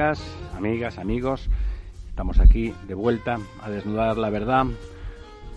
Amigas, 0.00 0.36
amigas, 0.56 0.98
amigos. 0.98 1.50
Estamos 2.08 2.40
aquí 2.40 2.72
de 2.88 2.94
vuelta 2.94 3.36
a 3.62 3.68
desnudar 3.68 4.16
la 4.16 4.30
verdad 4.30 4.64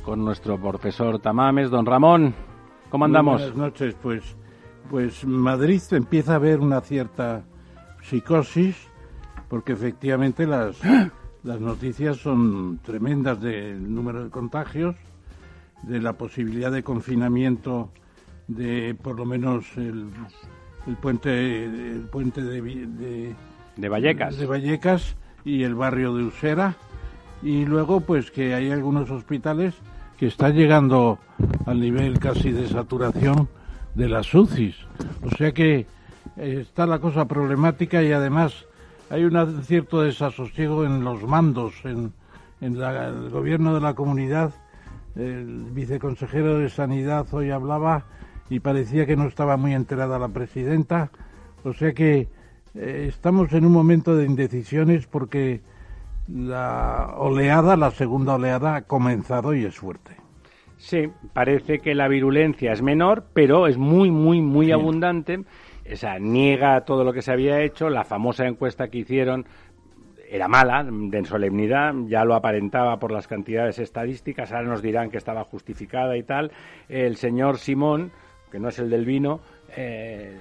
con 0.03 0.25
nuestro 0.25 0.57
profesor 0.57 1.19
Tamames, 1.19 1.69
don 1.69 1.85
Ramón. 1.85 2.35
¿Cómo 2.89 3.05
andamos? 3.05 3.39
Muy 3.39 3.51
buenas 3.51 3.57
noches, 3.57 3.95
pues, 4.01 4.35
pues 4.89 5.23
Madrid 5.23 5.81
empieza 5.91 6.35
a 6.35 6.39
ver 6.39 6.59
una 6.59 6.81
cierta 6.81 7.45
psicosis 8.01 8.75
porque 9.47 9.71
efectivamente 9.71 10.45
las, 10.45 10.77
las 11.43 11.61
noticias 11.61 12.17
son 12.17 12.79
tremendas 12.79 13.39
del 13.39 13.95
número 13.95 14.25
de 14.25 14.29
contagios, 14.29 14.97
de 15.83 16.01
la 16.01 16.13
posibilidad 16.13 16.69
de 16.69 16.83
confinamiento 16.83 17.91
de 18.49 18.93
por 19.01 19.15
lo 19.15 19.25
menos 19.25 19.65
el, 19.77 20.09
el 20.85 20.97
puente 20.97 21.63
el 21.63 22.09
puente 22.11 22.41
de, 22.41 22.61
de, 22.61 23.35
de 23.77 23.89
Vallecas. 23.89 24.37
de 24.37 24.45
Vallecas 24.45 25.15
y 25.45 25.63
el 25.63 25.75
barrio 25.75 26.15
de 26.15 26.23
Usera 26.23 26.75
y 27.41 27.65
luego 27.65 28.01
pues 28.01 28.31
que 28.31 28.53
hay 28.53 28.71
algunos 28.71 29.09
hospitales 29.11 29.75
que 30.17 30.27
están 30.27 30.53
llegando 30.53 31.19
al 31.65 31.79
nivel 31.79 32.19
casi 32.19 32.51
de 32.51 32.67
saturación 32.67 33.49
de 33.95 34.07
las 34.07 34.33
UCIs. 34.33 34.75
O 35.23 35.29
sea 35.35 35.51
que 35.51 35.85
eh, 36.37 36.59
está 36.61 36.85
la 36.85 36.99
cosa 36.99 37.25
problemática 37.25 38.01
y 38.01 38.11
además 38.11 38.65
hay 39.09 39.25
un 39.25 39.63
cierto 39.63 40.01
desasosiego 40.01 40.85
en 40.85 41.03
los 41.03 41.23
mandos, 41.23 41.73
en, 41.83 42.13
en 42.61 42.77
el 42.81 43.29
gobierno 43.29 43.73
de 43.75 43.81
la 43.81 43.93
comunidad. 43.93 44.53
El 45.15 45.65
viceconsejero 45.71 46.57
de 46.57 46.69
Sanidad 46.69 47.27
hoy 47.31 47.51
hablaba 47.51 48.05
y 48.49 48.59
parecía 48.59 49.05
que 49.05 49.15
no 49.15 49.27
estaba 49.27 49.57
muy 49.57 49.73
enterada 49.73 50.17
la 50.17 50.29
presidenta. 50.29 51.11
O 51.63 51.73
sea 51.73 51.93
que 51.93 52.27
eh, 52.75 53.05
estamos 53.07 53.53
en 53.53 53.65
un 53.65 53.71
momento 53.71 54.15
de 54.15 54.25
indecisiones 54.25 55.07
porque 55.07 55.61
la 56.27 57.15
oleada, 57.17 57.75
la 57.75 57.91
segunda 57.91 58.35
oleada, 58.35 58.75
ha 58.75 58.81
comenzado 58.83 59.53
y 59.53 59.65
es 59.65 59.75
fuerte. 59.75 60.15
Sí, 60.77 61.09
parece 61.33 61.79
que 61.79 61.95
la 61.95 62.07
virulencia 62.07 62.73
es 62.73 62.81
menor, 62.81 63.25
pero 63.33 63.67
es 63.67 63.77
muy, 63.77 64.11
muy, 64.11 64.41
muy 64.41 64.67
sí. 64.67 64.71
abundante. 64.71 65.43
O 65.91 65.95
sea, 65.95 66.19
niega 66.19 66.81
todo 66.81 67.03
lo 67.03 67.13
que 67.13 67.21
se 67.21 67.31
había 67.31 67.61
hecho. 67.61 67.89
La 67.89 68.03
famosa 68.03 68.45
encuesta 68.45 68.87
que 68.89 68.99
hicieron 68.99 69.45
era 70.29 70.47
mala, 70.47 70.83
de 70.83 71.25
solemnidad, 71.25 71.93
ya 72.07 72.25
lo 72.25 72.33
aparentaba 72.33 72.97
por 72.97 73.11
las 73.11 73.27
cantidades 73.27 73.77
estadísticas. 73.79 74.51
Ahora 74.51 74.67
nos 74.67 74.81
dirán 74.81 75.11
que 75.11 75.17
estaba 75.17 75.43
justificada 75.43 76.17
y 76.17 76.23
tal. 76.23 76.51
El 76.89 77.17
señor 77.17 77.59
Simón, 77.59 78.11
que 78.51 78.59
no 78.59 78.69
es 78.69 78.79
el 78.79 78.89
del 78.89 79.05
vino, 79.05 79.41
eh, 79.77 80.39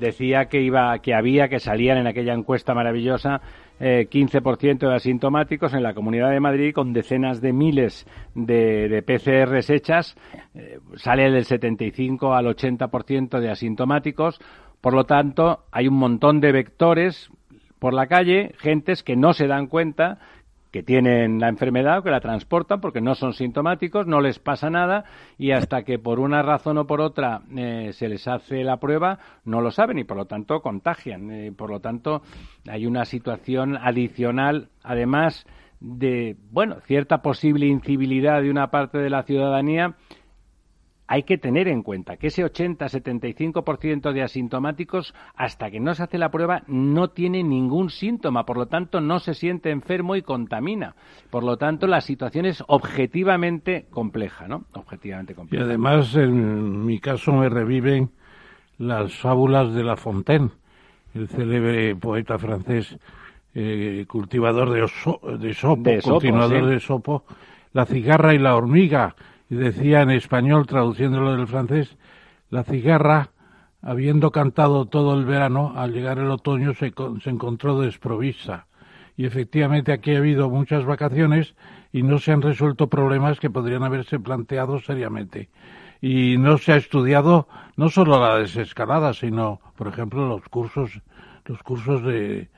decía 0.00 0.46
que 0.46 0.60
iba, 0.60 0.98
que 0.98 1.14
había, 1.14 1.48
que 1.48 1.60
salían 1.60 1.98
en 1.98 2.06
aquella 2.06 2.34
encuesta 2.34 2.74
maravillosa 2.74 3.40
eh, 3.78 4.08
15% 4.10 4.78
de 4.78 4.94
asintomáticos 4.94 5.72
en 5.74 5.82
la 5.82 5.94
Comunidad 5.94 6.30
de 6.30 6.40
Madrid 6.40 6.74
con 6.74 6.92
decenas 6.92 7.40
de 7.40 7.52
miles 7.52 8.06
de, 8.34 8.88
de 8.88 9.02
PCRs 9.02 9.70
hechas, 9.70 10.16
eh, 10.54 10.78
sale 10.96 11.30
del 11.30 11.44
75 11.44 12.34
al 12.34 12.46
80% 12.46 13.38
de 13.38 13.50
asintomáticos. 13.50 14.40
Por 14.80 14.94
lo 14.94 15.04
tanto, 15.04 15.64
hay 15.70 15.88
un 15.88 15.94
montón 15.94 16.40
de 16.40 16.52
vectores 16.52 17.30
por 17.78 17.94
la 17.94 18.06
calle, 18.06 18.52
gentes 18.58 19.02
que 19.02 19.16
no 19.16 19.32
se 19.32 19.46
dan 19.46 19.66
cuenta 19.66 20.18
que 20.70 20.82
tienen 20.82 21.40
la 21.40 21.48
enfermedad 21.48 21.98
o 21.98 22.02
que 22.02 22.10
la 22.10 22.20
transportan 22.20 22.80
porque 22.80 23.00
no 23.00 23.14
son 23.14 23.32
sintomáticos, 23.32 24.06
no 24.06 24.20
les 24.20 24.38
pasa 24.38 24.70
nada 24.70 25.04
y 25.38 25.50
hasta 25.50 25.82
que 25.82 25.98
por 25.98 26.20
una 26.20 26.42
razón 26.42 26.78
o 26.78 26.86
por 26.86 27.00
otra 27.00 27.42
eh, 27.56 27.90
se 27.92 28.08
les 28.08 28.26
hace 28.28 28.62
la 28.62 28.78
prueba 28.78 29.18
no 29.44 29.60
lo 29.60 29.70
saben 29.70 29.98
y 29.98 30.04
por 30.04 30.16
lo 30.16 30.26
tanto 30.26 30.60
contagian. 30.60 31.30
Eh, 31.30 31.52
por 31.52 31.70
lo 31.70 31.80
tanto 31.80 32.22
hay 32.68 32.86
una 32.86 33.04
situación 33.04 33.76
adicional, 33.76 34.68
además 34.82 35.46
de 35.80 36.36
bueno 36.50 36.76
cierta 36.86 37.22
posible 37.22 37.66
incivilidad 37.66 38.42
de 38.42 38.50
una 38.50 38.70
parte 38.70 38.98
de 38.98 39.10
la 39.10 39.22
ciudadanía 39.22 39.96
hay 41.10 41.24
que 41.24 41.38
tener 41.38 41.66
en 41.66 41.82
cuenta 41.82 42.16
que 42.16 42.28
ese 42.28 42.44
80-75% 42.44 44.12
de 44.12 44.22
asintomáticos, 44.22 45.12
hasta 45.34 45.68
que 45.68 45.80
no 45.80 45.92
se 45.92 46.04
hace 46.04 46.18
la 46.18 46.30
prueba, 46.30 46.62
no 46.68 47.10
tiene 47.10 47.42
ningún 47.42 47.90
síntoma, 47.90 48.46
por 48.46 48.56
lo 48.56 48.66
tanto 48.66 49.00
no 49.00 49.18
se 49.18 49.34
siente 49.34 49.72
enfermo 49.72 50.14
y 50.14 50.22
contamina. 50.22 50.94
Por 51.28 51.42
lo 51.42 51.56
tanto, 51.56 51.88
la 51.88 52.00
situación 52.00 52.46
es 52.46 52.62
objetivamente 52.68 53.86
compleja, 53.90 54.46
¿no? 54.46 54.66
Objetivamente 54.74 55.34
compleja. 55.34 55.64
Y 55.64 55.66
además, 55.66 56.14
en 56.14 56.86
mi 56.86 57.00
caso, 57.00 57.32
me 57.32 57.48
reviven 57.48 58.10
las 58.78 59.12
fábulas 59.12 59.74
de 59.74 59.82
La 59.82 59.96
Fontaine, 59.96 60.50
el 61.14 61.26
célebre 61.26 61.96
poeta 61.96 62.38
francés, 62.38 62.96
eh, 63.56 64.04
cultivador 64.06 64.70
de, 64.70 64.82
oso, 64.82 65.20
de 65.40 65.54
sopo, 65.54 65.90
de 65.90 66.00
sopo 66.02 66.14
continuador 66.14 66.66
sí. 66.66 66.70
de 66.70 66.78
sopo, 66.78 67.24
la 67.72 67.84
cigarra 67.84 68.32
y 68.32 68.38
la 68.38 68.54
hormiga 68.54 69.16
y 69.50 69.56
decía 69.56 70.02
en 70.02 70.10
español, 70.10 70.66
traduciéndolo 70.66 71.36
del 71.36 71.48
francés, 71.48 71.96
la 72.50 72.62
cigarra, 72.62 73.30
habiendo 73.82 74.30
cantado 74.30 74.86
todo 74.86 75.18
el 75.18 75.24
verano, 75.24 75.72
al 75.76 75.92
llegar 75.92 76.18
el 76.18 76.30
otoño 76.30 76.72
se, 76.74 76.94
se 77.22 77.30
encontró 77.30 77.80
desprovista. 77.80 78.66
Y 79.16 79.26
efectivamente 79.26 79.92
aquí 79.92 80.14
ha 80.14 80.18
habido 80.18 80.48
muchas 80.48 80.84
vacaciones 80.84 81.54
y 81.92 82.04
no 82.04 82.18
se 82.18 82.32
han 82.32 82.42
resuelto 82.42 82.88
problemas 82.88 83.40
que 83.40 83.50
podrían 83.50 83.82
haberse 83.82 84.20
planteado 84.20 84.78
seriamente. 84.78 85.48
Y 86.00 86.38
no 86.38 86.56
se 86.56 86.72
ha 86.72 86.76
estudiado 86.76 87.48
no 87.76 87.90
solo 87.90 88.20
la 88.20 88.36
desescalada, 88.36 89.12
sino, 89.12 89.60
por 89.76 89.88
ejemplo, 89.88 90.28
los 90.28 90.48
cursos, 90.48 91.02
los 91.44 91.62
cursos 91.62 92.02
de, 92.04 92.48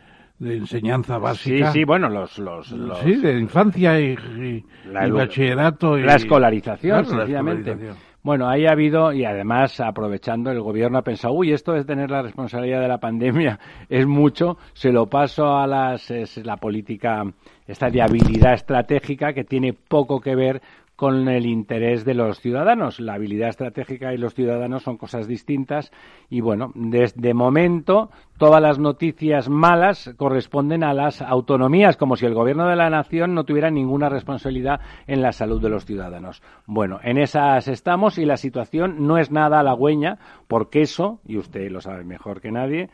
de 0.43 0.57
enseñanza 0.57 1.19
básica. 1.19 1.73
Sí, 1.73 1.81
sí, 1.81 1.85
bueno, 1.85 2.09
los... 2.09 2.39
los, 2.39 2.71
los 2.73 2.99
sí, 3.01 3.15
de 3.15 3.39
infancia 3.39 4.01
y, 4.01 4.13
y, 4.13 4.65
la, 4.91 5.07
y 5.07 5.11
bachillerato. 5.11 5.97
Y, 5.99 6.03
la 6.03 6.17
escolarización, 6.17 7.05
claro, 7.05 7.19
sencillamente. 7.19 7.71
La 7.71 7.73
escolarización. 7.73 8.13
Bueno, 8.25 8.49
ahí 8.49 8.67
ha 8.67 8.71
habido, 8.71 9.13
y 9.13 9.25
además 9.25 9.81
aprovechando, 9.81 10.53
el 10.53 10.61
gobierno 10.61 10.99
ha 10.99 11.03
pensado, 11.03 11.35
uy, 11.35 11.53
esto 11.53 11.73
de 11.73 11.85
tener 11.85 12.09
la 12.09 12.23
responsabilidad 12.23 12.81
de 12.81 12.87
la 12.87 12.99
pandemia 12.99 13.59
es 13.89 14.07
mucho, 14.07 14.59
se 14.75 14.93
lo 14.93 15.07
paso 15.07 15.57
a 15.57 15.67
las, 15.67 16.09
es 16.11 16.37
la 16.45 16.57
política, 16.57 17.25
esta 17.67 17.91
de 17.91 18.01
habilidad 18.01 18.55
estratégica 18.55 19.33
que 19.33 19.43
tiene 19.43 19.73
poco 19.73 20.21
que 20.21 20.37
ver 20.37 20.63
con 21.03 21.29
el 21.29 21.47
interés 21.47 22.05
de 22.05 22.15
los 22.15 22.39
ciudadanos. 22.39 23.01
La 23.01 23.15
habilidad 23.15 23.49
estratégica 23.49 24.15
y 24.15 24.19
los 24.19 24.35
ciudadanos 24.35 24.85
son 24.85 24.97
cosas 24.97 25.27
distintas 25.27 25.91
y 26.31 26.41
bueno, 26.41 26.71
desde 26.77 27.35
momento 27.35 28.11
todas 28.39 28.63
las 28.63 28.79
noticias 28.79 29.49
malas 29.49 30.15
corresponden 30.17 30.85
a 30.85 30.95
las 30.95 31.21
autonomías, 31.21 31.97
como 31.97 32.15
si 32.15 32.27
el 32.27 32.35
gobierno 32.35 32.69
de 32.69 32.77
la 32.77 32.89
nación 32.89 33.35
no 33.35 33.43
tuviera 33.43 33.69
ninguna 33.69 34.11
responsabilidad 34.11 34.79
en 35.09 35.23
la 35.23 35.33
salud 35.33 35.61
de 35.61 35.71
los 35.71 35.87
ciudadanos. 35.87 36.41
Bueno, 36.67 37.01
en 37.03 37.19
esas 37.19 37.67
estamos 37.67 38.17
y 38.19 38.25
la 38.25 38.37
situación 38.37 39.05
no 39.05 39.19
es 39.19 39.33
nada 39.33 39.59
halagüeña 39.59 40.21
porque 40.47 40.83
eso, 40.83 41.19
y 41.27 41.37
usted 41.37 41.69
lo 41.73 41.81
sabe 41.81 42.05
mejor 42.05 42.41
que 42.41 42.53
nadie, 42.53 42.91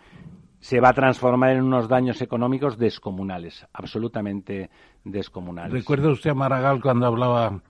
se 0.61 0.81
va 0.81 0.88
a 0.88 0.94
transformar 0.94 1.50
en 1.50 1.62
unos 1.62 1.88
daños 1.90 2.22
económicos 2.22 2.78
descomunales, 2.78 3.66
absolutamente 3.75 4.70
descomunales. 5.04 5.75
¿Recuerda 5.75 6.08
usted 6.08 6.31
a 6.31 6.34
Maragall 6.34 6.81
cuando 6.81 7.06
hablaba 7.06 7.61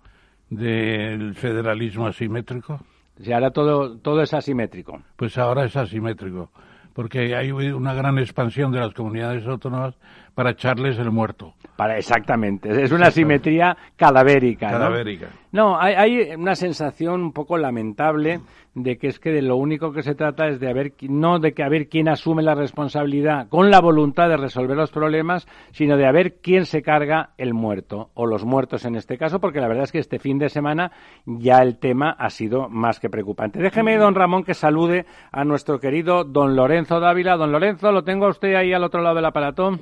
del 0.50 1.34
federalismo 1.34 2.06
asimétrico? 2.06 2.80
Si 3.20 3.32
ahora 3.32 3.50
todo, 3.50 3.98
todo 3.98 4.22
es 4.22 4.32
asimétrico. 4.32 5.02
Pues 5.16 5.36
ahora 5.38 5.64
es 5.64 5.76
asimétrico, 5.76 6.50
porque 6.94 7.34
hay 7.34 7.50
una 7.50 7.94
gran 7.94 8.18
expansión 8.18 8.70
de 8.72 8.80
las 8.80 8.94
comunidades 8.94 9.46
autónomas 9.46 9.94
para 10.38 10.50
echarles 10.50 10.96
el 11.00 11.10
muerto. 11.10 11.54
Para, 11.74 11.98
exactamente, 11.98 12.70
es 12.84 12.92
una 12.92 13.08
asimetría 13.08 13.76
cadavérica. 13.96 14.70
Cadavérica. 14.70 15.30
¿no? 15.50 15.70
No, 15.70 15.80
hay, 15.80 15.94
hay, 15.94 16.34
una 16.36 16.54
sensación 16.54 17.22
un 17.22 17.32
poco 17.32 17.58
lamentable 17.58 18.38
de 18.72 18.98
que 18.98 19.08
es 19.08 19.18
que 19.18 19.32
de 19.32 19.42
lo 19.42 19.56
único 19.56 19.90
que 19.90 20.04
se 20.04 20.14
trata 20.14 20.46
es 20.46 20.60
de 20.60 20.70
haber, 20.70 20.92
no 21.08 21.40
de 21.40 21.54
que 21.54 21.64
a 21.64 21.68
ver 21.68 21.88
quién 21.88 22.08
asume 22.08 22.44
la 22.44 22.54
responsabilidad 22.54 23.48
con 23.48 23.72
la 23.72 23.80
voluntad 23.80 24.28
de 24.28 24.36
resolver 24.36 24.76
los 24.76 24.92
problemas, 24.92 25.48
sino 25.72 25.96
de 25.96 26.06
a 26.06 26.12
ver 26.12 26.36
quién 26.40 26.66
se 26.66 26.82
carga 26.82 27.30
el 27.36 27.52
muerto, 27.52 28.10
o 28.14 28.24
los 28.24 28.44
muertos 28.44 28.84
en 28.84 28.94
este 28.94 29.18
caso, 29.18 29.40
porque 29.40 29.60
la 29.60 29.66
verdad 29.66 29.84
es 29.84 29.92
que 29.92 29.98
este 29.98 30.20
fin 30.20 30.38
de 30.38 30.50
semana 30.50 30.92
ya 31.26 31.62
el 31.62 31.78
tema 31.78 32.10
ha 32.10 32.30
sido 32.30 32.68
más 32.68 33.00
que 33.00 33.10
preocupante. 33.10 33.58
Déjeme, 33.58 33.96
don 33.96 34.14
Ramón, 34.14 34.44
que 34.44 34.54
salude 34.54 35.04
a 35.32 35.44
nuestro 35.44 35.80
querido 35.80 36.22
don 36.22 36.54
Lorenzo 36.54 37.00
Dávila. 37.00 37.36
Don 37.36 37.50
Lorenzo, 37.50 37.90
¿lo 37.90 38.04
tengo 38.04 38.26
a 38.26 38.30
usted 38.30 38.54
ahí 38.54 38.72
al 38.72 38.84
otro 38.84 39.02
lado 39.02 39.16
del 39.16 39.24
aparato? 39.24 39.80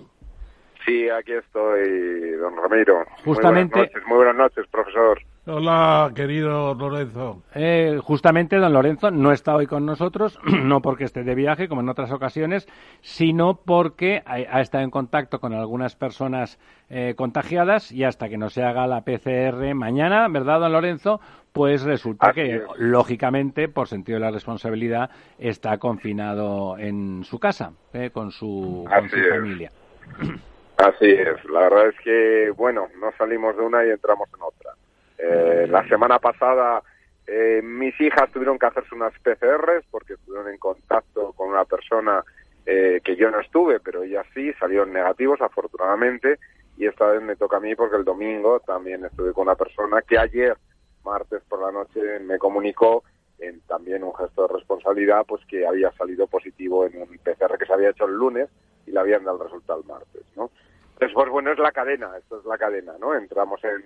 Sí, 0.87 1.09
aquí 1.11 1.33
estoy, 1.33 2.31
don 2.41 2.55
Ramiro. 2.57 3.05
Justamente. 3.25 3.77
Muy 3.77 3.89
buenas 3.89 3.89
noches, 3.89 4.07
muy 4.07 4.17
buenas 4.17 4.37
noches 4.37 4.67
profesor. 4.71 5.21
Hola, 5.47 6.13
querido 6.15 6.75
Lorenzo. 6.75 7.43
Eh, 7.55 7.99
justamente, 8.03 8.57
don 8.57 8.73
Lorenzo 8.73 9.11
no 9.11 9.33
está 9.33 9.57
hoy 9.57 9.67
con 9.67 9.85
nosotros, 9.85 10.39
no 10.63 10.83
porque 10.83 11.03
esté 11.03 11.25
de 11.25 11.35
viaje, 11.35 11.69
como 11.69 11.81
en 11.81 11.89
otras 11.89 12.13
ocasiones, 12.13 12.69
sino 13.01 13.57
porque 13.65 14.23
ha, 14.27 14.35
ha 14.35 14.61
estado 14.61 14.85
en 14.85 14.91
contacto 14.91 15.41
con 15.41 15.55
algunas 15.55 15.97
personas 15.97 16.61
eh, 16.89 17.15
contagiadas 17.17 17.91
y 17.91 18.05
hasta 18.05 18.29
que 18.29 18.39
no 18.39 18.49
se 18.49 18.63
haga 18.63 18.87
la 18.87 19.01
PCR 19.01 19.75
mañana, 19.75 20.29
¿verdad, 20.29 20.61
don 20.61 20.73
Lorenzo? 20.73 21.21
Pues 21.53 21.83
resulta 21.83 22.29
Así 22.29 22.43
que, 22.43 22.57
es. 22.57 22.63
lógicamente, 22.79 23.69
por 23.69 23.89
sentido 23.89 24.21
de 24.21 24.25
la 24.25 24.31
responsabilidad, 24.31 25.11
está 25.39 25.79
confinado 25.79 26.79
en 26.79 27.25
su 27.25 27.41
casa, 27.41 27.73
eh, 27.93 28.11
con 28.13 28.31
su, 28.31 28.85
con 28.89 29.09
su 29.09 29.17
familia. 29.17 29.73
Así 30.77 31.11
es, 31.11 31.45
la 31.47 31.61
verdad 31.61 31.89
es 31.89 32.01
que, 32.01 32.51
bueno, 32.51 32.89
no 33.01 33.11
salimos 33.17 33.57
de 33.57 33.63
una 33.63 33.85
y 33.85 33.91
entramos 33.91 34.29
en 34.35 34.43
otra. 34.43 34.73
Eh, 35.19 35.67
la 35.69 35.89
semana 35.89 36.19
pasada 36.19 36.83
eh, 37.27 37.61
mis 37.63 37.99
hijas 38.01 38.31
tuvieron 38.31 38.59
que 38.59 38.67
hacerse 38.67 38.95
unas 38.95 39.13
PCRs 39.19 39.85
porque 39.91 40.15
estuvieron 40.15 40.49
en 40.49 40.59
contacto 40.59 41.33
con 41.33 41.49
una 41.49 41.65
persona 41.65 42.23
eh, 42.65 43.01
que 43.03 43.17
yo 43.17 43.31
no 43.31 43.41
estuve, 43.41 43.81
pero 43.81 44.05
ellas 44.05 44.27
sí, 44.33 44.53
salieron 44.61 44.93
negativos 44.93 45.41
afortunadamente 45.41 46.39
y 46.77 46.87
esta 46.87 47.07
vez 47.07 47.23
me 47.23 47.37
toca 47.37 47.57
a 47.57 47.61
mí 47.61 47.75
porque 47.75 47.97
el 47.97 48.05
domingo 48.05 48.61
también 48.61 49.05
estuve 49.05 49.33
con 49.33 49.49
una 49.49 49.57
persona 49.57 50.03
que 50.03 50.19
ayer, 50.19 50.57
martes 51.05 51.43
por 51.49 51.63
la 51.63 51.73
noche, 51.73 52.21
me 52.21 52.39
comunicó 52.39 53.03
en 53.39 53.61
también 53.63 54.05
un 54.05 54.15
gesto 54.15 54.47
de 54.47 54.55
responsabilidad, 54.55 55.25
pues 55.27 55.45
que 55.47 55.67
había 55.67 55.91
salido 55.93 56.27
positivo 56.27 56.87
en 56.87 57.01
un 57.01 57.09
PCR 57.19 57.59
que 57.59 57.67
se 57.67 57.73
había 57.73 57.91
hecho 57.91 58.05
el 58.05 58.15
lunes 58.15 58.49
y 58.87 58.91
le 58.93 59.01
habían 59.01 59.25
dado 59.25 59.39
el 59.39 59.45
resultado 59.45 59.81
el 59.81 59.87
martes, 59.87 60.23
¿no? 60.37 60.51
Entonces, 60.95 61.15
pues 61.15 61.31
bueno, 61.31 61.53
es 61.53 61.59
la 61.59 61.73
cadena, 61.73 62.11
esto 62.19 62.39
es 62.39 62.47
la 62.47 62.57
cadena, 62.57 62.93
¿no? 62.99 63.15
Entramos 63.15 63.63
en, 63.65 63.85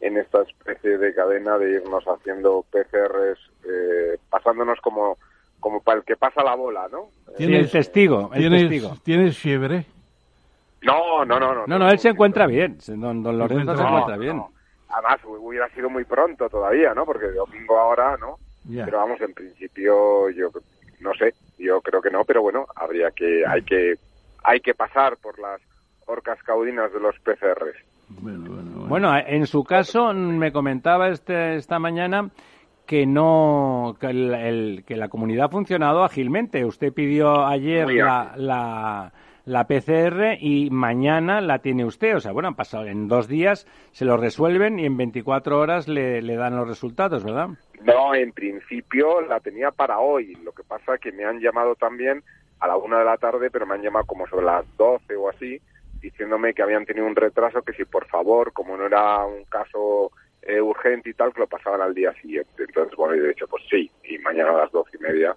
en 0.00 0.16
esta 0.16 0.42
especie 0.42 0.98
de 0.98 1.14
cadena 1.14 1.58
de 1.58 1.72
irnos 1.72 2.04
haciendo 2.04 2.64
PCRs, 2.70 3.38
eh, 3.64 4.18
pasándonos 4.28 4.80
como, 4.80 5.16
como 5.60 5.80
para 5.80 5.98
el 5.98 6.04
que 6.04 6.16
pasa 6.16 6.42
la 6.42 6.54
bola, 6.56 6.88
¿no? 6.90 7.10
Sí, 7.36 7.44
el 7.54 7.70
testigo, 7.70 8.30
el 8.32 8.40
¿Tienes, 8.40 8.62
testigo. 8.62 8.96
¿Tienes 9.04 9.38
fiebre? 9.38 9.86
No, 10.82 11.24
no, 11.24 11.38
no, 11.38 11.54
no. 11.54 11.66
No, 11.66 11.78
no, 11.78 11.88
él 11.90 11.98
se 11.98 12.08
encuentra 12.08 12.46
bien, 12.46 12.78
don, 12.86 13.22
don 13.22 13.38
Lorenzo 13.38 13.76
se 13.76 13.82
encuentra 13.82 14.16
bien. 14.16 14.36
no. 14.36 14.50
Además, 14.88 15.20
hubiera 15.24 15.68
sido 15.68 15.88
muy 15.88 16.02
pronto 16.04 16.48
todavía, 16.48 16.92
¿no? 16.94 17.06
Porque 17.06 17.28
domingo 17.28 17.78
ahora, 17.78 18.16
¿no? 18.16 18.38
Pero 18.68 18.98
vamos, 18.98 19.20
en 19.20 19.32
principio, 19.32 20.28
yo 20.30 20.50
no 21.00 21.14
sé, 21.14 21.34
yo 21.58 21.80
creo 21.80 22.02
que 22.02 22.10
no, 22.10 22.24
pero 22.24 22.42
bueno, 22.42 22.66
habría 22.74 23.10
que, 23.10 23.44
hay 23.46 23.62
que, 23.62 23.94
hay 24.44 24.60
que 24.60 24.74
pasar 24.74 25.16
por 25.18 25.38
las 25.38 25.60
orcas 26.06 26.42
caudinas 26.42 26.92
de 26.92 27.00
los 27.00 27.14
PCRs. 27.20 27.76
Bueno, 28.08 28.38
bueno, 28.50 28.70
bueno. 28.72 28.88
Bueno, 28.88 29.12
en 29.16 29.46
su 29.46 29.62
caso 29.64 30.12
me 30.12 30.50
comentaba 30.52 31.08
este, 31.10 31.54
esta 31.56 31.78
mañana 31.78 32.30
que 32.86 33.06
no 33.06 33.96
que, 34.00 34.08
el- 34.08 34.34
el- 34.34 34.84
que 34.84 34.96
la 34.96 35.08
comunidad 35.08 35.46
ha 35.46 35.48
funcionado 35.50 36.02
ágilmente. 36.02 36.64
Usted 36.64 36.92
pidió 36.92 37.46
ayer 37.46 37.86
la, 37.88 38.32
la, 38.36 39.12
la 39.44 39.64
PCR 39.68 40.36
y 40.40 40.70
mañana 40.70 41.40
la 41.40 41.60
tiene 41.60 41.84
usted. 41.84 42.16
O 42.16 42.20
sea, 42.20 42.32
bueno, 42.32 42.48
han 42.48 42.56
pasado 42.56 42.86
en 42.86 43.06
dos 43.06 43.28
días, 43.28 43.64
se 43.92 44.04
lo 44.04 44.16
resuelven 44.16 44.80
y 44.80 44.86
en 44.86 44.96
24 44.96 45.56
horas 45.60 45.86
le, 45.86 46.20
le 46.20 46.34
dan 46.34 46.56
los 46.56 46.66
resultados, 46.66 47.22
¿verdad? 47.22 47.50
No, 47.84 48.12
en 48.12 48.32
principio 48.32 49.20
la 49.20 49.38
tenía 49.38 49.70
para 49.70 50.00
hoy. 50.00 50.34
Lo 50.42 50.50
que 50.50 50.64
pasa 50.64 50.98
que 50.98 51.12
me 51.12 51.24
han 51.24 51.38
llamado 51.38 51.76
también 51.76 52.24
a 52.60 52.66
la 52.66 52.76
una 52.76 52.98
de 52.98 53.04
la 53.04 53.16
tarde, 53.16 53.50
pero 53.50 53.66
me 53.66 53.74
han 53.74 53.82
llamado 53.82 54.04
como 54.06 54.26
sobre 54.26 54.46
las 54.46 54.64
12 54.76 55.16
o 55.16 55.28
así, 55.30 55.60
diciéndome 56.00 56.54
que 56.54 56.62
habían 56.62 56.86
tenido 56.86 57.06
un 57.06 57.16
retraso, 57.16 57.62
que 57.62 57.72
si 57.72 57.84
por 57.84 58.06
favor, 58.06 58.52
como 58.52 58.76
no 58.76 58.86
era 58.86 59.24
un 59.24 59.44
caso 59.44 60.12
eh, 60.42 60.60
urgente 60.60 61.10
y 61.10 61.14
tal, 61.14 61.32
que 61.32 61.40
lo 61.40 61.46
pasaban 61.46 61.80
al 61.82 61.94
día 61.94 62.12
siguiente. 62.20 62.50
Entonces, 62.62 62.94
bueno, 62.96 63.14
yo 63.16 63.24
he 63.24 63.28
dicho, 63.28 63.46
pues 63.48 63.62
sí, 63.70 63.90
y 64.04 64.18
mañana 64.18 64.50
a 64.50 64.58
las 64.58 64.72
doce 64.72 64.96
y 64.98 65.02
media 65.02 65.34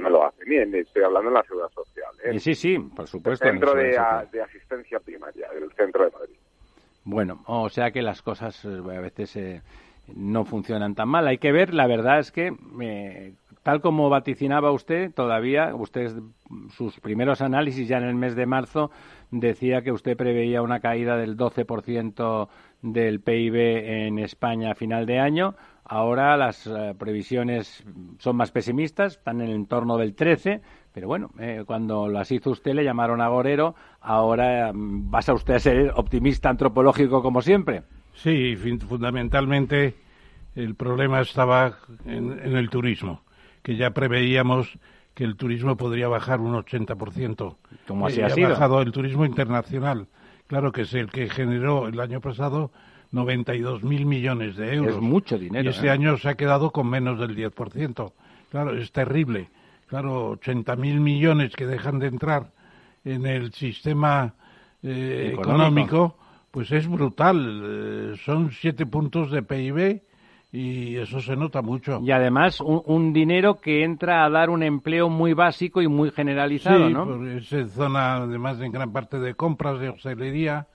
me 0.00 0.10
lo 0.10 0.26
hacen. 0.26 0.48
Bien, 0.48 0.74
estoy 0.74 1.04
hablando 1.04 1.28
en 1.28 1.34
la 1.34 1.42
seguridad 1.44 1.70
social. 1.70 2.10
¿eh? 2.24 2.34
Y 2.34 2.40
sí, 2.40 2.54
sí, 2.54 2.78
por 2.78 3.06
supuesto. 3.06 3.44
centro 3.46 3.74
de, 3.74 3.96
a- 3.96 4.22
eso. 4.22 4.30
de 4.32 4.42
asistencia 4.42 4.98
primaria, 5.00 5.48
del 5.52 5.70
centro 5.74 6.04
de 6.04 6.10
Madrid. 6.10 6.36
Bueno, 7.04 7.42
o 7.46 7.68
sea 7.68 7.90
que 7.92 8.02
las 8.02 8.22
cosas 8.22 8.64
eh, 8.64 8.68
a 8.96 9.00
veces 9.00 9.36
eh, 9.36 9.62
no 10.08 10.44
funcionan 10.44 10.94
tan 10.96 11.08
mal. 11.08 11.26
Hay 11.28 11.38
que 11.38 11.52
ver, 11.52 11.72
la 11.74 11.86
verdad 11.86 12.18
es 12.18 12.32
que, 12.32 12.52
eh, 12.80 13.34
tal 13.64 13.80
como 13.80 14.10
vaticinaba 14.10 14.70
usted, 14.70 15.12
todavía, 15.12 15.74
usted, 15.74 16.12
sus 16.76 17.00
primeros 17.00 17.40
análisis 17.40 17.88
ya 17.88 17.96
en 17.96 18.04
el 18.04 18.14
mes 18.14 18.36
de 18.36 18.44
marzo, 18.44 18.90
decía 19.30 19.80
que 19.80 19.90
usted 19.90 20.16
preveía 20.18 20.60
una 20.60 20.80
caída 20.80 21.16
del 21.16 21.36
12% 21.36 22.48
del 22.82 23.20
PIB 23.20 23.56
en 23.56 24.18
España 24.18 24.72
a 24.72 24.74
final 24.74 25.06
de 25.06 25.18
año. 25.18 25.56
Ahora 25.86 26.36
las 26.36 26.66
eh, 26.66 26.94
previsiones 26.98 27.84
son 28.18 28.36
más 28.36 28.52
pesimistas, 28.52 29.16
están 29.16 29.40
en 29.40 29.48
el 29.48 29.54
entorno 29.54 29.96
del 29.96 30.14
13, 30.14 30.60
pero 30.92 31.08
bueno, 31.08 31.30
eh, 31.38 31.62
cuando 31.66 32.08
las 32.08 32.30
hizo 32.32 32.50
usted 32.50 32.74
le 32.74 32.84
llamaron 32.84 33.22
agorero, 33.22 33.74
ahora 34.02 34.72
mm, 34.74 35.10
pasa 35.10 35.32
usted 35.32 35.54
a 35.54 35.58
ser 35.58 35.92
optimista 35.96 36.50
antropológico 36.50 37.22
como 37.22 37.40
siempre. 37.40 37.82
Sí, 38.12 38.56
fundamentalmente 38.56 39.94
el 40.54 40.74
problema 40.74 41.22
estaba 41.22 41.78
en 42.04 42.56
el 42.56 42.70
turismo, 42.70 43.23
que 43.64 43.74
ya 43.76 43.90
preveíamos 43.90 44.68
que 45.14 45.24
el 45.24 45.36
turismo 45.36 45.76
podría 45.76 46.06
bajar 46.06 46.38
un 46.40 46.54
80%. 46.54 47.56
Como 47.88 48.06
así 48.06 48.20
Eh, 48.20 48.24
ha 48.24 48.30
sido. 48.30 48.50
bajado 48.50 48.80
el 48.82 48.92
turismo 48.92 49.24
internacional, 49.24 50.06
claro 50.46 50.70
que 50.70 50.82
es 50.82 50.94
el 50.94 51.10
que 51.10 51.28
generó 51.28 51.88
el 51.88 51.98
año 51.98 52.20
pasado 52.20 52.70
92.000 53.12 54.04
millones 54.04 54.56
de 54.56 54.74
euros. 54.74 54.96
Es 54.96 55.00
mucho 55.00 55.38
dinero, 55.38 55.64
Y 55.64 55.68
este 55.68 55.86
¿eh? 55.86 55.90
año 55.90 56.16
se 56.18 56.28
ha 56.28 56.34
quedado 56.34 56.70
con 56.70 56.88
menos 56.88 57.18
del 57.18 57.34
10%. 57.36 58.12
Claro, 58.50 58.76
es 58.76 58.92
terrible. 58.92 59.48
Claro, 59.86 60.38
80.000 60.38 61.00
millones 61.00 61.54
que 61.56 61.66
dejan 61.66 61.98
de 61.98 62.08
entrar 62.08 62.50
en 63.04 63.26
el 63.26 63.52
sistema 63.52 64.34
eh, 64.82 65.30
Económico. 65.32 65.40
económico, 65.42 66.18
pues 66.50 66.70
es 66.72 66.86
brutal. 66.88 68.18
Son 68.24 68.50
siete 68.52 68.84
puntos 68.86 69.30
de 69.30 69.42
PIB 69.42 70.02
y 70.56 70.96
eso 70.98 71.20
se 71.20 71.34
nota 71.34 71.62
mucho. 71.62 72.00
Y 72.04 72.12
además 72.12 72.60
un, 72.60 72.80
un 72.86 73.12
dinero 73.12 73.60
que 73.60 73.82
entra 73.82 74.24
a 74.24 74.30
dar 74.30 74.50
un 74.50 74.62
empleo 74.62 75.08
muy 75.08 75.32
básico 75.34 75.82
y 75.82 75.88
muy 75.88 76.12
generalizado, 76.12 76.86
sí, 76.86 76.92
¿no? 76.94 77.04
porque 77.06 77.38
es 77.38 77.72
zona 77.72 78.16
además 78.18 78.60
en 78.60 78.70
gran 78.70 78.92
parte 78.92 79.18
de 79.18 79.34
compras, 79.34 79.80
de 79.80 79.88
hostelería, 79.88 80.68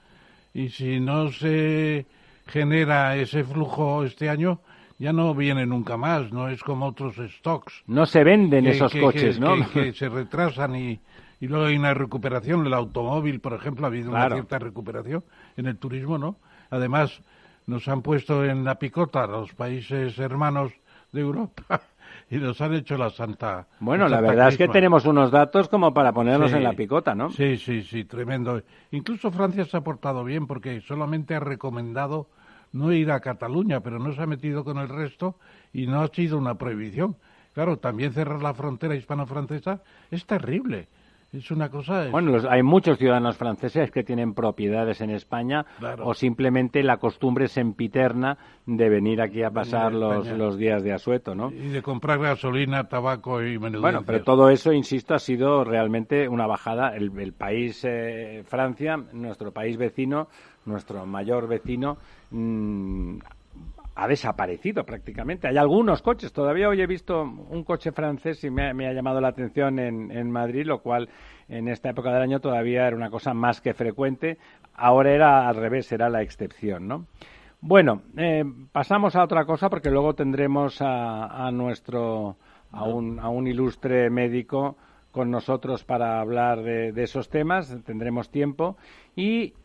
y 0.53 0.67
si 0.69 0.99
no 0.99 1.31
se 1.31 2.05
genera 2.47 3.15
ese 3.15 3.43
flujo 3.45 4.03
este 4.03 4.29
año, 4.29 4.59
ya 4.97 5.13
no 5.13 5.33
viene 5.33 5.65
nunca 5.65 5.95
más, 5.95 6.29
no 6.33 6.49
es 6.49 6.61
como 6.61 6.87
otros 6.87 7.15
stocks. 7.37 7.83
No 7.87 8.05
se 8.05 8.23
venden 8.25 8.65
que- 8.65 8.71
esos 8.71 8.91
que- 8.91 8.99
coches, 8.99 9.35
que- 9.35 9.41
¿no? 9.41 9.55
que- 9.55 9.83
que 9.85 9.93
se 9.93 10.09
retrasan 10.09 10.75
y, 10.75 10.99
y 11.39 11.47
luego 11.47 11.67
hay 11.67 11.77
una 11.77 11.93
recuperación. 11.93 12.65
El 12.65 12.73
automóvil, 12.73 13.39
por 13.39 13.53
ejemplo, 13.53 13.85
ha 13.85 13.87
habido 13.87 14.09
Claro. 14.09 14.25
una 14.25 14.35
cierta 14.35 14.59
recuperación. 14.59 15.23
En 15.55 15.67
el 15.67 15.77
turismo, 15.77 16.17
¿no? 16.17 16.35
Además, 16.69 17.21
nos 17.69 17.87
han 17.87 18.01
puesto 18.01 18.43
en 18.43 18.63
la 18.63 18.75
picota 18.79 19.27
los 19.27 19.53
países 19.53 20.17
hermanos 20.17 20.71
de 21.11 21.21
Europa 21.21 21.81
y 22.29 22.37
nos 22.37 22.59
han 22.61 22.73
hecho 22.73 22.97
la 22.97 23.09
santa. 23.11 23.67
Bueno, 23.79 24.07
la 24.07 24.17
santa 24.17 24.29
verdad 24.31 24.47
es 24.49 24.57
que 24.57 24.67
tenemos 24.67 25.05
unos 25.05 25.31
datos 25.31 25.69
como 25.69 25.93
para 25.93 26.11
ponernos 26.11 26.49
Sí. 26.51 26.57
en 26.57 26.63
la 26.63 26.73
picota, 26.73 27.13
¿no? 27.13 27.29
Sí, 27.29 27.57
sí, 27.57 27.83
sí, 27.83 28.05
tremendo. 28.05 28.61
Incluso 28.91 29.31
Francia 29.31 29.65
se 29.65 29.77
ha 29.77 29.81
portado 29.81 30.23
bien 30.23 30.47
porque 30.47 30.81
solamente 30.81 31.35
ha 31.35 31.39
recomendado 31.39 32.27
no 32.71 32.91
ir 32.91 33.11
a 33.11 33.19
Cataluña, 33.19 33.81
pero 33.81 33.99
no 33.99 34.13
se 34.13 34.21
ha 34.21 34.27
metido 34.27 34.63
con 34.63 34.77
el 34.79 34.89
resto 34.89 35.35
y 35.71 35.87
no 35.87 36.01
ha 36.01 36.07
sido 36.07 36.37
una 36.37 36.55
prohibición. 36.55 37.15
Claro, 37.53 37.77
también 37.77 38.13
cerrar 38.13 38.41
la 38.41 38.53
frontera 38.53 38.95
hispano-francesa 38.95 39.81
es 40.11 40.25
terrible. 40.25 40.87
Es 41.31 41.51
una 41.51 41.69
cosa... 41.69 42.07
Bueno, 42.09 42.31
los- 42.31 42.45
hay 42.45 42.63
muchos 42.63 42.97
ciudadanos 42.97 43.37
franceses 43.37 43.91
que 43.91 44.03
tienen 44.03 44.33
propiedades 44.33 44.99
en 45.01 45.11
España 45.11 45.63
Claro. 45.77 46.07
o 46.07 46.13
simplemente 46.15 46.81
la 46.81 46.97
costumbre 46.97 47.47
sempiterna 47.47 48.37
de 48.65 48.89
venir 48.89 49.21
aquí 49.21 49.43
a 49.43 49.51
pasar 49.51 49.93
los, 49.93 50.27
los 50.27 50.57
días 50.57 50.81
de 50.83 50.91
asueto, 50.91 51.35
¿no? 51.35 51.51
Y 51.51 51.69
de 51.69 51.81
comprar 51.83 52.19
gasolina, 52.19 52.85
tabaco 52.89 53.41
y 53.43 53.59
menudencias. 53.59 53.81
Bueno, 53.81 54.03
pero 54.05 54.23
todo 54.23 54.49
eso, 54.49 54.73
insisto, 54.73 55.13
ha 55.13 55.19
sido 55.19 55.63
realmente 55.63 56.27
una 56.27 56.47
bajada. 56.47 56.95
El, 56.95 57.11
el 57.19 57.33
país 57.33 57.83
eh, 57.87 58.43
Francia, 58.47 58.97
nuestro 59.13 59.51
país 59.51 59.77
vecino, 59.77 60.29
nuestro 60.65 61.05
mayor 61.05 61.47
vecino, 61.47 61.97
mm, 62.31 63.17
ha 63.99 64.07
desaparecido 64.07 64.85
prácticamente. 64.85 65.49
Hay 65.49 65.57
algunos 65.57 66.01
coches, 66.01 66.31
todavía 66.31 66.69
hoy 66.69 66.81
he 66.81 66.87
visto 66.87 67.21
un 67.21 67.65
coche 67.65 67.91
francés 67.91 68.41
y 68.45 68.49
me, 68.49 68.87
ha 68.87 68.93
llamado 68.93 69.19
la 69.19 69.27
atención 69.27 69.77
en, 69.77 70.09
en, 70.11 70.31
Madrid, 70.31 70.65
lo 70.65 70.81
cual 70.81 71.09
en 71.49 71.67
esta 71.67 71.89
época 71.89 72.13
del 72.13 72.21
año 72.21 72.39
todavía 72.39 72.87
era 72.87 72.95
una 72.95 73.09
cosa 73.09 73.33
más 73.33 73.59
que 73.59 73.73
frecuente. 73.73 74.37
Ahora 74.73 75.11
era 75.11 75.49
al 75.49 75.57
revés, 75.57 75.91
era 75.91 76.07
la 76.07 76.21
excepción, 76.21 76.87
¿no? 76.87 77.07
Bueno, 77.59 78.03
eh, 78.15 78.45
pasamos 78.71 79.17
a 79.17 79.23
otra 79.23 79.43
cosa 79.43 79.69
porque 79.69 79.89
luego 79.89 80.15
tendremos 80.15 80.77
a, 80.79 81.51
nuestro 81.51 82.37
a 82.71 82.85
un, 82.85 83.19
a 83.19 83.27
un 83.27 83.47
ilustre 83.47 84.09
médico 84.09 84.77
con 85.11 85.29
nosotros 85.29 85.83
para 85.83 86.21
hablar 86.21 86.61
de, 86.63 86.93
de, 86.93 87.03
esos 87.03 87.27
temas, 87.27 87.77
tendremos 87.83 88.29
tiempo. 88.29 88.77
Y 89.13 89.55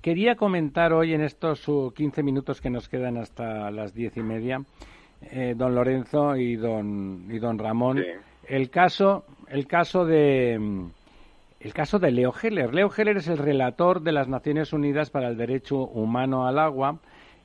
quería 0.00 0.36
comentar 0.36 0.92
hoy 0.92 1.14
en 1.14 1.22
estos 1.22 1.66
15 1.94 2.22
minutos 2.22 2.60
que 2.60 2.70
nos 2.70 2.88
quedan 2.88 3.16
hasta 3.16 3.70
las 3.70 3.94
diez 3.94 4.16
y 4.16 4.22
media, 4.22 4.62
eh, 5.22 5.54
don 5.56 5.74
Lorenzo 5.74 6.36
y 6.36 6.56
don, 6.56 7.26
y 7.30 7.38
don 7.38 7.58
Ramón, 7.58 8.04
el 8.46 8.70
caso, 8.70 9.24
el 9.48 9.66
caso 9.66 10.04
de 10.04 10.88
el 11.60 11.74
caso 11.74 11.98
de 11.98 12.12
Leo 12.12 12.32
Heller. 12.40 12.72
Leo 12.72 12.90
Heller 12.96 13.16
es 13.16 13.28
el 13.28 13.38
relator 13.38 14.00
de 14.02 14.12
las 14.12 14.28
Naciones 14.28 14.72
Unidas 14.72 15.10
para 15.10 15.28
el 15.28 15.36
Derecho 15.36 15.78
Humano 15.78 16.46
al 16.46 16.58
Agua 16.58 17.00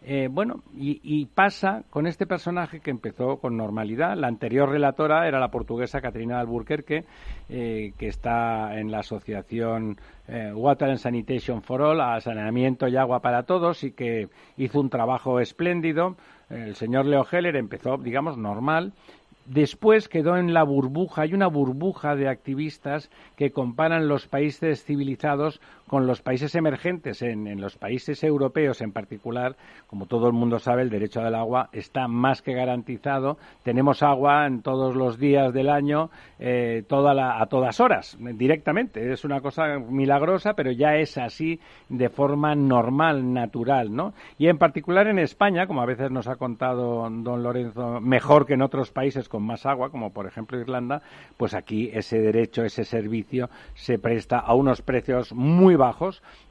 eh, 0.05 0.27
bueno, 0.29 0.63
y, 0.75 1.25
pasa 1.27 1.83
con 1.89 2.07
este 2.07 2.27
personaje 2.27 2.81
que 2.81 2.91
empezó 2.91 3.37
con 3.37 3.55
normalidad. 3.55 4.17
La 4.17 4.27
anterior 4.27 4.69
relatora 4.69 5.27
era 5.27 5.39
la 5.39 5.47
portuguesa 5.47 6.01
Caterina 6.01 6.41
Alburquerque, 6.41 7.05
eh, 7.47 7.93
que 7.97 8.07
está 8.07 8.77
en 8.77 8.91
la 8.91 8.99
asociación 8.99 9.97
eh, 10.27 10.51
Water 10.53 10.89
and 10.89 10.97
Sanitation 10.97 11.61
for 11.61 11.81
All, 11.81 12.01
a 12.01 12.19
saneamiento 12.19 12.89
y 12.89 12.97
agua 12.97 13.21
para 13.21 13.43
todos, 13.43 13.85
y 13.85 13.91
que 13.91 14.27
hizo 14.57 14.81
un 14.81 14.89
trabajo 14.89 15.39
espléndido. 15.39 16.17
El 16.49 16.75
señor 16.75 17.05
Leo 17.05 17.25
Heller 17.31 17.55
empezó, 17.55 17.97
digamos, 17.97 18.37
normal, 18.37 18.91
Después 19.45 20.07
quedó 20.07 20.37
en 20.37 20.53
la 20.53 20.63
burbuja, 20.63 21.23
hay 21.23 21.33
una 21.33 21.47
burbuja 21.47 22.15
de 22.15 22.29
activistas 22.29 23.09
que 23.35 23.51
comparan 23.51 24.07
los 24.07 24.25
países 24.25 24.85
civilizados 24.85 25.59
con 25.93 26.07
los 26.07 26.23
países 26.23 26.55
emergentes. 26.55 27.21
En, 27.21 27.61
los 27.61 27.77
países 27.77 28.23
europeos 28.23 28.81
en 28.81 28.91
particular, 28.91 29.55
como 29.85 30.07
todo 30.07 30.25
el 30.25 30.33
mundo 30.33 30.57
sabe, 30.57 30.81
el 30.81 30.89
derecho 30.89 31.21
al 31.21 31.35
agua 31.35 31.69
está 31.71 32.07
más 32.07 32.41
que 32.41 32.55
garantizado. 32.55 33.37
Tenemos 33.61 34.01
agua 34.01 34.47
en 34.47 34.63
todos 34.63 34.95
los 34.95 35.19
días 35.19 35.53
del 35.53 35.69
año, 35.69 36.09
eh, 36.39 36.83
a 36.89 37.45
todas 37.45 37.79
horas, 37.79 38.17
directamente. 38.19 39.13
Es 39.13 39.23
una 39.23 39.41
cosa 39.41 39.77
milagrosa, 39.77 40.55
pero 40.55 40.71
ya 40.71 40.95
es 40.95 41.19
así 41.19 41.59
de 41.89 42.09
forma 42.09 42.55
normal, 42.55 43.31
natural, 43.31 43.95
¿no? 43.95 44.15
Y 44.39 44.47
en 44.47 44.57
particular 44.57 45.05
en 45.05 45.19
España, 45.19 45.67
como 45.67 45.83
a 45.83 45.85
veces 45.85 46.09
nos 46.09 46.27
ha 46.27 46.37
contado 46.37 47.07
don 47.07 47.43
Lorenzo, 47.43 48.01
mejor 48.01 48.47
que 48.47 48.55
en 48.55 48.63
otros 48.63 48.89
países 48.89 49.29
con 49.29 49.43
más 49.43 49.67
agua, 49.67 49.91
como 49.91 50.11
por 50.11 50.25
ejemplo 50.25 50.59
Irlanda, 50.59 51.03
pues 51.37 51.53
aquí 51.53 51.91
ese 51.93 52.17
derecho, 52.17 52.63
ese 52.63 52.83
servicio 52.83 53.51
se 53.75 53.99
presta 53.99 54.39
a 54.39 54.55
unos 54.55 54.81
precios 54.81 55.33
muy 55.33 55.75
bajos, 55.75 55.82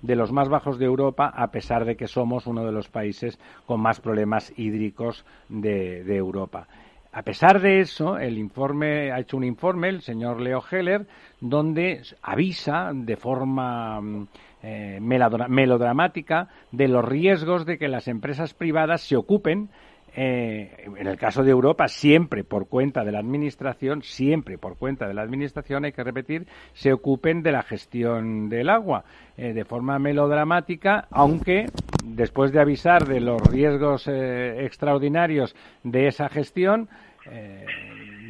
de 0.02 0.16
los 0.16 0.32
más 0.32 0.48
bajos 0.48 0.78
de 0.78 0.84
Europa, 0.84 1.32
a 1.34 1.50
pesar 1.50 1.84
de 1.84 1.96
que 1.96 2.06
somos 2.06 2.46
uno 2.46 2.64
de 2.64 2.72
los 2.72 2.88
países 2.88 3.38
con 3.66 3.80
más 3.80 4.00
problemas 4.00 4.52
hídricos 4.56 5.24
de, 5.48 6.02
Europa. 6.16 6.66
A 7.12 7.22
pesar 7.22 7.60
de 7.60 7.80
eso, 7.80 8.18
el 8.18 8.38
informe 8.38 9.12
ha 9.12 9.20
hecho 9.20 9.36
un 9.36 9.44
informe, 9.44 9.88
el 9.88 10.00
señor 10.02 10.40
Leo 10.40 10.62
Heller, 10.70 11.06
donde 11.40 12.02
avisa 12.22 12.90
de 12.94 13.16
forma 13.16 14.00
mm, 14.00 14.28
eh, 14.62 14.98
melodramática 15.00 16.48
de 16.70 16.88
los 16.88 17.04
riesgos 17.04 17.66
de 17.66 17.78
que 17.78 17.88
las 17.88 18.08
empresas 18.08 18.54
privadas 18.54 19.02
se 19.02 19.16
ocupen 19.16 19.68
eh, 20.14 20.90
en 20.98 21.06
el 21.06 21.16
caso 21.16 21.42
de 21.42 21.50
Europa, 21.50 21.88
siempre 21.88 22.44
por 22.44 22.68
cuenta 22.68 23.02
de 23.04 23.12
la 23.12 23.20
Administración, 23.20 24.02
siempre 24.02 24.58
por 24.58 24.76
cuenta 24.76 25.08
de 25.08 25.14
la 25.14 25.22
Administración, 25.22 25.84
hay 25.84 25.92
que 25.92 26.04
repetir, 26.04 26.46
se 26.74 26.92
ocupen 26.92 27.42
de 27.42 27.52
la 27.52 27.62
gestión 27.62 28.50
del 28.50 28.68
agua 28.68 29.04
eh, 29.38 29.54
de 29.54 29.64
forma 29.64 29.98
melodramática, 29.98 31.06
aunque 31.10 31.66
después 32.04 32.52
de 32.52 32.60
avisar 32.60 33.06
de 33.06 33.20
los 33.20 33.40
riesgos 33.40 34.06
eh, 34.06 34.66
extraordinarios 34.66 35.56
de 35.82 36.08
esa 36.08 36.28
gestión, 36.28 36.88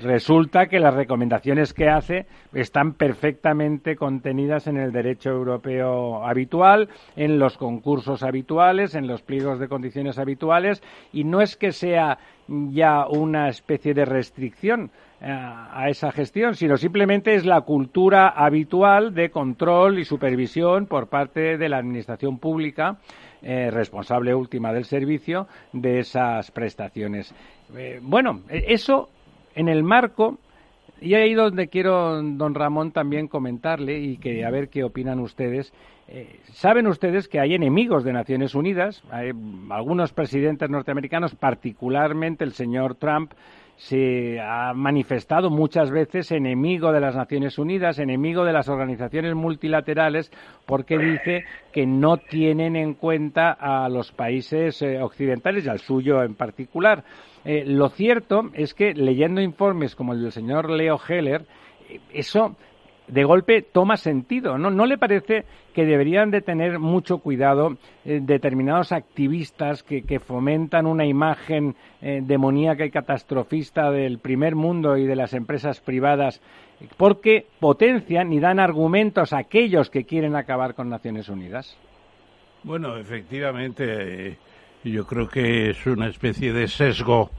resulta 0.02 0.66
que 0.66 0.80
las 0.80 0.94
recomendaciones 0.94 1.72
que 1.72 1.88
hace 1.88 2.26
están 2.52 2.94
perfectamente 2.94 3.96
contenidas 3.96 4.66
en 4.66 4.76
el 4.76 4.92
derecho 4.92 5.30
europeo 5.30 6.24
habitual, 6.24 6.88
en 7.16 7.38
los 7.38 7.56
concursos 7.56 8.22
habituales, 8.22 8.94
en 8.94 9.06
los 9.06 9.22
pliegos 9.22 9.58
de 9.58 9.68
condiciones 9.68 10.18
habituales, 10.18 10.82
y 11.12 11.24
no 11.24 11.40
es 11.40 11.56
que 11.56 11.72
sea 11.72 12.18
ya 12.48 13.06
una 13.06 13.48
especie 13.48 13.94
de 13.94 14.04
restricción 14.04 14.90
eh, 15.20 15.26
a 15.30 15.88
esa 15.88 16.10
gestión, 16.10 16.54
sino 16.54 16.76
simplemente 16.76 17.34
es 17.34 17.46
la 17.46 17.60
cultura 17.60 18.28
habitual 18.28 19.14
de 19.14 19.30
control 19.30 19.98
y 19.98 20.04
supervisión 20.04 20.86
por 20.86 21.08
parte 21.08 21.56
de 21.58 21.68
la 21.68 21.78
Administración 21.78 22.38
pública, 22.38 22.98
eh, 23.40 23.70
responsable 23.70 24.34
última 24.34 24.72
del 24.72 24.84
servicio, 24.84 25.46
de 25.72 26.00
esas 26.00 26.50
prestaciones. 26.50 27.34
Eh, 27.76 28.00
bueno, 28.02 28.42
eso 28.48 29.08
en 29.54 29.68
el 29.68 29.82
marco, 29.82 30.38
y 31.00 31.14
ahí 31.14 31.34
donde 31.34 31.68
quiero, 31.68 32.22
don 32.22 32.54
Ramón, 32.54 32.92
también 32.92 33.26
comentarle 33.26 33.98
y 33.98 34.18
que 34.18 34.44
a 34.44 34.50
ver 34.50 34.68
qué 34.68 34.84
opinan 34.84 35.18
ustedes. 35.18 35.72
Eh, 36.08 36.40
Saben 36.52 36.86
ustedes 36.86 37.26
que 37.28 37.40
hay 37.40 37.54
enemigos 37.54 38.04
de 38.04 38.12
Naciones 38.12 38.54
Unidas, 38.54 39.02
hay 39.10 39.32
algunos 39.70 40.12
presidentes 40.12 40.70
norteamericanos, 40.70 41.34
particularmente 41.34 42.44
el 42.44 42.52
señor 42.52 42.94
Trump, 42.94 43.32
se 43.76 44.38
ha 44.40 44.72
manifestado 44.74 45.50
muchas 45.50 45.90
veces 45.90 46.30
enemigo 46.30 46.92
de 46.92 47.00
las 47.00 47.16
Naciones 47.16 47.58
Unidas, 47.58 47.98
enemigo 47.98 48.44
de 48.44 48.52
las 48.52 48.68
organizaciones 48.68 49.34
multilaterales, 49.34 50.30
porque 50.66 50.98
dice 50.98 51.44
que 51.72 51.86
no 51.86 52.18
tienen 52.18 52.76
en 52.76 52.94
cuenta 52.94 53.50
a 53.50 53.88
los 53.88 54.12
países 54.12 54.80
eh, 54.82 55.02
occidentales 55.02 55.66
y 55.66 55.68
al 55.68 55.80
suyo 55.80 56.22
en 56.22 56.34
particular. 56.34 57.02
Eh, 57.44 57.64
lo 57.66 57.88
cierto 57.88 58.50
es 58.54 58.74
que 58.74 58.94
leyendo 58.94 59.40
informes 59.40 59.96
como 59.96 60.12
el 60.12 60.22
del 60.22 60.32
señor 60.32 60.70
Leo 60.70 60.98
Heller, 61.08 61.44
eh, 61.88 62.00
eso 62.12 62.56
de 63.08 63.24
golpe 63.24 63.62
toma 63.62 63.96
sentido. 63.96 64.56
¿No, 64.58 64.70
¿No 64.70 64.86
le 64.86 64.96
parece 64.96 65.44
que 65.74 65.84
deberían 65.84 66.30
de 66.30 66.40
tener 66.40 66.78
mucho 66.78 67.18
cuidado 67.18 67.76
eh, 68.04 68.20
determinados 68.22 68.92
activistas 68.92 69.82
que, 69.82 70.02
fomentan 70.20 70.86
una 70.86 71.04
imagen 71.04 71.74
demoníaca 72.00 72.84
y 72.84 72.90
catastrofista 72.90 73.90
del 73.90 74.18
primer 74.18 74.54
mundo 74.54 74.96
y 74.96 75.06
de 75.06 75.16
las 75.16 75.34
empresas 75.34 75.80
privadas 75.80 76.40
porque 76.96 77.46
potencian 77.60 78.32
y 78.32 78.40
dan 78.40 78.60
argumentos 78.60 79.32
a 79.32 79.38
aquellos 79.38 79.90
que 79.90 80.04
quieren 80.04 80.36
acabar 80.36 80.74
con 80.74 80.88
Naciones 80.88 81.28
Unidas? 81.28 81.76
Bueno, 82.64 82.96
efectivamente 82.96 84.36
yo 84.90 85.06
creo 85.06 85.28
que 85.28 85.70
es 85.70 85.86
una 85.86 86.08
especie 86.08 86.52
de 86.52 86.68
sesgo 86.68 87.30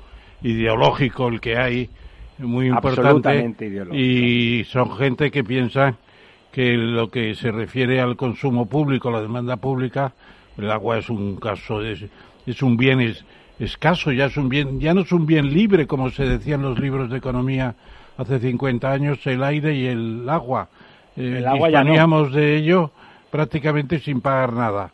ideológico 0.42 1.28
el 1.28 1.42
que 1.42 1.58
hay, 1.58 1.90
muy 2.40 2.68
importante. 2.68 3.54
Y 3.94 4.64
son 4.66 4.96
gente 4.96 5.32
que 5.32 5.44
piensa 5.44 5.96
que 6.52 6.74
lo 6.74 7.10
que 7.10 7.36
se 7.36 7.52
refiere 7.52 8.00
al 8.00 8.16
consumo 8.16 8.68
público, 8.68 9.10
la 9.10 9.22
demanda 9.22 9.58
pública, 9.58 10.14
el 10.58 10.70
agua 10.70 11.00
es 11.00 11.10
un 11.10 11.38
caso, 11.38 11.82
es, 11.82 12.06
es 12.46 12.62
un 12.62 12.78
bien 12.78 13.16
escaso, 13.60 14.12
ya 14.12 14.26
es 14.26 14.38
un 14.38 14.50
bien, 14.50 14.80
ya 14.80 14.94
no 14.94 15.02
es 15.02 15.12
un 15.12 15.26
bien 15.26 15.52
libre 15.52 15.88
como 15.88 16.10
se 16.12 16.26
decía 16.26 16.56
en 16.56 16.62
los 16.62 16.78
libros 16.80 17.10
de 17.10 17.18
economía 17.18 17.76
hace 18.18 18.40
50 18.40 18.92
años, 18.92 19.26
el 19.26 19.44
aire 19.44 19.74
y 19.74 19.88
el 19.88 20.30
agua. 20.30 20.70
Eh, 21.16 21.38
el 21.40 21.48
agua 21.48 21.70
ya 21.70 21.84
no. 21.84 22.30
de 22.30 22.58
ello 22.58 22.92
prácticamente 23.32 24.00
sin 24.00 24.22
pagar 24.22 24.54
nada. 24.54 24.92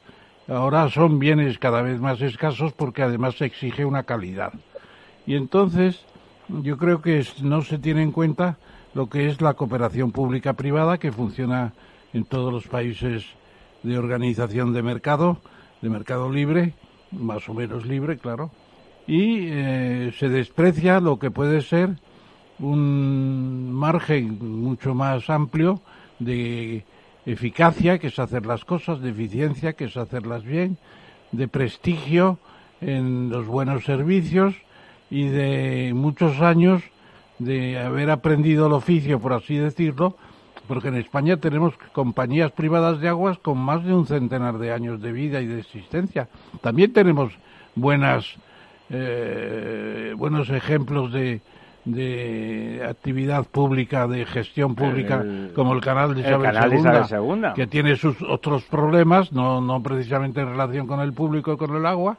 Ahora 0.50 0.89
son 0.89 1.20
bienes 1.20 1.60
cada 1.60 1.84
vez 1.84 2.00
más 2.00 2.22
escasos 2.22 2.74
porque 2.74 3.03
además 3.03 3.36
se 3.36 3.46
exige 3.46 3.86
una 3.86 4.03
calidad. 4.03 4.51
Y 5.27 5.36
entonces 5.36 6.03
yo 6.48 6.77
creo 6.77 7.03
que 7.03 7.24
no 7.44 7.62
se 7.62 7.77
tiene 7.77 8.01
en 8.01 8.12
cuenta 8.12 8.58
lo 8.96 9.10
que 9.10 9.29
es 9.29 9.41
la 9.41 9.53
cooperación 9.53 10.12
pública-privada 10.12 10.98
que 10.98 11.12
funciona 11.12 11.74
en 12.13 12.25
todos 12.25 12.51
los 12.51 12.68
países 12.68 13.25
de 13.84 14.00
organización 14.00 14.74
de 14.74 14.82
mercado, 14.82 15.38
de 15.82 15.89
mercado 15.89 16.32
libre, 16.32 16.74
más 17.12 17.48
o 17.48 17.53
menos 17.53 17.86
libre, 17.86 18.18
claro, 18.18 18.50
y 19.06 19.48
eh, 19.50 20.12
se 20.18 20.29
desprecia 20.29 21.00
lo 21.00 21.20
que 21.20 21.29
puede 21.29 21.62
ser 21.62 21.91
un 22.58 23.72
margen 23.72 24.38
mucho 24.41 24.96
más 24.96 25.29
amplio 25.29 25.82
de 26.18 26.84
eficacia, 27.25 27.99
que 27.99 28.07
es 28.07 28.19
hacer 28.19 28.45
las 28.45 28.65
cosas, 28.65 29.01
de 29.01 29.09
eficiencia, 29.09 29.73
que 29.73 29.85
es 29.85 29.97
hacerlas 29.97 30.43
bien, 30.43 30.77
de 31.31 31.47
prestigio 31.47 32.39
en 32.81 33.29
los 33.29 33.45
buenos 33.45 33.83
servicios 33.83 34.55
y 35.09 35.27
de 35.27 35.91
muchos 35.93 36.41
años 36.41 36.81
de 37.39 37.79
haber 37.79 38.09
aprendido 38.11 38.67
el 38.67 38.73
oficio, 38.73 39.19
por 39.19 39.33
así 39.33 39.57
decirlo, 39.57 40.17
porque 40.67 40.89
en 40.89 40.95
España 40.95 41.38
tenemos 41.38 41.73
compañías 41.93 42.51
privadas 42.51 42.99
de 42.99 43.09
aguas 43.09 43.38
con 43.39 43.57
más 43.57 43.83
de 43.83 43.93
un 43.93 44.05
centenar 44.05 44.57
de 44.57 44.71
años 44.71 45.01
de 45.01 45.11
vida 45.11 45.41
y 45.41 45.47
de 45.47 45.59
existencia. 45.59 46.27
También 46.61 46.93
tenemos 46.93 47.33
buenas 47.75 48.38
eh, 48.91 50.13
buenos 50.17 50.49
ejemplos 50.49 51.13
de, 51.13 51.41
de 51.93 52.86
actividad 52.88 53.46
pública, 53.46 54.08
de 54.08 54.25
gestión 54.25 54.75
pública, 54.75 55.24
como 55.55 55.74
el 55.74 55.81
canal 55.81 56.15
de 56.15 56.22
Isabel, 56.22 57.53
que 57.55 57.67
tiene 57.67 57.96
sus 57.96 58.22
otros 58.22 58.63
problemas, 58.63 59.31
no, 59.31 59.62
no 59.62 59.81
precisamente 59.81 60.41
en 60.41 60.50
relación 60.50 60.88
con 60.88 61.00
el 61.00 61.13
público 61.13 61.53
y 61.53 61.58
con 61.58 61.75
el 61.75 61.86
agua, 61.86 62.17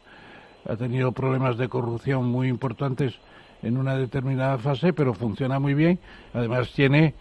ha 0.68 0.76
tenido 0.76 1.12
problemas 1.12 1.56
de 1.56 1.68
corrupción 1.68 2.26
muy 2.26 2.48
importantes 2.48 3.14
en 3.62 3.76
una 3.76 3.96
determinada 3.96 4.58
fase, 4.58 4.92
pero 4.92 5.14
funciona 5.14 5.58
muy 5.58 5.74
bien. 5.74 5.98
Además 6.34 6.70
tiene 6.72 7.14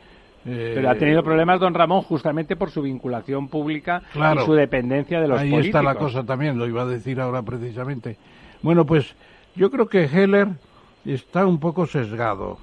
eh, 0.46 0.72
pero 0.74 0.90
ha 0.90 0.96
tenido 0.96 1.22
problemas 1.22 1.60
don 1.60 1.74
Ramón 1.74 2.02
justamente 2.02 2.56
por 2.56 2.72
su 2.72 2.82
vinculación 2.82 3.50
pública 3.50 4.04
y 4.14 4.46
su 4.46 4.54
dependencia 4.54 5.20
de 5.20 5.28
los 5.28 5.40
ahí 5.40 5.50
políticos. 5.50 5.76
Ahí 5.76 5.86
está 5.88 5.94
la 5.94 6.00
cosa 6.00 6.26
también, 6.26 6.58
lo 6.58 6.66
iba 6.66 6.84
a 6.84 6.86
decir 6.86 7.20
ahora 7.20 7.42
precisamente. 7.42 8.18
Bueno, 8.62 8.86
pues 8.86 9.16
yo 9.56 9.70
creo 9.70 9.88
que 9.88 10.06
Heller 10.06 10.48
está 11.06 11.46
un 11.46 11.60
poco 11.60 11.86
sesgado 11.86 12.58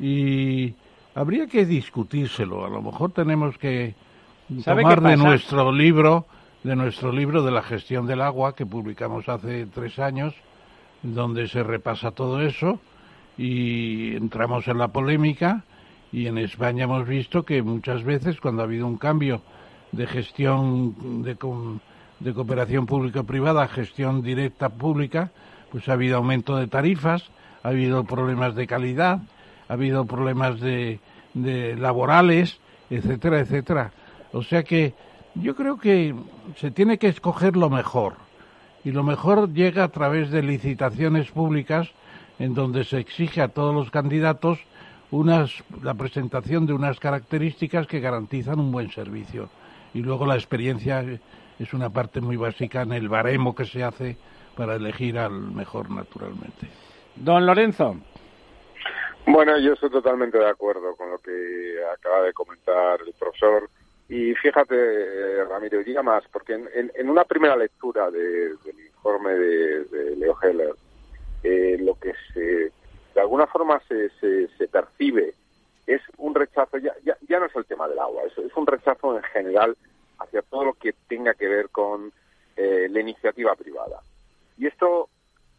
y 0.00 0.74
habría 1.14 1.46
que 1.46 1.64
discutírselo. 1.64 2.64
A 2.64 2.68
lo 2.68 2.82
mejor 2.82 3.12
tenemos 3.12 3.56
que 3.58 3.94
tomar 4.64 5.00
de 5.00 5.16
nuestro 5.16 5.72
libro, 5.72 6.26
de 6.62 6.76
nuestro 6.76 7.12
libro 7.12 7.42
de 7.42 7.52
la 7.52 7.62
gestión 7.62 8.06
del 8.06 8.20
agua 8.20 8.54
que 8.54 8.66
publicamos 8.66 9.28
hace 9.28 9.66
tres 9.66 9.98
años, 9.98 10.34
donde 11.02 11.48
se 11.48 11.62
repasa 11.62 12.10
todo 12.10 12.40
eso 12.40 12.80
y 13.36 14.16
entramos 14.16 14.68
en 14.68 14.78
la 14.78 14.88
polémica 14.88 15.64
y 16.12 16.26
en 16.26 16.38
España 16.38 16.84
hemos 16.84 17.06
visto 17.06 17.44
que 17.44 17.62
muchas 17.62 18.04
veces 18.04 18.40
cuando 18.40 18.62
ha 18.62 18.66
habido 18.66 18.86
un 18.86 18.96
cambio 18.96 19.42
de 19.92 20.06
gestión 20.06 21.22
de, 21.22 21.36
de 22.20 22.34
cooperación 22.34 22.86
público-privada 22.86 23.64
a 23.64 23.68
gestión 23.68 24.22
directa 24.22 24.68
pública, 24.68 25.30
pues 25.70 25.88
ha 25.88 25.94
habido 25.94 26.16
aumento 26.16 26.56
de 26.56 26.68
tarifas, 26.68 27.30
ha 27.64 27.68
habido 27.68 28.04
problemas 28.04 28.54
de 28.54 28.68
calidad, 28.68 29.18
ha 29.68 29.72
habido 29.72 30.04
problemas 30.04 30.60
de, 30.60 31.00
de 31.32 31.74
laborales, 31.76 32.58
etcétera, 32.90 33.40
etcétera. 33.40 33.92
O 34.32 34.42
sea 34.42 34.62
que 34.62 34.94
yo 35.34 35.56
creo 35.56 35.78
que 35.78 36.14
se 36.56 36.70
tiene 36.70 36.98
que 36.98 37.08
escoger 37.08 37.56
lo 37.56 37.70
mejor 37.70 38.14
y 38.84 38.92
lo 38.92 39.02
mejor 39.02 39.52
llega 39.52 39.82
a 39.82 39.88
través 39.88 40.30
de 40.30 40.42
licitaciones 40.42 41.30
públicas 41.30 41.88
en 42.38 42.54
donde 42.54 42.84
se 42.84 42.98
exige 42.98 43.40
a 43.40 43.48
todos 43.48 43.74
los 43.74 43.90
candidatos 43.90 44.58
unas, 45.10 45.50
la 45.82 45.94
presentación 45.94 46.66
de 46.66 46.74
unas 46.74 47.00
características 47.00 47.86
que 47.86 48.00
garantizan 48.00 48.60
un 48.60 48.72
buen 48.72 48.90
servicio. 48.90 49.48
Y 49.94 50.00
luego 50.00 50.26
la 50.26 50.34
experiencia 50.34 51.04
es 51.58 51.72
una 51.72 51.88
parte 51.88 52.20
muy 52.20 52.36
básica 52.36 52.82
en 52.82 52.92
el 52.92 53.08
baremo 53.08 53.54
que 53.54 53.64
se 53.64 53.84
hace 53.84 54.16
para 54.56 54.74
elegir 54.74 55.18
al 55.18 55.32
mejor 55.32 55.90
naturalmente. 55.90 56.83
Don 57.16 57.46
Lorenzo. 57.46 57.96
Bueno, 59.26 59.58
yo 59.58 59.72
estoy 59.72 59.90
totalmente 59.90 60.38
de 60.38 60.48
acuerdo 60.48 60.94
con 60.96 61.10
lo 61.10 61.18
que 61.18 61.76
acaba 61.92 62.22
de 62.22 62.32
comentar 62.32 63.00
el 63.06 63.14
profesor. 63.14 63.68
Y 64.08 64.34
fíjate, 64.34 64.74
eh, 64.76 65.44
Ramiro, 65.44 65.82
diga 65.82 66.02
más, 66.02 66.24
porque 66.30 66.52
en, 66.52 67.08
una 67.08 67.24
primera 67.24 67.56
lectura 67.56 68.10
del 68.10 68.58
informe 68.86 69.32
de, 69.32 70.16
Leo 70.16 70.36
Heller, 70.42 70.74
eh, 71.42 71.78
lo 71.80 71.94
que 71.98 72.12
se 72.32 72.72
de 73.14 73.20
alguna 73.20 73.46
forma 73.46 73.80
se, 73.88 74.10
se, 74.10 74.68
percibe 74.68 75.34
es 75.86 76.02
un 76.18 76.34
rechazo, 76.34 76.78
ya, 76.78 76.94
ya, 77.04 77.38
no 77.38 77.46
es 77.46 77.54
el 77.54 77.64
tema 77.64 77.86
del 77.86 77.98
agua, 77.98 78.22
es, 78.24 78.36
es, 78.38 78.54
un 78.56 78.66
rechazo 78.66 79.16
en 79.16 79.22
general 79.22 79.76
hacia 80.18 80.42
todo 80.42 80.64
lo 80.64 80.72
que 80.74 80.94
tenga 81.08 81.34
que 81.34 81.46
ver 81.46 81.68
con 81.70 82.12
eh, 82.56 82.88
la 82.90 83.00
iniciativa 83.00 83.54
privada. 83.54 84.00
Y 84.58 84.66
esto, 84.66 85.08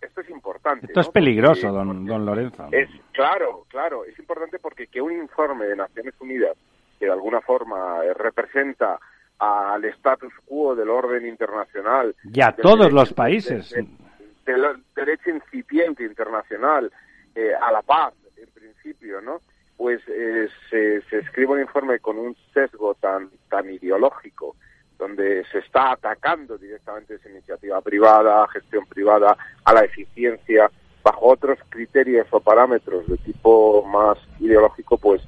esto 0.01 0.21
es 0.21 0.29
importante. 0.29 0.85
Esto 0.87 1.01
es 1.01 1.09
peligroso, 1.09 1.71
don, 1.71 2.05
don 2.05 2.25
Lorenzo. 2.25 2.67
Es, 2.71 2.89
claro, 3.11 3.65
claro, 3.69 4.05
es 4.05 4.17
importante 4.19 4.59
porque 4.59 4.87
que 4.87 5.01
un 5.01 5.13
informe 5.13 5.65
de 5.65 5.75
Naciones 5.75 6.13
Unidas 6.19 6.55
que 6.99 7.05
de 7.05 7.11
alguna 7.11 7.41
forma 7.41 8.03
eh, 8.03 8.13
representa 8.13 8.99
al 9.39 9.83
status 9.85 10.33
quo 10.45 10.75
del 10.75 10.89
orden 10.89 11.25
internacional. 11.27 12.15
Y 12.23 12.41
a 12.41 12.53
todos 12.53 12.91
los 12.91 13.13
países. 13.13 13.73
del 14.45 14.83
derecho 14.95 15.29
incipiente 15.29 16.03
internacional, 16.03 16.91
eh, 17.33 17.51
a 17.53 17.71
la 17.71 17.81
paz, 17.81 18.13
en 18.37 18.49
principio, 18.49 19.21
¿no? 19.21 19.41
Pues 19.75 20.01
eh, 20.07 20.47
se, 20.69 21.01
se, 21.09 21.19
escribe 21.19 21.53
un 21.53 21.61
informe 21.61 21.99
con 21.99 22.17
un 22.17 22.35
sesgo 22.53 22.93
tan, 22.95 23.29
tan 23.49 23.69
ideológico, 23.69 24.55
donde 24.97 25.43
se 25.51 25.59
está 25.59 25.91
atacando 25.91 26.57
directamente 26.57 27.15
esa 27.15 27.29
iniciativa 27.29 27.81
privada, 27.81 28.47
gestión 28.47 28.85
privada, 28.85 29.37
a 29.63 29.73
la 29.73 29.81
eficiencia, 29.83 30.69
bajo 31.03 31.27
otros 31.27 31.59
criterios 31.69 32.27
o 32.31 32.39
parámetros 32.39 33.07
de 33.07 33.17
tipo 33.17 33.83
más 33.83 34.17
ideológico, 34.39 34.97
pues, 34.97 35.21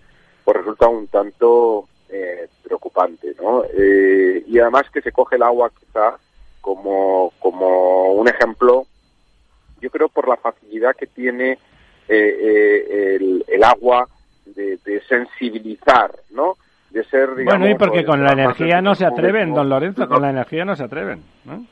pues 0.43 0.57
resulta 0.57 0.87
un 0.87 1.07
tanto 1.07 1.87
eh, 2.09 2.47
preocupante, 2.63 3.35
¿no? 3.41 3.63
y 4.47 4.59
además 4.59 4.89
que 4.91 5.01
se 5.01 5.11
coge 5.11 5.35
el 5.35 5.43
agua 5.43 5.69
quizá 5.77 6.17
como, 6.61 7.31
como 7.39 8.13
un 8.13 8.27
ejemplo, 8.27 8.87
yo 9.81 9.89
creo 9.89 10.09
por 10.09 10.27
la 10.27 10.37
facilidad 10.37 10.95
que 10.95 11.07
tiene 11.07 11.51
eh, 12.09 13.17
eh, 13.19 13.43
el, 13.47 13.63
agua 13.63 14.07
de, 14.45 14.79
sensibilizar, 15.07 16.11
¿no? 16.31 16.57
De 16.89 17.03
ser, 17.03 17.35
digamos, 17.35 17.59
bueno, 17.59 17.69
y 17.69 17.75
porque 17.75 18.05
con 18.05 18.23
la 18.23 18.31
energía 18.31 18.81
no 18.81 18.95
se 18.95 19.05
atreven, 19.05 19.53
don 19.53 19.69
Lorenzo, 19.69 20.07
con 20.07 20.21
la 20.21 20.29
energía 20.29 20.63
no 20.63 20.75
se 20.75 20.83
atreven, 20.83 21.21
¿no? 21.45 21.65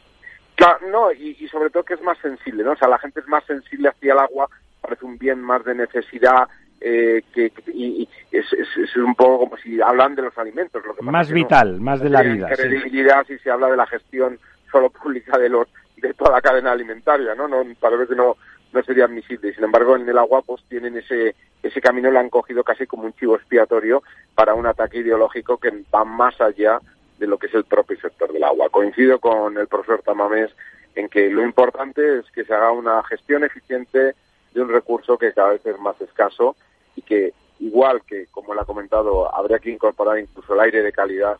Claro, 0.55 0.79
no, 0.89 1.11
y, 1.11 1.47
sobre 1.47 1.69
todo 1.69 1.83
que 1.83 1.95
es 1.95 2.01
más 2.01 2.17
sensible, 2.19 2.63
¿no? 2.63 2.71
O 2.71 2.75
sea, 2.75 2.87
la 2.87 2.99
gente 2.99 3.19
es 3.19 3.27
más 3.27 3.43
sensible 3.45 3.89
hacia 3.89 4.13
el 4.13 4.19
agua, 4.19 4.49
parece 4.81 5.05
un 5.05 5.17
bien 5.17 5.41
más 5.41 5.63
de 5.65 5.75
necesidad, 5.75 6.47
eh, 6.81 7.23
que, 7.33 7.51
y, 7.73 8.07
es, 8.31 8.45
es, 8.53 8.95
un 8.97 9.15
poco 9.15 9.39
como 9.39 9.57
si 9.57 9.81
hablan 9.81 10.15
de 10.15 10.23
los 10.23 10.37
alimentos. 10.37 10.85
Lo 10.85 10.95
que 10.95 11.01
más 11.01 11.31
vital, 11.31 11.79
más 11.79 12.01
de 12.01 12.09
la 12.09 12.21
vida. 12.21 12.49
credibilidad 12.49 13.25
si 13.25 13.37
se 13.39 13.51
habla 13.51 13.67
de 13.67 13.77
la 13.77 13.87
gestión 13.87 14.37
solo 14.71 14.89
pública 14.89 15.37
de 15.37 15.49
los 15.49 15.67
de 15.97 16.13
toda 16.13 16.31
la 16.31 16.41
cadena 16.41 16.71
alimentaria, 16.71 17.33
¿no? 17.35 17.47
no 17.47 17.63
parece 17.79 18.07
que 18.07 18.15
no 18.15 18.35
no 18.73 18.83
sería 18.83 19.05
admisible. 19.05 19.53
Sin 19.53 19.63
embargo, 19.63 19.95
en 19.95 20.07
el 20.07 20.17
agua 20.17 20.41
pues 20.45 20.61
tienen 20.69 20.97
ese, 20.97 21.35
ese 21.67 21.81
camino, 21.81 22.11
lo 22.11 22.19
han 22.19 22.29
cogido 22.29 22.63
casi 22.63 22.85
como 22.85 23.03
un 23.03 23.13
chivo 23.13 23.35
expiatorio 23.35 24.03
para 24.33 24.53
un 24.53 24.65
ataque 24.65 24.99
ideológico 24.99 25.57
que 25.57 25.71
va 25.93 26.05
más 26.05 26.39
allá 26.39 26.79
de 27.17 27.27
lo 27.27 27.37
que 27.37 27.47
es 27.47 27.53
el 27.53 27.63
propio 27.63 27.99
sector 27.99 28.31
del 28.31 28.43
agua. 28.43 28.69
Coincido 28.69 29.19
con 29.19 29.57
el 29.57 29.67
profesor 29.67 30.01
Tamamés 30.03 30.51
en 30.95 31.09
que 31.09 31.29
lo 31.29 31.43
importante 31.43 32.19
es 32.19 32.31
que 32.31 32.45
se 32.45 32.53
haga 32.53 32.71
una 32.71 33.03
gestión 33.03 33.43
eficiente 33.43 34.15
de 34.53 34.61
un 34.61 34.69
recurso 34.69 35.17
que 35.17 35.33
cada 35.33 35.49
vez 35.49 35.65
es 35.65 35.79
más 35.79 35.99
escaso 36.01 36.55
y 36.95 37.01
que, 37.01 37.33
igual 37.59 38.01
que, 38.07 38.27
como 38.27 38.53
le 38.53 38.61
ha 38.61 38.65
comentado, 38.65 39.33
habría 39.35 39.59
que 39.59 39.71
incorporar 39.71 40.19
incluso 40.19 40.53
el 40.53 40.59
aire 40.61 40.81
de 40.81 40.91
calidad 40.91 41.37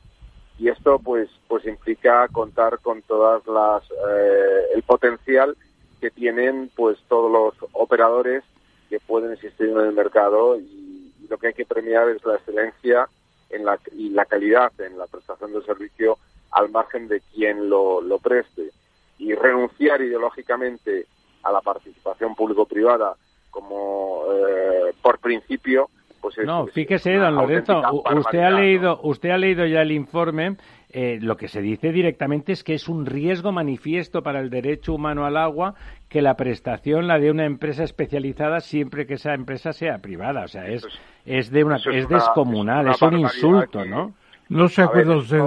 y 0.58 0.70
esto 0.70 1.00
pues 1.00 1.30
pues 1.48 1.66
implica 1.66 2.28
contar 2.30 2.80
con 2.80 3.02
todas 3.02 3.46
las 3.48 3.84
eh, 3.92 4.68
el 4.74 4.84
potencial 4.84 5.56
que 6.00 6.12
tienen 6.12 6.72
pues 6.76 6.98
todos 7.08 7.32
los 7.32 7.70
operadores 7.74 8.44
que 8.90 9.00
pueden 9.00 9.34
existir 9.34 9.70
en 9.70 9.80
el 9.80 9.94
mercado 9.94 10.58
y, 10.60 10.94
lo 11.28 11.40
que 11.40 11.48
hay 11.48 11.54
que 11.54 11.66
premiar 11.66 12.08
es 12.10 12.24
la 12.24 12.36
excelencia 12.36 13.10
en 13.50 13.66
la, 13.66 13.80
y 13.98 14.10
la 14.10 14.26
calidad 14.26 14.72
en 14.80 14.96
la 14.96 15.08
prestación 15.08 15.54
del 15.54 15.66
servicio 15.66 16.20
al 16.52 16.70
margen 16.70 17.08
de 17.08 17.20
quien 17.34 17.68
lo, 17.68 18.00
lo 18.00 18.20
preste. 18.20 18.70
Y 19.18 19.34
renunciar 19.34 20.04
ideológicamente 20.04 21.08
a 21.42 21.52
la 21.52 21.62
participación 21.62 22.36
público-privada 22.36 23.16
como 23.50 24.24
eh, 24.32 24.94
por 25.02 25.20
principio 25.20 25.90
pues 26.20 26.38
no 26.46 26.68
fíjese 26.68 27.14
don 27.14 27.36
Lorenzo 27.36 27.82
usted 28.18 28.40
ha 28.40 28.50
leído 28.50 29.00
usted 29.04 29.30
ha 29.30 29.38
leído 29.38 29.66
ya 29.66 29.82
el 29.82 29.92
informe 29.92 30.58
eh, 30.98 31.20
lo 31.22 31.36
que 31.36 31.50
se 31.50 31.62
dice 31.62 31.92
directamente 31.92 32.54
es 32.54 32.64
que 32.64 32.74
es 32.74 32.88
un 32.88 33.06
riesgo 33.06 33.52
manifiesto 33.52 34.24
para 34.24 34.40
el 34.40 34.50
derecho 34.50 34.94
humano 34.94 35.26
al 35.26 35.36
agua 35.36 35.76
que 36.08 36.22
la 36.22 36.38
prestación 36.38 37.06
la 37.06 37.20
de 37.20 37.32
una 37.32 37.44
empresa 37.44 37.84
especializada 37.84 38.62
siempre 38.62 39.06
que 39.06 39.16
esa 39.16 39.34
empresa 39.34 39.74
sea 39.74 39.98
privada. 39.98 40.46
O 40.46 40.48
sea, 40.48 40.68
es, 40.70 40.88
es, 41.26 41.52
de 41.52 41.66
una, 41.66 41.76
es, 41.76 42.08
descomunal, 42.08 42.88
es, 42.88 43.02
un 43.02 43.20
insulto, 43.20 43.84
¿no? 43.84 44.14
No 44.48 44.70
se 44.70 44.84
acuerda 44.84 45.18
usted. 45.18 45.40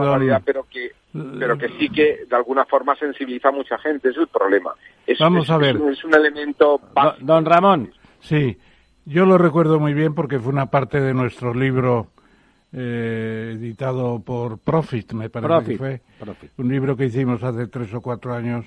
Pero 0.45 0.67
que, 0.71 0.91
pero 1.39 1.57
que 1.57 1.69
sí 1.79 1.89
que 1.89 2.27
de 2.29 2.37
alguna 2.37 2.67
forma 2.67 2.95
sensibiliza 2.97 3.49
a 3.49 3.53
mucha 3.53 3.79
gente, 3.79 4.11
es 4.11 4.19
el 4.19 4.29
problema. 4.29 4.75
Es, 5.07 5.19
Vamos 5.19 5.49
a 5.49 5.57
ver. 5.57 5.81
Es, 5.91 6.05
un 6.05 6.15
elemento... 6.15 6.79
Don 7.21 7.47
Ramón. 7.47 7.91
Sí, 8.21 8.59
yo 9.07 9.25
lo 9.25 9.39
recuerdo 9.39 9.81
muy 9.81 9.95
bien 9.95 10.15
porque 10.15 10.39
fue 10.39 10.53
una 10.53 10.67
parte 10.67 11.01
de 11.01 11.15
nuestro 11.15 11.55
libro 11.55 12.09
eh, 12.73 13.55
editado 13.57 14.21
por 14.21 14.59
Profit, 14.59 15.13
me 15.13 15.31
parece 15.31 15.73
que 15.73 15.79
fue. 15.79 16.03
Un 16.59 16.69
libro 16.69 16.97
que 16.97 17.07
hicimos 17.07 17.43
hace 17.43 17.67
tres 17.67 17.93
o 17.95 18.01
cuatro 18.01 18.35
años, 18.35 18.67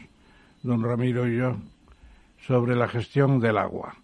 don 0.64 0.84
Ramiro 0.84 1.28
y 1.28 1.38
yo, 1.38 1.58
sobre 2.48 2.76
la 2.76 2.88
gestión 2.88 3.40
del 3.40 3.58
agua. 3.58 3.96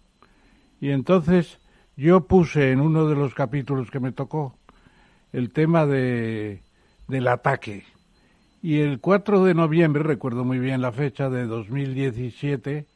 Y 0.80 0.90
entonces 0.90 1.58
yo 1.96 2.26
puse 2.26 2.70
en 2.70 2.80
uno 2.80 3.08
de 3.08 3.16
los 3.16 3.34
capítulos 3.34 3.90
que 3.90 3.98
me 3.98 4.12
tocó 4.12 4.56
el 5.32 5.52
tema 5.52 5.84
de, 5.84 6.62
del 7.08 7.26
ataque. 7.26 7.84
Y 8.62 8.80
el 8.80 9.00
4 9.00 9.44
de 9.44 9.54
noviembre, 9.54 10.02
recuerdo 10.02 10.44
muy 10.44 10.58
bien 10.58 10.80
la 10.80 10.92
fecha 10.92 11.28
de 11.28 11.46
2017, 11.46 12.86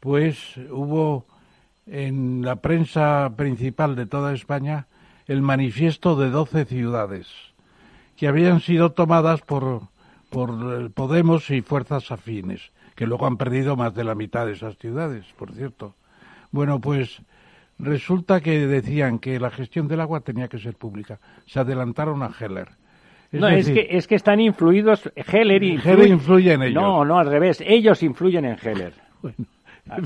pues 0.00 0.56
hubo 0.70 1.26
en 1.86 2.42
la 2.42 2.56
prensa 2.56 3.32
principal 3.36 3.96
de 3.96 4.06
toda 4.06 4.32
España 4.32 4.86
el 5.30 5.42
manifiesto 5.42 6.16
de 6.16 6.28
12 6.28 6.64
ciudades 6.64 7.28
que 8.16 8.26
habían 8.26 8.58
sido 8.58 8.90
tomadas 8.90 9.42
por, 9.42 9.82
por 10.28 10.50
eh, 10.50 10.90
Podemos 10.92 11.48
y 11.50 11.60
fuerzas 11.60 12.10
afines, 12.10 12.72
que 12.96 13.06
luego 13.06 13.28
han 13.28 13.36
perdido 13.36 13.76
más 13.76 13.94
de 13.94 14.02
la 14.02 14.16
mitad 14.16 14.44
de 14.46 14.54
esas 14.54 14.76
ciudades, 14.76 15.24
por 15.38 15.52
cierto. 15.52 15.94
Bueno, 16.50 16.80
pues 16.80 17.22
resulta 17.78 18.40
que 18.40 18.66
decían 18.66 19.20
que 19.20 19.38
la 19.38 19.52
gestión 19.52 19.86
del 19.86 20.00
agua 20.00 20.18
tenía 20.18 20.48
que 20.48 20.58
ser 20.58 20.74
pública. 20.74 21.20
Se 21.46 21.60
adelantaron 21.60 22.24
a 22.24 22.32
Heller. 22.36 22.70
no, 23.30 23.46
es, 23.46 23.70
que, 23.70 23.86
es 23.88 24.08
que 24.08 24.16
están 24.16 24.40
influidos. 24.40 25.12
Heller, 25.14 25.62
Heller 25.62 26.08
influye 26.08 26.54
en 26.54 26.62
ellos. 26.64 26.82
No, 26.82 27.04
no, 27.04 27.20
al 27.20 27.28
revés. 27.28 27.62
Ellos 27.64 28.02
influyen 28.02 28.46
en 28.46 28.56
Heller. 28.60 28.94
Bueno, 29.22 29.36
ah, 29.88 29.98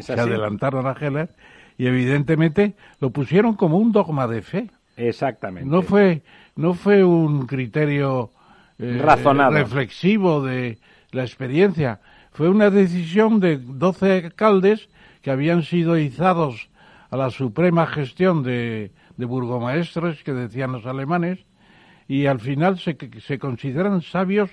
se 0.00 0.12
adelantaron 0.14 0.86
a 0.86 0.92
Heller 0.92 1.28
y 1.76 1.86
evidentemente 1.86 2.74
lo 3.00 3.10
pusieron 3.10 3.54
como 3.54 3.78
un 3.78 3.92
dogma 3.92 4.26
de 4.26 4.42
fe. 4.42 4.70
Exactamente. 4.96 5.68
No 5.68 5.82
fue, 5.82 6.22
no 6.56 6.74
fue 6.74 7.04
un 7.04 7.46
criterio 7.46 8.30
eh, 8.78 9.00
razonado, 9.02 9.52
reflexivo 9.52 10.42
de 10.42 10.78
la 11.10 11.22
experiencia. 11.22 12.00
Fue 12.32 12.48
una 12.48 12.70
decisión 12.70 13.40
de 13.40 13.58
12 13.58 14.24
alcaldes 14.24 14.88
que 15.22 15.30
habían 15.30 15.62
sido 15.62 15.96
izados 15.98 16.68
a 17.10 17.16
la 17.16 17.30
suprema 17.30 17.86
gestión 17.86 18.42
de, 18.42 18.92
de 19.16 19.24
burgomaestres, 19.24 20.22
que 20.22 20.32
decían 20.32 20.72
los 20.72 20.86
alemanes, 20.86 21.44
y 22.08 22.26
al 22.26 22.40
final 22.40 22.78
se, 22.78 22.96
se 23.20 23.38
consideran 23.38 24.02
sabios 24.02 24.50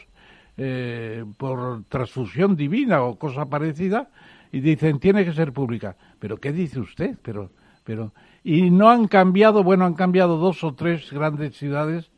eh, 0.58 1.26
por 1.38 1.84
transfusión 1.86 2.56
divina 2.56 3.02
o 3.02 3.18
cosa 3.18 3.46
parecida, 3.48 4.10
y 4.52 4.60
dicen 4.60 5.00
tiene 5.00 5.26
que 5.26 5.34
ser 5.34 5.54
pública. 5.54 5.96
Pero 6.20 6.38
¿qué 6.38 6.52
dice 6.52 6.80
usted? 6.80 7.18
Pero, 7.22 7.52
pero 7.84 8.14
y 8.44 8.70
no 8.72 8.90
han 8.90 9.08
cambiado, 9.08 9.64
bueno, 9.64 9.86
han 9.86 9.94
cambiado 9.94 10.38
dos 10.38 10.64
o 10.64 10.74
tres 10.74 11.12
grandes 11.12 11.56
ciudades 11.58 12.12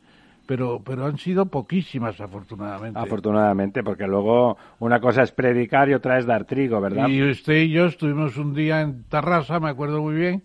pero, 0.46 0.82
pero 0.84 1.06
han 1.06 1.18
sido 1.18 1.46
poquísimas, 1.46 2.20
afortunadamente. 2.20 2.98
Afortunadamente, 2.98 3.82
porque 3.82 4.06
luego 4.06 4.56
una 4.78 5.00
cosa 5.00 5.22
es 5.22 5.32
predicar 5.32 5.88
y 5.88 5.94
otra 5.94 6.18
es 6.18 6.26
dar 6.26 6.44
trigo, 6.44 6.80
¿verdad? 6.80 7.08
Y 7.08 7.22
usted 7.22 7.62
y 7.62 7.70
yo 7.70 7.86
estuvimos 7.86 8.36
un 8.36 8.54
día 8.54 8.82
en 8.82 9.04
Tarrasa, 9.04 9.58
me 9.60 9.70
acuerdo 9.70 10.02
muy 10.02 10.14
bien, 10.14 10.42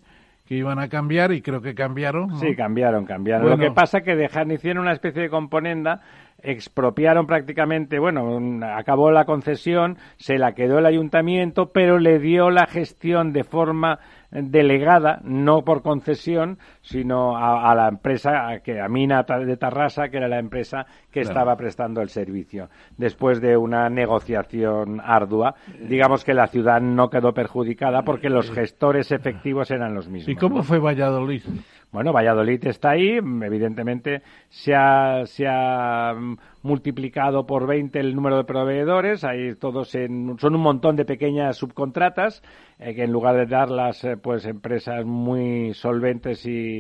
que 0.49 0.55
iban 0.55 0.79
a 0.79 0.89
cambiar 0.89 1.31
y 1.31 1.43
creo 1.43 1.61
que 1.61 1.75
cambiaron. 1.75 2.35
Sí, 2.39 2.55
cambiaron, 2.55 3.05
cambiaron. 3.05 3.47
Lo 3.47 3.57
que 3.59 3.69
pasa 3.69 4.01
que 4.01 4.15
dejaron, 4.15 4.51
hicieron 4.51 4.81
una 4.81 4.93
especie 4.93 5.21
de 5.21 5.29
componenda 5.29 6.01
expropiaron 6.41 7.27
prácticamente, 7.27 7.99
bueno, 7.99 8.39
acabó 8.73 9.11
la 9.11 9.25
concesión, 9.25 9.97
se 10.17 10.39
la 10.39 10.53
quedó 10.53 10.79
el 10.79 10.85
ayuntamiento, 10.85 11.71
pero 11.71 11.99
le 11.99 12.17
dio 12.17 12.49
la 12.49 12.65
gestión 12.65 13.31
de 13.31 13.43
forma 13.43 13.99
delegada, 14.31 15.19
no 15.23 15.63
por 15.63 15.81
concesión, 15.81 16.57
sino 16.89 17.37
a, 17.37 17.75
la 17.75 17.87
empresa, 17.87 18.61
que, 18.63 18.81
a 18.81 18.87
Mina 18.87 19.21
de 19.21 19.57
Tarrasa, 19.57 20.09
que 20.09 20.17
era 20.17 20.27
la 20.27 20.39
empresa 20.39 20.87
que 21.11 21.21
estaba 21.21 21.55
prestando 21.55 22.01
el 22.01 22.09
servicio. 22.09 22.69
Después 22.97 23.39
de 23.41 23.55
una 23.55 23.89
negociación 23.89 24.99
ardua, 24.99 25.53
digamos 25.87 26.25
que 26.25 26.33
la 26.33 26.47
ciudad 26.47 26.81
no 26.81 27.11
quedó 27.11 27.31
perjudicada 27.31 28.01
porque 28.01 28.29
los 28.29 28.49
gestores 28.51 29.11
efectivos 29.11 29.69
eran 29.69 29.93
los 29.93 30.09
mismos. 30.09 30.29
¿Y 30.29 30.35
cómo 30.35 30.63
fue 30.63 30.79
Valladolid? 30.79 31.43
Bueno, 31.91 32.13
Valladolid 32.13 32.67
está 32.67 32.91
ahí, 32.91 33.17
evidentemente 33.17 34.21
se 34.49 34.75
ha, 34.75 35.25
se 35.25 35.47
ha 35.47 36.13
multiplicado 36.61 37.47
por 37.47 37.65
20 37.65 37.99
el 37.99 38.15
número 38.15 38.37
de 38.37 38.43
proveedores, 38.43 39.23
ahí 39.23 39.55
todos 39.55 39.89
son 39.89 40.55
un 40.55 40.61
montón 40.61 40.95
de 40.95 41.05
pequeñas 41.05 41.57
subcontratas 41.57 42.43
eh, 42.77 42.93
que 42.93 43.03
en 43.03 43.11
lugar 43.11 43.35
de 43.35 43.47
darlas 43.47 44.03
eh, 44.03 44.17
pues 44.17 44.45
empresas 44.45 45.03
muy 45.03 45.73
solventes 45.73 46.45
y, 46.45 46.78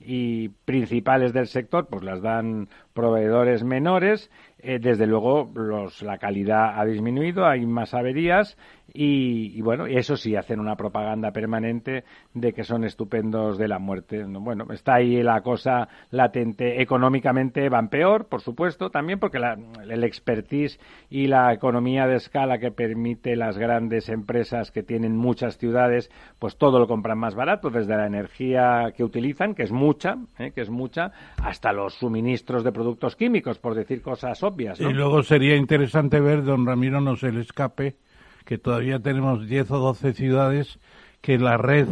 y 0.00 0.48
principales 0.64 1.32
del 1.32 1.48
sector, 1.48 1.86
pues 1.88 2.02
las 2.04 2.22
dan 2.22 2.68
proveedores 2.92 3.64
menores. 3.64 4.30
Eh, 4.60 4.78
desde 4.80 5.06
luego, 5.06 5.48
los, 5.54 6.02
la 6.02 6.18
calidad 6.18 6.80
ha 6.80 6.84
disminuido, 6.84 7.46
hay 7.46 7.64
más 7.64 7.94
averías 7.94 8.56
y, 8.92 9.56
y, 9.56 9.60
bueno, 9.60 9.86
eso 9.86 10.16
sí, 10.16 10.34
hacen 10.34 10.58
una 10.58 10.74
propaganda 10.74 11.30
permanente 11.30 12.04
de 12.34 12.52
que 12.52 12.64
son 12.64 12.84
estupendos 12.84 13.58
de 13.58 13.68
la 13.68 13.78
muerte. 13.78 14.24
Bueno, 14.24 14.66
está 14.72 14.94
ahí 14.94 15.22
la 15.22 15.42
cosa 15.42 15.88
latente. 16.10 16.80
Económicamente 16.80 17.68
van 17.68 17.88
peor, 17.88 18.26
por 18.26 18.40
supuesto, 18.40 18.90
también 18.90 19.20
porque 19.20 19.38
la, 19.38 19.58
el 19.88 20.02
expertise 20.04 20.80
y 21.10 21.26
la 21.26 21.52
economía 21.52 22.06
de 22.06 22.16
escala 22.16 22.58
que 22.58 22.72
permite 22.72 23.36
las 23.36 23.58
grandes 23.58 24.08
empresas 24.08 24.72
que 24.72 24.82
tienen 24.82 25.16
muchas 25.16 25.58
ciudades, 25.58 26.10
pues 26.38 26.56
todo 26.56 26.78
lo 26.78 26.88
compran 26.88 27.18
más 27.18 27.34
barato, 27.34 27.70
desde 27.70 27.96
la 27.96 28.06
energía 28.06 28.92
que 28.96 29.04
utilizan, 29.04 29.54
que 29.54 29.62
es 29.62 29.72
mucha, 29.72 30.16
¿eh? 30.38 30.50
que 30.52 30.62
es 30.62 30.70
mucha, 30.70 31.12
hasta 31.42 31.72
los 31.72 31.94
suministros 31.94 32.64
de 32.64 32.72
productos 32.72 33.14
químicos, 33.14 33.58
por 33.58 33.74
decir 33.74 34.02
cosas 34.02 34.42
obvias. 34.48 34.80
Y 34.80 34.92
luego 34.92 35.22
sería 35.22 35.56
interesante 35.56 36.20
ver, 36.20 36.44
don 36.44 36.66
Ramiro, 36.66 37.00
no 37.00 37.16
se 37.16 37.32
le 37.32 37.40
escape 37.40 37.96
que 38.44 38.58
todavía 38.58 38.98
tenemos 38.98 39.46
10 39.46 39.70
o 39.72 39.78
12 39.78 40.14
ciudades 40.14 40.78
que 41.20 41.38
la 41.38 41.58
red 41.58 41.86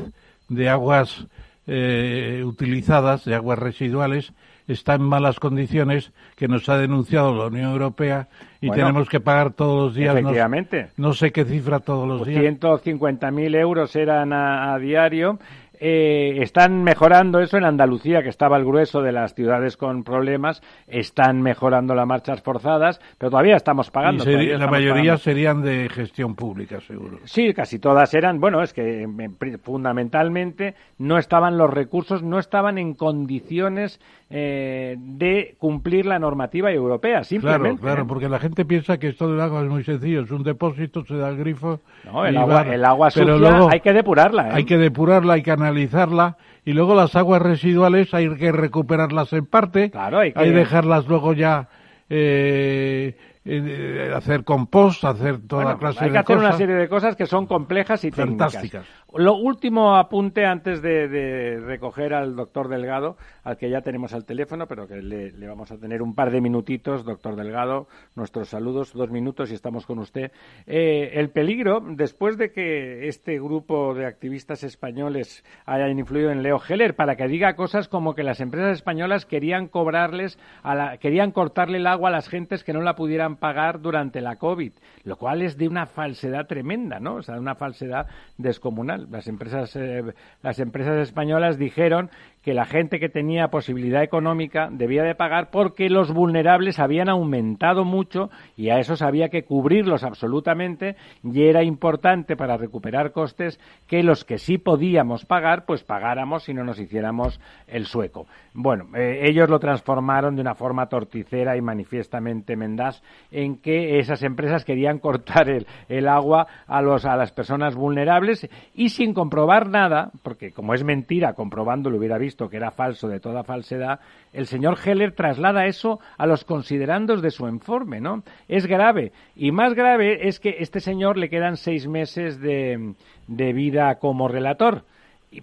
de 0.48 0.68
aguas 0.68 1.26
eh, 1.66 2.42
utilizadas, 2.44 3.24
de 3.24 3.34
aguas 3.34 3.58
residuales, 3.58 4.32
está 4.66 4.94
en 4.94 5.02
malas 5.02 5.38
condiciones, 5.38 6.12
que 6.34 6.48
nos 6.48 6.68
ha 6.68 6.78
denunciado 6.78 7.34
la 7.36 7.46
Unión 7.46 7.72
Europea 7.72 8.28
y 8.60 8.70
tenemos 8.70 9.08
que 9.08 9.20
pagar 9.20 9.52
todos 9.52 9.88
los 9.88 9.94
días. 9.94 10.16
Efectivamente. 10.16 10.88
No, 10.96 11.12
sé 11.12 11.30
qué 11.30 11.44
cifra 11.44 11.80
todos 11.80 12.08
los 12.08 12.26
días. 12.26 12.42
150.000 12.42 13.54
euros 13.56 13.94
eran 13.94 14.32
a 14.32 14.78
diario 14.78 15.38
eh, 15.80 16.42
están 16.42 16.82
mejorando 16.82 17.40
eso 17.40 17.56
en 17.56 17.64
Andalucía, 17.64 18.22
que 18.22 18.28
estaba 18.28 18.56
el 18.56 18.64
grueso 18.64 19.00
de 19.02 19.12
las 19.12 19.34
ciudades 19.34 19.76
con 19.76 20.04
problemas, 20.04 20.62
están 20.86 21.42
mejorando 21.42 21.94
las 21.94 22.06
marchas 22.06 22.42
forzadas, 22.42 23.00
pero 23.18 23.30
todavía 23.30 23.56
estamos 23.56 23.90
pagando. 23.90 24.24
la 24.24 24.66
mayoría 24.66 25.16
serían 25.16 25.62
de 25.62 25.88
gestión 25.88 26.34
pública, 26.34 26.80
seguro. 26.80 27.18
Sí, 27.24 27.52
casi 27.54 27.78
todas 27.78 28.12
eran, 28.14 28.40
bueno, 28.40 28.62
es 28.62 28.72
que 28.72 29.02
eh, 29.02 29.58
fundamentalmente 29.62 30.74
no 30.98 31.18
estaban 31.18 31.58
los 31.58 31.70
recursos, 31.70 32.22
no 32.22 32.38
estaban 32.38 32.78
en 32.78 32.94
condiciones 32.94 34.00
eh, 34.28 34.96
de 34.98 35.54
cumplir 35.58 36.04
la 36.04 36.18
normativa 36.18 36.72
europea, 36.72 37.22
simplemente. 37.22 37.80
Claro, 37.80 37.94
claro, 37.94 38.06
porque 38.08 38.28
la 38.28 38.40
gente 38.40 38.64
piensa 38.64 38.98
que 38.98 39.08
esto 39.08 39.30
del 39.30 39.40
agua 39.40 39.62
es 39.62 39.68
muy 39.68 39.84
sencillo, 39.84 40.22
es 40.22 40.30
un 40.32 40.42
depósito, 40.42 41.04
se 41.04 41.16
da 41.16 41.28
el 41.28 41.36
grifo. 41.36 41.80
No, 42.04 42.26
el 42.26 42.36
agua, 42.36 42.62
el 42.62 42.84
agua 42.84 43.10
sucia 43.10 43.68
hay 43.70 43.80
que 43.80 43.92
depurarla. 43.92 44.48
Hay 44.52 44.64
que 44.64 44.78
depurarla, 44.78 45.34
hay 45.34 45.42
que 45.42 45.52
analizarla 45.52 46.36
y 46.64 46.72
luego 46.72 46.96
las 46.96 47.14
aguas 47.14 47.40
residuales 47.40 48.12
hay 48.14 48.34
que 48.36 48.50
recuperarlas 48.50 49.32
en 49.32 49.46
parte, 49.46 49.90
claro, 49.90 50.18
hay 50.18 50.32
que 50.32 50.50
dejarlas 50.50 51.06
luego 51.06 51.32
ya 51.32 51.68
eh, 52.08 53.16
eh, 53.48 54.12
hacer 54.12 54.42
compost, 54.42 55.04
hacer 55.04 55.46
toda 55.46 55.78
clase 55.78 55.78
de 55.78 55.78
cosas. 55.78 56.02
Hay 56.02 56.10
que 56.10 56.18
hacer 56.18 56.36
una 56.36 56.52
serie 56.52 56.74
de 56.74 56.88
cosas 56.88 57.14
que 57.14 57.26
son 57.26 57.46
complejas 57.46 58.04
y 58.04 58.10
fantásticas. 58.10 58.84
Lo 59.14 59.34
último 59.34 59.94
apunte 59.94 60.44
antes 60.44 60.82
de, 60.82 61.62
recoger 61.64 62.12
al 62.12 62.34
doctor 62.34 62.68
Delgado, 62.68 63.16
al 63.46 63.56
que 63.58 63.70
ya 63.70 63.80
tenemos 63.80 64.12
al 64.12 64.24
teléfono, 64.24 64.66
pero 64.66 64.88
que 64.88 65.00
le, 65.00 65.30
vamos 65.46 65.70
a 65.70 65.78
tener 65.78 66.02
un 66.02 66.16
par 66.16 66.32
de 66.32 66.40
minutitos, 66.40 67.04
doctor 67.04 67.36
Delgado, 67.36 67.86
nuestros 68.16 68.48
saludos, 68.48 68.92
dos 68.92 69.08
minutos 69.12 69.52
y 69.52 69.54
estamos 69.54 69.86
con 69.86 70.00
usted. 70.00 70.32
Eh, 70.66 71.12
el 71.14 71.30
peligro, 71.30 71.80
después 71.80 72.38
de 72.38 72.50
que 72.50 73.06
este 73.06 73.38
grupo 73.38 73.94
de 73.94 74.04
activistas 74.04 74.64
españoles 74.64 75.44
hayan 75.64 75.96
influido 75.96 76.32
en 76.32 76.42
Leo 76.42 76.60
Heller 76.68 76.96
para 76.96 77.14
que 77.14 77.28
diga 77.28 77.54
cosas 77.54 77.86
como 77.86 78.16
que 78.16 78.24
las 78.24 78.40
empresas 78.40 78.72
españolas 78.72 79.26
querían 79.26 79.68
cobrarles, 79.68 80.40
a 80.64 80.74
la, 80.74 80.98
querían 80.98 81.30
cortarle 81.30 81.78
el 81.78 81.86
agua 81.86 82.08
a 82.08 82.12
las 82.12 82.28
gentes 82.28 82.64
que 82.64 82.72
no 82.72 82.80
la 82.80 82.96
pudieran 82.96 83.36
pagar 83.36 83.80
durante 83.80 84.20
la 84.22 84.36
COVID, 84.36 84.72
lo 85.04 85.16
cual 85.18 85.42
es 85.42 85.56
de 85.56 85.68
una 85.68 85.86
falsedad 85.86 86.48
tremenda, 86.48 86.98
¿no? 86.98 87.14
O 87.14 87.22
sea, 87.22 87.38
una 87.38 87.54
falsedad 87.54 88.08
descomunal. 88.38 89.06
Las 89.08 89.28
empresas, 89.28 89.76
eh, 89.76 90.02
las 90.42 90.58
empresas 90.58 90.98
españolas 90.98 91.58
dijeron 91.58 92.10
que 92.46 92.54
la 92.54 92.64
gente 92.64 93.00
que 93.00 93.08
tenía 93.08 93.48
posibilidad 93.48 94.04
económica 94.04 94.68
debía 94.70 95.02
de 95.02 95.16
pagar 95.16 95.50
porque 95.50 95.90
los 95.90 96.12
vulnerables 96.12 96.78
habían 96.78 97.08
aumentado 97.08 97.84
mucho 97.84 98.30
y 98.56 98.70
a 98.70 98.78
esos 98.78 99.02
había 99.02 99.30
que 99.30 99.42
cubrirlos 99.42 100.04
absolutamente 100.04 100.94
y 101.24 101.42
era 101.42 101.64
importante 101.64 102.36
para 102.36 102.56
recuperar 102.56 103.10
costes 103.10 103.58
que 103.88 104.04
los 104.04 104.24
que 104.24 104.38
sí 104.38 104.58
podíamos 104.58 105.24
pagar 105.24 105.64
pues 105.66 105.82
pagáramos 105.82 106.48
y 106.48 106.54
no 106.54 106.62
nos 106.62 106.78
hiciéramos 106.78 107.40
el 107.66 107.86
sueco. 107.86 108.28
Bueno, 108.54 108.96
eh, 108.96 109.22
ellos 109.24 109.50
lo 109.50 109.58
transformaron 109.58 110.36
de 110.36 110.42
una 110.42 110.54
forma 110.54 110.86
torticera 110.88 111.56
y 111.56 111.60
manifiestamente 111.60 112.54
mendaz 112.54 113.02
en 113.32 113.56
que 113.56 113.98
esas 113.98 114.22
empresas 114.22 114.64
querían 114.64 115.00
cortar 115.00 115.48
el, 115.48 115.66
el 115.88 116.06
agua 116.06 116.46
a, 116.68 116.80
los, 116.80 117.06
a 117.06 117.16
las 117.16 117.32
personas 117.32 117.74
vulnerables 117.74 118.48
y 118.72 118.90
sin 118.90 119.14
comprobar 119.14 119.68
nada, 119.68 120.12
porque 120.22 120.52
como 120.52 120.74
es 120.74 120.84
mentira, 120.84 121.32
comprobando 121.32 121.90
lo 121.90 121.98
hubiera 121.98 122.18
visto 122.18 122.35
que 122.36 122.58
era 122.58 122.70
falso 122.70 123.08
de 123.08 123.20
toda 123.20 123.42
falsedad, 123.42 124.00
el 124.32 124.46
señor 124.46 124.78
Heller 124.84 125.12
traslada 125.12 125.66
eso 125.66 125.98
a 126.18 126.26
los 126.26 126.44
considerandos 126.44 127.22
de 127.22 127.30
su 127.30 127.48
informe, 127.48 128.00
¿no? 128.00 128.22
Es 128.48 128.66
grave. 128.66 129.12
Y 129.34 129.50
más 129.50 129.74
grave 129.74 130.28
es 130.28 130.38
que 130.38 130.56
este 130.60 130.80
señor 130.80 131.16
le 131.16 131.30
quedan 131.30 131.56
seis 131.56 131.88
meses 131.88 132.40
de, 132.40 132.94
de 133.26 133.52
vida 133.52 133.98
como 133.98 134.28
relator. 134.28 134.84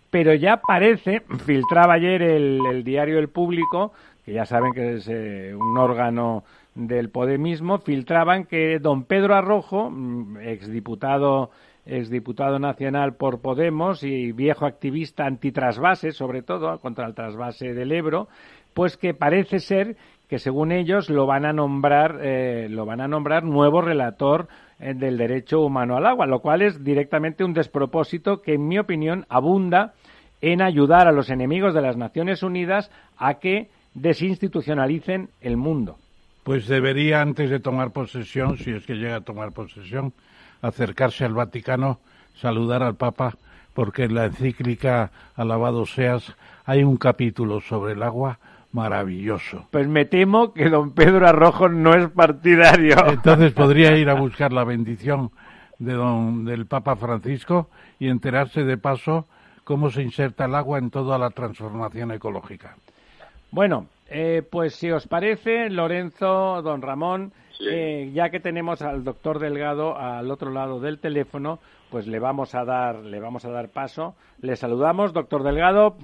Pero 0.10 0.34
ya 0.34 0.58
parece, 0.58 1.22
filtraba 1.46 1.96
ayer 1.96 2.22
el, 2.22 2.84
diario 2.84 3.20
El 3.20 3.30
Público, 3.30 3.94
que 4.26 4.34
ya 4.34 4.46
saben 4.46 4.74
que 4.74 4.96
es 4.96 5.08
eh, 5.10 5.54
un 5.56 5.78
órgano 5.78 6.44
del 6.76 7.10
Podemismo, 7.10 7.80
filtraban 7.80 8.46
que 8.46 8.80
don 8.80 9.04
Pedro 9.04 9.36
Arrojo, 9.36 9.90
mm, 9.90 10.38
exdiputado 10.42 11.52
exdiputado 11.86 12.60
nacional 12.60 13.16
por 13.16 13.42
Podemos 13.42 14.04
y 14.04 14.32
viejo 14.32 14.66
activista 14.66 15.26
antitrasvase, 15.26 16.12
sobre 16.12 16.42
todo 16.42 16.80
contra 16.80 17.06
el 17.06 17.14
trasvase 17.14 17.74
del 17.74 17.92
Ebro, 17.92 18.28
pues 18.74 18.98
que 18.98 19.14
parece 19.14 19.60
ser 19.60 19.98
que 20.30 20.40
según 20.40 20.72
ellos 20.72 21.10
lo 21.10 21.26
van 21.26 21.46
a 21.46 21.54
nombrar 21.54 22.20
eh, 22.24 22.68
lo 22.70 22.86
van 22.86 23.02
a 23.02 23.08
nombrar 23.08 23.44
nuevo 23.44 23.82
relator 23.82 24.48
eh, 24.80 24.94
del 24.94 25.18
derecho 25.18 25.62
humano 25.62 25.98
al 25.98 26.06
agua, 26.06 26.26
lo 26.26 26.40
cual 26.40 26.62
es 26.62 26.84
directamente 26.84 27.44
un 27.44 27.54
despropósito 27.54 28.42
que 28.42 28.54
en 28.54 28.68
mi 28.68 28.80
opinión 28.80 29.26
abunda 29.30 29.94
en 30.42 30.62
ayudar 30.62 31.08
a 31.08 31.12
los 31.12 31.30
enemigos 31.30 31.74
de 31.74 31.82
las 31.82 31.98
Naciones 31.98 32.44
Unidas 32.44 32.92
a 33.18 33.36
que 33.36 33.70
desinstitucionalicen 33.94 35.30
el 35.42 35.58
mundo. 35.58 35.98
Pues 36.44 36.68
debería, 36.68 37.22
antes 37.22 37.50
de 37.50 37.60
tomar 37.60 37.92
posesión, 37.92 38.58
si 38.58 38.72
es 38.72 38.86
que 38.86 38.96
llega 38.96 39.18
a 39.18 39.22
tomar 39.22 39.54
posesión, 39.54 40.12
acercarse 40.64 41.26
al 41.26 41.34
Vaticano, 41.34 42.00
saludar 42.34 42.82
al 42.82 42.96
Papa, 42.96 43.36
porque 43.74 44.06
en 44.06 44.16
la 44.16 44.26
encíclica 44.26 45.12
Alabado 45.36 45.86
seas 45.86 46.34
hay 46.66 46.84
un 46.84 46.98
capítulo 46.98 47.62
sobre 47.62 47.94
el 47.94 48.02
agua 48.02 48.40
maravilloso. 48.72 49.68
Pues 49.70 49.88
me 49.88 50.06
temo 50.06 50.54
que 50.54 50.70
don 50.70 50.92
Pedro 50.92 51.28
Arrojo 51.28 51.70
no 51.70 51.94
es 51.94 52.10
partidario. 52.10 52.96
Entonces 53.08 53.52
podría 53.54 53.96
ir 53.98 54.10
a 54.10 54.16
buscar 54.16 54.52
la 54.52 54.64
bendición 54.64 55.32
de 55.78 55.94
don, 55.94 56.46
del 56.46 56.66
Papa 56.66 56.96
Francisco 56.96 57.70
y 58.00 58.08
enterarse 58.08 58.64
de 58.64 58.78
paso 58.78 59.28
cómo 59.64 59.92
se 59.92 60.02
inserta 60.02 60.46
el 60.46 60.56
agua 60.56 60.80
en 60.80 60.90
toda 60.90 61.18
la 61.18 61.30
transformación 61.30 62.12
ecológica. 62.12 62.78
Bueno, 63.52 63.88
eh, 64.16 64.44
pues 64.44 64.76
si 64.76 64.92
os 64.92 65.08
parece, 65.08 65.72
Lorenzo, 65.72 66.62
don 66.62 66.84
Ramón, 66.84 67.34
eh, 67.68 68.12
ya 68.14 68.30
que 68.30 68.40
tenemos 68.40 68.84
al 68.84 69.04
doctor 69.04 69.40
Delgado 69.40 69.98
al 69.98 70.30
otro 70.30 70.52
lado 70.52 70.80
del 70.80 71.00
teléfono, 71.00 71.58
pues 71.90 72.06
le 72.06 72.20
vamos 72.20 72.54
a 72.54 72.64
dar, 72.64 73.00
le 73.00 73.20
vamos 73.20 73.44
a 73.46 73.50
dar 73.50 73.70
paso. 73.70 74.14
Le 74.40 74.56
saludamos, 74.56 75.14
doctor 75.14 75.42
Delgado. 75.42 75.96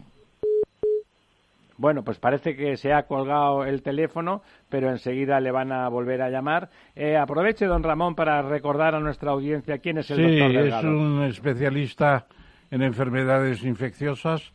Bueno, 1.77 2.03
pues 2.03 2.17
parece 2.17 2.55
que 2.55 2.77
se 2.77 2.93
ha 2.93 3.03
colgado 3.03 3.63
el 3.63 3.83
teléfono, 3.83 4.41
pero 4.69 4.89
enseguida 4.89 5.39
le 5.39 5.51
van 5.51 5.71
a 5.71 5.87
volver 5.87 6.23
a 6.23 6.31
llamar. 6.31 6.69
Eh, 6.95 7.15
aproveche, 7.15 7.67
don 7.67 7.83
Ramón, 7.83 8.15
para 8.15 8.41
recordar 8.41 8.95
a 8.95 8.99
nuestra 8.99 9.31
audiencia 9.31 9.77
quién 9.77 9.99
es 9.99 10.09
el 10.09 10.17
doctor 10.17 10.51
Delgado. 10.51 10.81
Sí, 10.81 10.87
es 10.87 10.93
un 10.93 11.23
especialista 11.25 12.25
en 12.71 12.81
enfermedades 12.81 13.63
infecciosas, 13.63 14.51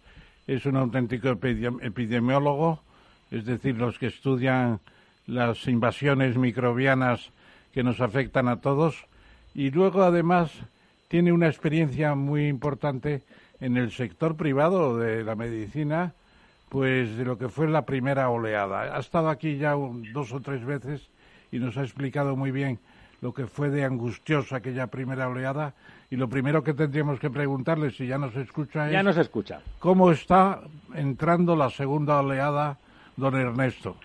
es 0.46 0.66
un 0.66 0.76
auténtico 0.76 1.28
epidemiólogo, 1.28 2.82
es 3.30 3.44
decir, 3.44 3.76
los 3.76 3.98
que 3.98 4.06
estudian 4.06 4.80
las 5.26 5.66
invasiones 5.66 6.36
microbianas 6.36 7.30
que 7.72 7.82
nos 7.82 8.00
afectan 8.00 8.48
a 8.48 8.60
todos. 8.60 9.06
Y 9.54 9.70
luego 9.70 10.02
además 10.02 10.50
tiene 11.08 11.32
una 11.32 11.48
experiencia 11.48 12.14
muy 12.14 12.48
importante 12.48 13.22
en 13.60 13.76
el 13.76 13.92
sector 13.92 14.36
privado 14.36 14.98
de 14.98 15.24
la 15.24 15.34
medicina, 15.34 16.12
pues 16.68 17.16
de 17.16 17.24
lo 17.24 17.38
que 17.38 17.48
fue 17.48 17.68
la 17.68 17.86
primera 17.86 18.28
oleada. 18.28 18.96
Ha 18.96 19.00
estado 19.00 19.28
aquí 19.28 19.56
ya 19.56 19.74
dos 20.12 20.32
o 20.32 20.40
tres 20.40 20.64
veces 20.64 21.08
y 21.52 21.58
nos 21.58 21.76
ha 21.76 21.82
explicado 21.82 22.36
muy 22.36 22.50
bien 22.50 22.78
lo 23.20 23.32
que 23.32 23.46
fue 23.46 23.70
de 23.70 23.84
angustiosa 23.84 24.56
aquella 24.56 24.88
primera 24.88 25.28
oleada. 25.28 25.72
Y 26.10 26.16
lo 26.16 26.28
primero 26.28 26.62
que 26.62 26.74
tendríamos 26.74 27.18
que 27.18 27.30
preguntarle 27.30 27.90
si 27.90 28.06
ya 28.06 28.18
nos 28.18 28.36
escucha 28.36 28.86
es 28.86 28.92
ya 28.92 29.02
nos 29.02 29.16
escucha. 29.16 29.60
cómo 29.78 30.10
está 30.10 30.60
entrando 30.94 31.56
la 31.56 31.70
segunda 31.70 32.18
oleada 32.20 32.78
don 33.16 33.34
Ernesto 33.34 33.96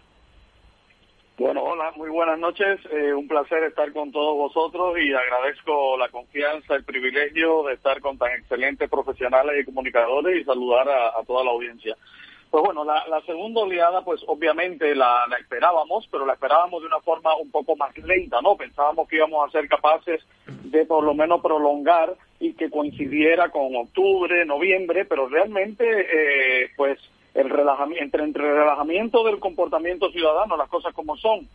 bueno, 1.40 1.64
hola, 1.64 1.94
muy 1.96 2.10
buenas 2.10 2.38
noches. 2.38 2.82
Eh, 2.92 3.14
un 3.14 3.26
placer 3.26 3.64
estar 3.64 3.94
con 3.94 4.12
todos 4.12 4.36
vosotros 4.36 4.98
y 5.00 5.14
agradezco 5.14 5.98
la 5.98 6.10
confianza, 6.10 6.76
el 6.76 6.84
privilegio 6.84 7.64
de 7.64 7.76
estar 7.76 8.02
con 8.02 8.18
tan 8.18 8.32
excelentes 8.32 8.90
profesionales 8.90 9.56
y 9.62 9.64
comunicadores 9.64 10.42
y 10.42 10.44
saludar 10.44 10.90
a, 10.90 11.24
toda 11.26 11.46
la 11.46 11.52
audiencia. 11.52 11.96
Pues 12.52 12.62
bueno, 12.66 12.84
la, 12.84 13.22
segunda 13.26 13.62
oleada, 13.62 14.04
pues 14.04 14.20
obviamente 14.28 14.94
la, 14.94 15.24
esperábamos, 15.40 16.10
pero 16.12 16.26
la 16.26 16.34
esperábamos 16.34 16.82
de 16.82 16.88
una 16.88 17.00
forma 17.00 17.34
un 17.38 17.50
poco 17.52 17.78
más 17.78 17.98
lenta, 18.00 18.42
¿no? 18.42 18.58
Pensábamos 18.58 19.08
que 19.08 19.16
íbamos 19.16 19.48
a 19.48 19.52
ser 19.52 19.70
capaces 19.70 20.22
de 20.46 20.86
por 20.86 21.06
lo 21.06 21.14
menos 21.14 21.40
prolongar 21.42 22.16
y 22.42 22.52
que 22.52 22.70
coincidiera 22.70 23.48
con 23.48 23.74
octubre, 23.78 24.46
noviembre, 24.46 25.06
pero 25.06 25.30
realmente, 25.30 25.86
eh, 25.86 26.72
pues 26.76 27.00
el 27.40 27.50
relajamiento, 27.50 28.20
entre, 28.20 28.48
el 28.50 28.56
relajamiento 28.56 29.24
del 29.24 29.40
comportamiento 29.40 30.12
ciudadano, 30.12 30.58
las 30.58 30.70
cosas 30.70 30.94
como 30.94 31.16
son, 31.16 31.48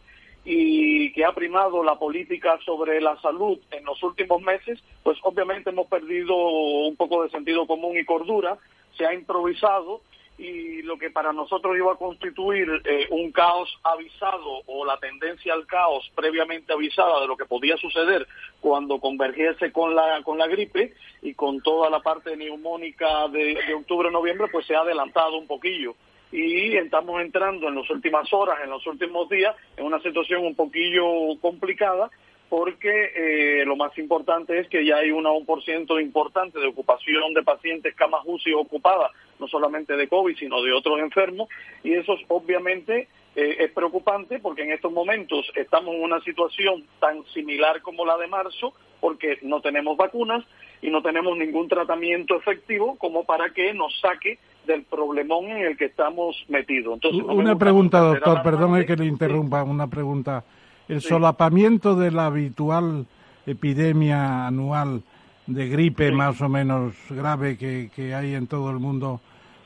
y 0.44 1.12
que 1.12 1.24
ha 1.24 1.32
primado 1.32 1.82
la 1.82 1.98
política 1.98 2.58
sobre 2.64 3.00
la 3.00 3.20
salud 3.20 3.58
en 3.70 3.84
los 3.84 4.02
últimos 4.02 4.40
meses, 4.42 4.82
pues 5.02 5.18
obviamente 5.22 5.70
hemos 5.70 5.86
perdido 5.86 6.34
un 6.34 6.96
poco 6.96 7.22
de 7.22 7.30
sentido 7.30 7.66
común 7.66 7.98
y 7.98 8.04
cordura, 8.04 8.58
se 8.96 9.06
ha 9.06 9.14
improvisado 9.14 10.00
y 10.36 10.82
lo 10.82 10.98
que 10.98 11.10
para 11.10 11.32
nosotros 11.32 11.76
iba 11.76 11.92
a 11.92 11.96
constituir 11.96 12.68
eh, 12.84 13.06
un 13.10 13.30
caos 13.30 13.78
avisado 13.84 14.62
o 14.66 14.84
la 14.84 14.98
tendencia 14.98 15.54
al 15.54 15.66
caos 15.66 16.10
previamente 16.14 16.72
avisada 16.72 17.20
de 17.20 17.28
lo 17.28 17.36
que 17.36 17.44
podía 17.44 17.76
suceder 17.76 18.26
cuando 18.60 18.98
convergiese 18.98 19.70
con 19.70 19.94
la 19.94 20.22
con 20.22 20.38
la 20.38 20.48
gripe 20.48 20.94
y 21.22 21.34
con 21.34 21.60
toda 21.60 21.88
la 21.88 22.00
parte 22.00 22.36
neumónica 22.36 23.28
de, 23.28 23.58
de 23.66 23.74
octubre-noviembre, 23.74 24.48
pues 24.50 24.66
se 24.66 24.74
ha 24.74 24.80
adelantado 24.80 25.38
un 25.38 25.46
poquillo. 25.46 25.94
Y 26.32 26.76
estamos 26.76 27.20
entrando 27.20 27.68
en 27.68 27.76
las 27.76 27.88
últimas 27.90 28.32
horas, 28.32 28.58
en 28.64 28.70
los 28.70 28.84
últimos 28.88 29.28
días, 29.28 29.54
en 29.76 29.84
una 29.84 30.00
situación 30.00 30.44
un 30.44 30.56
poquillo 30.56 31.04
complicada 31.40 32.10
porque 32.56 33.10
eh, 33.16 33.64
lo 33.64 33.74
más 33.74 33.98
importante 33.98 34.60
es 34.60 34.68
que 34.68 34.86
ya 34.86 34.98
hay 34.98 35.10
un 35.10 35.24
1% 35.24 36.00
importante 36.00 36.60
de 36.60 36.68
ocupación 36.68 37.34
de 37.34 37.42
pacientes 37.42 37.96
camas 37.96 38.20
UCI 38.24 38.52
ocupadas, 38.52 39.10
no 39.40 39.48
solamente 39.48 39.96
de 39.96 40.06
COVID, 40.06 40.36
sino 40.36 40.62
de 40.62 40.72
otros 40.72 41.00
enfermos, 41.00 41.48
y 41.82 41.94
eso 41.94 42.14
obviamente 42.28 43.08
eh, 43.34 43.56
es 43.58 43.72
preocupante 43.72 44.38
porque 44.38 44.62
en 44.62 44.70
estos 44.70 44.92
momentos 44.92 45.50
estamos 45.56 45.96
en 45.96 46.04
una 46.04 46.20
situación 46.20 46.84
tan 47.00 47.24
similar 47.34 47.82
como 47.82 48.06
la 48.06 48.16
de 48.18 48.28
marzo, 48.28 48.72
porque 49.00 49.36
no 49.42 49.60
tenemos 49.60 49.96
vacunas 49.96 50.44
y 50.80 50.90
no 50.90 51.02
tenemos 51.02 51.36
ningún 51.36 51.66
tratamiento 51.66 52.36
efectivo 52.36 52.94
como 52.98 53.24
para 53.24 53.50
que 53.50 53.74
nos 53.74 53.98
saque 53.98 54.38
del 54.64 54.84
problemón 54.84 55.46
en 55.46 55.66
el 55.66 55.76
que 55.76 55.86
estamos 55.86 56.36
metidos. 56.46 56.94
Entonces, 56.94 57.20
una 57.20 57.58
pregunta, 57.58 57.98
doctor, 57.98 58.44
perdone 58.44 58.86
que 58.86 58.94
le 58.94 59.06
interrumpa, 59.06 59.64
una 59.64 59.88
pregunta 59.88 60.44
el 60.88 61.00
solapamiento 61.00 61.96
de 61.96 62.10
la 62.10 62.26
habitual 62.26 63.06
epidemia 63.46 64.46
anual 64.46 65.02
de 65.46 65.68
gripe 65.68 66.10
más 66.12 66.40
o 66.40 66.48
menos 66.48 66.94
grave 67.10 67.56
que, 67.56 67.90
que, 67.94 68.14
hay 68.14 68.34
en 68.34 68.46
todo 68.46 68.70
el 68.70 68.78
mundo 68.78 69.20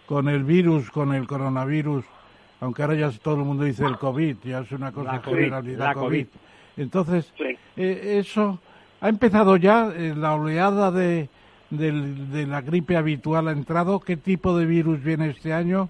con 0.06 0.28
el 0.28 0.44
virus, 0.44 0.90
con 0.90 1.14
el 1.14 1.26
coronavirus, 1.26 2.04
aunque 2.60 2.82
ahora 2.82 2.94
ya 2.94 3.10
todo 3.10 3.36
el 3.36 3.44
mundo 3.44 3.64
dice 3.64 3.84
el 3.84 3.98
COVID, 3.98 4.36
ya 4.44 4.60
es 4.60 4.72
una 4.72 4.90
cosa 4.90 5.20
generalidad 5.20 5.94
COVID. 5.94 6.26
Entonces, 6.76 7.32
eh, 7.76 8.18
eso 8.18 8.58
ha 9.00 9.08
empezado 9.08 9.56
ya 9.56 9.92
eh, 9.94 10.14
la 10.16 10.34
oleada 10.34 10.90
de, 10.90 11.28
de, 11.70 12.46
la 12.46 12.60
gripe 12.62 12.96
habitual 12.96 13.48
ha 13.48 13.52
entrado. 13.52 14.00
¿Qué 14.00 14.16
tipo 14.16 14.56
de 14.56 14.66
virus 14.66 15.02
viene 15.02 15.30
este 15.30 15.52
año? 15.52 15.88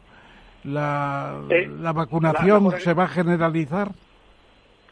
¿La, 0.65 1.41
eh, 1.51 1.71
la 1.81 1.93
vacunación 1.93 2.73
se 2.81 2.95
va 2.95 3.05
a 3.05 3.09
generalizar? 3.09 3.93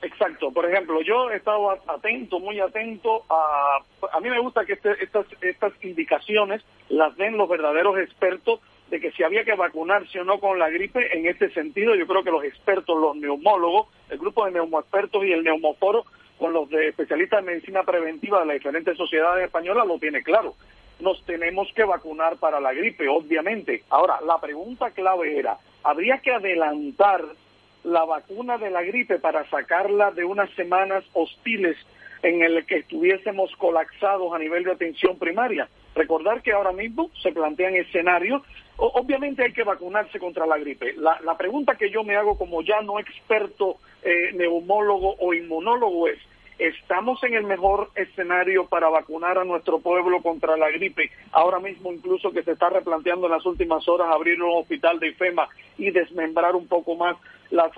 Exacto. 0.02 0.50
Por 0.52 0.66
ejemplo, 0.66 1.00
yo 1.02 1.30
he 1.30 1.36
estado 1.36 1.70
atento, 1.70 2.38
muy 2.38 2.60
atento 2.60 3.24
a... 3.28 3.78
A 4.12 4.20
mí 4.20 4.28
me 4.28 4.38
gusta 4.38 4.64
que 4.64 4.74
este, 4.74 4.92
estas, 5.02 5.26
estas 5.40 5.72
indicaciones 5.82 6.62
las 6.88 7.16
den 7.16 7.36
los 7.36 7.48
verdaderos 7.48 7.98
expertos 7.98 8.60
de 8.90 9.00
que 9.00 9.10
si 9.12 9.24
había 9.24 9.44
que 9.44 9.54
vacunarse 9.54 10.20
o 10.20 10.24
no 10.24 10.38
con 10.38 10.58
la 10.58 10.70
gripe, 10.70 11.16
en 11.16 11.26
este 11.26 11.50
sentido 11.50 11.94
yo 11.94 12.06
creo 12.06 12.22
que 12.22 12.30
los 12.30 12.44
expertos, 12.44 12.96
los 12.98 13.16
neumólogos, 13.16 13.88
el 14.10 14.18
grupo 14.18 14.44
de 14.44 14.52
neumoexpertos 14.52 15.24
y 15.24 15.32
el 15.32 15.42
neumoforo, 15.42 16.04
con 16.38 16.52
los 16.52 16.68
de 16.68 16.88
especialistas 16.88 17.40
en 17.40 17.46
medicina 17.46 17.82
preventiva 17.82 18.40
de 18.40 18.46
las 18.46 18.54
diferentes 18.54 18.96
sociedades 18.96 19.46
españolas, 19.46 19.86
lo 19.86 19.98
tiene 19.98 20.22
claro. 20.22 20.54
Nos 21.00 21.24
tenemos 21.24 21.68
que 21.74 21.84
vacunar 21.84 22.36
para 22.36 22.60
la 22.60 22.72
gripe, 22.72 23.08
obviamente. 23.08 23.82
Ahora, 23.90 24.18
la 24.24 24.38
pregunta 24.38 24.90
clave 24.90 25.38
era, 25.38 25.56
¿habría 25.82 26.18
que 26.18 26.32
adelantar 26.32 27.22
la 27.86 28.04
vacuna 28.04 28.58
de 28.58 28.70
la 28.70 28.82
gripe 28.82 29.18
para 29.18 29.48
sacarla 29.48 30.10
de 30.10 30.24
unas 30.24 30.50
semanas 30.50 31.04
hostiles 31.14 31.76
en 32.22 32.42
el 32.42 32.66
que 32.66 32.78
estuviésemos 32.78 33.54
colapsados 33.56 34.34
a 34.34 34.38
nivel 34.38 34.64
de 34.64 34.72
atención 34.72 35.18
primaria. 35.18 35.68
Recordar 35.94 36.42
que 36.42 36.52
ahora 36.52 36.72
mismo 36.72 37.10
se 37.22 37.32
plantean 37.32 37.74
escenarios 37.74 38.42
obviamente 38.76 39.42
hay 39.42 39.52
que 39.52 39.64
vacunarse 39.64 40.18
contra 40.18 40.46
la 40.46 40.58
gripe. 40.58 40.94
La, 40.98 41.36
pregunta 41.36 41.76
que 41.76 41.90
yo 41.90 42.04
me 42.04 42.16
hago 42.16 42.36
como 42.36 42.62
ya 42.62 42.80
no 42.82 42.98
experto 42.98 43.76
eh, 44.02 44.32
neumólogo 44.34 45.16
o 45.18 45.32
inmunólogo 45.32 46.08
es, 46.08 46.18
¿estamos 46.58 47.22
en 47.24 47.34
el 47.34 47.44
mejor 47.44 47.90
escenario 47.94 48.66
para 48.66 48.88
vacunar 48.88 49.38
a 49.38 49.44
nuestro 49.44 49.78
pueblo 49.78 50.22
contra 50.22 50.56
la 50.56 50.70
gripe? 50.70 51.10
Ahora 51.32 51.58
mismo 51.58 51.92
incluso 51.92 52.30
que 52.30 52.42
se 52.42 52.52
está 52.52 52.70
replanteando 52.70 53.26
en 53.26 53.32
las 53.32 53.46
últimas 53.46 53.86
horas 53.88 54.08
abrir 54.10 54.42
un 54.42 54.58
hospital 54.58 54.98
de 54.98 55.08
IFEMA 55.08 55.48
y 55.78 55.90
desmembrar 55.90 56.54
un 56.56 56.66
poco 56.66 56.94
más 56.94 57.16
la, 57.50 57.70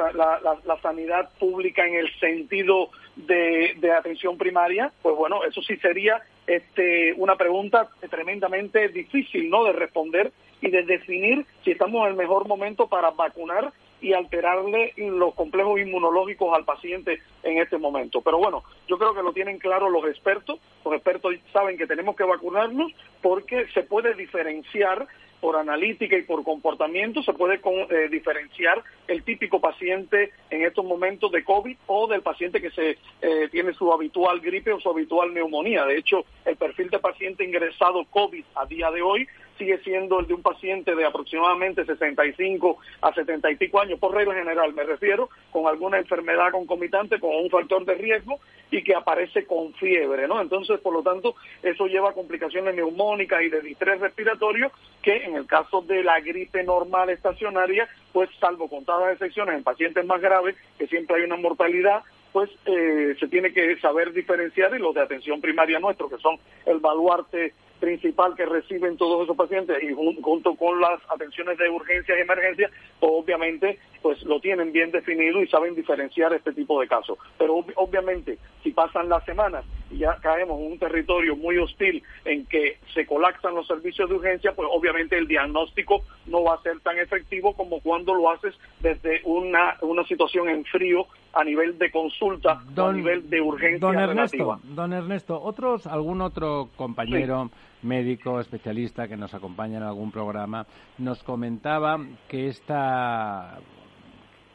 sanidad 0.82 1.30
pública 1.38 1.86
en 1.86 1.94
el 1.94 2.18
sentido 2.18 2.90
de, 3.16 3.74
de, 3.76 3.92
atención 3.92 4.38
primaria, 4.38 4.92
pues 5.02 5.16
bueno, 5.16 5.44
eso 5.44 5.60
sí 5.62 5.76
sería 5.76 6.22
este, 6.46 7.12
una 7.14 7.36
pregunta 7.36 7.88
tremendamente 8.08 8.88
difícil 8.88 9.50
¿no? 9.50 9.64
de 9.64 9.72
responder 9.72 10.32
y 10.60 10.70
de 10.70 10.82
definir 10.84 11.44
si 11.64 11.72
estamos 11.72 12.04
en 12.04 12.12
el 12.12 12.16
mejor 12.16 12.48
momento 12.48 12.88
para 12.88 13.10
vacunar 13.10 13.72
y 14.00 14.12
alterarle 14.12 14.92
los 14.96 15.34
complejos 15.34 15.80
inmunológicos 15.80 16.54
al 16.54 16.64
paciente 16.64 17.20
en 17.42 17.58
este 17.58 17.78
momento. 17.78 18.20
Pero 18.20 18.38
bueno, 18.38 18.62
yo 18.86 18.98
creo 18.98 19.14
que 19.14 19.22
lo 19.22 19.32
tienen 19.32 19.58
claro 19.58 19.88
los 19.88 20.04
expertos. 20.06 20.60
Los 20.84 20.94
expertos 20.94 21.34
saben 21.52 21.76
que 21.76 21.86
tenemos 21.86 22.16
que 22.16 22.24
vacunarnos 22.24 22.92
porque 23.22 23.66
se 23.74 23.82
puede 23.82 24.14
diferenciar 24.14 25.06
por 25.40 25.56
analítica 25.56 26.16
y 26.16 26.22
por 26.22 26.42
comportamiento 26.42 27.22
se 27.22 27.32
puede 27.32 27.60
eh, 27.62 28.08
diferenciar 28.10 28.82
el 29.06 29.22
típico 29.22 29.60
paciente 29.60 30.32
en 30.50 30.64
estos 30.64 30.84
momentos 30.84 31.30
de 31.30 31.44
COVID 31.44 31.76
o 31.86 32.06
del 32.08 32.22
paciente 32.22 32.60
que 32.60 32.70
se 32.70 32.98
eh, 33.22 33.48
tiene 33.50 33.72
su 33.72 33.92
habitual 33.92 34.40
gripe 34.40 34.72
o 34.72 34.80
su 34.80 34.90
habitual 34.90 35.32
neumonía. 35.32 35.84
De 35.84 35.98
hecho, 35.98 36.24
el 36.44 36.56
perfil 36.56 36.90
de 36.90 36.98
paciente 36.98 37.44
ingresado 37.44 38.04
COVID 38.06 38.44
a 38.56 38.66
día 38.66 38.90
de 38.90 39.02
hoy 39.02 39.28
sigue 39.58 39.78
siendo 39.78 40.20
el 40.20 40.26
de 40.26 40.34
un 40.34 40.42
paciente 40.42 40.94
de 40.94 41.04
aproximadamente 41.04 41.84
65 41.84 42.78
a 43.02 43.12
70 43.12 43.50
y 43.50 43.56
pico 43.56 43.80
años, 43.80 43.98
por 43.98 44.14
regla 44.14 44.34
general 44.34 44.72
me 44.72 44.84
refiero, 44.84 45.28
con 45.50 45.66
alguna 45.66 45.98
enfermedad 45.98 46.50
concomitante, 46.52 47.20
con 47.20 47.34
un 47.34 47.50
factor 47.50 47.84
de 47.84 47.94
riesgo 47.94 48.38
y 48.70 48.82
que 48.82 48.94
aparece 48.94 49.46
con 49.46 49.72
fiebre, 49.74 50.28
¿no? 50.28 50.40
Entonces, 50.40 50.78
por 50.80 50.92
lo 50.92 51.02
tanto, 51.02 51.34
eso 51.62 51.86
lleva 51.86 52.10
a 52.10 52.14
complicaciones 52.14 52.74
neumónicas 52.74 53.42
y 53.42 53.48
de 53.48 53.60
distrés 53.60 54.00
respiratorio 54.00 54.70
que 55.02 55.24
en 55.24 55.36
el 55.36 55.46
caso 55.46 55.82
de 55.82 56.02
la 56.02 56.20
gripe 56.20 56.62
normal 56.64 57.10
estacionaria, 57.10 57.88
pues 58.12 58.30
salvo 58.40 58.68
contadas 58.68 59.12
excepciones 59.12 59.56
en 59.56 59.64
pacientes 59.64 60.04
más 60.04 60.20
graves, 60.20 60.56
que 60.78 60.86
siempre 60.86 61.16
hay 61.16 61.22
una 61.22 61.36
mortalidad 61.36 62.02
pues 62.32 62.50
eh, 62.66 63.16
se 63.18 63.28
tiene 63.28 63.52
que 63.52 63.78
saber 63.80 64.12
diferenciar 64.12 64.74
y 64.74 64.78
los 64.78 64.94
de 64.94 65.00
atención 65.00 65.40
primaria 65.40 65.78
nuestro, 65.78 66.08
que 66.08 66.18
son 66.18 66.38
el 66.66 66.78
baluarte 66.78 67.54
principal 67.78 68.34
que 68.34 68.44
reciben 68.46 68.96
todos 68.96 69.24
esos 69.24 69.36
pacientes 69.36 69.76
y 69.82 69.92
junto 69.94 70.54
con 70.54 70.80
las 70.80 71.00
atenciones 71.08 71.58
de 71.58 71.70
urgencias 71.70 72.18
y 72.18 72.20
emergencias, 72.20 72.70
pues 73.00 73.12
obviamente 73.14 73.78
pues 74.02 74.22
lo 74.24 74.40
tienen 74.40 74.72
bien 74.72 74.90
definido 74.90 75.42
y 75.42 75.48
saben 75.48 75.74
diferenciar 75.74 76.32
este 76.32 76.52
tipo 76.52 76.80
de 76.80 76.88
casos. 76.88 77.18
Pero 77.36 77.64
obviamente 77.76 78.38
si 78.62 78.70
pasan 78.70 79.08
las 79.08 79.24
semanas 79.24 79.64
y 79.90 79.98
ya 79.98 80.16
caemos 80.16 80.60
en 80.60 80.72
un 80.72 80.78
territorio 80.78 81.36
muy 81.36 81.58
hostil 81.58 82.02
en 82.24 82.46
que 82.46 82.78
se 82.94 83.06
colapsan 83.06 83.54
los 83.54 83.66
servicios 83.66 84.08
de 84.08 84.16
urgencia, 84.16 84.52
pues 84.54 84.68
obviamente 84.70 85.16
el 85.16 85.26
diagnóstico 85.26 86.02
no 86.26 86.44
va 86.44 86.54
a 86.54 86.62
ser 86.62 86.80
tan 86.80 86.98
efectivo 86.98 87.54
como 87.54 87.80
cuando 87.80 88.14
lo 88.14 88.30
haces 88.30 88.54
desde 88.80 89.20
una, 89.24 89.76
una 89.82 90.04
situación 90.04 90.48
en 90.48 90.64
frío 90.64 91.06
a 91.32 91.44
nivel 91.44 91.78
de 91.78 91.90
consulta 91.90 92.62
a 92.76 92.92
nivel 92.92 93.28
de 93.28 93.40
urgencia 93.40 93.78
don 93.78 93.98
Ernesto, 93.98 94.60
Don 94.64 94.92
Ernesto, 94.92 95.40
otros, 95.40 95.86
algún 95.86 96.20
otro 96.20 96.70
compañero 96.76 97.50
médico 97.82 98.40
especialista 98.40 99.08
que 99.08 99.16
nos 99.16 99.34
acompaña 99.34 99.78
en 99.78 99.84
algún 99.84 100.10
programa 100.10 100.66
nos 100.98 101.22
comentaba 101.22 101.98
que 102.28 102.48
esta 102.48 103.58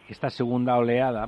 esta 0.09 0.29
segunda 0.29 0.75
oleada 0.77 1.27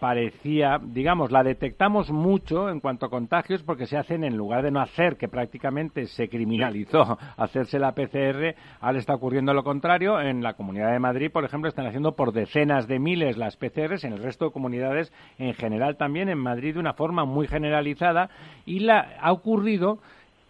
parecía, 0.00 0.80
digamos, 0.82 1.30
la 1.30 1.44
detectamos 1.44 2.10
mucho 2.10 2.70
en 2.70 2.80
cuanto 2.80 3.06
a 3.06 3.10
contagios 3.10 3.62
porque 3.62 3.86
se 3.86 3.98
hacen 3.98 4.24
en 4.24 4.36
lugar 4.36 4.64
de 4.64 4.70
no 4.70 4.80
hacer, 4.80 5.16
que 5.16 5.28
prácticamente 5.28 6.06
se 6.06 6.28
criminalizó 6.28 7.18
hacerse 7.36 7.78
la 7.78 7.94
PCR, 7.94 8.56
ahora 8.80 8.98
está 8.98 9.14
ocurriendo 9.14 9.52
lo 9.52 9.62
contrario. 9.62 10.20
En 10.20 10.42
la 10.42 10.54
Comunidad 10.54 10.90
de 10.90 10.98
Madrid, 10.98 11.30
por 11.30 11.44
ejemplo, 11.44 11.68
están 11.68 11.86
haciendo 11.86 12.16
por 12.16 12.32
decenas 12.32 12.88
de 12.88 12.98
miles 12.98 13.36
las 13.36 13.56
PCRs, 13.56 14.04
en 14.04 14.14
el 14.14 14.22
resto 14.22 14.46
de 14.46 14.52
comunidades 14.52 15.12
en 15.38 15.54
general 15.54 15.98
también, 15.98 16.30
en 16.30 16.38
Madrid 16.38 16.74
de 16.74 16.80
una 16.80 16.94
forma 16.94 17.26
muy 17.26 17.46
generalizada, 17.46 18.30
y 18.64 18.80
la, 18.80 19.16
ha 19.20 19.32
ocurrido 19.32 20.00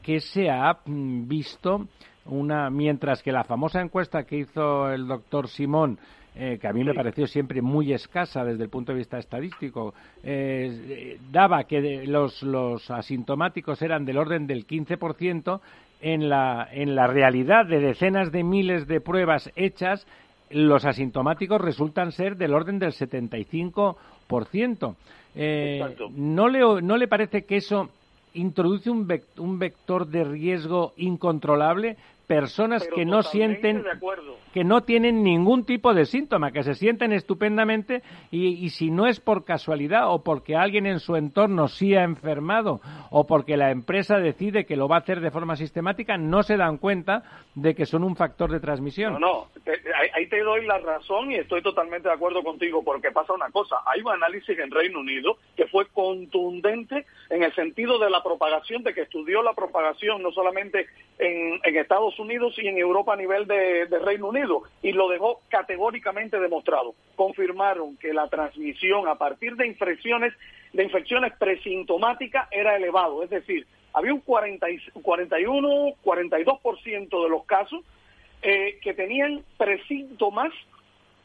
que 0.02 0.20
se 0.20 0.50
ha 0.50 0.78
mm, 0.84 1.28
visto 1.28 1.86
una, 2.26 2.70
mientras 2.70 3.22
que 3.22 3.32
la 3.32 3.44
famosa 3.44 3.80
encuesta 3.80 4.24
que 4.24 4.38
hizo 4.38 4.90
el 4.90 5.06
doctor 5.06 5.48
Simón 5.48 5.98
eh, 6.36 6.58
que 6.60 6.68
a 6.68 6.72
mí 6.72 6.84
me 6.84 6.94
pareció 6.94 7.26
siempre 7.26 7.60
muy 7.60 7.92
escasa 7.92 8.44
desde 8.44 8.62
el 8.62 8.70
punto 8.70 8.92
de 8.92 8.98
vista 8.98 9.18
estadístico, 9.18 9.94
eh, 10.22 11.18
daba 11.30 11.64
que 11.64 12.06
los, 12.06 12.44
los 12.44 12.88
asintomáticos 12.88 13.82
eran 13.82 14.04
del 14.04 14.16
orden 14.16 14.46
del 14.46 14.64
15%, 14.64 15.60
en 16.00 16.28
la, 16.28 16.68
en 16.70 16.94
la 16.94 17.06
realidad 17.06 17.66
de 17.66 17.80
decenas 17.80 18.32
de 18.32 18.44
miles 18.44 18.86
de 18.86 19.00
pruebas 19.00 19.50
hechas, 19.56 20.06
los 20.50 20.84
asintomáticos 20.84 21.60
resultan 21.60 22.12
ser 22.12 22.36
del 22.36 22.54
orden 22.54 22.78
del 22.78 22.92
75%. 22.92 24.94
Eh, 25.34 25.96
¿no, 26.12 26.48
le, 26.48 26.82
¿No 26.82 26.96
le 26.96 27.08
parece 27.08 27.44
que 27.44 27.56
eso 27.56 27.90
introduce 28.34 28.90
un, 28.90 29.06
vector 29.58 30.06
de 30.06 30.24
riesgo 30.24 30.92
incontrolable? 30.96 31.96
Personas 32.30 32.88
que 32.94 33.04
no 33.04 33.24
sienten 33.24 33.84
que 34.54 34.62
no 34.62 34.82
tienen 34.82 35.24
ningún 35.24 35.64
tipo 35.64 35.94
de 35.94 36.06
síntoma, 36.06 36.52
que 36.52 36.62
se 36.62 36.74
sienten 36.74 37.12
estupendamente 37.12 38.02
y, 38.30 38.68
si 38.70 38.90
no 38.90 39.06
es 39.06 39.18
por 39.18 39.44
casualidad 39.44 40.12
o 40.12 40.22
porque 40.22 40.54
alguien 40.54 40.86
en 40.86 41.00
su 41.00 41.16
entorno 41.16 41.66
sí 41.66 41.96
ha 41.96 42.04
enfermado 42.04 42.80
o 43.10 43.26
porque 43.26 43.56
la 43.56 43.70
empresa 43.72 44.18
decide 44.18 44.64
que 44.64 44.76
lo 44.76 44.86
va 44.86 44.96
a 44.96 44.98
hacer 45.00 45.20
de 45.20 45.32
forma 45.32 45.56
sistemática, 45.56 46.16
no 46.18 46.44
se 46.44 46.56
dan 46.56 46.78
cuenta 46.78 47.24
de 47.56 47.74
que 47.74 47.84
son 47.84 48.04
un 48.04 48.14
factor 48.14 48.50
de 48.52 48.60
transmisión. 48.60 49.14
No, 49.14 49.18
no, 49.18 49.46
ahí 50.14 50.28
te 50.28 50.40
doy 50.40 50.66
la 50.66 50.78
razón 50.78 51.32
y 51.32 51.36
estoy 51.36 51.62
totalmente 51.62 52.08
de 52.08 52.14
acuerdo 52.14 52.42
contigo 52.42 52.82
porque 52.84 53.10
pasa 53.10 53.32
una 53.32 53.50
cosa, 53.50 53.76
hay 53.86 54.00
un 54.02 54.12
análisis 54.12 54.56
en 54.56 54.70
Reino 54.70 55.00
Unido 55.00 55.36
que 55.56 55.66
fue 55.66 55.86
contundente 55.86 57.06
en 57.28 57.42
el 57.42 57.52
sentido 57.54 57.98
de 57.98 58.10
la 58.10 58.22
propagación, 58.22 58.82
de 58.82 58.94
que 58.94 59.02
estudió 59.02 59.42
la 59.42 59.54
propagación 59.54 60.22
no 60.22 60.30
solamente 60.32 60.86
en, 61.18 61.60
Estados 61.80 62.18
Unidos 62.20 62.54
y 62.58 62.68
en 62.68 62.78
Europa 62.78 63.14
a 63.14 63.16
nivel 63.16 63.46
de 63.46 63.98
Reino 64.04 64.28
Unido, 64.28 64.62
y 64.82 64.92
lo 64.92 65.08
dejó 65.08 65.40
categóricamente 65.48 66.38
demostrado. 66.38 66.94
Confirmaron 67.16 67.96
que 67.96 68.12
la 68.12 68.28
transmisión 68.28 69.08
a 69.08 69.16
partir 69.16 69.56
de 69.56 69.66
infecciones, 69.66 70.32
de 70.72 70.84
infecciones 70.84 71.32
presintomáticas 71.38 72.48
era 72.50 72.76
elevado, 72.76 73.22
es 73.22 73.30
decir, 73.30 73.66
había 73.92 74.14
un 74.14 74.20
40, 74.20 74.66
41, 75.02 75.68
42% 76.04 77.22
de 77.22 77.28
los 77.28 77.44
casos 77.44 77.80
eh, 78.42 78.78
que 78.82 78.94
tenían 78.94 79.42
presíntomas 79.56 80.52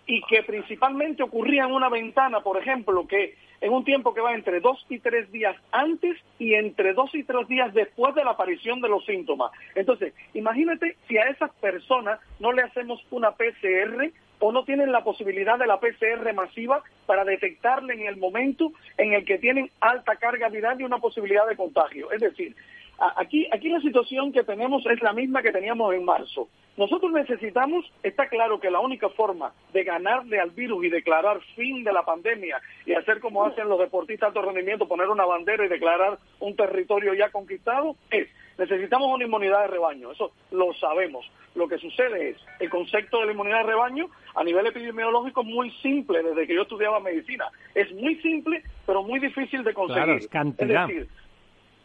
y 0.07 0.21
que 0.23 0.43
principalmente 0.43 1.23
ocurrían 1.23 1.69
en 1.69 1.75
una 1.75 1.89
ventana, 1.89 2.41
por 2.41 2.57
ejemplo, 2.57 3.07
que 3.07 3.35
en 3.61 3.71
un 3.71 3.83
tiempo 3.83 4.13
que 4.13 4.21
va 4.21 4.33
entre 4.33 4.59
dos 4.59 4.85
y 4.89 4.99
tres 4.99 5.31
días 5.31 5.55
antes 5.71 6.17
y 6.37 6.53
entre 6.53 6.93
dos 6.93 7.13
y 7.15 7.23
tres 7.23 7.47
días 7.47 7.73
después 7.73 8.13
de 8.13 8.23
la 8.23 8.31
aparición 8.31 8.81
de 8.81 8.89
los 8.89 9.05
síntomas. 9.05 9.51
Entonces, 9.73 10.13
imagínate 10.33 10.97
si 11.07 11.17
a 11.17 11.29
esas 11.29 11.51
personas 11.55 12.19
no 12.39 12.51
le 12.51 12.61
hacemos 12.61 13.03
una 13.11 13.31
PCR 13.31 14.11
o 14.39 14.51
no 14.51 14.65
tienen 14.65 14.91
la 14.91 15.03
posibilidad 15.03 15.57
de 15.57 15.67
la 15.67 15.79
PCR 15.79 16.33
masiva 16.33 16.83
para 17.05 17.23
detectarle 17.23 17.93
en 17.93 18.01
el 18.01 18.17
momento 18.17 18.71
en 18.97 19.13
el 19.13 19.25
que 19.25 19.37
tienen 19.37 19.71
alta 19.79 20.17
carga 20.17 20.49
viral 20.49 20.79
y 20.79 20.83
una 20.83 20.99
posibilidad 20.99 21.47
de 21.47 21.55
contagio. 21.55 22.11
Es 22.11 22.19
decir, 22.19 22.55
Aquí, 22.97 23.47
aquí 23.51 23.69
la 23.69 23.81
situación 23.81 24.31
que 24.31 24.43
tenemos 24.43 24.85
es 24.85 25.01
la 25.01 25.13
misma 25.13 25.41
que 25.41 25.51
teníamos 25.51 25.93
en 25.93 26.05
marzo. 26.05 26.47
Nosotros 26.77 27.11
necesitamos, 27.11 27.89
está 28.03 28.27
claro 28.27 28.59
que 28.59 28.69
la 28.69 28.81
única 28.81 29.09
forma 29.09 29.53
de 29.71 29.83
ganarle 29.83 30.39
al 30.39 30.51
virus 30.51 30.83
y 30.85 30.89
declarar 30.89 31.39
fin 31.55 31.83
de 31.83 31.93
la 31.93 32.03
pandemia 32.03 32.61
y 32.85 32.93
hacer 32.93 33.19
como 33.21 33.45
hacen 33.45 33.69
los 33.69 33.79
deportistas 33.79 34.33
de 34.33 34.39
alto 34.39 34.51
rendimiento, 34.51 34.87
poner 34.87 35.07
una 35.07 35.25
bandera 35.25 35.65
y 35.65 35.69
declarar 35.69 36.17
un 36.39 36.55
territorio 36.55 37.13
ya 37.13 37.29
conquistado, 37.31 37.95
es 38.09 38.27
necesitamos 38.57 39.07
una 39.13 39.25
inmunidad 39.25 39.61
de 39.61 39.67
rebaño. 39.67 40.11
Eso 40.11 40.31
lo 40.51 40.73
sabemos. 40.73 41.25
Lo 41.55 41.67
que 41.67 41.77
sucede 41.77 42.31
es, 42.31 42.37
el 42.59 42.69
concepto 42.69 43.19
de 43.19 43.27
la 43.27 43.31
inmunidad 43.31 43.59
de 43.59 43.71
rebaño 43.71 44.09
a 44.35 44.43
nivel 44.43 44.67
epidemiológico 44.67 45.41
es 45.41 45.47
muy 45.47 45.71
simple 45.81 46.23
desde 46.23 46.45
que 46.45 46.55
yo 46.55 46.63
estudiaba 46.63 46.99
medicina. 46.99 47.45
Es 47.73 47.91
muy 47.93 48.15
simple, 48.17 48.63
pero 48.85 49.03
muy 49.03 49.19
difícil 49.19 49.63
de 49.63 49.73
conseguir. 49.73 50.03
Claro, 50.03 50.19
es 50.19 50.27
cantidad. 50.27 50.87
decir, 50.87 51.07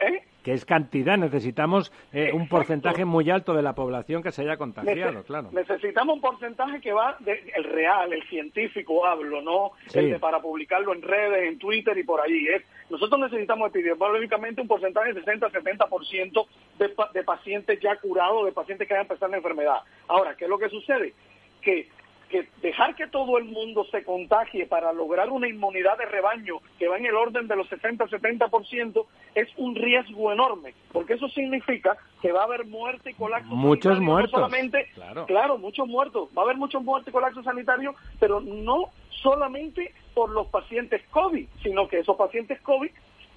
¿eh? 0.01 0.23
Que 0.43 0.53
es 0.53 0.65
cantidad. 0.65 1.17
Necesitamos 1.19 1.93
eh, 2.13 2.31
un 2.33 2.49
porcentaje 2.49 3.05
muy 3.05 3.31
alto 3.31 3.55
de 3.55 3.63
la 3.63 3.75
población 3.75 4.23
que 4.23 4.33
se 4.33 4.43
haya 4.43 4.57
contagiado, 4.57 5.23
claro. 5.25 5.51
Necesitamos 5.53 6.17
un 6.17 6.21
porcentaje 6.21 6.81
que 6.81 6.93
va 6.93 7.17
de, 7.21 7.53
el 7.55 7.65
real, 7.65 8.13
el 8.13 8.23
científico 8.29 9.07
hablo, 9.07 9.43
no 9.43 9.73
el 9.95 10.13
de 10.13 10.19
para 10.19 10.41
publicarlo 10.41 10.95
en 10.95 11.03
redes, 11.03 11.49
en 11.49 11.59
Twitter 11.59 11.97
y 11.99 12.05
por 12.05 12.21
ahí. 12.21 12.47
Es, 12.49 12.63
nosotros 12.89 13.21
necesitamos 13.21 13.69
epidemiológicamente 13.69 14.61
un 14.61 14.69
porcentaje 14.69 15.13
de 15.13 15.23
60-70% 15.23 16.47
de, 16.79 16.95
de 17.15 17.25
pacientes 17.25 17.81
ya 17.81 17.97
curados, 17.97 18.47
de 18.47 18.53
pacientes 18.53 18.89
que 18.89 18.95
hayan 18.95 19.05
empezado 19.05 19.31
la 19.31 19.39
enfermedad. 19.39 19.81
Ahora, 20.09 20.35
¿qué 20.37 20.45
es 20.45 20.51
lo 20.51 20.59
que 20.59 20.69
sucede? 20.69 21.15
Que 21.63 21.89
que 22.31 22.49
dejar 22.63 22.95
que 22.95 23.09
todo 23.09 23.37
el 23.39 23.45
mundo 23.45 23.85
se 23.91 24.05
contagie 24.05 24.67
para 24.67 24.93
lograr 24.93 25.31
una 25.31 25.49
inmunidad 25.49 25.99
de 25.99 26.07
rebaño 26.07 26.61
que 26.79 26.89
va 26.89 26.97
en 26.97 27.07
el 27.07 27.15
orden 27.15 27.49
de 27.49 27.57
los 27.57 27.69
60-70% 27.69 29.07
es 29.35 29.49
un 29.57 29.75
riesgo 29.75 30.33
enorme, 30.33 30.75
porque 30.93 31.15
eso 31.15 31.29
significa 31.29 31.97
que 32.23 32.33
va 32.33 32.43
a 32.43 32.45
haber 32.45 32.67
muerte 32.67 33.11
y 33.11 33.15
colapso 33.15 33.55
muchos 33.55 34.01
muertos. 34.01 34.31
solamente, 34.31 34.89
claro. 35.27 35.59
muchos 35.59 35.87
muertos. 35.87 36.29
Va 36.37 36.43
a 36.43 36.45
haber 36.45 36.57
muchos 36.57 36.83
muertos 36.83 37.09
y 37.09 37.13
colapso 37.13 37.43
sanitario, 37.43 37.95
pero 38.19 38.41
no 38.41 38.91
solamente 39.09 39.93
por 40.15 40.31
los 40.31 40.47
pacientes 40.47 41.03
COVID, 41.11 41.47
sino 41.63 41.89
que 41.89 41.99
esos 41.99 42.17
pacientes 42.17 42.61
COVID 42.61 42.91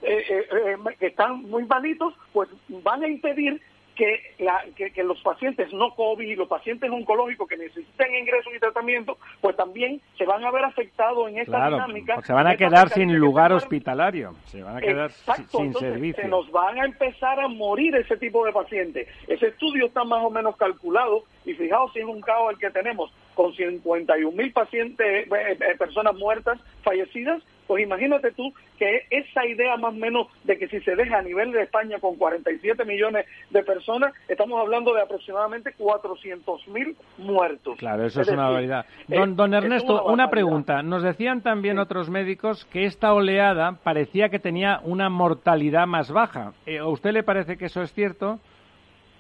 eh, 0.06 0.26
eh, 0.30 0.46
eh, 0.52 0.78
que 1.00 1.08
están 1.08 1.44
muy 1.44 1.66
malitos, 1.66 2.14
pues 2.34 2.50
van 2.68 3.04
a 3.04 3.08
impedir 3.08 3.62
que, 3.96 4.34
la, 4.40 4.64
que, 4.76 5.04
los 5.04 5.22
pacientes 5.22 5.72
no 5.74 5.94
COVID 5.96 6.28
y 6.28 6.36
los 6.36 6.48
pacientes 6.48 6.90
oncológicos 6.90 7.48
que 7.48 7.58
necesiten 7.58 8.16
ingreso 8.16 8.50
y 8.56 8.60
tratamiento, 8.60 9.18
pues 9.42 9.56
también 9.56 10.02
se 10.18 10.26
van 10.26 10.44
a 10.44 10.52
ver 10.52 10.66
afectados 10.66 11.30
en 11.30 11.40
esta 11.40 11.70
dinámica. 11.70 12.22
Se 12.22 12.34
van 12.34 12.48
a 12.48 12.56
quedar 12.56 12.90
sin 12.90 13.16
lugar 13.18 13.54
hospitalario, 13.54 14.34
se 14.46 14.64
van 14.64 14.78
a 14.78 14.82
quedar 14.82 15.12
sin 15.12 15.74
servicio. 15.74 16.22
Se 16.22 16.28
nos 16.28 16.50
van 16.52 16.80
a 16.80 16.86
empezar 16.86 17.40
a 17.40 17.48
morir 17.48 17.96
ese 17.96 18.18
tipo 18.18 18.46
de 18.46 18.52
pacientes. 18.52 19.08
Ese 19.28 19.48
estudio 19.48 19.88
está 19.88 20.04
más 20.04 20.24
o 20.24 20.30
menos 20.30 20.56
calculado 20.58 21.24
y 21.46 21.54
fijaos 21.54 21.92
si 21.94 22.00
es 22.00 22.06
un 22.06 22.22
caos 22.22 22.54
el 22.54 22.60
que 22.60 22.70
tenemos 22.70 23.12
con 23.36 23.54
51 23.54 24.32
mil 24.32 24.52
pacientes, 24.52 25.28
eh, 25.28 25.28
eh, 25.32 25.78
personas 25.78 26.16
muertas, 26.16 26.60
fallecidas, 26.84 27.42
pues 27.68 27.84
imagínate 27.84 28.32
tú 28.32 28.54
que 28.78 29.06
esa 29.10 29.46
idea 29.46 29.78
más 29.78 29.94
o 29.94 29.98
menos 29.98 30.28
de 30.44 30.58
que 30.58 30.68
si 30.68 30.80
se 30.82 30.96
deja 30.96 31.20
a 31.20 31.22
nivel 31.22 31.52
de 31.52 31.64
España 31.64 32.00
con 32.00 32.16
47 32.16 32.86
millones 32.86 33.26
de 33.50 33.64
personas, 33.64 34.14
estamos 34.28 34.60
hablando 34.60 34.94
de 34.94 35.02
aproximadamente 35.02 35.74
400 35.78 36.68
mil 36.68 36.96
muertos. 37.18 37.78
Claro, 37.78 38.06
eso 38.06 38.22
es, 38.22 38.28
una 38.30 38.44
barbaridad. 38.44 38.86
Don, 39.08 39.36
don 39.36 39.54
Ernesto, 39.54 40.06
una, 40.06 40.30
pregunta. 40.30 40.82
Nos 40.84 41.04
decían 41.04 41.42
también 41.42 41.80
otros 41.80 42.10
médicos 42.10 42.66
que 42.66 42.86
esta 42.86 43.14
oleada 43.14 43.78
parecía 43.84 44.30
que 44.30 44.40
tenía 44.40 44.80
una 44.84 45.10
mortalidad 45.10 45.88
más 45.88 46.12
baja. 46.12 46.54
Eh, 46.66 46.80
¿A 46.80 46.88
usted 46.88 47.12
le 47.12 47.24
parece 47.24 47.58
que 47.58 47.66
eso 47.66 47.82
es 47.82 47.94
cierto? 47.94 48.40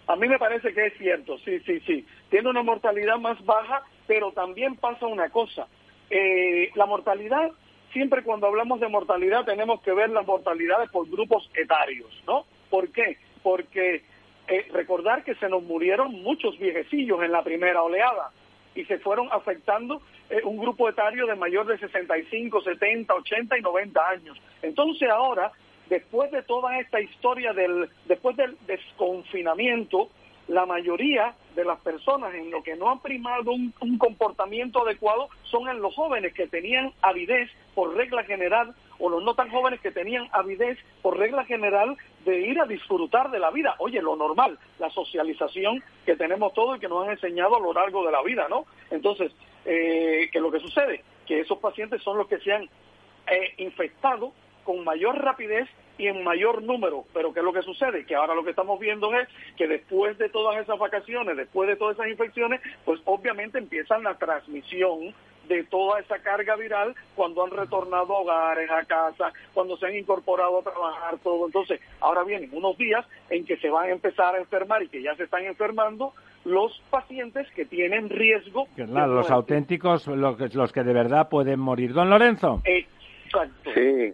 A 0.08 0.16
mí 0.16 0.28
me 0.28 0.38
parece 0.38 0.74
que 0.74 0.88
es 0.88 0.94
cierto, 0.98 1.38
sí, 1.39 1.60
sí, 1.62 1.80
sí. 1.82 2.06
Tiene 2.30 2.50
una 2.50 2.64
mortalidad 2.64 3.18
más 3.20 3.44
baja, 3.46 3.84
pero 4.06 4.32
también 4.32 4.76
pasa 4.76 5.08
una 5.08 5.30
cosa. 5.30 5.68
Eh, 6.10 6.70
la 6.76 6.86
mortalidad, 6.86 7.52
siempre 7.94 8.24
cuando 8.24 8.48
hablamos 8.48 8.80
de 8.80 8.89
mortalidad 8.89 9.46
tenemos 9.46 9.82
que 9.82 9.94
ver 9.94 10.10
las 10.10 10.26
mortalidades 10.26 10.89
por 10.89 11.10
grupos 11.10 11.50
etarios, 11.56 12.10
¿no? 12.28 12.46
¿Por 12.70 12.89
qué? 12.89 13.18
Porque 13.41 14.04
eh, 14.48 14.68
recordar 14.74 15.24
que 15.24 15.36
se 15.36 15.48
nos 15.48 15.64
murieron 15.64 16.12
muchos 16.24 16.58
viejecillos 16.60 17.24
en 17.24 17.32
la 17.32 17.44
primera 17.44 17.82
oleada 17.82 18.32
y 18.76 18.84
se 18.86 18.98
fueron 18.98 19.30
afectando 19.32 20.02
eh, 20.30 20.41
un 20.44 20.58
grupo 20.58 20.89
etario 20.89 21.28
de 21.28 21.36
mayor 21.36 21.68
de 21.68 21.78
65, 21.78 22.62
70, 22.62 23.14
80 23.14 23.58
y 23.58 23.62
90 23.62 24.10
años. 24.10 24.41
Entonces 24.62 25.10
ahora 25.10 25.52
después 25.89 26.32
de 26.32 26.41
toda 26.44 26.80
esta 26.80 27.00
historia 27.00 27.54
del, 27.54 27.89
después 28.06 28.36
del 28.36 28.58
desconfinamiento, 28.66 30.10
la 30.48 30.66
mayoría 30.66 31.36
de 31.56 31.64
las 31.64 31.80
personas 31.80 32.34
en 32.34 32.52
lo 32.52 32.64
que 32.64 32.76
no 32.76 32.89
han 32.89 33.00
primado 33.00 33.52
un, 33.52 33.74
comportamiento 33.98 34.84
adecuado 34.84 35.30
son 35.44 35.70
en 35.70 35.82
los 35.82 35.96
jóvenes 35.96 36.34
que 36.34 36.48
tenían 36.48 36.91
avidez 37.02 37.50
por 37.76 37.96
regla 37.96 38.24
general 38.24 38.76
o 39.00 39.10
los 39.10 39.24
no 39.24 39.36
tan 39.36 39.50
jóvenes 39.50 39.80
que 39.80 39.91
tenían 39.91 40.28
avidez 40.32 40.78
por 41.02 41.18
regla 41.18 41.46
general 41.46 41.96
de 42.26 42.41
ir 42.41 42.60
a 42.60 42.66
disfrutar 42.66 43.32
de 43.32 43.39
la 43.39 43.52
vida. 43.52 43.76
Oye, 43.80 44.02
lo 44.02 44.16
normal, 44.16 44.58
la 44.80 44.89
socialización 44.89 45.84
que 46.06 46.16
tenemos 46.16 46.54
todos 46.54 46.78
y 46.78 46.80
que 46.80 46.89
nos 46.89 47.06
han 47.06 47.14
enseñado 47.14 47.56
a 47.56 47.60
lo 47.60 47.74
largo 47.74 48.06
de 48.06 48.12
la 48.12 48.22
vida, 48.22 48.48
¿no? 48.50 48.66
Entonces, 48.91 49.32
eh, 49.66 50.30
¿qué 50.32 50.38
es 50.38 50.41
lo 50.41 50.52
que 50.52 50.60
sucede? 50.60 51.04
Que 51.26 51.41
esos 51.41 51.60
pacientes 51.60 52.02
son 52.02 52.18
los 52.18 52.28
que 52.28 52.39
se 52.39 52.54
han 52.54 52.64
eh, 52.64 53.54
infectado 53.58 54.34
con 54.64 54.84
mayor 54.84 55.18
rapidez 55.22 55.70
y 55.98 56.08
en 56.08 56.24
mayor 56.24 56.64
número. 56.64 57.06
Pero 57.14 57.34
¿qué 57.34 57.39
es 57.39 57.46
lo 57.46 57.54
que 57.54 57.62
sucede? 57.62 58.06
Que 58.06 58.16
ahora 58.16 58.36
lo 58.36 58.44
que 58.44 58.52
estamos 58.52 58.80
viendo 58.80 59.14
es 59.14 59.28
que 59.58 59.68
después 59.68 60.18
de 60.18 60.30
todas 60.30 60.62
esas 60.62 60.78
vacaciones, 60.78 61.38
después 61.38 61.68
de 61.70 61.76
todas 61.76 61.96
esas 61.96 62.10
infecciones, 62.10 62.62
pues 62.86 63.00
obviamente 63.06 63.58
empiezan 63.58 64.04
la 64.04 64.16
transmisión 64.16 65.14
de 65.48 65.64
toda 65.66 66.00
esa 66.00 66.20
carga 66.20 66.56
viral 66.56 66.96
cuando 67.16 67.44
han 67.44 67.52
retornado 67.52 68.16
a 68.16 68.20
hogares, 68.20 68.70
a 68.72 68.86
casa, 68.86 69.34
cuando 69.54 69.78
se 69.78 69.88
han 69.88 69.96
incorporado 69.96 70.60
a 70.60 70.64
trabajar, 70.64 71.18
todo. 71.20 71.46
Entonces, 71.46 71.82
ahora 72.00 72.24
vienen 72.24 72.50
unos 72.54 72.78
días 72.78 73.06
en 73.30 73.46
que 73.46 73.58
se 73.58 73.70
van 73.70 73.89
a 73.89 73.91
empezar 73.91 74.36
a 74.36 74.39
enfermar 74.39 74.84
y 74.84 74.88
que 74.88 75.02
ya 75.02 75.16
se 75.16 75.24
están 75.24 75.44
enfermando 75.46 76.14
los 76.46 76.82
pacientes 76.89 77.48
que 77.56 77.66
tienen 77.66 78.10
riesgo. 78.10 78.68
Claro, 78.76 79.14
los 79.14 79.30
auténticos, 79.32 80.08
los, 80.08 80.56
los 80.56 80.72
que 80.72 80.84
de 80.84 80.94
verdad 80.94 81.30
pueden 81.30 81.60
morir. 81.60 81.94
Don 81.94 82.10
Lorenzo. 82.10 82.62
Exacto. 82.66 83.72
Sí, 83.74 84.14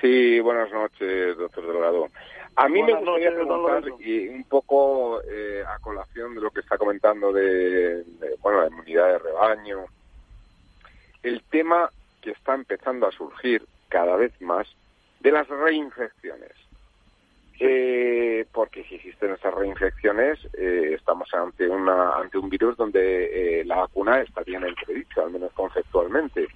Sí, 0.00 0.40
buenas 0.40 0.70
noches, 0.72 1.36
doctor 1.36 1.66
Delgado. 1.66 2.08
A 2.56 2.68
mí 2.68 2.82
me 2.82 2.94
gustaría 2.94 3.32
preguntar, 3.32 3.84
y 4.00 4.28
un 4.28 4.44
poco 4.44 5.20
eh, 5.22 5.62
a 5.66 5.78
colación 5.78 6.34
de 6.34 6.40
lo 6.40 6.50
que 6.50 6.60
está 6.60 6.78
comentando 6.78 7.32
de, 7.32 8.04
bueno, 8.40 8.62
la 8.62 8.68
inmunidad 8.68 9.08
de 9.08 9.18
rebaño, 9.18 9.84
el 11.22 11.42
tema 11.50 11.90
que 12.20 12.30
está 12.30 12.54
empezando 12.54 13.06
a 13.06 13.12
surgir 13.12 13.64
cada 13.88 14.16
vez 14.16 14.32
más 14.40 14.66
de 15.20 15.32
las 15.32 15.46
reinfecciones. 15.48 16.52
Eh, 17.58 18.46
porque 18.52 18.84
si 18.84 18.96
existen 18.96 19.32
esas 19.32 19.54
reinfecciones, 19.54 20.38
eh, 20.58 20.92
estamos 20.94 21.32
ante 21.32 21.68
una 21.68 22.16
ante 22.16 22.36
un 22.36 22.50
virus 22.50 22.76
donde 22.76 23.62
la 23.64 23.76
vacuna 23.76 24.20
está 24.20 24.42
bien 24.42 24.64
entredicha, 24.64 25.22
al 25.22 25.30
menos 25.30 25.52
conceptualmente. 25.52 26.48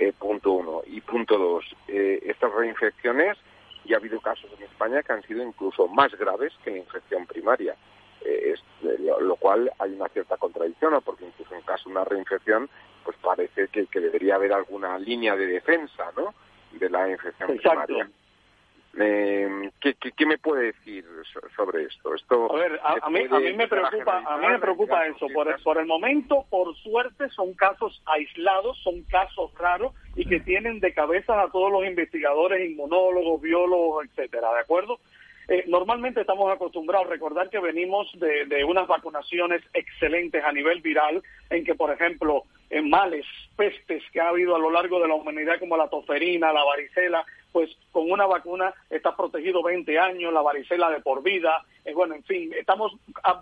Eh, 0.00 0.14
punto 0.18 0.52
uno. 0.52 0.80
Y 0.86 1.02
punto 1.02 1.36
dos, 1.36 1.76
eh, 1.86 2.20
estas 2.24 2.50
reinfecciones, 2.54 3.36
ya 3.84 3.96
ha 3.96 3.98
habido 3.98 4.18
casos 4.18 4.50
en 4.56 4.64
España 4.64 5.02
que 5.02 5.12
han 5.12 5.22
sido 5.24 5.42
incluso 5.42 5.88
más 5.88 6.10
graves 6.14 6.54
que 6.64 6.70
la 6.70 6.78
infección 6.78 7.26
primaria. 7.26 7.76
Eh, 8.22 8.54
lo, 9.20 9.36
cual 9.36 9.70
hay 9.78 9.92
una 9.92 10.08
cierta 10.08 10.38
contradicción, 10.38 10.98
porque 11.04 11.26
incluso 11.26 11.54
en 11.54 11.60
caso 11.62 11.90
de 11.90 11.96
una 11.96 12.04
reinfección, 12.04 12.70
pues 13.04 13.14
parece 13.18 13.68
que, 13.68 13.86
debería 13.92 14.36
haber 14.36 14.54
alguna 14.54 14.98
línea 14.98 15.36
de 15.36 15.46
defensa, 15.46 16.10
¿no? 16.16 16.34
De 16.72 16.88
la 16.88 17.10
infección 17.10 17.48
primaria. 17.58 18.10
Eh, 18.98 19.70
¿qué, 19.80 19.94
qué, 19.94 20.26
me 20.26 20.36
puede 20.38 20.66
decir 20.66 21.04
sobre 21.54 21.84
esto? 21.84 22.12
esto 22.12 22.52
a 22.52 22.58
ver, 22.58 22.80
a, 22.82 23.08
mí, 23.08 23.20
a 23.30 23.38
mí 23.38 23.52
me 23.52 23.68
preocupa, 23.68 24.18
a 24.26 24.36
mí 24.38 24.48
me 24.48 24.58
preocupa 24.58 25.06
eso. 25.06 25.26
Por 25.32 25.48
el, 25.48 25.62
por 25.62 25.78
el 25.78 25.86
momento, 25.86 26.44
por 26.50 26.74
suerte, 26.76 27.28
son 27.30 27.54
casos 27.54 28.02
aislados, 28.06 28.78
son 28.82 29.02
casos 29.04 29.52
raros 29.56 29.94
y 30.16 30.26
que 30.26 30.40
tienen 30.40 30.80
de 30.80 30.92
cabeza 30.92 31.40
a 31.40 31.50
todos 31.50 31.70
los 31.70 31.86
investigadores, 31.86 32.68
inmunólogos, 32.68 33.40
biólogos, 33.40 34.06
etcétera, 34.06 34.52
¿de 34.54 34.60
acuerdo? 34.60 34.98
Eh, 35.46 35.64
normalmente 35.68 36.20
estamos 36.20 36.52
acostumbrados 36.52 37.06
a 37.06 37.10
recordar 37.10 37.48
que 37.48 37.60
venimos 37.60 38.08
de, 38.18 38.46
de, 38.46 38.64
unas 38.64 38.86
vacunaciones 38.88 39.62
excelentes 39.72 40.44
a 40.44 40.52
nivel 40.52 40.80
viral, 40.80 41.22
en 41.48 41.64
que, 41.64 41.74
por 41.74 41.92
ejemplo, 41.92 42.44
en 42.70 42.88
males, 42.88 43.26
pestes 43.56 44.02
que 44.12 44.20
ha 44.20 44.28
habido 44.28 44.54
a 44.54 44.58
lo 44.58 44.70
largo 44.70 45.00
de 45.00 45.08
la 45.08 45.14
humanidad, 45.14 45.58
como 45.58 45.76
la 45.76 45.88
toferina, 45.88 46.52
la 46.52 46.64
varicela, 46.64 47.24
pues 47.52 47.76
con 47.90 48.10
una 48.10 48.26
vacuna 48.26 48.72
está 48.88 49.16
protegido 49.16 49.62
20 49.62 49.98
años, 49.98 50.32
la 50.32 50.40
varicela 50.40 50.88
de 50.88 51.00
por 51.00 51.22
vida, 51.22 51.64
eh, 51.84 51.94
bueno, 51.94 52.14
en 52.14 52.22
fin, 52.24 52.52
estamos 52.56 52.92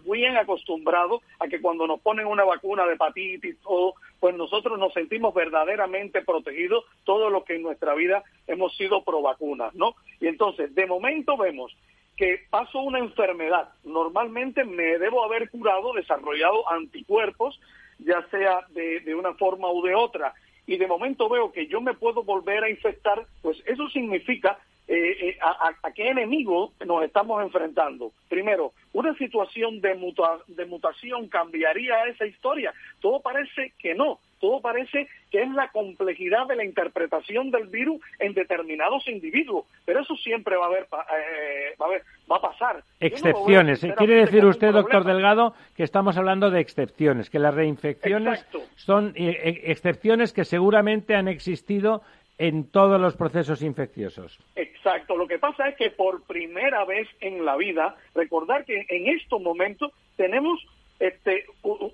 bien 0.05 0.37
acostumbrados 0.37 1.22
a 1.41 1.49
que 1.49 1.61
cuando 1.61 1.87
nos 1.87 2.01
ponen 2.01 2.26
una 2.26 2.45
vacuna 2.45 2.87
de 2.87 2.95
hepatitis, 2.95 3.59
todo, 3.61 3.95
pues 4.20 4.35
nosotros 4.35 4.79
nos 4.79 4.93
sentimos 4.95 5.35
verdaderamente 5.35 6.22
protegidos 6.22 6.85
todo 7.05 7.31
lo 7.31 7.45
que 7.45 7.57
en 7.57 7.62
nuestra 7.62 7.95
vida 7.95 8.22
hemos 8.47 8.76
sido 8.76 9.03
pro 9.03 9.20
vacunas, 9.22 9.74
¿no? 9.74 9.95
Y 10.20 10.26
entonces, 10.26 10.74
de 10.74 10.87
momento 10.87 11.37
vemos 11.37 11.76
que 12.16 12.41
paso 12.51 12.81
una 12.81 12.99
enfermedad, 12.99 13.68
normalmente 13.85 14.64
me 14.64 14.99
debo 14.99 15.24
haber 15.24 15.51
curado, 15.51 15.93
desarrollado 15.93 16.68
anticuerpos, 16.70 17.61
ya 17.99 18.26
sea 18.30 18.61
de, 18.70 19.01
de 19.01 19.14
una 19.14 19.34
forma 19.34 19.70
u 19.70 19.82
de 19.82 19.94
otra, 19.94 20.34
y 20.66 20.76
de 20.76 20.86
momento 20.86 21.28
veo 21.28 21.51
que 21.51 21.66
yo 21.66 21.80
me 21.80 21.94
puedo 21.94 22.22
volver 22.22 22.62
a 22.62 22.70
infectar, 22.70 23.26
pues 23.40 23.62
eso 23.66 23.88
significa 23.88 24.59
eh, 24.86 25.28
eh, 25.30 25.38
a, 25.42 25.92
qué 25.92 26.09
enemigo 26.09 26.72
nos 26.86 27.05
estamos 27.05 27.42
enfrentando. 27.42 28.12
Primero, 28.28 28.72
una 28.92 29.14
situación 29.16 29.80
de, 29.80 29.99
de 30.46 30.64
mutación 30.66 31.28
cambiaría 31.28 32.07
esa 32.07 32.26
historia. 32.26 32.72
Todo 33.01 33.20
parece 33.20 33.72
que 33.78 33.94
no, 33.94 34.18
todo 34.39 34.61
parece 34.61 35.09
que 35.30 35.43
es 35.43 35.51
la 35.51 35.68
complejidad 35.68 36.47
de 36.47 36.57
la 36.57 36.64
interpretación 36.64 37.51
del 37.51 37.66
virus 37.66 38.01
en 38.18 38.34
determinados 38.34 39.07
individuos, 39.09 39.66
pero 39.84 40.01
eso 40.01 40.16
siempre 40.16 40.57
va 40.57 40.64
a 40.64 40.68
haber, 40.68 40.82
eh, 40.84 41.74
va, 41.80 41.86
a 41.86 41.89
haber 41.89 42.03
va 42.30 42.36
a 42.36 42.41
pasar. 42.41 42.82
Excepciones. 43.01 43.80
¿Quiere 43.97 44.16
decir 44.16 44.45
usted, 44.45 44.72
doctor 44.72 45.05
Delgado, 45.05 45.55
que 45.76 45.82
estamos 45.82 46.16
hablando 46.16 46.51
de 46.51 46.61
excepciones, 46.61 47.30
que 47.30 47.39
las 47.39 47.55
reinfecciones 47.55 48.47
son 48.76 49.12
eh, 49.16 49.39
eh, 49.43 49.61
excepciones 49.64 50.32
que 50.32 50.45
seguramente 50.45 51.14
han 51.14 51.28
existido 51.28 52.03
en 52.39 52.70
todos 52.70 53.01
los 53.01 53.16
procesos 53.16 53.62
infecciosos. 53.62 54.39
Exacto. 54.55 55.16
Lo 55.16 55.26
que 55.26 55.39
pasa 55.39 55.68
es 55.68 55.76
que 55.76 55.91
por 55.91 56.22
primera 56.22 56.84
vez 56.84 57.09
en 57.20 57.45
la 57.45 57.57
vida, 57.57 57.97
recordar 58.14 58.64
que 58.64 58.86
en 58.89 59.09
estos 59.09 59.43
momentos 59.43 59.93
tenemos 60.16 60.64
este, 61.01 61.47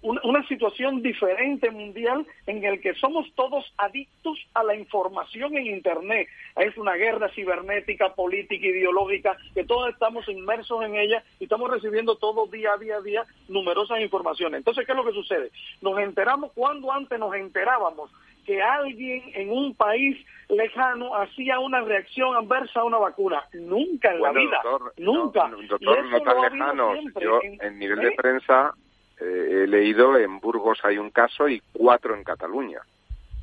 una 0.04 0.46
situación 0.48 1.00
diferente 1.00 1.70
mundial 1.70 2.26
en 2.46 2.62
el 2.62 2.80
que 2.80 2.94
somos 2.94 3.26
todos 3.34 3.64
adictos 3.78 4.38
a 4.52 4.62
la 4.62 4.76
información 4.76 5.56
en 5.56 5.66
Internet. 5.66 6.28
Es 6.56 6.76
una 6.76 6.92
guerra 6.94 7.30
cibernética, 7.30 8.14
política, 8.14 8.66
ideológica, 8.66 9.36
que 9.54 9.64
todos 9.64 9.88
estamos 9.90 10.28
inmersos 10.28 10.84
en 10.84 10.96
ella 10.96 11.24
y 11.40 11.44
estamos 11.44 11.70
recibiendo 11.70 12.16
todo 12.16 12.46
día 12.46 12.72
a 12.74 12.78
día 12.78 12.96
a 12.96 13.00
día 13.00 13.24
numerosas 13.48 14.00
informaciones. 14.00 14.58
Entonces, 14.58 14.84
¿qué 14.84 14.92
es 14.92 14.96
lo 14.96 15.04
que 15.04 15.12
sucede? 15.12 15.50
Nos 15.80 15.98
enteramos 15.98 16.52
cuando 16.52 16.92
antes 16.92 17.18
nos 17.18 17.34
enterábamos 17.34 18.10
que 18.44 18.62
alguien 18.62 19.22
en 19.34 19.50
un 19.50 19.74
país 19.74 20.16
lejano 20.48 21.14
hacía 21.16 21.58
una 21.58 21.80
reacción 21.80 22.36
adversa 22.36 22.80
a 22.80 22.84
una 22.84 22.98
vacuna. 22.98 23.42
Nunca 23.54 24.12
en 24.12 24.20
la 24.20 24.32
vida. 24.32 24.60
nunca. 24.98 25.48
No, 25.48 25.56
doctor, 25.66 26.04
no 26.10 26.20
tan 26.20 26.40
lejano. 26.40 26.94
Yo, 27.20 27.40
en, 27.42 27.78
nivel 27.78 28.00
de 28.00 28.08
¿Eh? 28.08 28.14
prensa, 28.16 28.74
eh, 29.20 29.64
he 29.64 29.66
leído 29.66 30.18
en 30.18 30.40
Burgos 30.40 30.78
hay 30.82 30.98
un 30.98 31.10
caso 31.10 31.48
y 31.48 31.62
cuatro 31.72 32.14
en 32.14 32.24
Cataluña. 32.24 32.80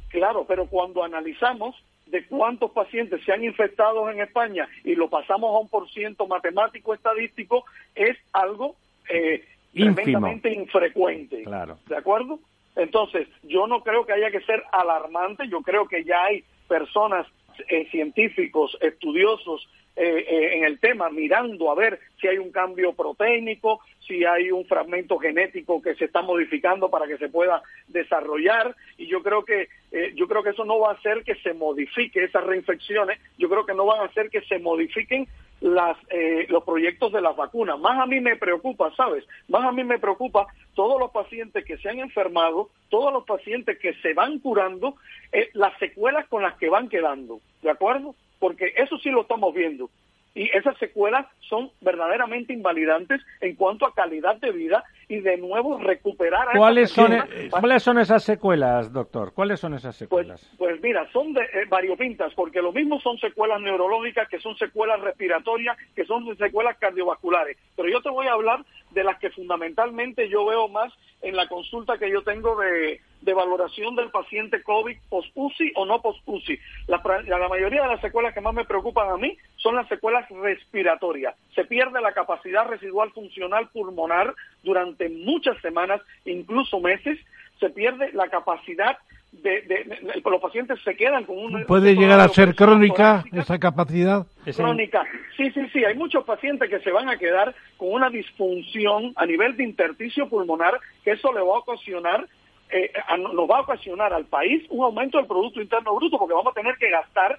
Claro, 0.10 0.46
pero 0.48 0.66
cuando 0.68 1.04
analizamos 1.04 1.76
de 2.08 2.26
cuántos 2.26 2.72
pacientes 2.72 3.24
se 3.24 3.32
han 3.32 3.44
infectado 3.44 4.10
en 4.10 4.20
España 4.20 4.68
y 4.84 4.96
lo 4.96 5.10
pasamos 5.10 5.56
a 5.56 5.60
un 5.60 5.70
por 5.70 5.90
ciento 5.90 6.28
matemático 6.28 6.94
estadístico, 6.94 7.64
es 7.96 8.18
algo 8.34 8.76
eh, 9.10 9.46
tremendamente 9.74 10.54
infrecuente. 10.54 11.44
Claro. 11.44 11.78
¿De 11.88 11.96
acuerdo? 11.96 12.40
Entonces, 12.76 13.28
yo 13.44 13.68
no 13.68 13.82
creo 13.84 14.06
que 14.06 14.14
haya 14.14 14.32
que 14.32 14.42
ser 14.42 14.64
alarmante, 14.72 15.48
yo 15.48 15.62
creo 15.62 15.88
que 15.88 16.04
ya 16.04 16.24
hay 16.26 16.44
personas, 16.68 17.28
eh, 17.70 17.88
científicos, 17.92 18.78
estudiosos 18.82 19.68
eh, 19.96 20.26
eh, 20.28 20.58
en 20.58 20.64
el 20.64 20.80
tema, 20.80 21.10
mirando 21.10 21.72
a 21.72 21.76
ver 21.76 22.00
si 22.20 22.28
hay 22.28 22.38
un 22.38 22.52
cambio 22.52 22.94
proteínico, 22.94 23.82
si 24.08 24.26
hay 24.26 24.52
un 24.52 24.66
fragmento 24.66 25.18
genético 25.18 25.82
que 25.82 25.96
se 25.96 26.06
está 26.06 26.22
modificando 26.22 26.90
para 26.90 27.08
que 27.08 27.18
se 27.18 27.30
pueda 27.30 27.62
desarrollar, 27.88 28.76
y 28.98 29.08
yo 29.08 29.22
creo 29.22 29.44
que 29.44 29.68
yo 30.16 30.26
creo 30.26 30.42
que 30.42 30.52
eso 30.52 30.64
no 30.64 30.80
va 30.80 30.92
a 30.92 30.94
hacer 30.94 31.22
que 31.26 31.36
se 31.36 31.54
modifique 31.54 32.24
esas 32.24 32.46
reinfecciones, 32.46 33.20
yo 33.38 33.50
creo 33.50 33.66
que 33.66 33.74
no 33.74 33.86
van 33.86 34.00
a 34.00 34.06
hacer 34.06 34.30
que 34.30 34.40
se 34.44 34.58
modifiquen 34.58 35.28
las, 35.62 35.96
eh, 36.10 36.48
los 36.50 36.64
proyectos 36.64 37.14
de 37.14 37.22
las 37.22 37.36
vacunas. 37.36 37.80
Más 37.80 38.00
a 38.00 38.08
mí 38.08 38.20
me 38.20 38.36
preocupa, 38.36 38.94
¿sabes? 38.96 39.24
Más 39.48 39.64
a 39.64 39.72
mí 39.72 39.84
me 39.84 40.00
preocupa 40.00 40.48
todos 40.74 41.00
los 41.00 41.12
pacientes 41.12 41.64
que 41.64 41.78
se 41.78 41.90
han 41.90 42.00
enfermado, 42.00 42.70
todos 42.90 43.14
los 43.14 43.24
pacientes 43.26 43.78
que 43.78 43.94
se 44.02 44.14
van 44.14 44.40
curando, 44.40 44.96
eh, 45.32 45.50
las 45.54 45.78
secuelas 45.78 46.28
con 46.28 46.42
las 46.42 46.58
que 46.58 46.70
van 46.70 46.90
quedando, 46.90 47.40
¿de 47.62 47.70
acuerdo? 47.70 48.16
Porque 48.42 48.74
eso 48.76 48.98
sí 48.98 49.10
lo 49.10 49.22
estamos 49.22 49.54
viendo 49.54 49.90
y 50.34 50.50
esas 50.58 50.78
secuelas 50.78 51.28
son 51.42 51.72
verdaderamente 51.82 52.54
invalidantes 52.54 53.22
en 53.42 53.56
cuanto 53.56 53.86
a 53.86 53.94
calidad 53.94 54.38
de 54.38 54.52
vida 54.52 54.84
y 55.10 55.20
de 55.20 55.38
nuevo 55.38 55.78
recuperar 55.78 56.48
a 56.50 56.58
¿Cuáles 56.58 56.92
son 56.92 57.14
e-, 57.14 57.50
cuáles 57.50 57.84
son 57.84 57.98
esas 57.98 58.24
secuelas, 58.24 58.94
doctor? 58.94 59.34
¿Cuáles 59.34 59.60
son 59.60 59.74
esas 59.74 59.98
pues, 59.98 59.98
secuelas? 59.98 60.52
Pues, 60.58 60.82
mira, 60.82 61.10
son 61.12 61.34
de 61.34 61.42
eh, 61.42 61.66
variopintas 61.68 62.34
porque 62.34 62.62
lo 62.62 62.72
mismo 62.72 63.02
son 63.02 63.18
secuelas 63.18 63.60
neurológicas, 63.62 64.30
que 64.30 64.40
son 64.40 64.56
secuelas 64.58 65.02
respiratorias, 65.02 65.78
que 65.96 66.06
son 66.06 66.26
secuelas 66.38 66.78
cardiovasculares, 66.78 67.58
pero 67.76 67.90
yo 67.90 68.02
te 68.02 68.10
voy 68.10 68.28
a 68.28 68.34
hablar 68.34 68.64
de 68.92 69.04
las 69.04 69.20
que 69.20 69.32
fundamentalmente 69.32 70.30
yo 70.30 70.46
veo 70.46 70.70
más 70.70 70.94
en 71.22 71.36
la 71.36 71.48
consulta 71.48 71.98
que 71.98 72.10
yo 72.10 72.24
tengo 72.24 72.56
de, 72.56 73.02
de 73.22 73.34
valoración 73.34 73.96
del 73.96 74.10
paciente 74.10 74.64
COVID 74.64 74.98
post-UCI 75.10 75.74
o 75.76 75.86
no 75.86 76.02
post-UCI. 76.02 76.60
La, 76.88 77.02
la, 77.28 77.48
mayoría 77.48 77.84
de 77.84 77.88
las 77.88 78.02
secuelas 78.02 78.34
que 78.34 78.42
más 78.42 78.54
me 78.54 78.66
preocupan 78.66 79.10
a 79.10 79.18
mí 79.18 79.38
son 79.58 79.76
las 79.76 79.88
secuelas 79.88 80.28
respiratorias. 80.30 81.36
Se 81.56 81.66
pierde 81.66 82.02
la 82.02 82.14
capacidad 82.14 82.68
residual 82.68 83.12
funcional 83.12 83.70
pulmonar 83.70 84.34
durante 84.64 85.10
muchas 85.10 85.60
semanas, 85.62 86.02
incluso 86.26 86.80
meses. 86.80 87.20
Se 87.60 87.70
pierde 87.70 88.12
la 88.14 88.28
capacidad 88.28 88.98
de, 89.32 89.62
de, 89.62 90.22
los 90.26 90.42
pacientes 90.42 90.80
se 90.84 90.96
quedan 90.96 91.24
con 91.24 91.38
un... 91.38 91.66
¿Puede 91.66 91.96
llegar 91.96 92.20
a 92.20 92.28
ser 92.28 92.54
crónica 92.54 93.24
esa 93.32 93.58
capacidad? 93.60 94.26
Crónica. 94.56 95.04
Sí, 95.38 95.50
sí, 95.52 95.62
sí. 95.72 95.86
Hay 95.86 95.96
muchos 95.96 96.26
pacientes 96.26 96.70
que 96.70 96.80
se 96.80 96.92
van 96.92 97.08
a 97.08 97.18
quedar 97.18 97.56
con 97.78 97.94
una 97.94 98.10
disfunción 98.10 99.14
a 99.16 99.26
nivel 99.26 99.56
de 99.56 99.64
intersticio 99.64 100.28
pulmonar, 100.28 100.80
que 101.04 101.12
eso 101.12 101.32
le 101.32 101.40
va 101.40 101.56
a 101.56 101.60
ocasionar 101.60 102.28
eh, 102.72 102.92
nos 103.18 103.50
va 103.50 103.58
a 103.58 103.62
ocasionar 103.62 104.14
al 104.14 104.26
país 104.26 104.64
un 104.70 104.84
aumento 104.84 105.18
del 105.18 105.28
Producto 105.28 105.62
Interno 105.62 105.96
Bruto 105.96 106.18
porque 106.18 106.34
vamos 106.34 106.52
a 106.52 106.60
tener 106.60 106.76
que 106.78 106.90
gastar 106.90 107.38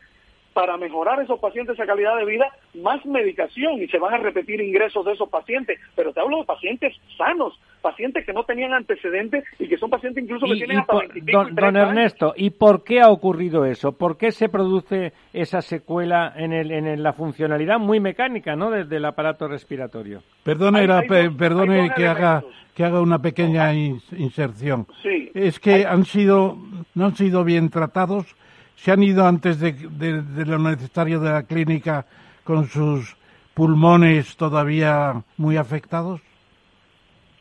para 0.53 0.77
mejorar 0.77 1.21
esos 1.21 1.39
pacientes 1.41 1.75
esa 1.75 1.87
calidad 1.87 2.17
de 2.17 2.25
vida 2.25 2.47
más 2.83 3.05
medicación 3.07 3.83
y 3.83 3.89
se 3.89 3.99
van 3.99 4.15
a 4.15 4.19
repetir 4.19 4.61
ingresos 4.61 5.05
de 5.05 5.13
esos 5.13 5.29
pacientes. 5.29 5.79
Pero 5.95 6.13
te 6.13 6.21
hablo 6.21 6.39
de 6.39 6.45
pacientes 6.45 6.95
sanos, 7.17 7.59
pacientes 7.81 8.25
que 8.25 8.33
no 8.33 8.45
tenían 8.45 8.73
antecedentes 8.73 9.45
y 9.59 9.69
que 9.69 9.77
son 9.79 9.91
pacientes 9.91 10.25
incluso 10.25 10.47
que 10.47 10.55
tienen 10.55 10.79
hasta 10.79 10.99
25 10.99 11.47
Don, 11.53 11.77
Ernesto, 11.77 12.35
¿y 12.37 12.51
por 12.51 12.85
qué 12.85 13.01
ha 13.01 13.09
ocurrido 13.09 13.65
eso? 13.65 13.93
¿Por 13.93 14.17
qué 14.17 14.33
se 14.33 14.49
produce 14.49 15.13
esa 15.33 15.63
secuela 15.63 16.33
en, 16.37 16.53
el, 16.53 16.71
en 16.71 17.03
la 17.03 17.13
funcionalidad 17.13 17.79
muy 17.79 18.01
mecánica 18.01 18.57
¿no? 18.57 18.71
desde 18.71 18.97
el 18.97 19.05
aparato 19.05 19.49
respiratorio? 19.49 20.23
Perdone, 20.45 20.87
perdone 21.37 21.91
que 21.97 22.07
haga 22.07 22.43
que 22.75 22.85
haga 22.85 23.03
una 23.03 23.19
pequeña 23.19 23.75
inserción. 23.75 24.87
Sí, 25.03 25.31
es 25.35 25.61
que 25.61 25.85
han 25.85 26.05
sido 26.05 26.57
no 26.95 27.07
han 27.07 27.17
sido 27.17 27.45
bien 27.45 27.69
tratados 27.69 28.35
¿Se 28.77 28.91
han 28.91 29.03
ido 29.03 29.25
antes 29.27 29.61
de, 29.61 29.73
lo 30.47 30.59
necesario 30.59 31.21
de 31.21 31.31
la 31.31 31.43
clínica 31.45 32.05
con 32.45 32.69
sus 32.69 33.17
pulmones 33.55 34.37
todavía 34.37 35.23
muy 35.37 35.57
afectados? 35.57 36.21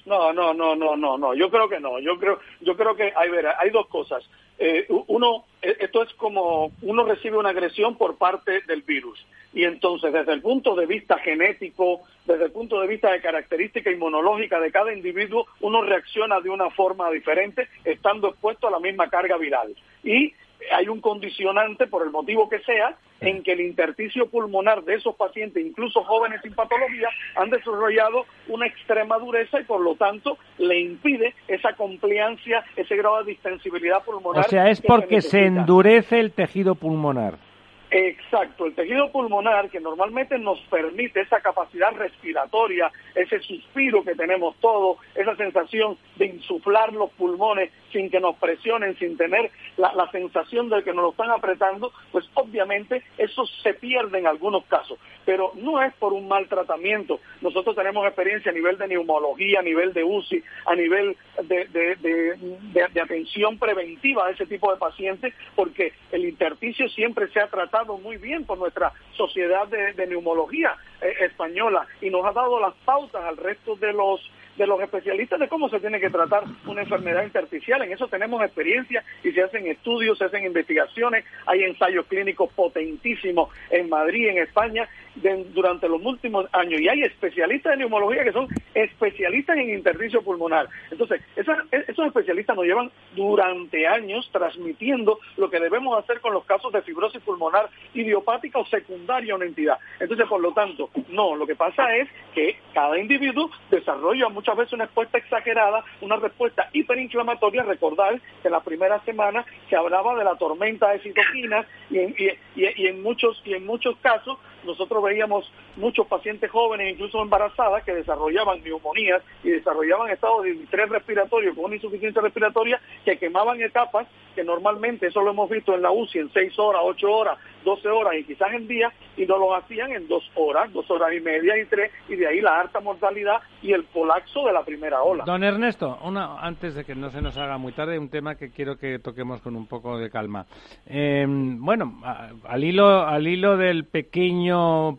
No, 0.05 0.34
no, 0.34 0.53
no, 0.53 0.75
no, 0.75 0.95
no, 0.95 1.17
no. 1.17 1.34
Yo 1.34 1.49
creo 1.49 1.69
que 1.69 1.79
no. 1.79 1.99
Yo 1.99 2.17
creo, 2.19 2.39
yo 2.59 2.75
creo 2.75 2.95
que 2.95 3.13
hay, 3.15 3.29
ver, 3.29 3.47
hay 3.47 3.69
dos 3.69 3.88
cosas. 3.88 4.23
Eh, 4.59 4.86
uno, 5.07 5.45
e, 5.61 5.77
esto 5.79 6.03
es 6.03 6.13
como 6.13 6.71
uno 6.82 7.03
recibe 7.03 7.38
una 7.38 7.49
agresión 7.49 7.95
por 7.95 8.17
parte 8.17 8.61
del 8.67 8.82
virus 8.82 9.25
y 9.53 9.63
entonces 9.63 10.13
desde 10.13 10.34
el 10.34 10.41
punto 10.41 10.75
de 10.75 10.86
vista 10.86 11.17
genético, 11.19 12.01
desde 12.25 12.45
el 12.45 12.51
punto 12.51 12.79
de 12.79 12.88
vista 12.88 13.11
de 13.11 13.21
característica 13.21 13.91
inmunológica 13.91 14.59
de 14.59 14.71
cada 14.71 14.93
individuo, 14.93 15.47
uno 15.59 15.82
reacciona 15.82 16.39
de 16.39 16.49
una 16.49 16.69
forma 16.69 17.09
diferente 17.11 17.67
estando 17.84 18.29
expuesto 18.29 18.67
a 18.67 18.71
la 18.71 18.79
misma 18.79 19.09
carga 19.09 19.38
viral. 19.38 19.75
Y 20.03 20.34
hay 20.74 20.88
un 20.88 21.01
condicionante, 21.01 21.88
por 21.88 22.03
el 22.03 22.12
motivo 22.12 22.49
que 22.49 22.59
sea, 22.59 22.95
en 23.20 23.43
que 23.43 23.53
el 23.53 23.62
intersticio 23.62 24.28
pulmonar 24.28 24.84
de 24.84 24.95
esos 24.95 25.16
pacientes, 25.16 25.64
incluso 25.64 26.03
jóvenes 26.03 26.41
sin 26.41 26.53
patología, 26.53 27.07
han 27.36 27.49
desarrollado 27.49 28.26
una 28.47 28.66
extrema 28.66 29.18
dureza 29.20 29.59
y 29.59 29.64
por 29.64 29.82
lo 29.82 29.95
tanto 29.95 30.38
le 30.57 30.80
impide 30.80 31.36
esa 31.47 31.74
compliancia, 31.74 32.64
ese 32.76 32.95
grado 32.95 33.24
de 33.24 33.32
distensibilidad 33.32 34.03
pulmonar. 34.03 34.45
O 34.45 34.49
sea, 34.49 34.70
es 34.70 34.82
porque 34.82 35.22
se 35.22 35.45
endurece 35.45 36.20
el 36.20 36.32
tejido 36.32 36.76
pulmonar. 36.76 37.51
Exacto, 37.94 38.68
el 38.68 38.74
tejido 38.74 39.12
pulmonar 39.12 39.70
que 39.70 39.82
normalmente 39.82 40.39
nos 40.39 40.62
permite 40.70 41.20
esa 41.20 41.42
capacidad 41.42 41.92
respiratoria, 41.92 42.89
ese 43.14 43.42
suspiro 43.42 44.02
que 44.02 44.16
tenemos 44.16 44.56
todos, 44.62 44.98
esa 45.14 45.36
sensación 45.36 45.98
de 46.16 46.28
insuflar 46.28 46.94
los 46.94 47.12
pulmones 47.12 47.70
sin 47.92 48.10
que 48.10 48.22
nos 48.22 48.38
presionen, 48.38 48.98
sin 48.98 49.18
tener 49.18 49.52
la, 49.76 50.10
sensación 50.10 50.70
de 50.70 50.84
que 50.84 50.94
nos 50.94 51.04
lo 51.04 51.12
están 51.12 51.32
apretando, 51.32 51.92
pues 52.14 52.26
obviamente 52.34 53.04
eso 53.18 53.46
se 53.62 53.74
pierde 53.74 54.20
en 54.20 54.28
algunos 54.28 54.64
casos, 54.68 54.98
pero 55.26 55.52
no 55.56 55.82
es 55.84 55.94
por 55.96 56.14
un 56.14 56.30
mal 56.30 56.48
tratamiento. 56.48 57.20
Nosotros 57.42 57.76
tenemos 57.76 58.06
experiencia 58.08 58.52
a 58.52 58.56
nivel 58.56 58.78
de 58.78 58.88
neumología, 58.88 59.60
a 59.60 59.64
nivel 59.64 59.92
de 59.92 60.06
UCI, 60.06 60.42
a 60.66 60.76
nivel 60.76 61.18
de, 61.44 62.88
de 62.94 63.02
atención 63.02 63.60
preventiva 63.60 64.28
a 64.28 64.32
ese 64.32 64.46
tipo 64.46 64.72
de 64.72 64.80
pacientes, 64.80 65.34
porque 65.56 65.92
el 66.14 66.24
intersticio 66.24 66.88
siempre 66.88 67.28
se 67.30 67.42
ha 67.42 67.48
tratado 67.48 67.80
muy 67.86 68.17
bien 68.17 68.45
por 68.45 68.57
nuestra 68.57 68.91
Sociedad 69.15 69.67
de, 69.67 70.07
Neumología 70.07 70.75
eh, 71.01 71.13
Española 71.21 71.86
y 72.01 72.09
nos 72.09 72.25
ha 72.25 72.32
dado 72.32 72.59
las 72.59 72.73
pautas 72.86 73.23
al 73.23 73.38
resto 73.38 73.75
de 73.75 73.93
los 73.93 74.21
de 74.57 74.67
los 74.67 74.82
especialistas 74.82 75.39
de 75.39 75.47
cómo 75.47 75.69
se 75.69 75.79
tiene 75.79 75.99
que 75.99 76.09
tratar 76.09 76.43
una 76.65 76.82
enfermedad 76.82 77.23
intersticial. 77.23 77.82
En 77.82 77.93
eso 77.93 78.07
tenemos 78.07 78.43
experiencia 78.43 79.03
y 79.23 79.32
se 79.32 79.41
hacen 79.41 79.65
estudios, 79.65 80.17
se 80.17 80.25
hacen 80.25 80.45
investigaciones, 80.45 81.25
hay 81.45 81.63
ensayos 81.63 82.05
clínicos 82.07 82.51
potentísimos 82.53 83.49
en 83.69 83.89
Madrid, 83.89 84.27
en 84.27 84.39
España, 84.39 84.88
durante 85.16 85.88
los 85.88 86.03
últimos 86.03 86.47
años. 86.53 86.80
Y 86.80 86.88
hay 86.88 87.01
especialistas 87.03 87.72
de 87.72 87.78
neumología 87.78 88.24
que 88.24 88.32
son 88.32 88.47
especialistas 88.74 89.57
en 89.57 89.70
intersticio 89.74 90.22
pulmonar. 90.22 90.68
Entonces, 90.89 91.22
esos 91.36 92.05
especialistas 92.07 92.55
nos 92.55 92.66
llevan 92.66 92.91
durante 93.16 93.88
años 93.88 94.30
transmitiendo 94.32 95.20
lo 95.38 95.49
que 95.49 95.59
debemos 95.59 95.97
hacer 96.01 96.22
con 96.22 96.34
los 96.34 96.45
casos 96.45 96.72
de 96.72 96.82
fibrosis 96.82 97.22
pulmonar 97.22 97.70
idiopática 97.93 98.59
o 98.59 98.66
secundaria 98.66 99.34
a 99.34 99.36
una 99.36 99.45
entidad. 99.45 99.78
Entonces, 99.99 100.28
por 100.28 100.41
lo 100.41 100.53
tanto, 100.53 100.89
no, 101.09 101.36
lo 101.36 101.45
que 101.45 101.55
pasa 101.55 101.95
es 101.95 102.07
que 102.34 102.57
cada 102.74 102.97
individuo 102.97 103.49
desarrolla 103.70 104.30
muchas 104.30 104.55
veces 104.55 104.74
una 104.74 104.86
respuesta 104.86 105.18
exagerada, 105.18 105.84
una 106.01 106.18
respuesta 106.18 106.70
hiperinflamatoria. 106.74 107.64
Recordar 107.64 108.20
que 108.41 108.47
en 108.47 108.51
la 108.51 108.62
primera 108.62 108.99
semana 109.03 109.45
se 109.70 109.76
hablaba 109.76 110.16
de 110.16 110.24
la 110.24 110.36
tormenta 110.36 110.89
de 110.89 110.99
citoquinas 110.99 111.66
y 111.89 111.99
en, 111.99 113.03
muchos, 113.03 113.41
y 113.45 113.53
en 113.53 113.66
muchos 113.66 113.97
casos 113.97 114.38
nosotros 114.64 115.03
veíamos 115.03 115.51
muchos 115.76 116.07
pacientes 116.07 116.49
jóvenes, 116.51 116.93
incluso 116.93 117.22
embarazadas, 117.22 117.84
que 117.84 117.93
desarrollaban 117.93 118.64
neumonías 118.64 119.22
y 119.43 119.49
desarrollaban 119.49 120.09
estados 120.09 120.43
de 120.43 120.51
estrés 120.51 120.89
respiratorio 120.89 121.55
con 121.55 121.66
una 121.66 121.76
insuficiencia 121.76 122.22
respiratoria 122.22 122.80
que 123.05 123.18
quemaban 123.18 123.62
etapas 123.62 124.07
que 124.36 124.43
normalmente 124.43 125.07
eso 125.07 125.22
lo 125.22 125.32
hemos 125.32 125.49
visto 125.49 125.76
en 125.76 125.82
la 125.82 125.91
UCI 125.91 126.20
en 126.20 126.32
6 126.32 126.59
horas, 126.59 126.82
8 126.86 127.12
horas, 127.12 127.38
12 127.66 127.88
horas 127.89 128.14
y 128.18 128.24
quizás 128.24 128.53
en 128.53 128.68
día 128.68 128.91
y 129.18 129.26
no 129.26 129.38
lo 129.38 129.55
hacían 129.55 129.91
en 129.91 130.07
2 130.07 130.32
horas, 130.36 130.72
2 130.72 130.89
horas 130.91 131.14
y 131.14 131.20
media 131.20 131.57
y 131.57 131.66
3 131.66 131.91
y 132.09 132.16
de 132.16 132.28
ahí 132.28 132.41
la 132.41 132.59
alta 132.59 132.80
mortalidad 132.80 133.41
y 133.62 133.74
el 133.74 133.86
colapso 133.86 134.45
de 134.45 134.53
la 134.53 134.64
primera 134.64 135.03
ola. 135.03 135.26
Don 135.26 135.43
Ernesto, 135.43 135.99
una, 136.03 136.39
antes 136.39 136.76
de 136.76 136.86
que 136.86 136.95
no 136.95 137.09
se 137.09 137.22
nos 137.22 137.38
haga 137.38 137.57
muy 137.57 137.74
tarde, 137.74 137.99
un 137.99 138.09
tema 138.09 138.36
que 138.36 138.51
quiero 138.51 138.78
que 138.78 138.99
toquemos 138.99 139.41
con 139.41 139.55
un 139.55 139.68
poco 139.68 139.97
de 139.97 140.09
calma. 140.09 140.45
Eh, 140.86 141.26
bueno, 141.28 142.01
al 142.45 142.64
hilo, 142.64 143.05
al 143.05 143.28
hilo 143.28 143.57
del 143.57 143.86
pequeño 143.86 144.51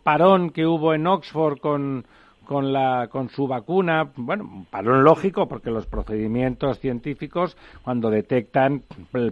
parón 0.03 0.50
que 0.50 0.66
hubo 0.66 0.94
en 0.94 1.07
Oxford 1.07 1.59
con, 1.59 2.05
con, 2.44 2.72
la, 2.72 3.09
con 3.09 3.28
su 3.30 3.46
vacuna, 3.46 4.11
bueno, 4.16 4.66
parón 4.70 5.05
lógico 5.05 5.48
porque 5.48 5.70
los 5.70 5.86
procedimientos 5.86 6.78
científicos 6.80 7.57
cuando 7.82 8.11
detectan 8.11 8.82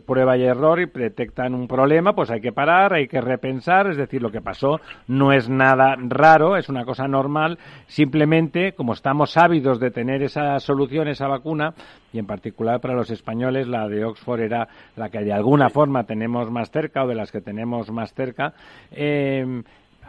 prueba 0.07 0.37
y 0.37 0.45
error 0.45 0.81
y 0.81 0.87
detectan 0.87 1.55
un 1.55 1.67
problema, 1.67 2.15
pues 2.15 2.31
hay 2.31 2.41
que 2.41 2.53
parar, 2.53 2.95
hay 2.95 3.09
que 3.09 3.21
repensar, 3.21 3.91
es 3.91 3.97
decir, 3.97 4.23
lo 4.23 4.31
que 4.31 4.41
pasó 4.41 4.81
no 5.09 5.33
es 5.33 5.49
nada 5.49 5.97
raro, 5.99 6.57
es 6.57 6.69
una 6.69 6.85
cosa 6.85 7.09
normal, 7.09 7.59
simplemente 7.87 8.73
como 8.73 8.95
estamos 8.95 9.37
ávidos 9.37 9.81
de 9.81 9.91
tener 9.91 10.23
esa 10.23 10.59
solución, 10.61 11.09
esa 11.09 11.27
vacuna, 11.27 11.75
y 12.13 12.19
en 12.19 12.27
particular 12.27 12.81
para 12.81 12.95
los 12.95 13.11
españoles 13.11 13.69
la 13.69 13.89
de 13.89 14.05
Oxford 14.05 14.41
era 14.41 14.69
la 14.97 15.11
que 15.11 15.21
de 15.21 15.33
alguna 15.33 15.69
forma 15.69 16.05
tenemos 16.05 16.51
más 16.51 16.71
cerca 16.71 17.05
o 17.05 17.09
de 17.09 17.15
las 17.15 17.31
que 17.31 17.41
tenemos 17.41 17.91
más 17.91 18.15
cerca, 18.15 18.55
eh, 18.91 19.63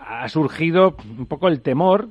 ha 0.06 0.28
surgido 0.30 0.96
un 1.18 1.26
poco 1.26 1.48
el 1.48 1.62
temor 1.62 2.10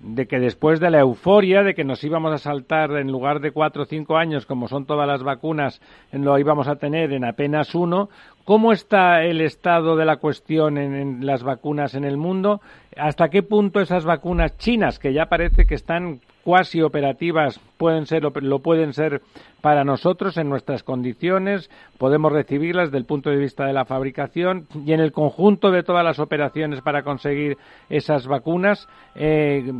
de 0.00 0.26
que 0.26 0.38
después 0.38 0.78
de 0.78 0.90
la 0.90 1.00
euforia 1.00 1.62
de 1.62 1.74
que 1.74 1.84
nos 1.84 2.04
íbamos 2.04 2.32
a 2.32 2.38
saltar 2.38 2.92
en 2.92 3.10
lugar 3.10 3.40
de 3.40 3.50
cuatro 3.50 3.82
o 3.82 3.86
cinco 3.86 4.16
años, 4.16 4.44
como 4.44 4.68
son 4.68 4.84
todas 4.84 5.06
las 5.06 5.22
vacunas, 5.22 5.80
lo 6.12 6.38
íbamos 6.38 6.68
a 6.68 6.76
tener 6.76 7.12
en 7.12 7.24
apenas 7.24 7.74
uno, 7.74 8.10
¿cómo 8.44 8.72
está 8.72 9.24
el 9.24 9.40
estado 9.40 9.96
de 9.96 10.04
la 10.04 10.16
cuestión 10.16 10.76
en, 10.76 11.24
las 11.24 11.42
vacunas 11.42 11.94
en 11.94 12.04
el 12.04 12.16
mundo? 12.16 12.60
¿Hasta 12.96 13.30
qué 13.30 13.42
punto 13.42 13.80
esas 13.80 14.04
vacunas 14.04 14.56
chinas, 14.58 14.98
que 14.98 15.12
ya 15.12 15.26
parece 15.26 15.66
que 15.66 15.74
están 15.74 16.20
cuasi 16.46 16.80
operativas 16.80 17.58
pueden 17.76 18.06
ser 18.06 18.22
lo 18.22 18.60
pueden 18.60 18.92
ser 18.92 19.20
para 19.60 19.82
nosotros 19.82 20.36
en 20.36 20.48
nuestras 20.48 20.84
condiciones, 20.84 21.68
podemos 21.98 22.30
recibirlas 22.30 22.86
desde 22.86 22.98
el 22.98 23.04
punto 23.04 23.30
de 23.30 23.36
vista 23.36 23.66
de 23.66 23.72
la 23.72 23.84
fabricación 23.84 24.68
y 24.86 24.92
en 24.92 25.00
el 25.00 25.10
conjunto 25.10 25.72
de 25.72 25.82
todas 25.82 26.04
las 26.04 26.20
operaciones 26.20 26.82
para 26.82 27.02
conseguir 27.02 27.58
esas 27.90 28.28
vacunas. 28.28 28.88
Eh, 29.16 29.72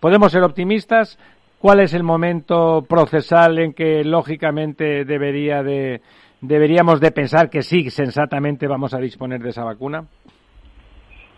podemos 0.00 0.32
ser 0.32 0.42
optimistas. 0.42 1.18
¿Cuál 1.58 1.80
es 1.80 1.94
el 1.94 2.02
momento 2.02 2.84
procesal 2.86 3.58
en 3.58 3.72
que 3.72 4.04
lógicamente 4.04 5.06
debería 5.06 5.62
de, 5.62 6.02
deberíamos 6.42 7.00
de 7.00 7.10
pensar 7.10 7.48
que 7.48 7.62
sí, 7.62 7.88
sensatamente 7.88 8.66
vamos 8.66 8.92
a 8.92 8.98
disponer 8.98 9.40
de 9.40 9.48
esa 9.48 9.64
vacuna? 9.64 10.04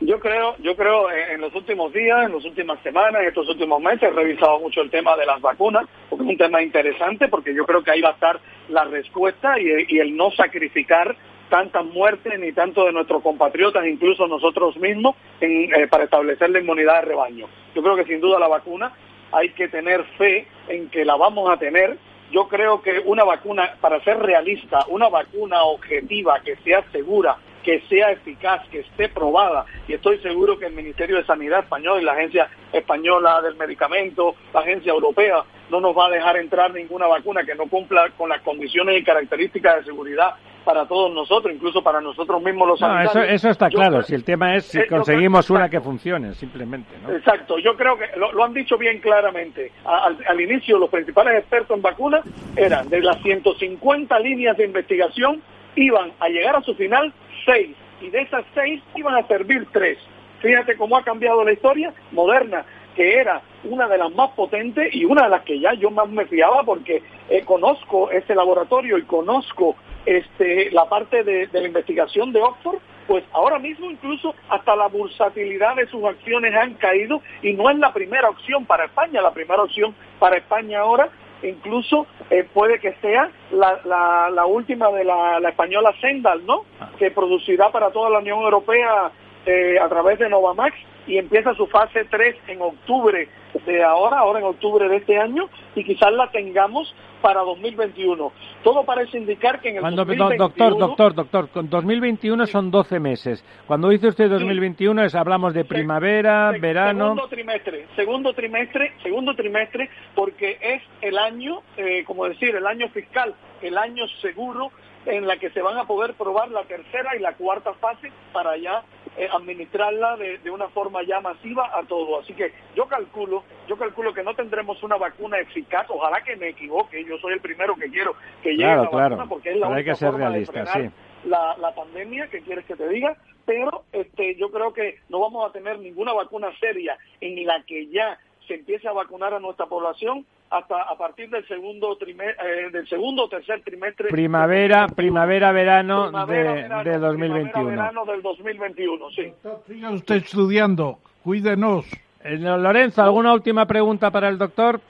Yo 0.06 0.20
creo, 0.20 0.54
yo 0.58 0.76
creo 0.76 1.10
en 1.10 1.40
los 1.40 1.54
últimos 1.54 1.90
días, 1.90 2.26
en 2.26 2.34
las 2.34 2.44
últimas 2.44 2.78
semanas, 2.82 3.22
en 3.22 3.28
estos 3.28 3.48
últimos 3.48 3.80
meses, 3.80 4.02
he 4.02 4.10
revisado 4.10 4.60
mucho 4.60 4.82
el 4.82 4.90
tema 4.90 5.16
de 5.16 5.24
las 5.24 5.40
vacunas, 5.40 5.86
porque 6.10 6.24
es 6.24 6.30
un 6.30 6.36
tema 6.36 6.60
interesante, 6.60 7.28
porque 7.28 7.54
yo 7.54 7.64
creo 7.64 7.82
que 7.82 7.90
ahí 7.90 8.02
va 8.02 8.10
a 8.10 8.12
estar 8.12 8.38
la 8.68 8.84
respuesta 8.84 9.58
y, 9.58 9.98
el 9.98 10.14
no 10.14 10.30
sacrificar 10.32 11.16
tantas 11.48 11.86
muertes 11.86 12.38
ni 12.38 12.52
tanto 12.52 12.84
de 12.84 12.92
nuestros 12.92 13.22
compatriotas, 13.22 13.86
incluso 13.86 14.26
nosotros 14.26 14.76
mismos, 14.76 15.16
eh, 15.40 15.86
para 15.88 16.04
establecer 16.04 16.50
la 16.50 16.60
inmunidad 16.60 17.00
de 17.00 17.08
rebaño. 17.08 17.46
Yo 17.74 17.82
creo 17.82 17.96
que 17.96 18.04
sin 18.04 18.20
duda 18.20 18.38
la 18.38 18.48
vacuna 18.48 18.92
hay 19.32 19.50
que 19.50 19.68
tener 19.68 20.04
fe 20.18 20.46
en 20.68 20.90
que 20.90 21.06
la 21.06 21.16
vamos 21.16 21.48
a 21.48 21.56
tener. 21.56 21.96
Yo 22.30 22.46
creo 22.48 22.82
que 22.82 23.00
una 23.06 23.24
vacuna, 23.24 23.76
para 23.80 24.04
ser 24.04 24.18
realista, 24.18 24.84
una 24.88 25.08
vacuna 25.08 25.62
objetiva 25.62 26.40
que 26.40 26.56
sea 26.56 26.84
segura, 26.92 27.38
que 27.64 27.80
sea 27.88 28.12
eficaz, 28.12 28.68
que 28.68 28.80
esté 28.80 29.08
probada. 29.08 29.64
Y 29.88 29.94
estoy 29.94 30.18
seguro 30.18 30.58
que 30.58 30.66
el 30.66 30.74
Ministerio 30.74 31.16
de 31.16 31.24
Sanidad 31.24 31.60
español 31.60 32.00
y 32.00 32.04
la 32.04 32.12
Agencia 32.12 32.48
Española 32.72 33.40
del 33.42 33.56
Medicamento, 33.56 34.34
la 34.52 34.60
Agencia 34.60 34.92
Europea, 34.92 35.42
no 35.70 35.80
nos 35.80 35.96
va 35.96 36.06
a 36.06 36.10
dejar 36.10 36.36
entrar 36.36 36.72
ninguna 36.72 37.06
vacuna 37.06 37.42
que 37.44 37.54
no 37.54 37.66
cumpla 37.66 38.10
con 38.16 38.28
las 38.28 38.42
condiciones 38.42 39.00
y 39.00 39.04
características 39.04 39.78
de 39.78 39.84
seguridad 39.84 40.34
para 40.64 40.86
todos 40.86 41.12
nosotros, 41.12 41.54
incluso 41.54 41.82
para 41.82 42.00
nosotros 42.00 42.42
mismos 42.42 42.68
los 42.68 42.80
no, 42.80 43.22
Eso, 43.22 43.50
está 43.50 43.68
claro, 43.68 44.02
si 44.02 44.14
el 44.14 44.24
tema 44.24 44.56
es 44.56 44.64
si 44.64 44.78
eh, 44.78 44.86
conseguimos 44.86 45.50
una 45.50 45.68
que 45.68 45.80
funcione, 45.80 46.32
simplemente. 46.34 46.88
Exacto, 47.14 47.58
yo 47.58 47.76
creo 47.76 47.98
que 47.98 48.06
lo, 48.16 48.42
han 48.42 48.54
dicho 48.54 48.78
bien 48.78 48.98
claramente. 49.00 49.72
al, 49.84 50.18
al, 50.26 50.40
inicio, 50.40 50.78
los 50.78 50.88
principales 50.88 51.38
expertos 51.38 51.76
en 51.76 51.82
vacunas 51.82 52.24
eran 52.56 52.88
de 52.88 53.00
las 53.00 53.20
150 53.22 54.18
líneas 54.20 54.56
de 54.56 54.64
investigación, 54.64 55.42
iban 55.76 56.12
a 56.20 56.28
llegar 56.28 56.56
a 56.56 56.62
su 56.62 56.74
final 56.74 57.12
seis, 57.44 57.76
y 58.00 58.10
de 58.10 58.22
esas 58.22 58.44
seis 58.54 58.82
iban 58.94 59.14
a 59.14 59.26
servir 59.26 59.66
tres. 59.72 59.98
Fíjate 60.40 60.76
cómo 60.76 60.96
ha 60.96 61.04
cambiado 61.04 61.44
la 61.44 61.52
historia 61.52 61.92
moderna, 62.12 62.64
que 62.94 63.16
era 63.16 63.40
una 63.64 63.88
de 63.88 63.98
las 63.98 64.14
más 64.14 64.30
potentes 64.30 64.94
y 64.94 65.04
una 65.04 65.24
de 65.24 65.30
las 65.30 65.42
que 65.42 65.58
ya 65.58 65.72
yo 65.74 65.90
más 65.90 66.08
me 66.08 66.26
fiaba 66.26 66.62
porque 66.64 67.02
eh, 67.28 67.42
conozco 67.44 68.10
este 68.10 68.34
laboratorio 68.34 68.98
y 68.98 69.02
conozco 69.02 69.76
este, 70.04 70.70
la 70.70 70.88
parte 70.88 71.24
de, 71.24 71.46
de 71.46 71.60
la 71.60 71.66
investigación 71.66 72.32
de 72.32 72.42
Oxford, 72.42 72.78
pues 73.06 73.24
ahora 73.32 73.58
mismo 73.58 73.90
incluso 73.90 74.34
hasta 74.48 74.76
la 74.76 74.88
bursatilidad 74.88 75.76
de 75.76 75.86
sus 75.86 76.04
acciones 76.04 76.54
han 76.54 76.74
caído 76.74 77.22
y 77.42 77.52
no 77.54 77.70
es 77.70 77.78
la 77.78 77.92
primera 77.92 78.28
opción 78.28 78.64
para 78.66 78.84
España, 78.84 79.22
la 79.22 79.32
primera 79.32 79.62
opción 79.62 79.94
para 80.18 80.36
España 80.36 80.80
ahora 80.80 81.08
incluso 81.42 82.06
eh, 82.30 82.46
puede 82.52 82.78
que 82.78 82.94
sea 83.02 83.30
la, 83.52 84.30
la, 84.30 84.46
última 84.46 84.90
de 84.90 85.04
la, 85.04 85.40
la, 85.40 85.48
española 85.50 85.92
Sendal, 86.00 86.44
¿no? 86.46 86.64
Ah. 86.80 86.90
Que 86.98 87.10
producirá 87.10 87.70
para 87.70 87.90
toda 87.90 88.10
la 88.10 88.18
Unión 88.18 88.40
Europea 88.40 89.10
eh, 89.46 89.78
a 89.78 89.88
través 89.88 90.18
de 90.18 90.28
Novamax 90.28 90.74
y 91.06 91.18
empieza 91.18 91.54
su 91.54 91.66
fase 91.66 92.04
3 92.10 92.36
en 92.48 92.62
octubre 92.62 93.28
de 93.66 93.82
ahora, 93.82 94.18
ahora 94.18 94.40
en 94.40 94.46
octubre 94.46 94.88
de 94.88 94.96
este 94.96 95.18
año, 95.18 95.48
y 95.74 95.84
quizás 95.84 96.12
la 96.12 96.30
tengamos 96.30 96.94
para 97.24 97.40
2021. 97.40 98.32
Todo 98.62 98.84
parece 98.84 99.16
indicar 99.16 99.60
que 99.60 99.70
en 99.70 99.76
el 99.76 99.80
Cuando, 99.80 100.04
Doctor, 100.04 100.78
doctor, 100.78 101.14
doctor, 101.14 101.48
con 101.48 101.70
2021 101.70 102.46
son 102.46 102.70
12 102.70 103.00
meses. 103.00 103.44
Cuando 103.66 103.88
dice 103.88 104.08
usted 104.08 104.28
2021 104.28 105.04
es 105.04 105.14
hablamos 105.14 105.54
de 105.54 105.64
primavera, 105.64 106.52
verano... 106.60 107.14
Segundo 107.14 107.28
trimestre, 107.28 107.86
segundo 107.96 108.32
trimestre, 108.34 108.92
segundo 109.02 109.34
trimestre, 109.34 109.88
porque 110.14 110.58
es 110.60 110.82
el 111.00 111.16
año, 111.16 111.62
eh, 111.76 112.04
como 112.04 112.26
decir, 112.26 112.54
el 112.54 112.66
año 112.66 112.88
fiscal, 112.88 113.34
el 113.62 113.78
año 113.78 114.06
seguro 114.20 114.70
en 115.06 115.26
la 115.26 115.36
que 115.38 115.50
se 115.50 115.62
van 115.62 115.78
a 115.78 115.84
poder 115.84 116.14
probar 116.14 116.50
la 116.50 116.64
tercera 116.64 117.16
y 117.16 117.20
la 117.20 117.32
cuarta 117.34 117.72
fase 117.74 118.10
para 118.32 118.56
ya 118.56 118.82
eh, 119.16 119.28
administrarla 119.32 120.16
de, 120.16 120.38
de, 120.38 120.50
una 120.50 120.68
forma 120.68 121.02
ya 121.04 121.20
masiva 121.20 121.70
a 121.76 121.82
todo. 121.84 122.20
Así 122.20 122.32
que 122.34 122.52
yo 122.74 122.86
calculo, 122.86 123.44
yo 123.68 123.76
calculo 123.76 124.12
que 124.12 124.22
no 124.22 124.34
tendremos 124.34 124.82
una 124.82 124.96
vacuna 124.96 125.38
eficaz. 125.38 125.86
Ojalá 125.88 126.22
que 126.22 126.36
me 126.36 126.48
equivoque. 126.48 127.04
Yo 127.04 127.16
soy 127.18 127.34
el 127.34 127.40
primero 127.40 127.74
que 127.76 127.90
quiero 127.90 128.14
que 128.42 128.50
llegue 128.50 128.76
la 128.76 128.88
vacuna 128.88 129.26
porque 129.26 129.50
es 129.50 129.56
la 129.56 129.68
única 129.68 129.94
forma 129.94 130.30
de 130.30 130.46
frenar 130.46 130.90
la, 131.24 131.56
la 131.58 131.74
pandemia. 131.74 132.28
que 132.28 132.40
quieres 132.42 132.64
que 132.64 132.76
te 132.76 132.88
diga? 132.88 133.16
Pero 133.46 133.84
este, 133.92 134.36
yo 134.36 134.50
creo 134.50 134.72
que 134.72 135.00
no 135.08 135.20
vamos 135.20 135.48
a 135.48 135.52
tener 135.52 135.78
ninguna 135.78 136.12
vacuna 136.12 136.48
seria 136.58 136.96
en 137.20 137.46
la 137.46 137.62
que 137.66 137.86
ya 137.88 138.18
se 138.46 138.54
empiece 138.54 138.88
a 138.88 138.92
vacunar 138.92 139.34
a 139.34 139.40
nuestra 139.40 139.66
población 139.66 140.24
hasta 140.50 140.82
a 140.82 140.96
partir 140.96 141.30
del 141.30 141.46
segundo 141.48 141.96
trimestre, 141.96 142.70
del 142.70 142.88
segundo 142.88 143.24
o 143.24 143.28
tercer 143.28 143.62
trimestre. 143.62 144.08
Primavera, 144.08 144.86
primavera, 144.88 145.52
verano, 145.52 146.04
Primavera, 146.04 146.52
de, 146.54 146.62
verano, 146.62 146.84
de 146.84 146.98
2021. 146.98 147.52
primavera, 147.52 147.82
verano 147.82 148.04
del 148.04 148.22
2021, 148.22 149.10
sí. 149.10 149.32
Siga 149.66 149.90
usted 149.90 150.16
estudiando, 150.16 150.98
cuídenos. 151.22 151.86
Eh, 152.22 152.38
Lorenzo, 152.38 153.02
¿alguna 153.02 153.32
última 153.34 153.66
pregunta 153.66 154.10
para 154.10 154.28
el 154.28 154.38
doctor? 154.38 154.80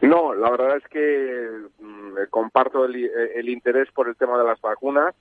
No, 0.00 0.34
la 0.34 0.50
verdad 0.50 0.76
es 0.76 0.84
que 0.88 1.48
mm, 1.80 2.28
comparto 2.30 2.84
el, 2.84 3.10
el 3.34 3.48
interés 3.48 3.88
por 3.92 4.08
el 4.08 4.16
tema 4.16 4.36
de 4.36 4.44
las 4.44 4.60
vacunas, 4.60 5.14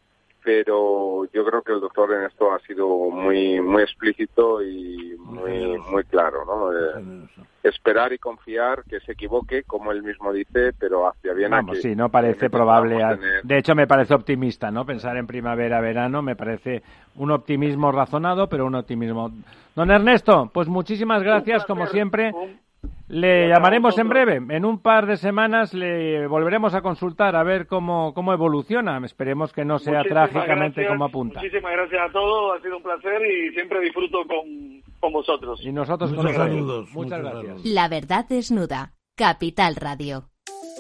pero 0.44 1.26
yo 1.32 1.46
creo 1.46 1.62
que 1.62 1.72
el 1.74 1.80
doctor 1.80 2.12
en 2.14 2.24
esto 2.26 2.52
ha 2.54 2.60
sido 2.60 2.88
muy 3.10 3.62
muy 3.62 3.82
explícito 3.84 4.62
y 4.62 5.16
muy 5.20 5.78
muy 5.90 6.04
claro, 6.04 6.46
¿no? 6.46 6.72
Eh, 6.72 7.28
esperar 7.64 8.12
y 8.12 8.18
confiar 8.18 8.84
que 8.84 9.00
se 9.00 9.14
equivoque, 9.14 9.64
como 9.64 9.92
él 9.94 10.04
mismo 10.04 10.34
dice, 10.34 10.74
pero 10.78 11.08
hacia 11.08 11.34
bien 11.34 11.54
a 11.54 11.58
Vamos, 11.58 11.78
que 11.78 11.82
sí, 11.82 11.96
no 11.96 12.10
parece 12.10 12.50
probable. 12.50 12.96
podamos 12.96 13.14
a- 13.14 13.18
tener- 13.22 13.44
De 13.44 13.58
hecho, 13.58 13.74
me 13.74 13.88
parece 13.88 14.14
optimista, 14.14 14.70
¿no? 14.70 14.86
Pensar 14.86 15.16
en 15.16 15.28
primavera, 15.28 15.80
verano, 15.80 16.22
me 16.22 16.36
parece 16.36 16.84
un 17.16 17.32
optimismo 17.32 17.92
razonado, 17.94 18.50
pero 18.50 18.66
un 18.66 18.76
optimismo. 18.76 19.32
Don 19.76 19.92
Ernesto, 19.92 20.52
pues 20.54 20.68
muchísimas 20.68 21.24
gracias, 21.24 21.66
como 21.66 21.88
siempre. 21.88 22.32
un- 22.34 22.60
Le 23.08 23.48
llamaremos 23.48 23.98
en 23.98 24.10
breve. 24.10 24.42
En 24.56 24.66
un 24.66 24.80
par 24.80 25.06
de 25.06 25.18
semanas 25.18 25.74
le 25.74 26.26
volveremos 26.28 26.74
a 26.74 26.82
consultar 26.82 27.36
a 27.36 27.44
ver 27.44 27.68
cómo, 27.68 28.14
cómo 28.14 28.34
evoluciona. 28.34 29.00
Esperemos 29.06 29.54
que 29.54 29.66
no 29.66 29.78
sea 29.78 30.00
Muchísimas 30.00 30.30
trágicamente 30.32 30.82
gracias, 30.82 30.88
como 30.88 31.06
apunta. 31.06 31.40
Muchísimas 31.40 31.72
gracias 31.74 32.10
a 32.10 32.12
todos, 32.12 32.58
ha 32.58 32.62
sido 32.64 32.78
un 32.78 32.84
placer 32.84 33.22
y 33.26 33.54
siempre 33.54 33.82
disfruto 33.82 34.20
con, 34.26 34.82
con 35.00 35.14
vosotros. 35.14 35.60
Y 35.64 35.72
nosotros 35.72 36.12
Muchos 36.12 36.26
con 36.26 36.34
saludos, 36.34 36.90
Muchas 36.94 37.22
muchos 37.22 37.44
gracias. 37.44 37.66
La 37.66 37.88
verdad 37.88 38.26
desnuda. 38.28 38.94
Capital 39.16 39.76
Radio. 39.76 40.30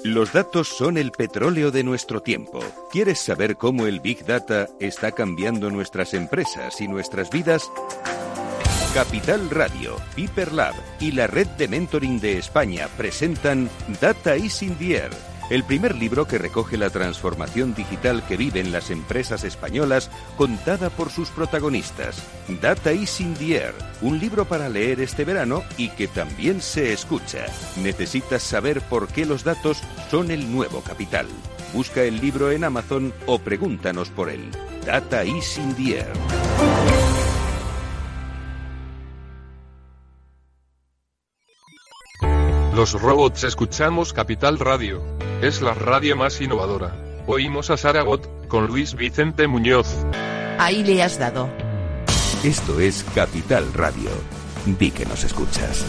Los 0.04 0.34
datos 0.34 0.68
son 0.68 0.98
el 0.98 1.12
petróleo 1.12 1.72
de 1.72 1.84
nuestro 1.84 2.22
tiempo. 2.22 2.60
¿Quieres 2.92 3.20
saber 3.20 3.56
cómo 3.58 3.86
el 3.86 4.00
Big 4.00 4.26
Data 4.26 4.68
está 4.80 5.12
cambiando 5.12 5.70
nuestras 5.70 6.14
empresas 6.14 6.82
y 6.82 6.88
nuestras 6.88 7.30
vidas? 7.30 7.72
Capital 8.94 9.50
Radio, 9.50 9.96
Piper 10.16 10.52
Lab 10.54 10.76
y 11.00 11.14
la 11.14 11.26
red 11.26 11.48
de 11.48 11.68
mentoring 11.68 12.20
de 12.20 12.38
España 12.38 12.88
presentan 12.96 13.68
Data 14.00 14.38
is 14.38 14.62
in 14.62 14.76
the 14.76 14.98
Air, 14.98 15.10
el 15.50 15.64
primer 15.64 15.96
libro 15.96 16.28
que 16.28 16.38
recoge 16.38 16.78
la 16.78 16.92
transformación 16.92 17.74
digital 17.74 18.24
que 18.28 18.38
viven 18.38 18.72
las 18.72 18.92
empresas 18.92 19.46
españolas 19.46 20.12
contada 20.38 20.92
por 20.92 21.10
sus 21.10 21.32
protagonistas. 21.32 22.22
Data 22.62 22.94
is 22.94 23.20
in 23.20 23.34
the 23.34 23.56
Air, 23.56 23.74
un 24.04 24.20
libro 24.20 24.46
para 24.46 24.70
leer 24.70 25.00
este 25.00 25.26
verano 25.26 25.64
y 25.76 25.90
que 25.90 26.08
también 26.08 26.62
se 26.62 26.94
escucha. 26.94 27.48
Necesitas 27.82 28.44
saber 28.44 28.82
por 28.82 29.08
qué 29.08 29.26
los 29.26 29.44
datos 29.44 29.82
son 30.12 30.30
el 30.30 30.52
nuevo 30.52 30.82
capital. 30.82 31.26
Busca 31.74 32.04
el 32.04 32.22
libro 32.22 32.52
en 32.52 32.64
Amazon 32.64 33.12
o 33.26 33.40
pregúntanos 33.40 34.12
por 34.12 34.30
él. 34.30 34.52
Data 34.86 35.26
is 35.26 35.58
in 35.58 35.74
the 35.74 35.98
Air. 35.98 37.03
Los 42.76 43.00
robots 43.00 43.44
escuchamos 43.44 44.14
Capital 44.14 44.58
Radio. 44.58 45.04
Es 45.44 45.62
la 45.62 45.76
radio 45.76 46.16
más 46.16 46.42
innovadora. 46.42 46.96
Oímos 47.28 47.70
a 47.70 47.78
Saragot, 47.78 48.48
con 48.48 48.66
Luis 48.66 48.96
Vicente 48.96 49.48
Muñoz. 49.48 49.88
Ahí 50.58 50.84
le 50.84 51.04
has 51.04 51.20
dado. 51.20 51.48
Esto 52.44 52.80
es 52.80 53.06
Capital 53.14 53.72
Radio. 53.74 54.10
Di 54.66 54.90
que 54.90 55.06
nos 55.06 55.24
escuchas. 55.24 55.86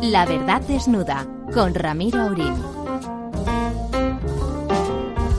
La 0.00 0.24
verdad 0.24 0.62
desnuda. 0.62 1.26
Con 1.52 1.74
Ramiro 1.74 2.22
Aurín. 2.22 2.54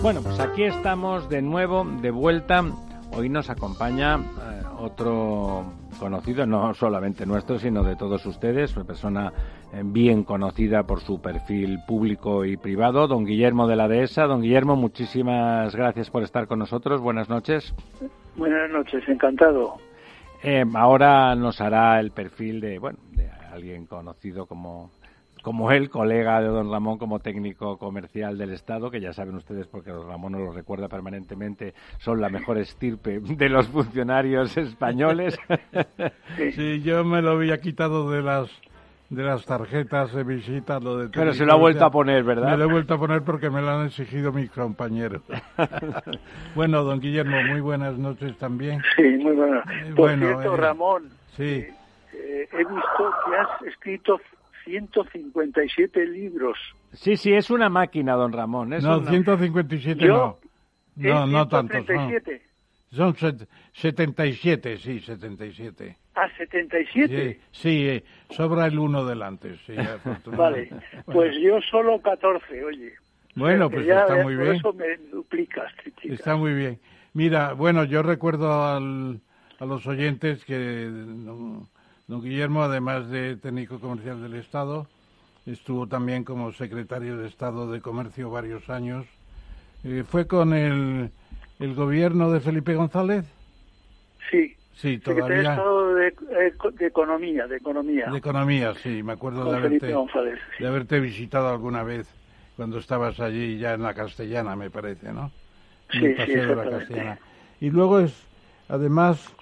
Bueno, 0.03 0.21
pues 0.21 0.39
aquí 0.39 0.61
estamos 0.61 1.27
de 1.27 1.41
nuevo, 1.41 1.87
de 2.03 2.11
vuelta. 2.11 2.63
Hoy 3.13 3.29
nos 3.29 3.49
acompaña 3.49 4.19
otro 4.77 5.65
conocido, 5.99 6.45
no 6.45 6.73
solamente 6.73 7.25
nuestro, 7.25 7.59
sino 7.59 7.83
de 7.83 7.95
todos 7.95 8.25
ustedes, 8.25 8.75
una 8.75 8.85
persona 8.85 9.33
eh, 9.73 9.81
bien 9.83 10.23
conocida 10.23 10.83
por 10.83 11.01
su 11.01 11.21
perfil 11.21 11.79
público 11.87 12.45
y 12.45 12.57
privado, 12.57 13.07
don 13.07 13.25
Guillermo 13.25 13.67
de 13.67 13.75
la 13.75 13.87
Dehesa. 13.87 14.25
Don 14.25 14.41
Guillermo, 14.41 14.75
muchísimas 14.75 15.75
gracias 15.75 16.09
por 16.09 16.23
estar 16.23 16.47
con 16.47 16.59
nosotros. 16.59 17.01
Buenas 17.01 17.29
noches. 17.29 17.73
Buenas 18.35 18.69
noches, 18.69 19.03
encantado. 19.07 19.77
Eh, 20.43 20.63
ahora 20.75 21.35
nos 21.35 21.59
hará 21.61 21.99
el 21.99 22.11
perfil 22.11 22.61
de, 22.61 22.77
bueno, 22.77 22.99
de 23.11 23.29
alguien 23.51 23.87
conocido 23.87 24.45
como, 24.45 24.91
como 25.47 25.71
él, 25.71 25.89
colega 25.89 26.41
de 26.41 26.49
don 26.49 26.69
Ramón 26.69 26.97
como 26.97 27.19
técnico 27.19 27.77
comercial 27.77 28.37
del 28.37 28.51
Estado, 28.51 28.91
que 28.91 28.99
ya 28.99 29.13
saben 29.13 29.35
ustedes, 29.35 29.65
porque 29.65 29.91
don 29.91 30.05
Ramón 30.05 30.33
nos 30.33 30.41
lo 30.41 30.51
recuerda 30.51 30.89
permanentemente, 30.89 31.73
son 31.99 32.19
la 32.19 32.27
mejor 32.27 32.57
estirpe 32.57 33.21
de 33.21 33.47
los 33.47 33.65
funcionarios 33.69 34.57
españoles. 34.57 35.39
Sí, 36.53 36.81
yo 36.81 37.03
me 37.05 37.21
lo 37.21 37.31
había 37.31 37.59
quitado 37.59 38.11
de 38.11 38.21
las 38.21 38.49
de 39.09 39.23
las 39.23 39.45
tarjetas 39.45 40.13
de 40.13 40.23
visita, 40.23 40.79
lo 40.81 40.97
de 40.97 41.09
Pero 41.09 41.33
se 41.33 41.45
lo 41.45 41.53
ha 41.53 41.55
vuelto 41.55 41.85
a 41.85 41.91
poner, 41.91 42.23
¿verdad? 42.25 42.51
Me 42.51 42.57
lo 42.57 42.65
he 42.65 42.71
vuelto 42.71 42.95
a 42.95 42.97
poner 42.97 43.21
porque 43.21 43.49
me 43.49 43.61
lo 43.61 43.69
han 43.69 43.87
exigido 43.87 44.33
mis 44.33 44.51
compañeros. 44.51 45.21
bueno, 46.55 46.83
don 46.83 46.99
Guillermo, 46.99 47.37
muy 47.43 47.61
buenas 47.61 47.97
noches 47.97 48.37
también. 48.37 48.81
Sí, 48.97 49.03
muy 49.17 49.33
buenas. 49.33 49.65
Eh, 49.69 49.93
Por 49.95 50.09
bueno, 50.09 50.25
cierto, 50.25 50.53
eh, 50.55 50.57
Ramón, 50.57 51.09
Sí, 51.37 51.65
eh, 52.13 52.49
he 52.51 52.57
visto 52.57 53.13
que 53.25 53.35
has 53.37 53.61
escrito 53.73 54.19
157 54.67 56.05
libros. 56.07 56.57
Sí, 56.93 57.15
sí, 57.17 57.33
es 57.33 57.49
una 57.49 57.69
máquina, 57.69 58.13
don 58.13 58.31
Ramón. 58.33 58.73
Es 58.73 58.83
no, 58.83 58.97
una- 58.99 59.09
157 59.09 60.05
Yo, 60.05 60.13
no. 60.15 60.39
No, 60.95 61.27
no 61.27 61.47
tantos. 61.47 61.77
No. 61.79 61.85
137. 61.85 62.41
Son 62.91 63.15
set- 63.15 63.47
77, 63.73 64.77
sí, 64.77 64.99
77. 64.99 65.97
Ah, 66.15 66.27
77. 66.37 67.33
Sí, 67.33 67.59
sí, 67.61 67.87
eh, 67.87 68.03
sobra 68.29 68.65
el 68.67 68.79
uno 68.79 69.05
delante, 69.05 69.57
sí, 69.65 69.73
Vale, 70.25 70.69
pues 71.05 71.35
yo 71.41 71.59
solo 71.69 72.01
14, 72.01 72.63
oye. 72.63 72.93
Bueno, 73.35 73.69
pues 73.69 73.85
ya, 73.85 73.99
está 73.99 74.23
muy 74.23 74.35
por 74.35 74.43
bien. 74.45 74.55
eso 74.55 74.73
me 74.73 74.97
duplicas, 75.11 75.71
chica. 76.01 76.13
Está 76.13 76.35
muy 76.35 76.53
bien. 76.55 76.79
Mira, 77.13 77.53
bueno, 77.53 77.83
yo 77.83 78.01
recuerdo 78.01 78.63
al- 78.65 79.19
a 79.59 79.65
los 79.65 79.85
oyentes 79.85 80.43
que 80.45 80.85
don, 80.85 81.67
don 82.07 82.21
Guillermo, 82.21 82.63
además 82.63 83.09
de 83.09 83.35
técnico 83.35 83.79
comercial 83.79 84.21
del 84.21 84.35
Estado, 84.35 84.87
estuvo 85.45 85.87
también 85.87 86.23
como 86.23 86.51
secretario 86.53 87.17
de 87.17 87.27
Estado 87.27 87.69
de 87.71 87.81
Comercio 87.81 88.29
varios 88.29 88.69
años. 88.69 89.05
Eh, 89.83 90.03
¿Fue 90.07 90.25
con 90.27 90.53
el, 90.53 91.11
el 91.59 91.75
gobierno 91.75 92.31
de 92.31 92.39
Felipe 92.39 92.75
González? 92.75 93.25
Sí. 94.31 94.53
Sí, 94.73 94.99
Secretario 95.03 95.37
de 95.37 95.43
todavía. 95.43 95.51
Estado 95.51 95.95
de, 95.95 96.07
eh, 96.07 96.53
de 96.73 96.85
Economía, 96.87 97.47
de 97.47 97.57
Economía. 97.57 98.11
De 98.11 98.17
Economía, 98.19 98.73
sí, 98.75 99.01
me 99.01 99.13
acuerdo 99.13 99.43
Con 99.43 99.51
de 99.51 99.57
haberte, 99.57 99.91
González, 99.91 100.39
sí. 100.55 100.63
de 100.63 100.67
haberte 100.67 100.99
visitado 100.99 101.49
alguna 101.49 101.83
vez 101.83 102.07
cuando 102.55 102.77
estabas 102.77 103.19
allí 103.19 103.57
ya 103.57 103.73
en 103.73 103.81
la 103.81 103.93
Castellana, 103.95 104.55
me 104.55 104.69
parece, 104.69 105.11
¿no? 105.11 105.31
En 105.91 105.99
Sí, 105.99 106.05
el 106.05 106.15
sí, 106.15 106.15
Paseo 106.15 106.47
de 106.47 106.55
la. 106.55 106.67
Castellana. 106.69 107.19
Y 107.59 107.69
luego 107.71 107.99
es, 107.99 108.13
además, 108.69 109.36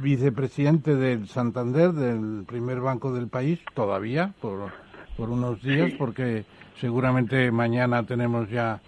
vicepresidente 0.00 0.96
del 0.96 1.28
Santander, 1.28 1.92
del 1.92 2.44
primer 2.46 2.80
banco 2.80 3.12
del 3.12 3.28
país, 3.28 3.60
todavía, 3.74 4.32
por, 4.40 4.70
por 5.16 5.30
unos 5.30 5.62
días, 5.62 5.92
porque 5.98 6.44
seguramente 6.80 7.50
mañana 7.50 8.04
tenemos 8.04 8.48
ya 8.50 8.80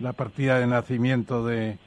la 0.00 0.12
partida 0.12 0.58
de 0.58 0.66
nacimiento 0.66 1.46
de, 1.46 1.78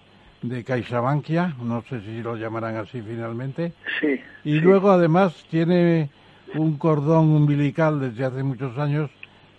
de 0.42 0.64
CaixaBankia, 0.64 1.56
no 1.62 1.84
sé 1.84 2.02
si 2.02 2.22
lo 2.22 2.36
llamarán 2.36 2.78
así 2.78 3.02
finalmente. 3.02 3.74
Sí. 4.00 4.20
Y 4.44 4.54
sí. 4.54 4.60
luego 4.60 4.92
además 4.92 5.46
tiene 5.50 6.10
un 6.56 6.78
cordón 6.78 7.30
umbilical 7.30 8.00
desde 8.00 8.26
hace 8.26 8.44
muchos 8.44 8.78
años 8.78 9.10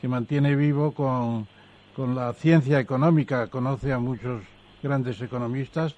que 0.01 0.09
mantiene 0.09 0.57
vivo 0.57 0.93
con, 0.93 1.47
con 1.95 2.15
la 2.15 2.33
ciencia 2.35 2.81
económica, 2.81 3.49
conoce 3.49 3.93
a 3.93 3.99
muchos 3.99 4.43
grandes 4.83 5.21
economistas 5.21 5.95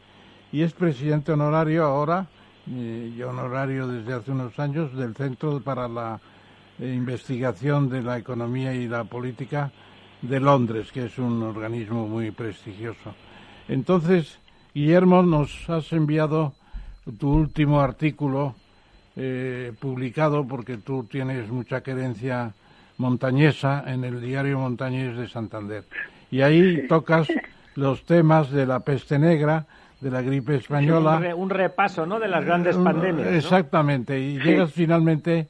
y 0.52 0.62
es 0.62 0.72
presidente 0.72 1.32
honorario 1.32 1.84
ahora, 1.84 2.26
eh, 2.70 3.12
y 3.16 3.22
honorario 3.22 3.86
desde 3.86 4.14
hace 4.14 4.30
unos 4.30 4.58
años, 4.58 4.94
del 4.94 5.14
Centro 5.14 5.60
para 5.60 5.88
la 5.88 6.20
Investigación 6.78 7.88
de 7.88 8.02
la 8.02 8.18
Economía 8.18 8.72
y 8.72 8.86
la 8.86 9.04
Política 9.04 9.72
de 10.22 10.40
Londres, 10.40 10.92
que 10.92 11.06
es 11.06 11.18
un 11.18 11.42
organismo 11.42 12.06
muy 12.06 12.30
prestigioso. 12.30 13.14
Entonces, 13.68 14.38
Guillermo, 14.74 15.22
nos 15.22 15.68
has 15.68 15.92
enviado 15.92 16.54
tu 17.18 17.32
último 17.32 17.80
artículo 17.80 18.54
eh, 19.16 19.72
publicado, 19.80 20.46
porque 20.46 20.76
tú 20.76 21.04
tienes 21.04 21.48
mucha 21.50 21.82
querencia 21.82 22.52
montañesa 22.98 23.84
en 23.86 24.04
el 24.04 24.20
diario 24.20 24.58
Montañés 24.58 25.16
de 25.16 25.28
Santander. 25.28 25.84
Y 26.30 26.42
ahí 26.42 26.86
tocas 26.88 27.26
los 27.74 28.04
temas 28.04 28.50
de 28.50 28.66
la 28.66 28.80
peste 28.80 29.18
negra, 29.18 29.66
de 30.00 30.10
la 30.10 30.22
gripe 30.22 30.56
española. 30.56 31.16
Un, 31.16 31.22
re- 31.22 31.34
un 31.34 31.50
repaso, 31.50 32.06
¿no? 32.06 32.20
De 32.20 32.28
las 32.28 32.44
grandes 32.44 32.76
Un- 32.76 32.84
pandemias. 32.84 33.28
¿no? 33.30 33.36
Exactamente, 33.36 34.18
y 34.20 34.38
llegas 34.38 34.72
finalmente 34.72 35.48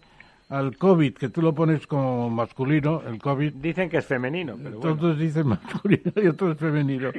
al 0.49 0.77
COVID, 0.79 1.15
que 1.15 1.29
tú 1.29 1.43
lo 1.43 1.55
pones 1.55 1.87
como 1.87 2.31
masculino, 2.31 3.03
el 3.07 3.19
COVID, 3.21 3.53
Dicen 3.55 3.91
que 3.91 3.99
es 3.99 4.07
femenino, 4.07 4.57
pero 4.57 4.79
bueno. 4.79 4.97
todos 4.97 5.19
dicen 5.19 5.47
masculino 5.49 6.13
y 6.17 6.27
otros 6.29 6.57
femenino. 6.57 7.11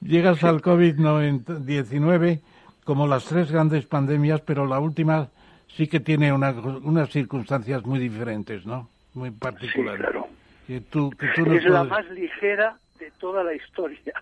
Llegas 0.00 0.42
al 0.42 0.60
COVID-19 0.60 2.40
como 2.84 3.06
las 3.06 3.24
tres 3.24 3.50
grandes 3.50 3.86
pandemias, 3.86 4.40
pero 4.40 4.66
la 4.66 4.78
última 4.80 5.28
sí 5.76 5.86
que 5.86 6.00
tiene 6.00 6.32
una- 6.32 6.50
unas 6.50 7.10
circunstancias 7.10 7.84
muy 7.86 7.98
diferentes, 7.98 8.66
¿no? 8.66 8.88
Muy 9.14 9.30
Sí, 9.30 9.36
particulares. 9.38 10.00
claro. 10.00 10.26
Que 10.66 10.80
tú, 10.80 11.10
que 11.10 11.28
tú 11.34 11.46
nos 11.46 11.58
Es 11.58 11.64
la 11.64 11.84
puedes- 11.84 11.90
más 11.90 12.10
ligera 12.10 12.76
de 12.98 13.10
toda 13.20 13.44
la 13.44 13.54
historia. 13.54 14.14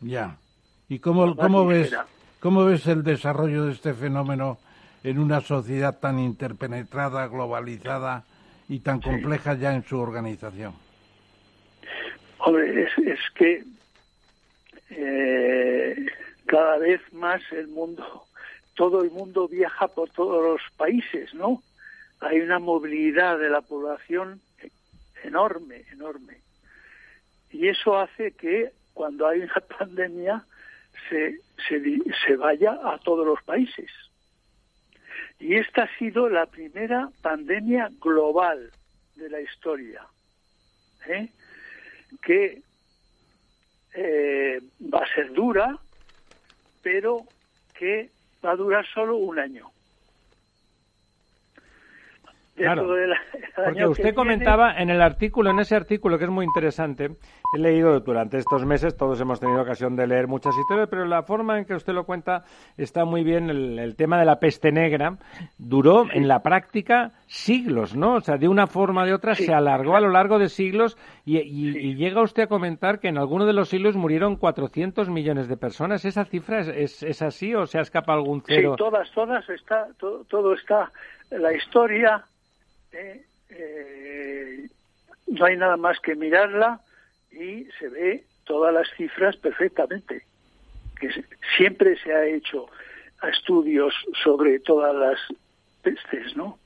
Ya. 0.00 0.36
¿Y 0.88 0.98
cómo, 1.00 1.36
cómo 1.36 1.66
ves 1.66 1.94
cómo 2.40 2.64
ves 2.64 2.86
el 2.86 3.02
desarrollo 3.02 3.64
de 3.64 3.72
este 3.72 3.94
fenómeno 3.94 4.58
en 5.02 5.18
una 5.18 5.40
sociedad 5.40 5.98
tan 5.98 6.18
interpenetrada, 6.18 7.26
globalizada 7.26 8.24
y 8.68 8.80
tan 8.80 9.00
compleja 9.00 9.54
ya 9.54 9.74
en 9.74 9.84
su 9.84 9.98
organización? 9.98 10.74
Hombre, 12.38 12.84
es, 12.84 12.98
es 12.98 13.20
que 13.34 13.64
eh, 14.90 16.06
cada 16.46 16.78
vez 16.78 17.00
más 17.12 17.40
el 17.50 17.68
mundo, 17.68 18.24
todo 18.74 19.02
el 19.02 19.10
mundo 19.10 19.48
viaja 19.48 19.88
por 19.88 20.10
todos 20.10 20.42
los 20.42 20.60
países, 20.76 21.34
¿no? 21.34 21.62
Hay 22.20 22.40
una 22.40 22.58
movilidad 22.58 23.38
de 23.38 23.50
la 23.50 23.60
población 23.60 24.40
enorme, 25.24 25.84
enorme. 25.92 26.38
Y 27.50 27.68
eso 27.68 27.98
hace 27.98 28.32
que 28.32 28.72
cuando 28.94 29.26
hay 29.26 29.40
una 29.40 29.54
pandemia 29.78 30.44
se, 31.08 31.38
se, 31.68 31.98
se 32.26 32.36
vaya 32.36 32.78
a 32.82 32.98
todos 32.98 33.26
los 33.26 33.42
países. 33.42 33.90
Y 35.38 35.54
esta 35.54 35.84
ha 35.84 35.98
sido 35.98 36.28
la 36.28 36.46
primera 36.46 37.10
pandemia 37.22 37.90
global 38.00 38.70
de 39.16 39.28
la 39.28 39.40
historia. 39.40 40.06
¿eh? 41.08 41.28
que 42.22 42.62
eh, 43.94 44.60
va 44.92 44.98
a 45.00 45.14
ser 45.14 45.32
dura, 45.32 45.78
pero 46.82 47.24
que 47.78 48.10
va 48.44 48.52
a 48.52 48.56
durar 48.56 48.86
solo 48.86 49.16
un 49.16 49.38
año. 49.38 49.70
Claro, 52.66 52.94
del- 52.94 53.12
Porque 53.54 53.86
usted 53.86 54.02
viene- 54.04 54.14
comentaba 54.14 54.76
en 54.78 54.90
el 54.90 55.02
artículo, 55.02 55.50
en 55.50 55.58
ese 55.60 55.76
artículo 55.76 56.18
que 56.18 56.24
es 56.24 56.30
muy 56.30 56.44
interesante, 56.44 57.10
he 57.54 57.58
leído 57.58 58.00
durante 58.00 58.38
estos 58.38 58.64
meses, 58.64 58.96
todos 58.96 59.20
hemos 59.20 59.40
tenido 59.40 59.60
ocasión 59.62 59.94
de 59.94 60.06
leer 60.06 60.26
muchas 60.26 60.56
historias, 60.56 60.88
pero 60.90 61.04
la 61.04 61.22
forma 61.22 61.58
en 61.58 61.64
que 61.66 61.74
usted 61.74 61.92
lo 61.92 62.04
cuenta 62.04 62.44
está 62.76 63.04
muy 63.04 63.24
bien. 63.24 63.50
El, 63.50 63.78
el 63.78 63.94
tema 63.96 64.18
de 64.18 64.24
la 64.24 64.40
peste 64.40 64.72
negra 64.72 65.16
duró 65.58 66.06
en 66.12 66.28
la 66.28 66.42
práctica 66.42 67.12
siglos, 67.26 67.94
¿no? 67.94 68.14
O 68.14 68.20
sea, 68.20 68.36
de 68.38 68.48
una 68.48 68.66
forma 68.66 69.02
o 69.02 69.06
de 69.06 69.12
otra 69.14 69.34
Sí. 69.34 69.44
se 69.44 69.54
alargó 69.54 69.96
a 69.96 70.00
lo 70.00 70.08
largo 70.10 70.38
de 70.38 70.48
siglos 70.48 70.96
y, 71.24 71.38
y- 71.38 71.76
y 71.78 71.94
llega 71.96 72.22
usted 72.22 72.44
a 72.44 72.46
comentar 72.48 73.00
que 73.00 73.08
en 73.08 73.18
alguno 73.18 73.44
de 73.46 73.52
los 73.52 73.68
siglos 73.68 73.96
murieron 73.96 74.36
400 74.36 75.08
millones 75.10 75.48
de 75.48 75.56
personas. 75.56 76.04
¿Esa 76.04 76.24
cifra 76.24 76.60
es, 76.60 76.68
es, 76.68 77.02
es 77.02 77.22
así 77.22 77.54
o 77.54 77.66
se 77.66 77.78
ha 77.78 77.82
escapado 77.82 78.18
algún 78.18 78.40
Sí, 78.40 78.54
cero? 78.54 78.76
todas, 78.78 79.10
todas, 79.12 79.48
está, 79.50 79.88
todo 79.98 80.54
está, 80.54 80.90
la 81.30 81.52
historia, 81.52 82.24
eh, 82.96 83.24
eh, 83.50 84.68
no 85.26 85.44
hay 85.44 85.56
nada 85.56 85.76
más 85.76 85.98
que 86.00 86.14
mirarla 86.14 86.80
y 87.30 87.66
se 87.78 87.88
ve 87.88 88.24
todas 88.44 88.72
las 88.72 88.88
cifras 88.96 89.36
perfectamente. 89.36 90.24
Que 90.98 91.10
siempre 91.56 91.98
se 91.98 92.12
ha 92.12 92.24
hecho 92.24 92.68
estudios 93.22 93.94
sobre 94.22 94.60
todas 94.60 94.94
las 94.94 95.18
pestes, 95.82 96.36
¿no? 96.36 96.58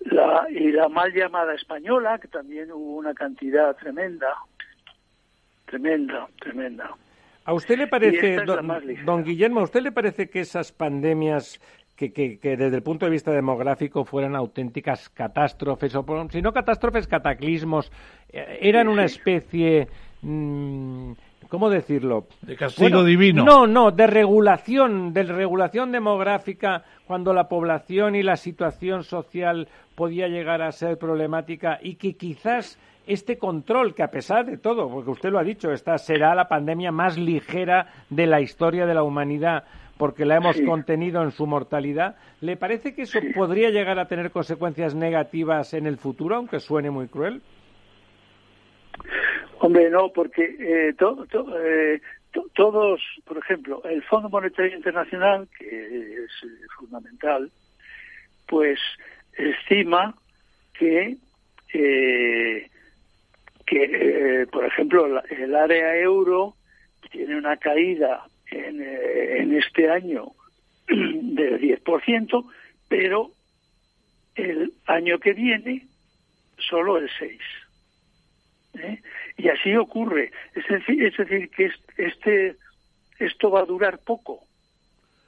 La, 0.00 0.46
y 0.50 0.70
la 0.70 0.88
mal 0.88 1.12
llamada 1.12 1.54
española, 1.54 2.18
que 2.18 2.28
también 2.28 2.70
hubo 2.70 2.96
una 2.96 3.14
cantidad 3.14 3.74
tremenda, 3.76 4.34
tremenda, 5.66 6.28
tremenda. 6.40 6.94
¿A 7.46 7.52
usted 7.52 7.76
le 7.76 7.86
parece, 7.86 8.40
don 9.04 9.24
Guillermo, 9.24 9.60
a 9.60 9.64
usted 9.64 9.82
le 9.82 9.92
parece 9.92 10.30
que 10.30 10.40
esas 10.40 10.72
pandemias 10.72 11.60
que, 11.96 12.12
que- 12.12 12.38
que 12.38 12.56
desde 12.56 12.76
el 12.76 12.82
punto 12.82 13.04
de 13.06 13.12
vista 13.12 13.30
demográfico 13.30 14.04
fueran 14.04 14.34
auténticas 14.36 15.08
catástrofes, 15.08 15.94
o 15.94 16.04
por- 16.04 16.30
si 16.32 16.42
no 16.42 16.52
catástrofes, 16.52 17.06
cataclismos, 17.06 17.90
eh, 18.32 18.58
eran 18.62 18.88
una 18.88 19.04
especie, 19.04 19.88
mm, 20.22 21.12
¿cómo 21.48 21.70
decirlo? 21.70 22.26
De 22.42 22.56
castigo 22.56 23.04
divino. 23.04 23.44
No, 23.44 23.66
no, 23.66 23.90
de 23.90 24.06
regulación, 24.06 25.12
de 25.12 25.22
regulación 25.24 25.92
demográfica, 25.92 26.82
cuando 27.06 27.32
la 27.32 27.48
población 27.48 28.16
y 28.16 28.22
la 28.22 28.36
situación 28.36 29.04
social 29.04 29.68
podía 29.94 30.26
llegar 30.28 30.62
a 30.62 30.72
ser 30.72 30.98
problemática 30.98 31.78
y 31.82 31.94
que 31.94 32.14
quizás 32.16 32.78
este 33.06 33.36
control, 33.36 33.94
que 33.94 34.02
a 34.02 34.10
pesar 34.10 34.46
de 34.46 34.56
todo, 34.56 34.88
porque 34.88 35.10
usted 35.10 35.30
lo 35.30 35.38
ha 35.38 35.44
dicho, 35.44 35.70
esta 35.70 35.98
será 35.98 36.34
la 36.34 36.48
pandemia 36.48 36.90
más 36.90 37.18
ligera 37.18 37.86
de 38.08 38.26
la 38.26 38.40
historia 38.40 38.86
de 38.86 38.94
la 38.94 39.02
humanidad, 39.02 39.64
porque 39.96 40.24
la 40.24 40.36
hemos 40.36 40.56
Sí. 40.56 40.64
contenido 40.64 41.22
en 41.22 41.30
su 41.30 41.46
mortalidad, 41.46 42.16
¿le 42.40 42.56
parece 42.56 42.94
que 42.94 43.02
eso 43.02 43.20
podría 43.34 43.70
llegar 43.70 43.98
a 43.98 44.08
tener 44.08 44.30
consecuencias 44.30 44.94
negativas 44.94 45.72
en 45.74 45.86
el 45.86 45.98
futuro, 45.98 46.36
aunque 46.36 46.60
suene 46.60 46.90
muy 46.90 47.08
cruel? 47.08 47.42
Hombre, 49.60 49.88
no, 49.90 50.10
porque 50.12 50.56
eh, 50.58 50.94
to- 50.98 51.26
to- 51.30 51.58
eh, 51.64 52.00
to- 52.32 52.48
todos, 52.54 53.00
por 53.24 53.38
ejemplo, 53.38 53.82
el 53.84 54.02
Fondo 54.02 54.28
Monetario 54.28 54.76
Internacional, 54.76 55.48
que 55.58 55.66
es 56.24 56.30
eh, 56.44 56.66
fundamental, 56.78 57.50
pues 58.46 58.78
estima 59.38 60.14
que, 60.78 61.16
eh, 61.72 62.68
que 63.66 64.46
por 64.52 64.64
ejemplo, 64.66 65.08
la- 65.08 65.24
el 65.30 65.54
área 65.54 65.96
euro 65.96 66.54
tiene 67.10 67.36
una 67.36 67.56
caída 67.56 68.24
en, 68.54 68.80
eh, 68.82 69.38
en 69.38 69.54
este 69.56 69.90
año 69.90 70.32
del 70.88 71.60
10%, 71.60 72.50
pero 72.88 73.30
el 74.34 74.72
año 74.86 75.18
que 75.18 75.32
viene 75.32 75.86
solo 76.58 76.98
el 76.98 77.08
6%. 77.10 77.38
¿eh? 78.78 79.00
Y 79.36 79.48
así 79.48 79.74
ocurre. 79.76 80.30
Es 80.54 80.66
decir, 80.68 81.04
es 81.04 81.16
decir 81.16 81.50
que 81.50 81.66
es- 81.66 81.80
este, 81.96 82.56
esto 83.18 83.50
va 83.50 83.60
a 83.60 83.64
durar 83.66 83.98
poco. 83.98 84.44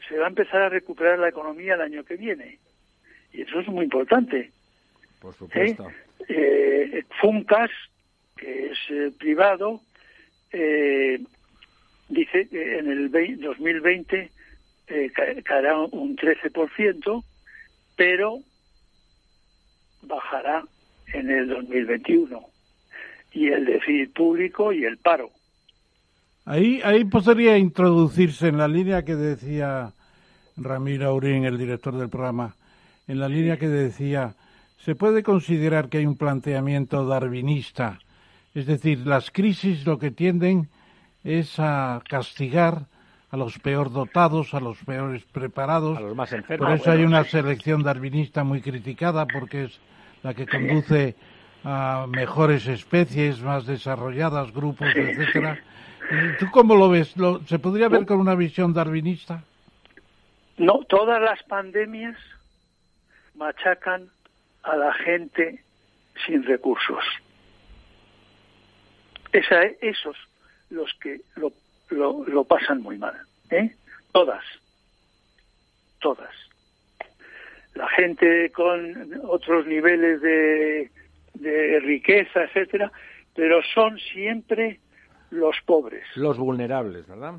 Se 0.08 0.16
va 0.18 0.26
a 0.26 0.28
empezar 0.28 0.62
a 0.62 0.68
recuperar 0.68 1.18
la 1.18 1.28
economía 1.28 1.74
el 1.74 1.80
año 1.80 2.04
que 2.04 2.16
viene. 2.16 2.58
Y 3.32 3.42
eso 3.42 3.60
es 3.60 3.68
muy 3.68 3.84
importante. 3.84 4.50
Por 5.20 5.34
¿eh? 5.54 5.76
Eh, 6.28 7.04
Funcas, 7.20 7.70
que 8.36 8.66
es 8.72 9.14
privado, 9.14 9.80
eh, 10.52 11.18
dice 12.08 12.48
que 12.48 12.78
en 12.78 12.90
el 12.90 13.10
vei- 13.10 13.36
2020 13.38 14.30
eh, 14.88 15.10
ca- 15.14 15.42
caerá 15.44 15.78
un 15.78 16.16
13%, 16.16 17.24
pero 17.96 18.38
bajará 20.02 20.64
en 21.12 21.30
el 21.30 21.48
2021. 21.48 22.40
Y 23.32 23.48
el 23.48 23.66
déficit 23.66 24.12
público 24.14 24.72
y 24.72 24.84
el 24.84 24.96
paro. 24.98 25.30
Ahí, 26.44 26.80
ahí 26.84 27.04
podría 27.04 27.58
introducirse 27.58 28.48
en 28.48 28.56
la 28.56 28.68
línea 28.68 29.04
que 29.04 29.14
decía 29.16 29.92
Ramiro 30.56 31.08
Aurín, 31.08 31.44
el 31.44 31.58
director 31.58 31.96
del 31.98 32.08
programa, 32.08 32.54
en 33.08 33.18
la 33.18 33.28
línea 33.28 33.58
que 33.58 33.68
decía, 33.68 34.34
se 34.78 34.94
puede 34.94 35.22
considerar 35.22 35.88
que 35.88 35.98
hay 35.98 36.06
un 36.06 36.16
planteamiento 36.16 37.04
darwinista, 37.06 37.98
es 38.54 38.66
decir, 38.66 39.00
las 39.06 39.30
crisis 39.30 39.84
lo 39.84 39.98
que 39.98 40.10
tienden 40.12 40.68
es 41.26 41.58
a 41.58 42.00
castigar 42.08 42.82
a 43.30 43.36
los 43.36 43.58
peor 43.58 43.92
dotados, 43.92 44.54
a 44.54 44.60
los 44.60 44.78
peores 44.84 45.24
preparados. 45.24 45.98
A 45.98 46.00
los 46.00 46.14
más 46.14 46.32
enfermos. 46.32 46.68
Por 46.68 46.76
eso 46.76 46.90
hay 46.92 47.02
una 47.04 47.24
selección 47.24 47.82
darwinista 47.82 48.44
muy 48.44 48.62
criticada 48.62 49.26
porque 49.26 49.64
es 49.64 49.80
la 50.22 50.32
que 50.32 50.46
conduce 50.46 51.16
a 51.64 52.06
mejores 52.08 52.66
especies 52.68 53.40
más 53.42 53.66
desarrolladas, 53.66 54.52
grupos, 54.52 54.88
etcétera. 54.94 55.58
¿Y 56.10 56.38
¿Tú 56.38 56.46
cómo 56.52 56.76
lo 56.76 56.88
ves? 56.88 57.16
¿Lo- 57.16 57.40
¿Se 57.46 57.58
podría 57.58 57.88
ver 57.88 58.06
con 58.06 58.20
una 58.20 58.36
visión 58.36 58.72
darwinista? 58.72 59.42
No, 60.56 60.78
todas 60.88 61.20
las 61.20 61.42
pandemias 61.42 62.16
machacan 63.34 64.08
a 64.62 64.76
la 64.76 64.92
gente 64.94 65.60
sin 66.24 66.44
recursos. 66.44 67.02
Esa, 69.32 69.62
esos 69.82 70.16
los 70.70 70.92
que 71.00 71.20
lo, 71.36 71.52
lo, 71.90 72.24
lo 72.26 72.44
pasan 72.44 72.82
muy 72.82 72.98
mal. 72.98 73.14
¿eh? 73.50 73.74
Todas. 74.12 74.44
Todas. 76.00 76.34
La 77.74 77.88
gente 77.88 78.50
con 78.50 79.20
otros 79.24 79.66
niveles 79.66 80.20
de, 80.22 80.90
de 81.34 81.80
riqueza, 81.80 82.44
etcétera, 82.44 82.90
pero 83.34 83.60
son 83.74 83.98
siempre 83.98 84.80
los 85.30 85.56
pobres. 85.64 86.04
Los 86.14 86.38
vulnerables, 86.38 87.06
¿verdad? 87.06 87.34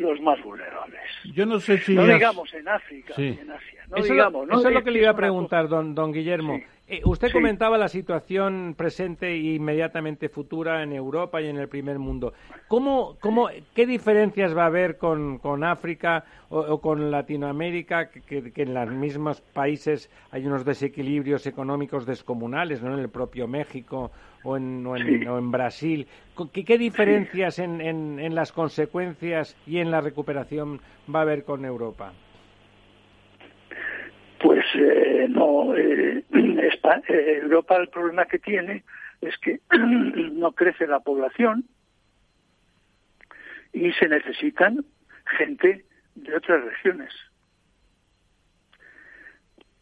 los 0.00 0.20
más 0.20 0.42
vulnerables. 0.42 1.00
Yo 1.34 1.46
no 1.46 1.60
sé 1.60 1.78
si... 1.78 1.94
No 1.94 2.06
digamos 2.06 2.52
en 2.54 2.66
África 2.68 3.14
en 3.16 3.50
Asia. 3.50 3.79
No 3.90 3.96
eso, 3.96 4.12
digamos, 4.12 4.48
eso 4.48 4.68
es 4.68 4.74
lo 4.74 4.84
que 4.84 4.90
le 4.92 5.00
iba 5.00 5.10
a 5.10 5.16
preguntar, 5.16 5.68
don, 5.68 5.94
don 5.94 6.12
Guillermo. 6.12 6.60
Eh, 6.86 7.02
usted 7.04 7.30
comentaba 7.30 7.78
la 7.78 7.88
situación 7.88 8.74
presente 8.76 9.28
e 9.28 9.54
inmediatamente 9.54 10.28
futura 10.28 10.82
en 10.82 10.92
Europa 10.92 11.40
y 11.40 11.46
en 11.46 11.56
el 11.56 11.68
primer 11.68 11.98
mundo. 11.98 12.32
¿Cómo, 12.68 13.16
cómo, 13.20 13.48
¿Qué 13.74 13.86
diferencias 13.86 14.56
va 14.56 14.64
a 14.64 14.66
haber 14.66 14.96
con, 14.96 15.38
con 15.38 15.62
África 15.64 16.24
o, 16.48 16.80
con 16.80 17.10
Latinoamérica, 17.10 18.10
que, 18.10 18.52
en 18.56 18.74
los 18.74 18.90
mismos 18.90 19.40
países 19.40 20.10
hay 20.32 20.46
unos 20.46 20.64
desequilibrios 20.64 21.46
económicos 21.46 22.06
descomunales, 22.06 22.82
¿no? 22.82 22.94
en 22.94 23.00
el 23.00 23.08
propio 23.08 23.46
México 23.46 24.10
o 24.42 24.56
en, 24.56 24.84
o 24.84 24.96
en, 24.96 25.50
Brasil? 25.50 26.08
¿Qué, 26.52 26.64
qué 26.64 26.76
diferencias 26.76 27.60
en, 27.60 27.80
en, 27.80 28.18
en 28.18 28.34
las 28.34 28.50
consecuencias 28.50 29.56
y 29.66 29.78
en 29.78 29.92
la 29.92 30.00
recuperación 30.00 30.80
va 31.12 31.20
a 31.20 31.22
haber 31.22 31.44
con 31.44 31.64
Europa? 31.64 32.12
Eh, 34.74 35.26
no, 35.28 35.76
eh, 35.76 36.24
eh, 36.32 37.40
Europa 37.42 37.76
el 37.76 37.88
problema 37.88 38.26
que 38.26 38.38
tiene 38.38 38.84
es 39.20 39.36
que 39.38 39.60
no 39.78 40.52
crece 40.52 40.86
la 40.86 41.00
población 41.00 41.64
y 43.72 43.92
se 43.92 44.08
necesitan 44.08 44.84
gente 45.38 45.84
de 46.14 46.36
otras 46.36 46.64
regiones. 46.64 47.12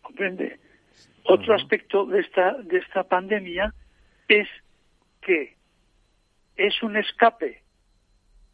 ¿Comprende? 0.03 0.59
Otro 1.25 1.55
aspecto 1.55 2.07
de 2.07 2.21
esta, 2.21 2.55
de 2.55 2.79
esta 2.79 3.05
pandemia 3.05 3.75
es 4.29 4.49
que 5.21 5.57
es 6.57 6.83
un 6.83 6.97
escape 6.97 7.63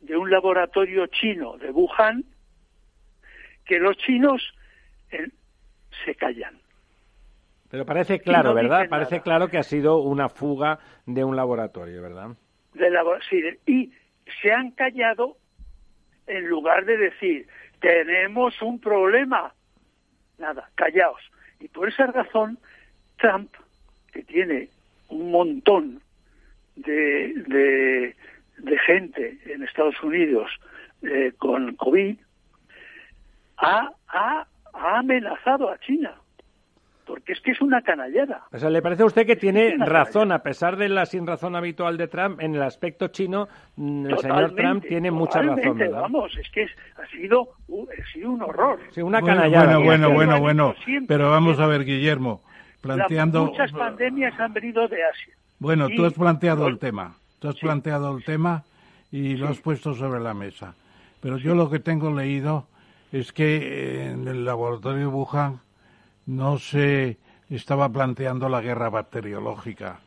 de 0.00 0.16
un 0.16 0.30
laboratorio 0.30 1.06
chino 1.06 1.56
de 1.56 1.70
Wuhan 1.70 2.24
que 3.64 3.78
los 3.78 3.96
chinos 3.98 4.42
se 6.04 6.14
callan. 6.14 6.58
Pero 7.70 7.84
parece 7.84 8.20
claro, 8.20 8.54
¿verdad? 8.54 8.88
Parece 8.88 9.20
claro 9.20 9.48
que 9.48 9.58
ha 9.58 9.62
sido 9.62 9.98
una 9.98 10.28
fuga 10.28 10.78
de 11.06 11.24
un 11.24 11.34
laboratorio, 11.34 12.00
¿verdad? 12.02 12.30
De 12.74 12.90
sí, 13.28 13.42
y 13.66 13.92
se 14.40 14.52
han 14.52 14.70
callado 14.72 15.36
en 16.26 16.46
lugar 16.46 16.84
de 16.84 16.96
decir, 16.96 17.46
tenemos 17.80 18.60
un 18.62 18.78
problema. 18.80 19.52
Nada, 20.38 20.70
callaos. 20.74 21.20
Y 21.60 21.68
por 21.68 21.88
esa 21.88 22.06
razón, 22.06 22.58
Trump, 23.18 23.52
que 24.12 24.22
tiene 24.22 24.68
un 25.08 25.30
montón 25.30 26.00
de, 26.76 28.14
de, 28.58 28.78
gente 28.86 29.38
en 29.46 29.62
Estados 29.62 30.02
Unidos 30.02 30.50
eh, 31.02 31.32
con 31.38 31.74
COVID, 31.76 32.16
ha, 33.58 33.90
ha 34.08 34.46
ha 34.74 34.98
amenazado 34.98 35.70
a 35.70 35.78
China. 35.78 36.14
Porque 37.06 37.34
es 37.34 37.40
que 37.42 37.50
es 37.50 37.60
una 37.60 37.82
canallada. 37.82 38.44
O 38.50 38.58
sea, 38.58 38.70
¿le 38.70 38.80
parece 38.80 39.02
a 39.02 39.06
usted 39.06 39.26
que 39.26 39.36
tiene 39.36 39.76
razón, 39.78 40.32
a 40.32 40.38
pesar 40.38 40.76
de 40.76 40.88
la 40.88 41.04
sin 41.04 41.26
razón 41.26 41.54
habitual 41.54 41.98
de 41.98 42.08
Trump, 42.08 42.40
en 42.40 42.54
el 42.54 42.62
aspecto 42.62 43.08
chino, 43.08 43.46
mm, 43.76 44.06
el 44.06 44.18
señor 44.18 44.54
Trump 44.54 44.84
tiene 44.88 45.10
mucha 45.10 45.42
razón, 45.42 45.76
¿verdad? 45.76 46.00
Vamos, 46.00 46.34
es 46.38 46.50
que 46.50 46.62
ha, 46.64 47.06
sido, 47.08 47.48
ha 47.68 48.12
sido 48.12 48.30
un 48.30 48.42
horror. 48.42 48.80
Sí, 48.90 49.02
una 49.02 49.20
canallada. 49.20 49.76
Bueno, 49.76 50.10
bueno, 50.10 50.40
bueno, 50.40 50.40
bueno. 50.40 50.74
Pero 51.06 51.30
vamos 51.30 51.60
a 51.60 51.66
ver, 51.66 51.84
Guillermo, 51.84 52.42
planteando... 52.80 53.46
muchas 53.46 53.70
pandemias 53.72 54.38
han 54.40 54.54
venido 54.54 54.88
de 54.88 55.04
Asia. 55.04 55.34
Bueno, 55.58 55.88
tú 55.94 56.06
has 56.06 56.14
planteado 56.14 56.66
el 56.68 56.78
tema. 56.78 57.16
Tú 57.38 57.48
has 57.48 57.56
planteado 57.56 58.16
el 58.16 58.24
tema 58.24 58.64
y 59.12 59.36
lo 59.36 59.48
has 59.48 59.60
puesto 59.60 59.92
sobre 59.92 60.20
la 60.20 60.32
mesa. 60.32 60.74
Pero 61.20 61.36
yo 61.36 61.54
lo 61.54 61.68
que 61.68 61.80
tengo 61.80 62.10
leído 62.10 62.66
es 63.14 63.32
que 63.32 64.10
en 64.10 64.26
el 64.26 64.44
laboratorio 64.44 64.98
de 64.98 65.06
Wuhan 65.06 65.60
no 66.26 66.58
se 66.58 67.16
estaba 67.48 67.88
planteando 67.88 68.48
la 68.48 68.60
guerra 68.60 68.90
bacteriológica 68.90 70.00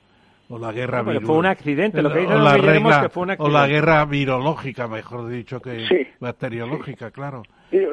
o 0.50 0.60
la 0.60 0.74
guerra 0.74 1.04
no, 1.04 1.22
fue 1.22 1.38
un 1.38 1.46
accidente 1.46 2.02
lo 2.02 2.12
que 2.12 2.28
o 2.28 2.38
la 2.38 3.02
que 3.02 3.10
fue 3.10 3.24
un 3.24 3.36
o 3.38 3.50
la 3.50 3.66
guerra 3.66 4.04
virológica 4.04 4.90
mejor 4.90 5.30
dicho 5.30 5.62
que 5.62 6.16
bacteriológica 6.20 7.12
claro. 7.12 7.44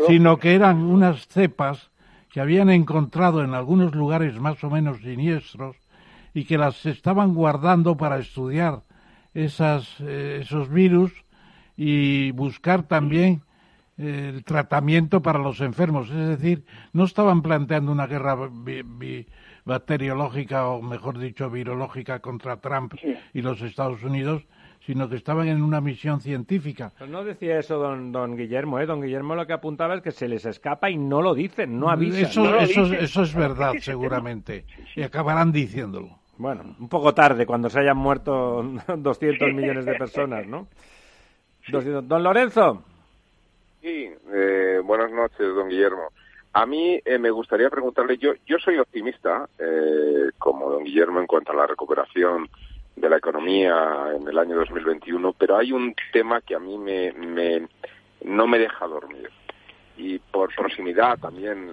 Sino 0.08 0.36
que 0.38 0.54
eran 0.54 0.82
unas 0.82 1.28
cepas 1.28 1.90
que 2.30 2.40
habían 2.40 2.68
encontrado 2.70 3.44
en 3.44 3.54
algunos 3.54 3.94
lugares 3.94 4.40
más 4.40 4.64
o 4.64 4.70
menos 4.70 4.98
siniestros 4.98 5.76
y 6.32 6.44
que 6.44 6.58
las 6.58 6.86
estaban 6.86 7.34
guardando 7.34 7.96
para 7.96 8.18
estudiar 8.18 8.80
esas, 9.32 9.94
eh, 10.00 10.40
esos 10.42 10.68
virus 10.68 11.12
y 11.76 12.32
buscar 12.32 12.82
también 12.82 13.42
el 13.96 14.44
tratamiento 14.44 15.22
para 15.22 15.38
los 15.38 15.60
enfermos. 15.60 16.10
Es 16.10 16.28
decir, 16.28 16.64
no 16.92 17.04
estaban 17.04 17.42
planteando 17.42 17.92
una 17.92 18.06
guerra 18.06 18.36
bacteriológica 19.64 20.68
o, 20.68 20.82
mejor 20.82 21.18
dicho, 21.18 21.50
virológica 21.50 22.20
contra 22.20 22.56
Trump 22.56 22.94
y 23.32 23.42
los 23.42 23.60
Estados 23.62 24.02
Unidos, 24.02 24.44
sino 24.80 25.08
que 25.08 25.16
estaban 25.16 25.48
en 25.48 25.62
una 25.62 25.80
misión 25.80 26.20
científica. 26.20 26.92
no 27.08 27.24
decía 27.24 27.58
eso 27.58 27.78
don, 27.78 28.12
don 28.12 28.36
Guillermo, 28.36 28.80
¿eh? 28.80 28.86
Don 28.86 29.00
Guillermo 29.00 29.34
lo 29.34 29.46
que 29.46 29.54
apuntaba 29.54 29.94
es 29.94 30.02
que 30.02 30.10
se 30.12 30.28
les 30.28 30.44
escapa 30.44 30.90
y 30.90 30.98
no 30.98 31.22
lo 31.22 31.34
dicen, 31.34 31.78
no 31.78 31.88
avisan. 31.88 32.24
Eso, 32.24 32.58
eso, 32.58 32.84
eso 32.92 33.22
es 33.22 33.34
verdad, 33.34 33.72
seguramente, 33.80 34.66
y 34.94 35.02
acabarán 35.02 35.52
diciéndolo. 35.52 36.18
Bueno, 36.36 36.74
un 36.78 36.88
poco 36.88 37.14
tarde, 37.14 37.46
cuando 37.46 37.70
se 37.70 37.80
hayan 37.80 37.96
muerto 37.96 38.62
200 38.96 39.52
millones 39.54 39.86
de 39.86 39.94
personas, 39.94 40.46
¿no? 40.46 40.68
Don 41.70 42.22
Lorenzo. 42.22 42.84
Sí, 43.84 44.10
eh, 44.32 44.80
buenas 44.82 45.10
noches, 45.10 45.40
don 45.40 45.68
Guillermo. 45.68 46.08
A 46.54 46.64
mí 46.64 46.98
eh, 47.04 47.18
me 47.18 47.30
gustaría 47.30 47.68
preguntarle, 47.68 48.16
yo, 48.16 48.32
yo 48.46 48.56
soy 48.58 48.78
optimista, 48.78 49.46
eh, 49.58 50.30
como 50.38 50.70
don 50.70 50.84
Guillermo, 50.84 51.20
en 51.20 51.26
cuanto 51.26 51.52
a 51.52 51.56
la 51.56 51.66
recuperación 51.66 52.48
de 52.96 53.10
la 53.10 53.18
economía 53.18 54.06
en 54.16 54.26
el 54.26 54.38
año 54.38 54.56
2021, 54.56 55.34
pero 55.34 55.58
hay 55.58 55.72
un 55.72 55.94
tema 56.14 56.40
que 56.40 56.54
a 56.54 56.60
mí 56.60 56.78
me, 56.78 57.12
me 57.12 57.68
no 58.22 58.46
me 58.46 58.58
deja 58.58 58.86
dormir. 58.86 59.28
Y 59.98 60.18
por 60.18 60.54
proximidad 60.54 61.18
también. 61.18 61.70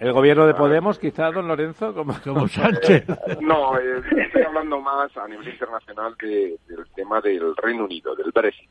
¿El 0.00 0.12
gobierno 0.14 0.46
de 0.46 0.54
Podemos, 0.54 0.98
quizá, 0.98 1.30
don 1.30 1.48
Lorenzo, 1.48 1.92
como, 1.92 2.14
como 2.24 2.48
Sánchez? 2.48 3.04
no, 3.42 3.76
estoy 3.76 4.42
hablando 4.42 4.80
más 4.80 5.14
a 5.18 5.28
nivel 5.28 5.48
internacional 5.48 6.16
del 6.18 6.58
tema 6.94 7.20
del 7.20 7.54
Reino 7.56 7.84
Unido, 7.84 8.14
del 8.14 8.32
Brexit. 8.32 8.70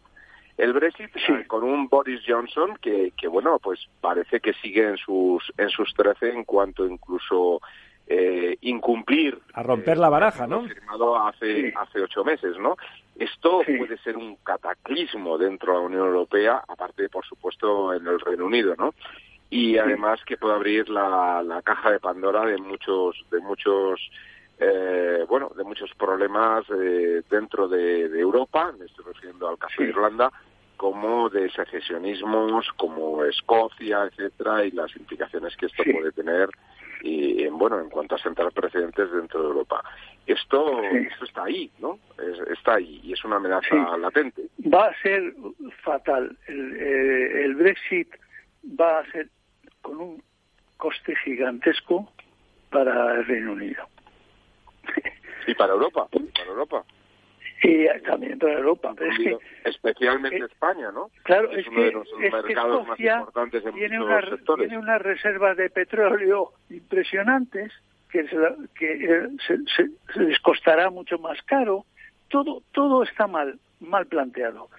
El 0.61 0.73
Brexit 0.73 1.09
con 1.47 1.63
un 1.63 1.87
Boris 1.87 2.21
Johnson 2.23 2.77
que, 2.79 3.13
que, 3.17 3.27
bueno, 3.27 3.57
pues 3.57 3.79
parece 3.99 4.39
que 4.39 4.53
sigue 4.53 4.89
en 4.89 4.97
sus, 4.97 5.51
en 5.57 5.69
sus 5.69 5.91
13 5.95 6.29
en 6.29 6.43
cuanto 6.43 6.85
incluso 6.85 7.59
eh, 8.05 8.55
incumplir. 8.61 9.39
A 9.55 9.63
romper 9.63 9.97
la 9.97 10.09
baraja, 10.09 10.45
¿no? 10.45 10.67
Firmado 10.67 11.17
hace, 11.17 11.73
hace 11.75 12.01
ocho 12.01 12.23
meses, 12.23 12.59
¿no? 12.59 12.77
Esto 13.17 13.63
puede 13.65 13.97
ser 14.03 14.15
un 14.15 14.35
cataclismo 14.43 15.39
dentro 15.39 15.73
de 15.73 15.79
la 15.79 15.85
Unión 15.85 16.05
Europea, 16.05 16.63
aparte, 16.67 17.09
por 17.09 17.25
supuesto, 17.25 17.95
en 17.95 18.05
el 18.05 18.19
Reino 18.19 18.45
Unido, 18.45 18.75
¿no? 18.77 18.93
Y 19.49 19.79
además 19.79 20.19
que 20.27 20.37
puede 20.37 20.53
abrir 20.53 20.89
la, 20.89 21.41
la 21.41 21.63
caja 21.63 21.89
de 21.89 21.99
Pandora 21.99 22.45
de 22.45 22.59
muchos, 22.59 23.25
de 23.31 23.39
muchos 23.39 23.99
eh, 24.63 25.25
bueno, 25.27 25.51
de 25.57 25.63
muchos 25.63 25.89
problemas 25.95 26.63
eh, 26.69 27.23
dentro 27.31 27.67
de, 27.67 28.05
Europa, 28.19 28.71
me 28.77 28.85
estoy 28.85 29.05
refiriendo 29.05 29.49
al 29.49 29.57
caso 29.57 29.81
de 29.81 29.89
Irlanda, 29.89 30.31
como 30.81 31.29
de 31.29 31.47
secesionismos, 31.51 32.67
como 32.75 33.23
Escocia, 33.23 34.05
etcétera, 34.05 34.65
y 34.65 34.71
las 34.71 34.89
implicaciones 34.95 35.55
que 35.55 35.67
esto 35.67 35.83
puede 35.83 36.11
tener 36.11 36.49
y 37.03 37.45
bueno 37.49 37.79
en 37.79 37.87
cuanto 37.91 38.15
a 38.15 38.17
sentar 38.17 38.51
precedentes 38.51 39.11
dentro 39.11 39.41
de 39.43 39.47
Europa. 39.49 39.83
Esto, 40.25 40.81
esto 40.81 41.25
está 41.25 41.43
ahí, 41.43 41.69
¿no? 41.77 41.99
está 42.51 42.77
ahí 42.77 42.99
y 43.03 43.13
es 43.13 43.23
una 43.23 43.35
amenaza 43.35 43.95
latente. 43.95 44.41
Va 44.73 44.87
a 44.87 45.01
ser 45.03 45.35
fatal. 45.83 46.35
El, 46.47 46.75
eh, 46.75 47.43
el 47.45 47.53
Brexit 47.53 48.07
va 48.65 49.01
a 49.01 49.11
ser 49.11 49.29
con 49.83 50.01
un 50.01 50.23
coste 50.77 51.15
gigantesco 51.23 52.11
para 52.71 53.19
el 53.19 53.25
Reino 53.27 53.51
Unido. 53.51 53.87
Y 55.45 55.53
para 55.53 55.73
Europa, 55.73 56.07
para 56.35 56.49
Europa. 56.49 56.83
Y 57.63 57.85
también 58.03 58.39
para 58.39 58.53
Europa. 58.53 58.93
Pero 58.97 59.11
es 59.11 59.17
que, 59.19 59.37
especialmente 59.69 60.37
eh, 60.37 60.45
España, 60.45 60.91
¿no? 60.91 61.11
Claro, 61.23 61.51
es, 61.51 61.67
uno 61.67 61.81
de 61.81 61.91
los 61.91 62.07
mercados 62.17 62.87
más 62.87 62.99
importantes 62.99 63.65
en 63.65 63.73
tiene 63.73 63.99
muchos 63.99 64.29
sectores. 64.29 64.67
Tiene 64.67 64.83
unas 64.83 65.01
reservas 65.01 65.57
de 65.57 65.69
petróleo 65.69 66.53
impresionantes 66.69 67.71
que, 68.09 68.27
se, 68.27 68.37
que 68.75 68.93
eh, 68.93 69.27
se, 69.75 70.19
les 70.19 70.39
costará 70.39 70.89
mucho 70.89 71.19
más 71.19 71.41
caro. 71.43 71.85
Todo, 72.29 72.63
todo 72.71 73.03
está 73.03 73.27
mal, 73.27 73.59
mal 73.79 74.07
planteado. 74.07 74.69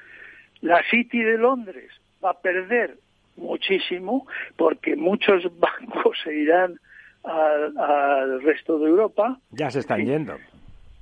La 0.61 0.83
City 0.91 1.23
de 1.23 1.39
Londres 1.39 1.91
va 2.25 2.31
a 2.31 2.41
perder 2.41 2.97
muchísimo 3.37 4.27
porque 4.57 4.97
muchos 4.97 5.45
bancos 5.59 6.19
se 6.25 6.35
irán 6.35 6.79
al, 7.25 8.43
resto 8.43 8.79
de 8.79 8.89
Europa. 8.89 9.39
Ya 9.51 9.71
se 9.71 9.81
están 9.81 10.05
yendo. 10.05 10.37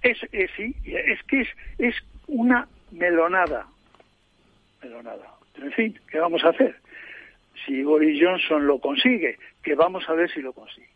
Es, 0.02 0.18
es, 0.32 0.50
sí, 0.56 0.74
es 0.84 1.22
que 1.24 1.42
es, 1.42 1.48
es 1.78 1.94
una 2.26 2.66
melonada. 2.90 3.66
Melonada. 4.82 5.34
Pero 5.54 5.66
en 5.66 5.72
fin, 5.72 6.00
¿qué 6.10 6.18
vamos 6.18 6.42
a 6.44 6.48
hacer? 6.48 6.76
Si 7.66 7.82
Boris 7.82 8.18
Johnson 8.22 8.66
lo 8.66 8.78
consigue, 8.78 9.38
que 9.62 9.74
vamos 9.74 10.08
a 10.08 10.14
ver 10.14 10.30
si 10.30 10.40
lo 10.40 10.52
consigue. 10.52 10.88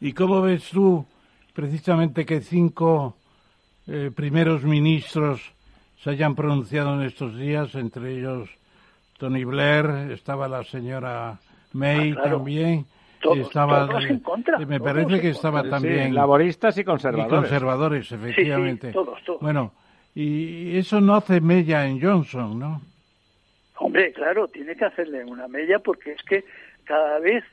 ¿Y 0.00 0.12
cómo 0.12 0.42
ves 0.42 0.68
tú 0.70 1.04
precisamente 1.52 2.24
que 2.24 2.40
cinco 2.40 3.16
eh, 3.86 4.10
primeros 4.14 4.62
ministros 4.64 5.52
se 6.02 6.10
hayan 6.10 6.34
pronunciado 6.34 6.94
en 6.94 7.06
estos 7.06 7.36
días, 7.36 7.74
entre 7.74 8.18
ellos 8.18 8.48
Tony 9.18 9.44
Blair, 9.44 10.10
estaba 10.12 10.48
la 10.48 10.64
señora 10.64 11.38
May 11.72 12.12
Ah, 12.12 12.14
claro. 12.14 12.36
también, 12.38 12.86
Todos- 13.22 13.38
estaba, 13.38 13.86
todos 13.88 14.04
en 14.06 14.18
contra, 14.20 14.58
me 14.58 14.80
parece 14.80 15.20
que 15.20 15.30
estaba 15.30 15.60
contra. 15.60 15.78
también 15.78 16.08
Sí, 16.08 16.12
laboristas 16.12 16.76
y 16.76 16.80
y 16.80 16.84
conservadores. 16.84 17.40
conservadores, 17.40 18.12
efectivamente. 18.12 18.92
todos, 18.92 19.22
todos. 19.24 19.40
Bueno, 19.40 19.72
y 20.14 20.76
eso 20.76 21.00
no 21.00 21.14
hace 21.14 21.40
mella 21.40 21.86
en 21.86 22.00
Johnson, 22.02 22.58
¿no? 22.58 22.82
Hombre, 23.78 24.12
claro, 24.12 24.48
tiene 24.48 24.76
que 24.76 24.84
hacerle 24.84 25.24
una 25.24 25.48
mella 25.48 25.78
porque 25.78 26.12
es 26.12 26.22
que 26.22 26.44
cada 26.84 27.18
vez 27.20 27.44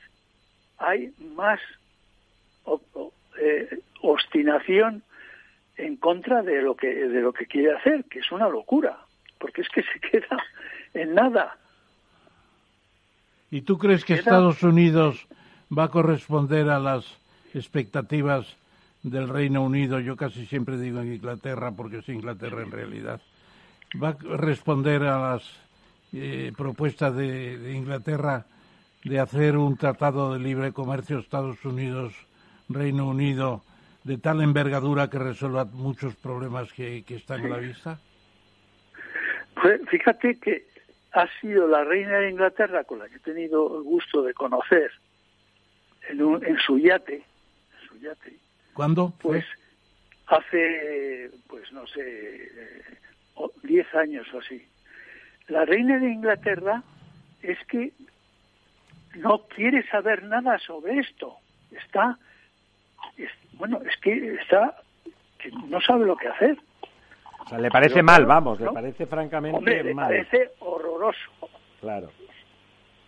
hay 0.78 1.12
más 1.34 1.60
o- 2.64 2.80
o- 2.94 3.12
eh, 3.40 3.78
obstinación 4.02 5.02
en 5.76 5.96
contra 5.96 6.42
de 6.42 6.60
lo 6.62 6.74
que 6.74 6.88
de 6.92 7.20
lo 7.20 7.32
que 7.32 7.46
quiere 7.46 7.74
hacer, 7.76 8.04
que 8.04 8.18
es 8.18 8.30
una 8.32 8.48
locura, 8.48 8.98
porque 9.38 9.62
es 9.62 9.68
que 9.68 9.82
se 9.82 10.00
queda 10.10 10.36
en 10.94 11.14
nada. 11.14 11.56
¿Y 13.50 13.62
tú 13.62 13.78
crees 13.78 14.04
que 14.04 14.14
Queda- 14.14 14.20
Estados 14.20 14.62
Unidos 14.62 15.26
va 15.76 15.84
a 15.84 15.88
corresponder 15.88 16.68
a 16.68 16.78
las 16.78 17.04
expectativas 17.54 18.56
del 19.02 19.28
Reino 19.28 19.62
Unido? 19.62 20.00
Yo 20.00 20.16
casi 20.16 20.46
siempre 20.46 20.78
digo 20.78 21.00
en 21.00 21.14
Inglaterra, 21.14 21.70
porque 21.70 21.98
es 21.98 22.08
Inglaterra 22.08 22.62
en 22.62 22.70
realidad. 22.70 23.20
¿Va 24.02 24.10
a 24.10 24.36
responder 24.36 25.02
a 25.04 25.32
las 25.32 25.42
eh, 26.12 26.52
propuestas 26.56 27.14
de, 27.14 27.72
Inglaterra 27.74 28.46
de 29.04 29.18
hacer 29.18 29.56
un 29.56 29.76
tratado 29.76 30.34
de 30.34 30.40
libre 30.40 30.72
comercio 30.72 31.18
Estados 31.18 31.64
Unidos-Reino 31.64 33.08
Unido 33.08 33.62
de 34.04 34.18
tal 34.18 34.42
envergadura 34.42 35.08
que 35.08 35.18
resuelva 35.18 35.64
muchos 35.64 36.14
problemas 36.16 36.72
que, 36.72 37.04
que 37.04 37.16
están 37.16 37.44
a 37.44 37.48
la 37.48 37.58
vista? 37.58 37.98
Pues 39.60 39.80
fíjate 39.88 40.38
que 40.38 40.66
ha 41.12 41.26
sido 41.40 41.66
la 41.66 41.84
reina 41.84 42.18
de 42.18 42.30
Inglaterra 42.30 42.84
con 42.84 42.98
la 42.98 43.08
que 43.08 43.16
he 43.16 43.20
tenido 43.20 43.78
el 43.78 43.82
gusto 43.82 44.22
de 44.22 44.32
conocer 44.32 44.90
en, 46.10 46.22
un- 46.22 46.44
en 46.44 46.56
su 46.58 46.78
yate, 46.78 47.14
en 47.16 47.88
su 47.88 47.98
yate, 47.98 48.34
¿Cuándo? 48.74 49.12
fue? 49.20 49.38
pues 49.38 49.44
hace, 50.26 51.30
pues 51.48 51.70
no 51.72 51.86
sé, 51.86 52.00
eh, 52.02 52.82
o- 53.34 53.52
10 53.62 53.94
años 53.94 54.26
o 54.34 54.38
así. 54.38 54.64
La 55.48 55.64
reina 55.64 55.98
de 55.98 56.10
Inglaterra 56.10 56.82
es 57.42 57.58
que 57.66 57.92
no 59.16 59.40
quiere 59.48 59.86
saber 59.88 60.22
nada 60.24 60.58
sobre 60.58 60.98
esto. 60.98 61.36
Está, 61.72 62.16
es- 63.16 63.30
bueno, 63.54 63.80
es 63.88 63.96
que 64.00 64.34
está, 64.34 64.76
que 65.38 65.50
no 65.68 65.80
sabe 65.80 66.06
lo 66.06 66.16
que 66.16 66.28
hacer. 66.28 66.56
O 67.44 67.48
sea, 67.48 67.58
le 67.58 67.70
parece 67.70 67.94
Pero 67.94 68.04
mal, 68.04 68.26
vamos, 68.26 68.60
le 68.60 68.70
parece 68.70 69.06
francamente 69.06 69.58
Hombre, 69.58 69.82
le 69.82 69.94
mal. 69.94 70.08
parece 70.08 70.50
horroroso. 70.60 71.30
Claro. 71.80 72.12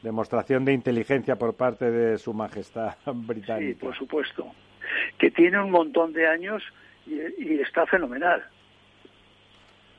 Demostración 0.03 0.65
de 0.65 0.73
inteligencia 0.73 1.37
por 1.37 1.55
parte 1.55 1.91
de 1.91 2.19
su 2.19 2.35
majestad 2.35 2.95
Sí, 3.05 3.11
británica. 3.15 3.81
por 3.81 3.97
supuesto. 3.97 4.47
Que 5.19 5.31
tiene 5.31 5.61
un 5.63 5.71
montón 5.71 6.13
de 6.13 6.27
años 6.29 6.63
y, 7.07 7.15
y 7.43 7.61
está 7.61 7.87
fenomenal. 7.87 8.43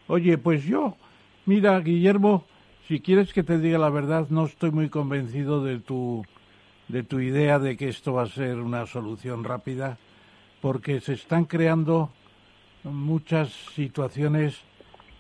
Oye, 0.08 0.38
pues 0.38 0.64
yo, 0.66 0.96
mira, 1.46 1.80
Guillermo, 1.80 2.46
si 2.88 3.00
quieres 3.00 3.34
que 3.34 3.44
te 3.44 3.58
diga 3.58 3.78
la 3.78 3.90
verdad, 3.90 4.28
no 4.30 4.46
estoy 4.46 4.72
muy 4.72 4.90
convencido 4.90 5.64
de 5.64 5.80
tu, 5.80 6.26
de 6.90 7.04
tu 7.04 7.20
idea 7.22 7.58
de 7.60 7.78
que 7.78 7.88
esto 7.88 8.14
va 8.14 8.24
a 8.24 8.28
ser 8.28 8.58
una 8.60 8.86
solución 8.86 9.44
rápida, 9.46 9.98
porque 10.62 11.00
se 11.00 11.14
están 11.14 11.46
creando 11.46 12.12
muchas 12.84 13.50
situaciones 13.74 14.62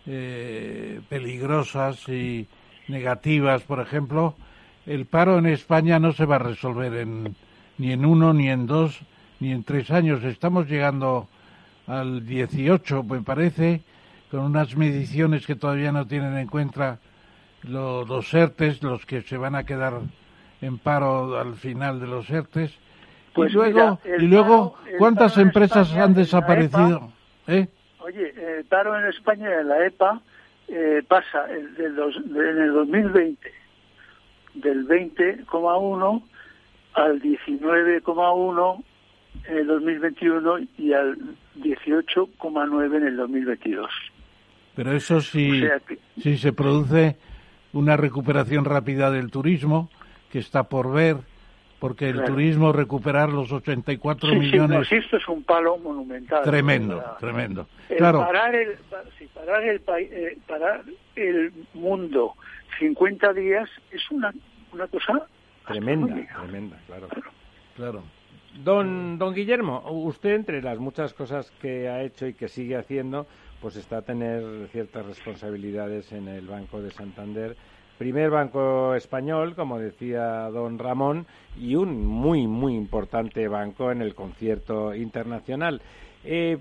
eh, 0.05 0.99
peligrosas 1.07 2.07
y 2.09 2.47
negativas. 2.89 3.63
Por 3.63 3.79
ejemplo, 3.79 4.35
el 4.85 5.05
paro 5.05 5.37
en 5.37 5.45
España 5.47 5.99
no 5.99 6.11
se 6.13 6.25
va 6.25 6.35
a 6.35 6.39
resolver 6.39 6.93
en, 6.95 7.35
ni 7.77 7.91
en 7.91 8.05
uno, 8.05 8.33
ni 8.33 8.49
en 8.49 8.65
dos, 8.67 8.99
ni 9.39 9.51
en 9.51 9.63
tres 9.63 9.91
años. 9.91 10.23
Estamos 10.23 10.67
llegando 10.67 11.27
al 11.87 12.25
18, 12.25 13.03
me 13.03 13.21
parece, 13.21 13.81
con 14.31 14.41
unas 14.41 14.75
mediciones 14.75 15.45
que 15.45 15.55
todavía 15.55 15.91
no 15.91 16.05
tienen 16.07 16.37
en 16.37 16.47
cuenta 16.47 16.99
lo- 17.63 18.05
los 18.05 18.33
ERTES, 18.33 18.83
los 18.83 19.05
que 19.05 19.21
se 19.21 19.37
van 19.37 19.55
a 19.55 19.63
quedar 19.63 19.93
en 20.61 20.77
paro 20.77 21.39
al 21.39 21.55
final 21.55 21.99
de 21.99 22.07
los 22.07 22.29
ERTES. 22.29 22.71
Pues 23.33 23.51
y 23.51 23.55
luego, 23.55 23.99
mira, 24.03 24.15
el 24.15 24.23
y 24.23 24.27
luego 24.27 24.73
paro- 24.75 24.87
el 24.91 24.97
¿cuántas 24.97 25.37
en 25.37 25.43
empresas 25.47 25.87
España, 25.87 26.03
han 26.03 26.09
en 26.11 26.15
desaparecido? 26.15 27.11
¿Eh? 27.47 27.67
Oye, 27.99 28.33
el 28.59 28.65
paro 28.65 28.97
en 28.99 29.07
España 29.07 29.49
en 29.61 29.67
la 29.67 29.85
EPA 29.85 30.21
eh, 30.67 31.01
pasa 31.07 31.45
el 31.51 31.73
del 31.75 31.95
dos- 31.95 32.21
de- 32.25 32.49
en 32.51 32.57
el 32.59 32.73
2020 32.73 33.51
del 34.55 34.85
20,1 34.87 36.23
al 36.93 37.21
19,1 37.21 38.83
en 39.47 39.57
el 39.57 39.67
2021 39.67 40.59
y 40.77 40.93
al 40.93 41.17
18,9 41.55 42.95
en 42.97 43.07
el 43.07 43.17
2022. 43.17 43.89
Pero 44.75 44.91
eso 44.91 45.21
sí, 45.21 45.51
O 45.63 45.67
sea 45.67 45.79
que- 45.79 45.99
si 46.21 46.37
se 46.37 46.53
produce 46.53 47.17
una 47.73 47.97
recuperación 47.97 48.65
rápida 48.65 49.09
del 49.11 49.31
turismo, 49.31 49.89
que 50.31 50.39
está 50.39 50.63
por 50.63 50.91
ver, 50.91 51.17
porque 51.79 52.07
el 52.07 52.13
Claro. 52.17 52.33
turismo 52.33 52.71
recuperar 52.71 53.29
los 53.29 53.51
84 53.51 54.29
Sí, 54.29 54.35
sí, 54.35 54.39
no, 54.57 54.63
millones, 54.67 54.87
sí, 54.87 54.95
esto 54.95 55.17
es 55.17 55.27
un 55.27 55.43
palo 55.43 55.77
monumental. 55.77 56.41
tremendo, 56.43 57.03
tremendo. 57.19 57.67
El 57.89 57.97
Claro, 57.97 58.19
parar 58.19 58.55
el, 58.55 58.77
pa- 58.89 59.03
sí, 59.19 59.27
parar 59.33 59.63
el, 59.63 59.81
eh, 59.99 60.37
parar 60.47 60.83
el 61.15 61.51
mundo 61.73 62.33
50 62.79 63.33
días 63.33 63.69
es 63.91 64.09
una, 64.11 64.33
una 64.71 64.87
cosa 64.87 65.27
Tremenda, 65.67 66.13
tremenda, 66.41 66.77
claro. 66.87 67.07
claro. 67.75 68.03
Don, 68.63 69.17
don 69.17 69.33
Guillermo, 69.33 69.81
usted 69.89 70.35
entre 70.35 70.61
las 70.61 70.77
muchas 70.77 71.13
cosas 71.13 71.51
que 71.61 71.87
ha 71.89 72.03
hecho 72.03 72.27
y 72.27 72.33
que 72.33 72.47
sigue 72.47 72.75
haciendo, 72.75 73.25
pues 73.61 73.77
está 73.77 73.97
a 73.97 74.01
tener 74.01 74.67
ciertas 74.71 75.05
responsabilidades 75.05 76.11
en 76.11 76.27
el 76.27 76.47
Banco 76.47 76.81
de 76.81 76.91
Santander. 76.91 77.55
Primer 77.97 78.29
banco 78.29 78.93
español, 78.95 79.55
como 79.55 79.79
decía 79.79 80.49
don 80.49 80.77
Ramón, 80.77 81.25
y 81.57 81.75
un 81.75 82.05
muy, 82.05 82.45
muy 82.45 82.75
importante 82.75 83.47
banco 83.47 83.91
en 83.91 84.01
el 84.01 84.13
concierto 84.13 84.93
internacional. 84.93 85.81
Eh, 86.25 86.57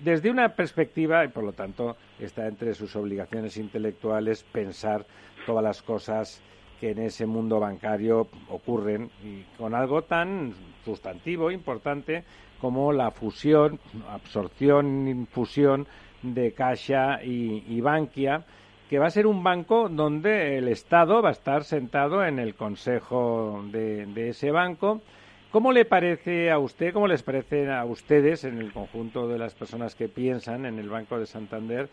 desde 0.00 0.30
una 0.30 0.50
perspectiva, 0.50 1.24
y 1.24 1.28
por 1.28 1.44
lo 1.44 1.52
tanto 1.52 1.96
está 2.18 2.46
entre 2.46 2.74
sus 2.74 2.96
obligaciones 2.96 3.56
intelectuales 3.56 4.42
pensar 4.44 5.06
todas 5.46 5.64
las 5.64 5.82
cosas 5.82 6.42
que 6.80 6.90
en 6.90 6.98
ese 6.98 7.26
mundo 7.26 7.58
bancario 7.58 8.28
ocurren 8.48 9.10
y 9.24 9.42
con 9.56 9.74
algo 9.74 10.02
tan 10.02 10.54
sustantivo, 10.84 11.50
importante, 11.50 12.24
como 12.60 12.92
la 12.92 13.10
fusión, 13.10 13.80
absorción, 14.08 15.08
infusión 15.08 15.86
de 16.22 16.52
Caixa 16.52 17.22
y, 17.22 17.64
y 17.68 17.80
Bankia, 17.80 18.44
que 18.88 18.98
va 18.98 19.06
a 19.06 19.10
ser 19.10 19.26
un 19.26 19.42
banco 19.42 19.88
donde 19.88 20.56
el 20.56 20.68
Estado 20.68 21.20
va 21.20 21.28
a 21.30 21.32
estar 21.32 21.64
sentado 21.64 22.24
en 22.24 22.38
el 22.38 22.54
consejo 22.54 23.64
de, 23.70 24.06
de 24.06 24.30
ese 24.30 24.50
banco. 24.50 25.02
¿Cómo 25.50 25.72
le 25.72 25.84
parece 25.84 26.50
a 26.50 26.58
usted, 26.58 26.92
cómo 26.92 27.06
les 27.06 27.22
parece 27.22 27.70
a 27.70 27.84
ustedes, 27.84 28.44
en 28.44 28.58
el 28.58 28.72
conjunto 28.72 29.28
de 29.28 29.38
las 29.38 29.54
personas 29.54 29.94
que 29.94 30.08
piensan 30.08 30.66
en 30.66 30.78
el 30.78 30.90
Banco 30.90 31.18
de 31.18 31.26
Santander, 31.26 31.88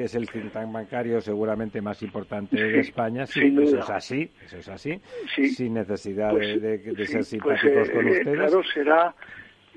que 0.00 0.04
es 0.06 0.14
el 0.14 0.30
think 0.30 0.50
tank 0.50 0.72
bancario 0.72 1.20
seguramente 1.20 1.82
más 1.82 2.02
importante 2.02 2.56
de 2.56 2.80
España? 2.80 3.26
Sí, 3.26 3.40
sin 3.40 3.58
eso 3.60 3.72
duda. 3.72 3.80
es 3.80 3.90
así, 3.90 4.30
eso 4.46 4.56
es 4.56 4.68
así, 4.70 4.98
Sí. 5.36 5.48
sin 5.50 5.74
necesidad 5.74 6.30
Pues, 6.30 6.58
de, 6.62 6.78
de- 6.78 6.92
de 6.94 7.06
ser 7.06 7.16
pues, 7.18 7.28
simpáticos 7.28 7.88
eh, 7.90 7.92
con 7.92 8.08
eh, 8.08 8.10
ustedes. 8.12 8.36
Claro, 8.38 8.62
será 8.72 9.14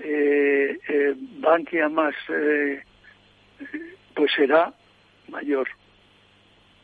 eh, 0.01 0.79
eh, 0.87 1.13
Bankia 1.41 1.89
más, 1.89 2.15
eh, 2.29 2.81
pues 4.15 4.31
será 4.33 4.73
mayor, 5.27 5.67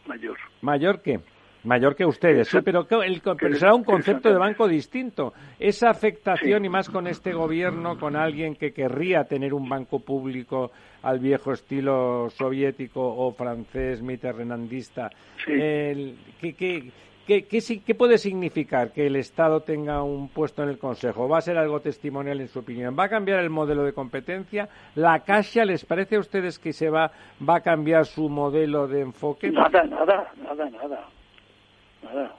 mayor. 0.05 0.37
Mayor 0.59 1.01
que 1.01 1.21
mayor 1.63 1.95
que 1.95 2.05
ustedes, 2.05 2.47
sí, 2.47 2.59
pero, 2.63 2.87
que 2.87 2.95
el 2.95 3.21
pero 3.21 3.35
Que- 3.35 3.53
será 3.55 3.73
un 3.75 3.83
concepto 3.83 4.29
de 4.29 4.37
banco 4.37 4.67
distinto. 4.67 5.33
Esa 5.59 5.89
afectación 5.89 6.61
Sí. 6.61 6.65
y 6.65 6.69
más 6.69 6.89
con 6.89 7.07
este 7.07 7.33
gobierno, 7.33 7.97
con 7.99 8.15
alguien 8.15 8.55
que 8.55 8.71
querría 8.71 9.23
tener 9.25 9.53
un 9.53 9.67
banco 9.67 9.99
público 9.99 10.71
al 11.03 11.19
viejo 11.19 11.51
estilo 11.53 12.29
soviético 12.29 13.01
o 13.01 13.31
francés 13.33 14.01
mitterrandista, 14.01 15.09
Sí. 15.45 15.51
el- 15.53 16.17
¿qué, 16.39 16.53
qué, 16.53 16.91
qué- 17.27 17.81
qué 17.85 17.95
puede 17.95 18.17
significar 18.17 18.91
que 18.91 19.05
el 19.05 19.15
Estado 19.15 19.59
tenga 19.61 20.01
un 20.01 20.29
puesto 20.29 20.63
en 20.63 20.69
el 20.69 20.77
Consejo? 20.79 21.27
¿Va 21.29 21.37
a 21.37 21.41
ser 21.41 21.57
algo 21.57 21.79
testimonial 21.79 22.39
en 22.41 22.47
su 22.47 22.59
opinión? 22.59 22.95
¿Va 22.97 23.03
a 23.03 23.09
cambiar 23.09 23.39
el 23.39 23.49
modelo 23.49 23.83
de 23.83 23.93
competencia? 23.93 24.67
¿La 24.95 25.19
Caixa 25.19 25.63
les 25.65 25.85
parece 25.85 26.15
a 26.15 26.19
ustedes 26.19 26.57
que 26.57 26.73
se 26.73 26.89
va, 26.89 27.11
va 27.47 27.57
a 27.57 27.61
cambiar 27.61 28.05
su 28.05 28.29
modelo 28.29 28.87
de 28.87 29.01
enfoque? 29.01 29.51
Nada, 29.51 29.83
nada, 29.83 30.31
nada, 30.41 30.69
nada. 30.71 31.05
Nada. 32.03 32.35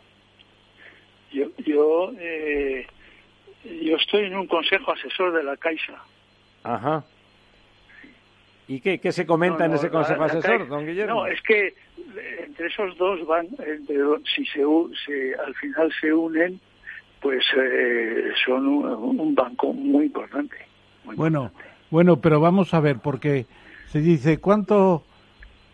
Yo, 1.33 1.47
yo, 1.59 2.13
eh, 2.19 2.87
yo 3.65 3.97
estoy 3.97 4.25
en 4.25 4.37
un 4.37 4.47
consejo 4.47 4.93
asesor 4.93 5.33
de 5.33 5.45
la 5.45 5.57
Caixa. 5.57 6.03
Ajá. 6.65 7.05
¿Y 8.69 8.81
qué, 8.81 9.01
qué 9.01 9.11
se 9.11 9.27
comenta 9.27 9.65
en 9.65 9.75
ese 9.75 9.91
consejo 9.91 10.23
asesor, 10.23 10.69
don 10.69 10.87
Guillermo? 10.87 11.15
No, 11.15 11.27
es 11.27 11.43
que 11.43 11.75
entre 12.45 12.69
esos 12.69 12.97
dos 12.97 13.27
van, 13.27 13.49
entre, 13.59 13.97
si 14.35 14.45
se, 14.47 14.63
se, 15.05 15.35
al 15.35 15.55
final 15.57 15.93
se 16.01 16.13
unen, 16.13 16.61
pues 17.21 17.45
eh, 17.57 18.31
son 18.45 18.67
un, 18.67 19.35
banco 19.35 19.73
muy 19.73 20.07
importante. 20.07 20.57
bueno, 21.05 21.51
bueno, 21.91 22.21
pero 22.21 22.41
vamos 22.41 22.73
a 22.73 22.81
ver, 22.81 22.99
porque 23.03 23.47
se 23.89 24.01
dice 24.01 24.39
cuánto 24.39 25.05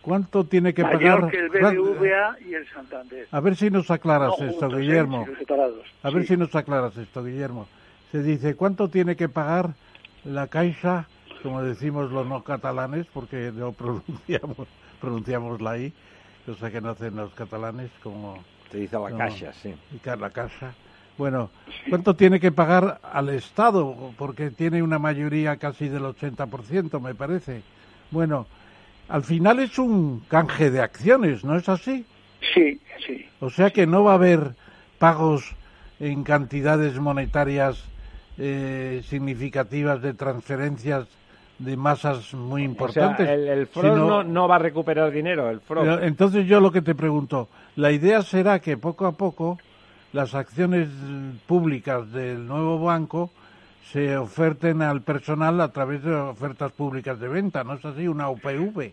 cuánto 0.06 0.44
tiene 0.44 0.72
que 0.72 0.82
pagar. 0.82 1.28
que 1.28 1.38
el 1.38 1.48
BBVA 1.48 2.36
y 2.46 2.54
el 2.54 2.66
Santander. 2.68 3.26
A 3.30 3.40
ver 3.40 3.56
si 3.56 3.70
nos 3.70 3.90
aclaras 3.90 4.40
esto, 4.40 4.68
Guillermo. 4.68 5.26
a 6.02 6.10
ver 6.10 6.26
si 6.26 6.36
nos 6.36 6.54
aclaras 6.54 6.96
esto, 6.96 7.24
Guillermo. 7.24 7.66
Se 8.12 8.22
dice 8.22 8.54
cuánto 8.54 8.88
tiene 8.88 9.16
que 9.16 9.28
pagar 9.28 9.74
la 10.24 10.46
Caixa, 10.46 11.08
como 11.42 11.62
decimos 11.62 12.12
los 12.12 12.26
no 12.26 12.44
catalanes, 12.44 13.06
porque 13.12 13.52
no 13.52 13.72
pronunciamos 13.72 14.68
pronunciamos 15.00 15.60
la 15.60 15.76
i, 15.76 15.92
cosa 16.46 16.70
que 16.70 16.80
no 16.80 16.90
hacen 16.90 17.16
los 17.16 17.34
catalanes, 17.34 17.90
como 18.02 18.42
se 18.70 18.78
dice 18.78 18.96
la 18.98 19.16
Caixa, 19.16 19.52
sí. 19.52 19.74
La 20.04 20.30
Caixa 20.30 20.72
bueno, 21.18 21.50
¿cuánto 21.88 22.14
tiene 22.14 22.38
que 22.38 22.52
pagar 22.52 23.00
al 23.02 23.30
Estado? 23.30 24.12
Porque 24.18 24.50
tiene 24.50 24.82
una 24.82 24.98
mayoría 24.98 25.56
casi 25.56 25.88
del 25.88 26.02
80%, 26.02 27.00
me 27.00 27.14
parece. 27.14 27.62
Bueno, 28.10 28.46
al 29.08 29.22
final 29.22 29.60
es 29.60 29.78
un 29.78 30.20
canje 30.28 30.70
de 30.70 30.80
acciones, 30.80 31.44
¿no 31.44 31.56
es 31.56 31.68
así? 31.68 32.04
Sí, 32.54 32.80
sí. 33.04 33.26
O 33.40 33.50
sea 33.50 33.70
que 33.70 33.86
no 33.86 34.04
va 34.04 34.12
a 34.12 34.16
haber 34.16 34.54
pagos 34.98 35.54
en 36.00 36.24
cantidades 36.24 36.98
monetarias 36.98 37.84
eh, 38.38 39.02
significativas 39.08 40.02
de 40.02 40.14
transferencias 40.14 41.06
de 41.58 41.76
masas 41.76 42.34
muy 42.34 42.64
importantes. 42.64 43.26
el, 43.28 43.48
el 43.48 43.68
no, 43.74 44.48
va 44.48 44.56
a 44.56 44.58
recuperar 44.58 45.10
dinero, 45.10 45.48
el 45.48 45.60
Entonces 46.02 46.46
yo 46.46 46.60
lo 46.60 46.70
que 46.70 46.82
te 46.82 46.94
pregunto, 46.94 47.48
la 47.76 47.92
idea 47.92 48.20
será 48.22 48.58
que 48.58 48.76
poco 48.76 49.06
a 49.06 49.12
poco 49.12 49.58
las 50.12 50.34
acciones 50.34 50.88
públicas 51.46 52.12
del 52.12 52.46
nuevo 52.46 52.78
banco 52.78 53.30
se 53.92 54.16
oferten 54.16 54.82
al 54.82 55.02
personal 55.02 55.60
a 55.60 55.72
través 55.72 56.02
de 56.02 56.14
ofertas 56.14 56.72
públicas 56.72 57.18
de 57.20 57.28
venta, 57.28 57.62
¿no 57.62 57.74
es 57.74 57.84
así? 57.84 58.08
Una 58.08 58.28
UPV. 58.30 58.92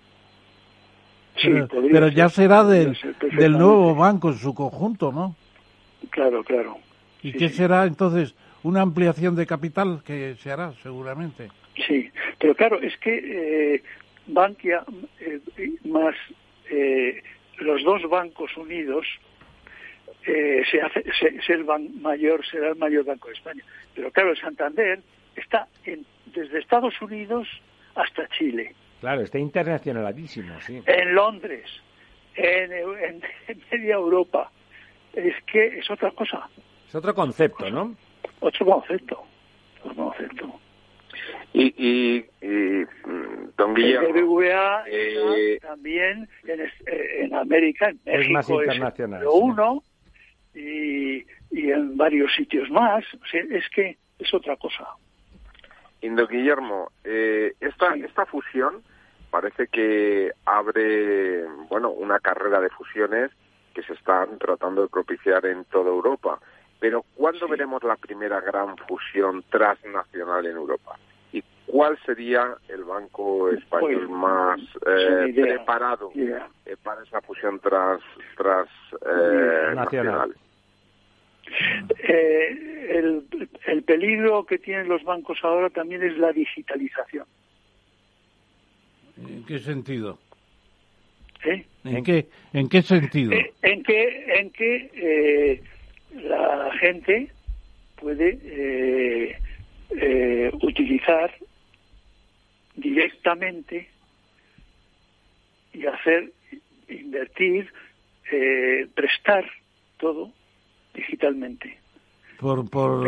Sí, 1.38 1.50
pero, 1.92 2.10
ya 2.10 2.30
será 2.30 2.64
del, 2.64 2.96
del 3.36 3.54
nuevo 3.54 3.96
banco 3.96 4.30
en 4.30 4.38
su 4.38 4.54
conjunto, 4.54 5.12
¿no? 5.12 5.36
Claro, 6.12 6.44
claro. 6.44 6.78
¿Y 7.24 7.34
qué 7.34 7.50
será 7.50 7.86
entonces? 7.86 8.36
Una 8.62 8.82
ampliación 8.82 9.36
de 9.36 9.48
capital 9.48 10.04
que 10.06 10.36
se 10.36 10.52
hará 10.52 10.74
seguramente. 10.84 11.50
Sí, 11.88 12.10
pero 12.40 12.54
claro, 12.56 12.80
es 12.80 12.96
que 12.98 13.76
eh, 13.76 13.84
Bankia 14.28 14.86
eh, 15.20 15.40
más 15.86 16.16
eh, 16.70 17.24
los 17.58 17.84
dos 17.84 18.08
bancos 18.10 18.56
unidos 18.56 19.08
eh, 20.26 20.64
se 20.70 20.82
hace, 20.82 21.04
se, 21.20 21.54
el 21.54 21.66
mayor, 21.66 22.46
será 22.46 22.70
el 22.70 22.76
mayor 22.76 23.06
banco 23.06 23.28
de 23.28 23.34
España. 23.34 23.64
Pero 23.94 24.12
claro, 24.12 24.32
el 24.32 24.38
Santander 24.38 25.00
está 25.36 25.68
en, 25.86 26.06
desde 26.34 26.60
Estados 26.60 27.02
Unidos 27.02 27.48
hasta 27.96 28.28
Chile. 28.30 28.74
Claro, 29.02 29.22
está 29.22 29.38
internacionalísimo, 29.38 30.60
sí. 30.62 30.82
En 30.86 31.14
Londres, 31.14 31.70
en, 32.36 33.22
media 33.72 33.96
Europa. 33.96 34.52
Es 35.14 35.36
que 35.52 35.80
es 35.80 35.92
otra 35.92 36.12
cosa. 36.12 36.50
Es 36.88 36.96
otro 36.96 37.14
concepto, 37.14 37.70
¿no? 37.70 37.96
Otro 38.40 38.66
concepto. 38.66 39.24
Otro 39.84 39.96
concepto. 40.06 40.60
Y, 41.54 41.66
y, 41.78 42.26
y 42.42 42.86
don 43.58 43.74
Guillermo. 43.76 44.08
El 44.08 44.24
BBVA 44.24 44.84
eh, 44.88 45.60
también 45.62 46.28
en, 46.48 46.62
eh, 46.62 46.70
en 47.20 47.36
América, 47.36 47.90
en 47.90 48.00
México, 48.06 48.22
es 48.22 48.30
más 48.30 48.50
internacional. 48.50 49.22
Es 49.22 49.30
uno, 49.32 49.84
y, 50.54 51.26
en 51.52 51.98
varios 51.98 52.34
sitios 52.34 52.70
más. 52.70 53.04
es 53.34 53.70
que 53.70 53.98
es 54.20 54.34
otra 54.34 54.56
cosa. 54.58 54.88
Indo 56.02 56.28
Guillermo, 56.28 56.92
eh, 57.04 57.54
esta, 57.60 57.96
esta 57.96 58.26
fusión 58.26 58.84
parece 59.30 59.68
que 59.68 60.32
abre 60.46 61.46
bueno 61.70 61.90
una 61.90 62.20
carrera 62.20 62.60
de 62.60 62.70
fusiones 62.70 63.32
que 63.74 63.84
se 63.84 63.94
están 63.94 64.38
tratando 64.38 64.84
de 64.84 64.90
propiciar 64.90 65.46
en 65.46 65.66
toda 65.66 65.90
Europa. 65.90 66.40
Pero 66.80 67.06
¿cuándo 67.16 67.48
veremos 67.48 67.82
la 67.84 67.96
primera 67.96 68.42
gran 68.42 68.78
fusión 68.78 69.44
transnacional 69.50 70.46
en 70.46 70.58
Europa? 70.58 71.00
¿Y 71.68 71.72
cuál 71.72 71.98
sería 72.06 72.56
el 72.70 72.84
banco 72.84 73.50
español 73.50 74.08
pues, 74.08 74.10
más 74.10 74.60
eh, 74.86 75.34
preparado 75.34 76.12
eh, 76.16 76.76
para 76.84 77.04
esa 77.04 77.22
fusión 77.22 77.60
trans, 77.60 78.02
transnacional? 78.38 80.36
Eh, 82.08 82.90
el, 82.90 83.26
el 83.68 83.84
peligro 83.84 84.46
que 84.46 84.58
tienen 84.58 84.88
los 84.88 85.04
bancos 85.04 85.40
ahora 85.44 85.70
también 85.70 86.04
es 86.04 86.18
la 86.18 86.32
digitalización. 86.32 87.26
¿En 89.18 89.46
qué 89.46 89.60
sentido? 89.60 90.18
¿Eh? 91.46 91.66
¿En, 91.84 92.04
qué, 92.04 92.28
¿En 92.54 92.70
qué 92.70 92.82
sentido? 92.82 93.34
Eh, 93.34 93.54
en 93.62 93.84
que, 93.84 94.40
en 94.40 94.50
que 94.52 94.90
eh, 94.96 95.62
la 96.16 96.72
gente 96.80 97.30
puede 97.98 99.38
utilizar 100.62 101.32
directamente 102.76 103.90
y 105.74 105.86
hacer, 105.86 106.32
invertir, 106.88 107.72
prestar 108.94 109.46
todo 109.98 110.32
digitalmente. 110.94 111.80
Por, 112.40 112.70
por, 112.70 113.08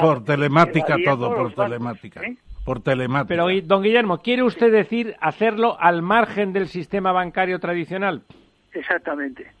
por 0.00 0.24
telemática 0.24 0.96
todo, 1.04 1.34
por 1.34 1.54
telemática. 1.54 2.22
¿eh? 2.22 2.36
Por 2.64 2.80
telemática. 2.82 3.28
Pero, 3.28 3.48
don 3.62 3.82
Guillermo, 3.82 4.18
¿quiere 4.22 4.42
usted 4.42 4.72
decir 4.72 5.14
hacerlo 5.20 5.76
al 5.78 6.02
margen 6.02 6.52
del 6.52 6.68
sistema 6.68 7.12
bancario 7.12 7.60
tradicional? 7.60 8.22
Exactamente. 8.72 9.52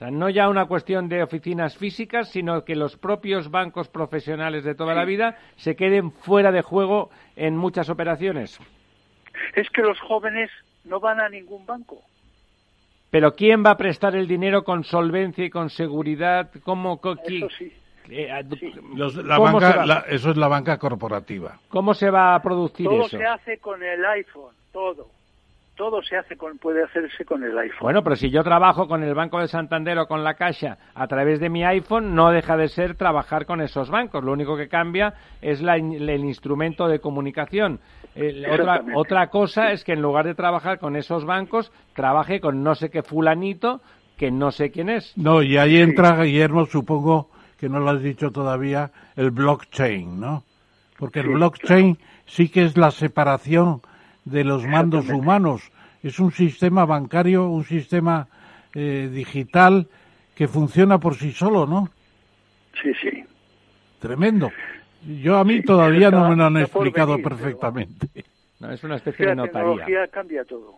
O 0.00 0.02
sea, 0.02 0.10
no 0.10 0.30
ya 0.30 0.48
una 0.48 0.64
cuestión 0.64 1.10
de 1.10 1.22
oficinas 1.22 1.76
físicas, 1.76 2.30
sino 2.30 2.64
que 2.64 2.74
los 2.74 2.96
propios 2.96 3.50
bancos 3.50 3.88
profesionales 3.88 4.64
de 4.64 4.74
toda 4.74 4.94
la 4.94 5.04
vida 5.04 5.36
se 5.56 5.76
queden 5.76 6.10
fuera 6.10 6.50
de 6.50 6.62
juego 6.62 7.10
en 7.36 7.54
muchas 7.54 7.90
operaciones. 7.90 8.58
Es 9.54 9.68
que 9.68 9.82
los 9.82 10.00
jóvenes 10.00 10.50
no 10.84 11.00
van 11.00 11.20
a 11.20 11.28
ningún 11.28 11.66
banco. 11.66 12.00
Pero 13.10 13.34
¿quién 13.34 13.62
va 13.62 13.72
a 13.72 13.76
prestar 13.76 14.16
el 14.16 14.26
dinero 14.26 14.64
con 14.64 14.84
solvencia 14.84 15.44
y 15.44 15.50
con 15.50 15.68
seguridad? 15.68 16.50
¿Cómo, 16.64 16.98
Eso 17.02 17.50
sí. 17.58 17.70
Eh, 18.08 18.26
la 19.22 19.38
banca, 19.38 20.06
eso 20.08 20.30
es 20.30 20.36
la 20.38 20.48
banca 20.48 20.78
corporativa. 20.78 21.58
¿Cómo 21.68 21.92
se 21.92 22.08
va 22.08 22.34
a 22.34 22.40
producir 22.40 22.86
eso? 22.86 22.96
Todo 22.96 23.08
se 23.10 23.26
hace 23.26 23.58
con 23.58 23.82
el 23.82 24.02
iPhone, 24.06 24.54
todo. 24.72 25.19
Todo 25.80 26.02
se 26.02 26.16
hace 26.16 26.36
con, 26.36 26.58
puede 26.58 26.84
hacerse 26.84 27.24
con 27.24 27.42
el 27.42 27.56
iPhone. 27.56 27.78
Bueno, 27.80 28.02
pero 28.04 28.14
si 28.14 28.28
yo 28.28 28.44
trabajo 28.44 28.86
con 28.86 29.02
el 29.02 29.14
Banco 29.14 29.40
de 29.40 29.48
Santander 29.48 29.98
o 29.98 30.06
con 30.06 30.22
la 30.22 30.34
Caixa 30.34 30.76
a 30.94 31.06
través 31.06 31.40
de 31.40 31.48
mi 31.48 31.64
iPhone, 31.64 32.14
no 32.14 32.30
deja 32.30 32.58
de 32.58 32.68
ser 32.68 32.96
trabajar 32.96 33.46
con 33.46 33.62
esos 33.62 33.88
bancos. 33.88 34.22
Lo 34.22 34.32
único 34.32 34.58
que 34.58 34.68
cambia 34.68 35.14
es 35.40 35.62
el 35.62 36.24
instrumento 36.24 36.86
de 36.86 37.00
comunicación 37.00 37.80
otra, 38.50 38.84
otra 38.94 39.26
cosa 39.28 39.72
es 39.72 39.84
que 39.84 39.92
en 39.92 40.02
lugar 40.02 40.26
de 40.26 40.34
trabajar 40.34 40.78
con 40.78 40.96
esos 40.96 41.24
bancos, 41.24 41.72
trabaje 41.94 42.40
con 42.40 42.62
no 42.62 42.74
sé 42.74 42.90
qué 42.90 43.02
fulanito 43.02 43.80
que 44.16 44.30
no 44.30 44.50
sé 44.50 44.70
quién 44.70 44.90
es. 44.90 45.16
No, 45.16 45.42
y 45.42 45.56
ahí 45.56 45.78
entra, 45.78 46.22
Guillermo, 46.22 46.66
supongo 46.66 47.30
que 47.58 47.68
no 47.68 47.80
lo 47.80 47.90
has 47.90 48.02
dicho 48.02 48.30
todavía, 48.30 48.90
el 49.16 49.30
blockchain, 49.30 50.20
¿no? 50.20 50.42
Porque 50.98 51.20
el 51.20 51.28
blockchain 51.28 51.98
sí 52.26 52.50
que 52.50 52.64
es 52.64 52.76
la 52.76 52.90
separación 52.90 53.80
de 54.24 54.44
los 54.44 54.66
mandos 54.66 55.08
humanos. 55.08 55.70
Es 56.02 56.18
un 56.18 56.32
sistema 56.32 56.84
bancario, 56.84 57.48
un 57.48 57.64
sistema 57.64 58.28
eh, 58.74 59.08
digital 59.12 59.88
que 60.34 60.48
funciona 60.48 60.98
por 60.98 61.16
sí 61.16 61.32
solo, 61.32 61.66
¿no? 61.66 61.90
Sí, 62.80 62.92
sí. 63.00 63.24
Tremendo. 63.98 64.50
Yo 65.22 65.36
a 65.36 65.44
mí 65.44 65.62
todavía 65.62 66.10
no 66.10 66.28
me 66.28 66.36
lo 66.36 66.46
han 66.46 66.56
explicado 66.58 67.18
perfectamente. 67.18 68.24
No, 68.60 68.70
es 68.70 68.82
una 68.84 68.96
especie 68.96 69.26
de 69.26 69.34
notaría. 69.34 70.06
cambia 70.08 70.44
todo. 70.44 70.76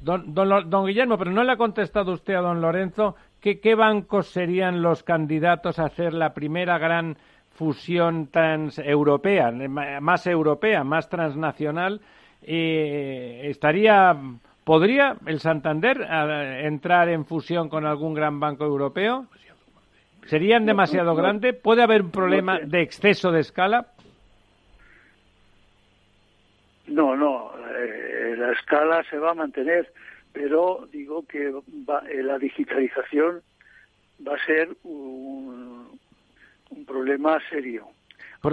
Don, 0.00 0.32
don, 0.34 0.86
Guillermo, 0.86 1.18
pero 1.18 1.32
no 1.32 1.42
le 1.42 1.52
ha 1.52 1.56
contestado 1.56 2.12
usted 2.12 2.34
a 2.34 2.40
don 2.40 2.60
Lorenzo 2.60 3.16
que 3.40 3.58
qué 3.60 3.74
bancos 3.74 4.28
serían 4.28 4.80
los 4.80 5.02
candidatos 5.02 5.78
a 5.78 5.86
hacer 5.86 6.14
la 6.14 6.34
primera 6.34 6.78
gran 6.78 7.16
fusión 7.50 8.28
transeuropea, 8.28 9.50
más 10.00 10.26
europea, 10.28 10.84
más 10.84 11.08
transnacional. 11.08 12.00
Eh, 12.42 13.42
estaría 13.44 14.16
¿Podría 14.68 15.16
el 15.24 15.40
Santander 15.40 16.02
eh, 16.02 16.66
entrar 16.66 17.08
en 17.08 17.24
fusión 17.24 17.70
con 17.70 17.86
algún 17.86 18.12
gran 18.12 18.38
banco 18.38 18.66
europeo? 18.66 19.24
¿Serían 20.26 20.66
demasiado 20.66 21.14
grandes? 21.14 21.54
¿Puede 21.54 21.82
haber 21.82 22.02
un 22.02 22.10
problema 22.10 22.58
de 22.58 22.82
exceso 22.82 23.32
de 23.32 23.40
escala? 23.40 23.86
No, 26.86 27.16
no, 27.16 27.50
eh, 27.78 28.34
la 28.36 28.52
escala 28.52 29.02
se 29.08 29.16
va 29.16 29.30
a 29.30 29.34
mantener, 29.34 29.90
pero 30.34 30.86
digo 30.92 31.24
que 31.26 31.48
eh, 31.48 32.22
la 32.22 32.38
digitalización 32.38 33.40
va 34.28 34.34
a 34.34 34.44
ser 34.44 34.68
un, 34.84 35.98
problema 36.86 37.40
serio. 37.48 37.88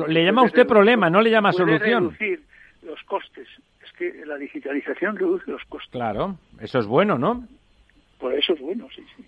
le 0.07 0.23
llama 0.23 0.43
usted 0.43 0.65
problema, 0.65 1.09
no 1.09 1.19
le 1.19 1.29
llama 1.29 1.51
solución. 1.51 2.05
reducir 2.05 2.41
los 2.83 3.03
costes. 3.03 3.49
Que 3.97 4.25
la 4.25 4.37
digitalización 4.37 5.15
reduce 5.15 5.49
los 5.49 5.63
costes. 5.65 5.91
Claro, 5.91 6.37
eso 6.59 6.79
es 6.79 6.85
bueno, 6.85 7.17
¿no? 7.17 7.47
Pues 8.19 8.39
eso 8.39 8.53
es 8.53 8.61
bueno, 8.61 8.87
sí, 8.93 9.03
sí. 9.15 9.23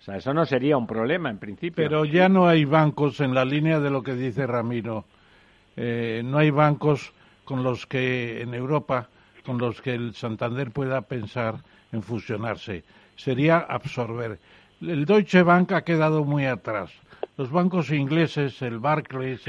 O 0.00 0.02
sea, 0.02 0.16
eso 0.16 0.32
no 0.32 0.46
sería 0.46 0.76
un 0.76 0.86
problema 0.86 1.30
en 1.30 1.38
principio. 1.38 1.76
Pero 1.76 2.04
ya 2.04 2.28
no 2.28 2.46
hay 2.46 2.64
bancos 2.64 3.20
en 3.20 3.34
la 3.34 3.44
línea 3.44 3.80
de 3.80 3.90
lo 3.90 4.02
que 4.02 4.14
dice 4.14 4.46
Ramiro. 4.46 5.04
Eh, 5.76 6.22
no 6.24 6.38
hay 6.38 6.50
bancos 6.50 7.12
con 7.44 7.62
los 7.62 7.86
que 7.86 8.40
en 8.40 8.54
Europa, 8.54 9.08
con 9.44 9.58
los 9.58 9.80
que 9.82 9.92
el 9.92 10.14
Santander 10.14 10.70
pueda 10.70 11.02
pensar 11.02 11.56
en 11.92 12.02
fusionarse. 12.02 12.84
Sería 13.16 13.58
absorber. 13.58 14.38
El 14.80 15.04
Deutsche 15.04 15.42
Bank 15.42 15.72
ha 15.72 15.82
quedado 15.82 16.24
muy 16.24 16.46
atrás. 16.46 16.90
Los 17.36 17.50
bancos 17.50 17.90
ingleses, 17.90 18.60
el 18.62 18.78
Barclays, 18.78 19.42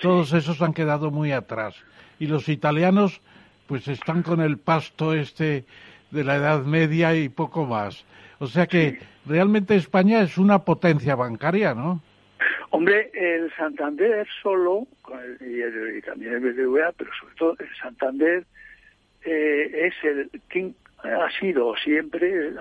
todos 0.00 0.32
esos 0.32 0.60
han 0.60 0.74
quedado 0.74 1.10
muy 1.10 1.32
atrás. 1.32 1.74
Y 2.18 2.26
los 2.26 2.48
italianos, 2.48 3.20
pues 3.66 3.88
están 3.88 4.22
con 4.22 4.40
el 4.40 4.58
pasto 4.58 5.14
este 5.14 5.64
de 6.10 6.24
la 6.24 6.36
Edad 6.36 6.64
Media 6.64 7.14
y 7.14 7.28
poco 7.28 7.64
más. 7.64 8.04
O 8.38 8.46
sea 8.46 8.66
que 8.66 8.98
realmente 9.26 9.76
España 9.76 10.20
es 10.20 10.36
una 10.38 10.60
potencia 10.60 11.14
bancaria, 11.14 11.74
¿no? 11.74 12.02
Hombre, 12.70 13.10
el 13.14 13.52
Santander 13.54 14.26
solo, 14.42 14.86
y, 15.40 16.00
también 16.02 16.34
el 16.34 16.40
BBVA, 16.40 16.92
pero 16.96 17.10
sobre 17.20 17.34
todo 17.36 17.56
el 17.58 17.68
Santander 17.80 18.44
eh, 19.24 19.88
es 19.88 19.94
el 20.02 20.30
quinto, 20.50 20.78
ha 21.04 21.30
sido 21.38 21.74
siempre, 21.76 22.52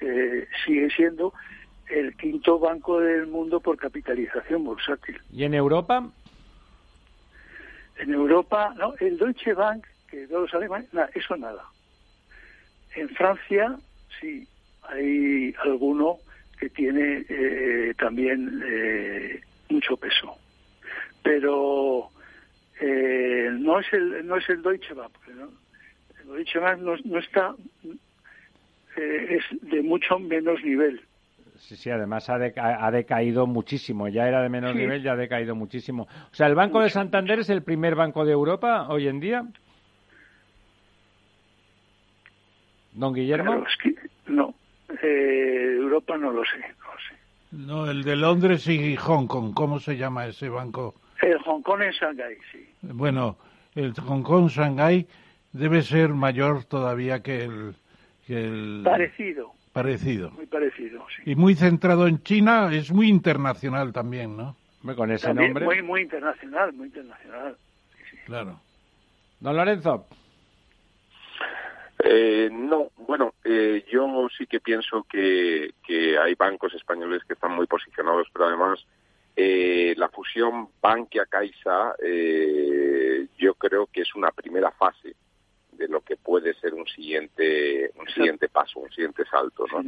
eh, 0.00 0.46
sigue 0.64 0.90
siendo 0.90 1.32
el 1.90 2.14
quinto 2.16 2.58
banco 2.58 3.00
del 3.00 3.26
mundo 3.26 3.60
por 3.60 3.76
capitalización 3.76 4.64
bursátil. 4.64 5.20
¿Y 5.32 5.44
en 5.44 5.54
Europa? 5.54 6.08
En 7.98 8.14
Europa, 8.14 8.74
no, 8.78 8.94
el 9.00 9.18
Deutsche 9.18 9.54
Bank, 9.54 9.84
que 10.10 10.26
todos 10.26 10.42
los 10.42 10.54
alemanes, 10.54 10.92
nada, 10.92 11.10
eso 11.14 11.36
nada. 11.36 11.64
En 12.94 13.08
Francia, 13.10 13.76
sí, 14.20 14.46
hay 14.82 15.54
alguno 15.64 16.18
que 16.58 16.68
tiene 16.70 17.24
eh, 17.28 17.94
también 17.98 18.62
eh, 18.66 19.40
mucho 19.68 19.96
peso. 19.96 20.36
Pero 21.22 22.10
eh, 22.80 23.50
no 23.52 23.80
es 23.80 23.92
el 23.92 24.26
no 24.26 24.36
es 24.36 24.48
el 24.48 24.62
Deutsche 24.62 24.94
Bank, 24.94 25.12
el 25.28 26.28
Deutsche 26.28 26.58
Bank 26.58 26.80
no, 26.80 27.18
está 27.18 27.54
es 28.96 29.44
de 29.62 29.82
mucho 29.82 30.18
menos 30.18 30.62
nivel. 30.64 31.00
Sí, 31.56 31.76
sí, 31.76 31.90
además 31.90 32.28
ha, 32.30 32.38
decaído 32.90 33.46
muchísimo. 33.46 34.08
Ya 34.08 34.26
era 34.26 34.42
de 34.42 34.48
menos 34.48 34.74
nivel, 34.74 35.02
ya 35.02 35.12
ha 35.12 35.16
decaído 35.16 35.54
muchísimo. 35.54 36.04
O 36.32 36.34
sea, 36.34 36.46
¿el 36.46 36.54
Banco 36.54 36.80
de 36.80 36.88
Santander 36.88 37.40
es 37.40 37.50
el 37.50 37.62
primer 37.62 37.94
banco 37.94 38.24
de 38.24 38.32
Europa 38.32 38.86
hoy 38.88 39.08
en 39.08 39.20
día? 39.20 39.44
Don 42.98 43.14
Guillermo. 43.14 43.64
no, 44.26 44.54
eh, 45.02 45.76
Europa 45.78 46.18
no 46.18 46.32
lo 46.32 46.42
sé, 46.44 46.58
no 46.58 46.92
sé. 47.08 47.16
No, 47.52 47.90
el 47.90 48.02
de 48.02 48.16
Londres 48.16 48.66
y 48.66 48.96
Hong 48.96 49.28
Kong, 49.28 49.54
¿cómo 49.54 49.78
se 49.78 49.96
llama 49.96 50.26
ese 50.26 50.48
banco? 50.48 50.96
El 51.22 51.38
Hong 51.38 51.62
Kong 51.62 51.82
en 51.82 51.92
Shanghái, 51.92 52.36
sí. 52.50 52.68
Bueno, 52.82 53.36
el 53.76 53.94
Hong 53.94 54.22
Kong 54.22 54.48
Shanghái 54.48 55.06
debe 55.52 55.82
ser 55.82 56.08
mayor 56.10 56.64
todavía 56.64 57.22
que 57.22 57.44
el, 57.44 57.74
que 58.26 58.44
el... 58.44 58.82
Parecido. 58.84 59.52
Parecido. 59.72 60.32
Muy 60.32 60.46
parecido, 60.46 61.06
sí. 61.14 61.22
Y 61.30 61.36
muy 61.36 61.54
centrado 61.54 62.08
en 62.08 62.20
China, 62.24 62.68
es 62.72 62.90
muy 62.90 63.08
internacional 63.08 63.92
también, 63.92 64.36
¿no? 64.36 64.56
Con 64.96 65.12
ese 65.12 65.32
nombre. 65.32 65.64
Muy, 65.64 65.82
muy 65.82 66.02
internacional, 66.02 66.72
muy 66.72 66.88
internacional. 66.88 67.56
Claro. 68.26 68.60
Don 69.38 69.56
Lorenzo. 69.56 70.06
Eh, 72.04 72.48
no, 72.52 72.90
bueno, 72.96 73.34
eh, 73.44 73.84
yo 73.90 74.28
sí 74.36 74.46
que 74.46 74.60
pienso 74.60 75.04
que, 75.10 75.72
hay 76.22 76.34
bancos 76.34 76.74
españoles 76.74 77.22
que 77.26 77.34
están 77.34 77.52
muy 77.52 77.66
posicionados, 77.66 78.28
pero 78.32 78.46
además 78.46 78.84
eh, 79.34 79.94
la 79.96 80.08
fusión 80.08 80.68
Bankia-Caixa 80.80 81.94
yo 83.36 83.54
creo 83.54 83.86
que 83.86 84.02
es 84.02 84.14
una 84.14 84.30
primera 84.30 84.70
fase 84.72 85.14
de 85.72 85.88
lo 85.88 86.00
que 86.00 86.16
puede 86.16 86.54
ser 86.54 86.74
un 86.74 86.86
siguiente 86.86 87.92
un 87.98 88.08
siguiente 88.08 88.48
paso, 88.48 88.80
un 88.80 88.90
siguiente 88.90 89.24
salto, 89.30 89.64
¿no? 89.72 89.80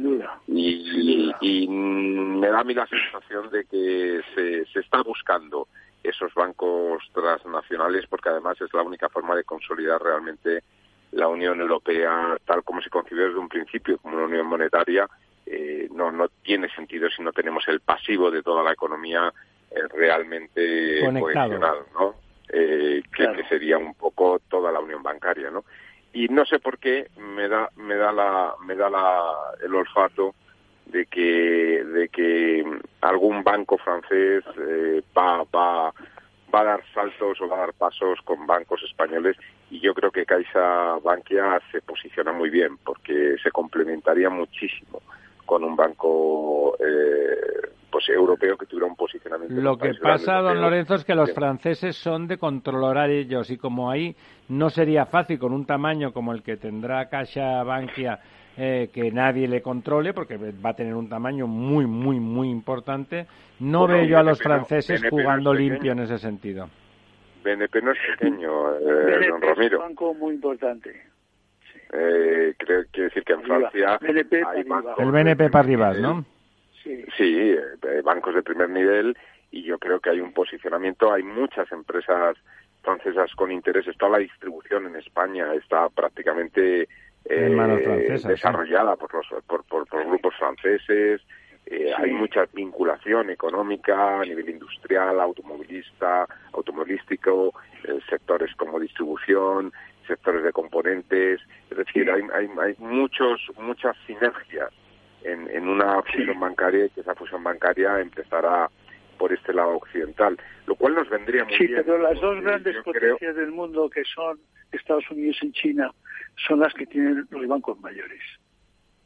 Y, 0.47 1.31
y, 1.41 1.67
me 1.67 2.47
da 2.47 2.61
a 2.61 2.63
mí 2.63 2.73
la 2.73 2.87
sensación 2.87 3.49
de 3.51 3.65
que 3.65 4.21
se, 4.33 4.65
se 4.65 4.79
está 4.79 5.01
buscando 5.03 5.67
esos 6.03 6.33
bancos 6.33 7.03
transnacionales 7.13 8.07
porque 8.07 8.29
además 8.29 8.59
es 8.59 8.73
la 8.73 8.81
única 8.81 9.09
forma 9.09 9.35
de 9.35 9.43
consolidar 9.43 10.01
realmente 10.01 10.63
la 11.11 11.27
Unión 11.27 11.59
Europea, 11.59 12.37
tal 12.45 12.63
como 12.63 12.81
se 12.81 12.89
concibió 12.89 13.25
desde 13.27 13.39
un 13.39 13.49
principio, 13.49 13.97
como 13.97 14.15
una 14.15 14.25
unión 14.25 14.47
monetaria, 14.47 15.07
eh, 15.45 15.89
no, 15.93 16.11
no 16.11 16.29
tiene 16.43 16.69
sentido 16.69 17.09
si 17.09 17.21
no 17.21 17.31
tenemos 17.31 17.67
el 17.67 17.81
pasivo 17.81 18.31
de 18.31 18.41
toda 18.41 18.63
la 18.63 18.71
economía 18.71 19.33
eh, 19.69 19.81
realmente 19.93 21.01
cohesionado, 21.19 21.85
¿no? 21.93 22.15
Eh, 22.53 23.01
que, 23.15 23.43
sería 23.49 23.77
un 23.77 23.93
poco 23.95 24.39
toda 24.49 24.71
la 24.71 24.79
unión 24.79 25.01
bancaria, 25.03 25.49
¿no? 25.49 25.63
Y 26.13 26.27
no 26.27 26.45
sé 26.45 26.59
por 26.59 26.77
qué 26.77 27.07
me 27.17 27.47
da 27.47 27.69
me 27.77 27.95
da 27.95 28.11
la 28.11 28.53
me 28.65 28.75
da 28.75 28.89
la, 28.89 29.21
el 29.63 29.73
olfato 29.73 30.35
de 30.85 31.05
que 31.05 31.83
de 31.83 32.09
que 32.09 32.65
algún 32.99 33.43
banco 33.43 33.77
francés 33.77 34.43
va 35.17 35.43
va 35.43 35.93
va 36.53 36.61
a 36.61 36.65
dar 36.65 36.83
saltos 36.93 37.39
o 37.41 37.47
va 37.47 37.57
a 37.57 37.59
dar 37.61 37.73
pasos 37.73 38.19
con 38.23 38.45
bancos 38.45 38.81
españoles 38.83 39.37
y 39.69 39.79
yo 39.79 39.93
creo 39.93 40.11
que 40.11 40.25
Caixa 40.25 40.97
Bankia 41.03 41.59
se 41.71 41.81
posiciona 41.81 42.31
muy 42.31 42.49
bien 42.49 42.77
porque 42.83 43.35
se 43.41 43.51
complementaría 43.51 44.29
muchísimo 44.29 45.01
con 45.45 45.63
un 45.63 45.75
banco 45.75 46.77
eh, 46.79 47.69
pues 47.91 48.07
europeo 48.09 48.57
que 48.57 48.65
tuviera 48.65 48.87
un 48.87 48.95
posicionamiento. 48.95 49.53
Lo 49.53 49.77
que 49.77 49.93
pasa, 49.95 50.39
don 50.39 50.61
Lorenzo, 50.61 50.95
es 50.95 51.03
que 51.03 51.13
los 51.13 51.33
franceses 51.33 51.95
son 51.97 52.27
de 52.27 52.37
controlar 52.37 53.09
ellos 53.09 53.49
y 53.49 53.57
como 53.57 53.91
ahí 53.91 54.15
no 54.47 54.69
sería 54.69 55.05
fácil 55.05 55.37
con 55.39 55.53
un 55.53 55.65
tamaño 55.65 56.13
como 56.13 56.31
el 56.31 56.41
que 56.41 56.55
tendrá 56.55 57.09
Caixa 57.09 57.63
Bankia 57.63 58.19
eh, 58.57 58.89
que 58.93 59.11
nadie 59.11 59.47
le 59.47 59.61
controle 59.61 60.13
porque 60.13 60.37
va 60.37 60.71
a 60.71 60.75
tener 60.75 60.93
un 60.93 61.09
tamaño 61.09 61.47
muy, 61.47 61.85
muy, 61.85 62.19
muy 62.19 62.49
importante. 62.49 63.25
No 63.59 63.87
veo 63.87 64.03
yo 64.03 64.17
a 64.17 64.23
los 64.23 64.41
franceses 64.41 65.01
jugando 65.09 65.53
limpio 65.53 65.93
en 65.93 65.99
ese 65.99 66.17
sentido. 66.17 66.69
BNP 67.43 67.81
no 67.81 67.91
es 67.91 67.97
pequeño, 68.17 68.75
eh, 68.79 69.27
don 69.29 69.41
Ramiro. 69.41 69.65
Es 69.65 69.73
un 69.73 69.79
banco 69.79 70.13
muy 70.13 70.35
importante. 70.35 71.01
Eh, 71.93 72.53
creo, 72.57 72.85
quiere 72.91 73.09
decir 73.09 73.23
que 73.23 73.33
en 73.33 73.43
Francia 73.43 73.99
hay 74.01 74.63
bancos 74.63 74.97
El 74.97 75.11
BNP 75.11 75.49
Paribas, 75.49 75.99
¿no? 75.99 76.23
Sí, 76.83 77.03
sí 77.17 77.37
eh, 77.37 78.01
bancos 78.03 78.33
de 78.33 78.43
primer 78.43 78.69
nivel 78.69 79.17
y 79.51 79.63
yo 79.63 79.77
creo 79.77 79.99
que 79.99 80.09
hay 80.09 80.21
un 80.21 80.31
posicionamiento, 80.31 81.11
hay 81.11 81.23
muchas 81.23 81.69
empresas 81.71 82.37
francesas 82.81 83.33
con 83.35 83.51
intereses, 83.51 83.97
toda 83.97 84.13
la 84.13 84.17
distribución 84.19 84.87
en 84.87 84.95
España 84.95 85.53
está 85.53 85.89
prácticamente 85.89 86.87
eh, 87.25 88.19
desarrollada 88.25 88.95
por, 88.95 89.13
los, 89.13 89.43
por, 89.45 89.63
por, 89.65 89.85
grupos 90.05 90.35
franceses, 90.37 91.21
eh, 91.65 91.91
hay 91.95 92.11
mucha 92.11 92.45
vinculación 92.53 93.29
económica 93.29 94.19
a 94.19 94.25
nivel 94.25 94.49
industrial, 94.49 95.19
automovilista, 95.19 96.27
automovilístico, 96.53 97.53
eh, 97.83 97.99
sectores 98.09 98.53
como 98.55 98.79
distribución, 98.79 99.71
sectores 100.07 100.43
de 100.43 100.51
componentes, 100.51 101.39
es 101.69 101.77
decir, 101.77 102.09
hay, 102.09 102.23
hay, 102.33 102.49
hay 102.59 102.75
muchos, 102.79 103.39
muchas 103.59 103.95
sinergias 104.07 104.71
en, 105.23 105.49
en 105.49 105.67
una 105.67 106.01
fusión 106.01 106.39
bancaria 106.39 106.85
y 106.85 106.89
que 106.89 107.01
esa 107.01 107.15
fusión 107.15 107.43
bancaria 107.43 107.99
empezará 107.99 108.69
por 109.17 109.31
este 109.31 109.53
lado 109.53 109.75
occidental, 109.75 110.35
lo 110.65 110.75
cual 110.75 110.95
nos 110.95 111.07
vendría 111.07 111.45
muy 111.45 111.55
bien. 111.55 111.77
Sí, 111.77 111.83
pero 111.85 111.99
las 111.99 112.19
dos 112.19 112.41
grandes 112.41 112.75
potencias 112.83 113.35
del 113.35 113.51
mundo 113.51 113.87
que 113.87 114.03
son 114.03 114.39
Estados 114.71 115.09
Unidos 115.11 115.37
y 115.41 115.51
China 115.51 115.91
son 116.47 116.59
las 116.59 116.73
que 116.73 116.85
tienen 116.85 117.27
los 117.29 117.47
bancos 117.47 117.79
mayores, 117.81 118.21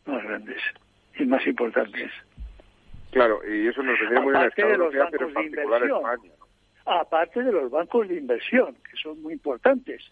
más 0.06 0.24
grandes 0.24 0.62
y 1.18 1.26
más 1.26 1.46
importantes. 1.48 2.12
Claro, 3.12 3.40
y 3.50 3.68
eso 3.68 3.82
nos 3.82 4.00
vendría 4.00 4.22
muy 4.22 4.34
bien 4.34 4.44
a 4.44 4.48
Estados 4.48 4.78
Unidos, 4.78 5.08
pero 5.12 5.28
en 5.28 5.34
particular 5.34 5.84
a 5.84 5.86
España. 5.86 6.32
Aparte 6.86 7.44
de 7.44 7.52
los 7.52 7.72
bancos 7.72 8.08
de 8.08 8.18
inversión, 8.18 8.76
que 8.76 8.98
son 9.02 9.22
muy 9.22 9.34
importantes. 9.34 10.04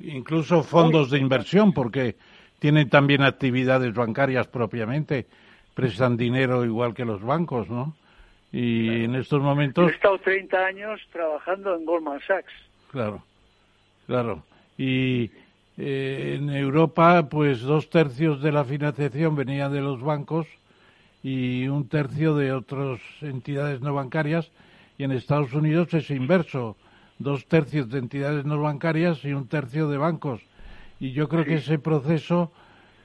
Incluso 0.00 0.62
fondos 0.62 1.10
de 1.10 1.18
inversión, 1.18 1.72
porque 1.72 2.16
tienen 2.58 2.90
también 2.90 3.22
actividades 3.22 3.94
bancarias 3.94 4.46
propiamente, 4.48 5.26
prestan 5.74 6.16
dinero 6.16 6.64
igual 6.64 6.94
que 6.94 7.04
los 7.04 7.22
bancos, 7.22 7.68
¿no? 7.70 7.96
Y 8.52 9.04
en 9.04 9.14
estos 9.14 9.42
momentos... 9.42 9.90
He 9.90 9.94
estado 9.94 10.18
30 10.18 10.56
años 10.66 11.00
trabajando 11.12 11.74
en 11.74 11.84
Goldman 11.84 12.20
Sachs. 12.26 12.52
Claro, 12.90 13.22
claro. 14.06 14.42
Y 14.78 15.30
eh, 15.78 16.36
en 16.38 16.50
Europa, 16.50 17.28
pues 17.28 17.60
dos 17.60 17.90
tercios 17.90 18.42
de 18.42 18.52
la 18.52 18.64
financiación 18.64 19.36
venía 19.36 19.68
de 19.68 19.80
los 19.80 20.02
bancos 20.02 20.46
y 21.22 21.66
un 21.68 21.88
tercio 21.88 22.36
de 22.36 22.52
otras 22.52 23.00
entidades 23.20 23.80
no 23.80 23.94
bancarias. 23.94 24.50
Y 24.98 25.04
en 25.04 25.12
Estados 25.12 25.52
Unidos 25.52 25.92
es 25.92 26.10
inverso, 26.10 26.76
dos 27.18 27.46
tercios 27.46 27.90
de 27.90 27.98
entidades 27.98 28.44
no 28.44 28.60
bancarias 28.60 29.24
y 29.24 29.32
un 29.32 29.48
tercio 29.48 29.88
de 29.88 29.98
bancos. 29.98 30.40
Y 30.98 31.12
yo 31.12 31.28
creo 31.28 31.44
que 31.44 31.56
ese 31.56 31.78
proceso 31.78 32.50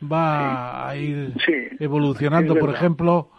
va 0.01 0.87
a 0.87 0.95
ir 0.95 1.33
evolucionando. 1.79 2.55
Por 2.55 2.69
ejemplo, 2.73 3.29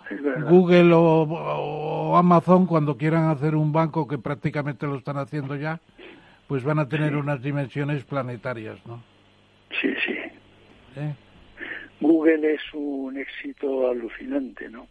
Google 0.48 0.93
o, 0.94 2.16
Amazon, 2.16 2.66
cuando 2.66 2.97
quieran 2.97 3.30
hacer 3.30 3.55
un 3.55 3.72
banco, 3.72 4.06
que 4.06 4.18
prácticamente 4.18 4.86
lo 4.86 4.97
están 4.97 5.16
haciendo 5.16 5.56
ya, 5.56 5.80
pues 6.52 6.64
van 6.64 6.80
a 6.80 6.86
tener 6.86 7.16
unas 7.16 7.40
dimensiones 7.40 8.04
planetarias, 8.04 8.78
¿no? 8.84 9.02
Sí, 9.80 9.88
sí. 10.04 10.12
¿Eh? 10.96 11.14
Google 11.98 12.52
es 12.52 12.60
un 12.74 13.16
éxito 13.16 13.88
alucinante, 13.88 14.68
¿no? 14.68 14.86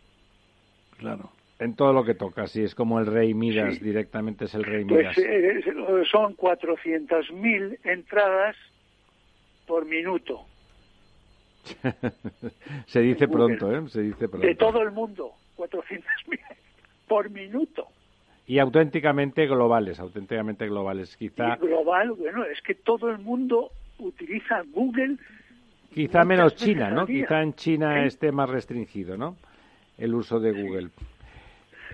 Claro. 0.97 1.29
En 1.59 1.75
todo 1.75 1.93
lo 1.93 2.03
que 2.03 2.15
toca, 2.15 2.47
sí, 2.47 2.63
es 2.63 2.73
como 2.73 2.99
el 2.99 3.05
rey 3.05 3.35
Midas, 3.35 3.79
directamente 3.79 4.45
es 4.45 4.55
el 4.55 4.63
rey 4.63 4.85
pues, 4.85 5.15
Midas. 5.15 5.75
Pues 5.87 6.07
son 6.09 6.35
400.000 6.35 7.77
entradas 7.83 8.55
por 9.67 9.85
minuto. 9.85 10.47
Se 12.87 13.01
dice 13.01 13.27
pronto, 13.27 13.71
¿eh? 13.71 13.87
Se 13.87 14.01
dice 14.01 14.27
pronto. 14.27 14.47
De 14.47 14.55
todo 14.55 14.81
el 14.81 14.89
mundo, 14.89 15.33
400.000 15.57 16.39
por 17.07 17.29
minuto. 17.29 17.87
Y 18.51 18.59
auténticamente 18.59 19.47
globales, 19.47 19.97
auténticamente 20.01 20.67
globales. 20.67 21.15
Quizá... 21.15 21.55
global, 21.55 22.11
bueno, 22.11 22.43
es 22.43 22.61
que 22.61 22.75
todo 22.75 23.09
el 23.09 23.19
mundo 23.19 23.71
utiliza 23.97 24.61
Google. 24.73 25.15
Quizá 25.93 26.25
menos 26.25 26.57
China, 26.57 26.89
¿no? 26.89 27.05
Quizá 27.05 27.41
en 27.43 27.53
China 27.53 28.05
esté 28.05 28.33
más 28.33 28.49
restringido, 28.49 29.15
¿no? 29.15 29.37
El 29.97 30.13
uso 30.13 30.41
de 30.41 30.51
Google. 30.51 30.89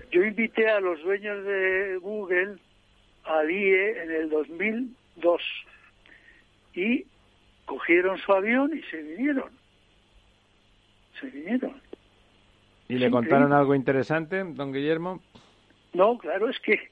Yo 0.10 0.24
invité 0.24 0.68
a 0.68 0.80
los 0.80 1.00
dueños 1.04 1.46
de 1.46 1.98
Google 1.98 2.56
al 3.26 3.52
IE 3.52 4.02
en 4.02 4.12
el 4.14 4.30
2002 4.32 5.42
y 6.74 7.06
cogieron 7.66 8.18
su 8.18 8.34
avión 8.34 8.76
y 8.76 8.82
se 8.90 9.04
vinieron. 9.04 9.52
Se 11.22 11.28
vinieron. 11.28 11.80
¿Y 12.90 12.96
le 12.96 13.12
contaron 13.12 13.54
algo 13.54 13.76
interesante, 13.76 14.44
don 14.44 14.74
Guillermo? 14.74 15.22
No, 15.94 16.18
claro, 16.18 16.50
es 16.50 16.60
que 16.60 16.90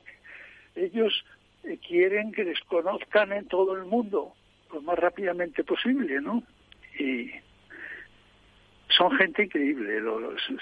ellos 0.76 1.26
eh, 1.64 1.78
quieren 1.86 2.32
que 2.32 2.44
les 2.44 2.60
conozcan 2.62 3.32
en 3.34 3.48
todo 3.48 3.76
el 3.76 3.86
mundo 3.86 4.34
lo 4.74 4.82
más 4.82 4.98
rápidamente 4.98 5.64
posible, 5.64 6.22
¿no? 6.22 6.44
Y 7.00 7.32
son 8.90 9.12
gente 9.18 9.44
increíble, 9.44 10.02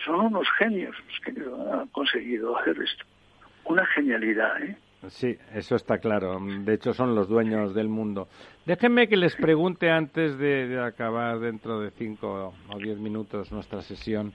son 0.03 0.19
unos 0.21 0.47
genios 0.57 0.95
los 1.07 1.19
que 1.19 1.41
han 1.71 1.87
conseguido 1.87 2.57
hacer 2.57 2.77
esto. 2.81 3.05
Una 3.65 3.85
genialidad, 3.87 4.61
¿eh? 4.61 4.75
Sí, 5.09 5.37
eso 5.53 5.75
está 5.75 5.97
claro. 5.97 6.39
De 6.39 6.73
hecho, 6.73 6.93
son 6.93 7.13
los 7.13 7.27
dueños 7.27 7.73
del 7.73 7.89
mundo. 7.89 8.29
Déjenme 8.65 9.09
que 9.09 9.17
les 9.17 9.35
pregunte 9.35 9.89
antes 9.89 10.37
de, 10.37 10.79
acabar 10.79 11.39
dentro 11.39 11.81
de 11.81 11.91
cinco 11.91 12.53
o 12.69 12.77
diez 12.77 12.97
minutos 12.97 13.51
nuestra 13.51 13.81
sesión 13.81 14.31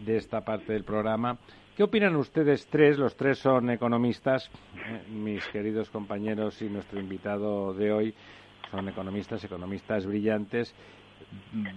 de 0.00 0.16
esta 0.16 0.44
parte 0.44 0.72
del 0.72 0.84
programa. 0.84 1.38
¿Qué 1.78 1.84
opinan 1.84 2.16
ustedes 2.16 2.66
tres? 2.66 2.98
Los 2.98 3.14
tres 3.14 3.38
son 3.38 3.70
economistas, 3.70 4.50
eh, 4.74 5.04
mis 5.12 5.46
queridos 5.46 5.88
compañeros 5.90 6.60
y 6.60 6.68
nuestro 6.68 6.98
invitado 6.98 7.72
de 7.72 7.92
hoy 7.92 8.14
son 8.72 8.88
economistas, 8.88 9.44
economistas 9.44 10.04
brillantes 10.04 10.74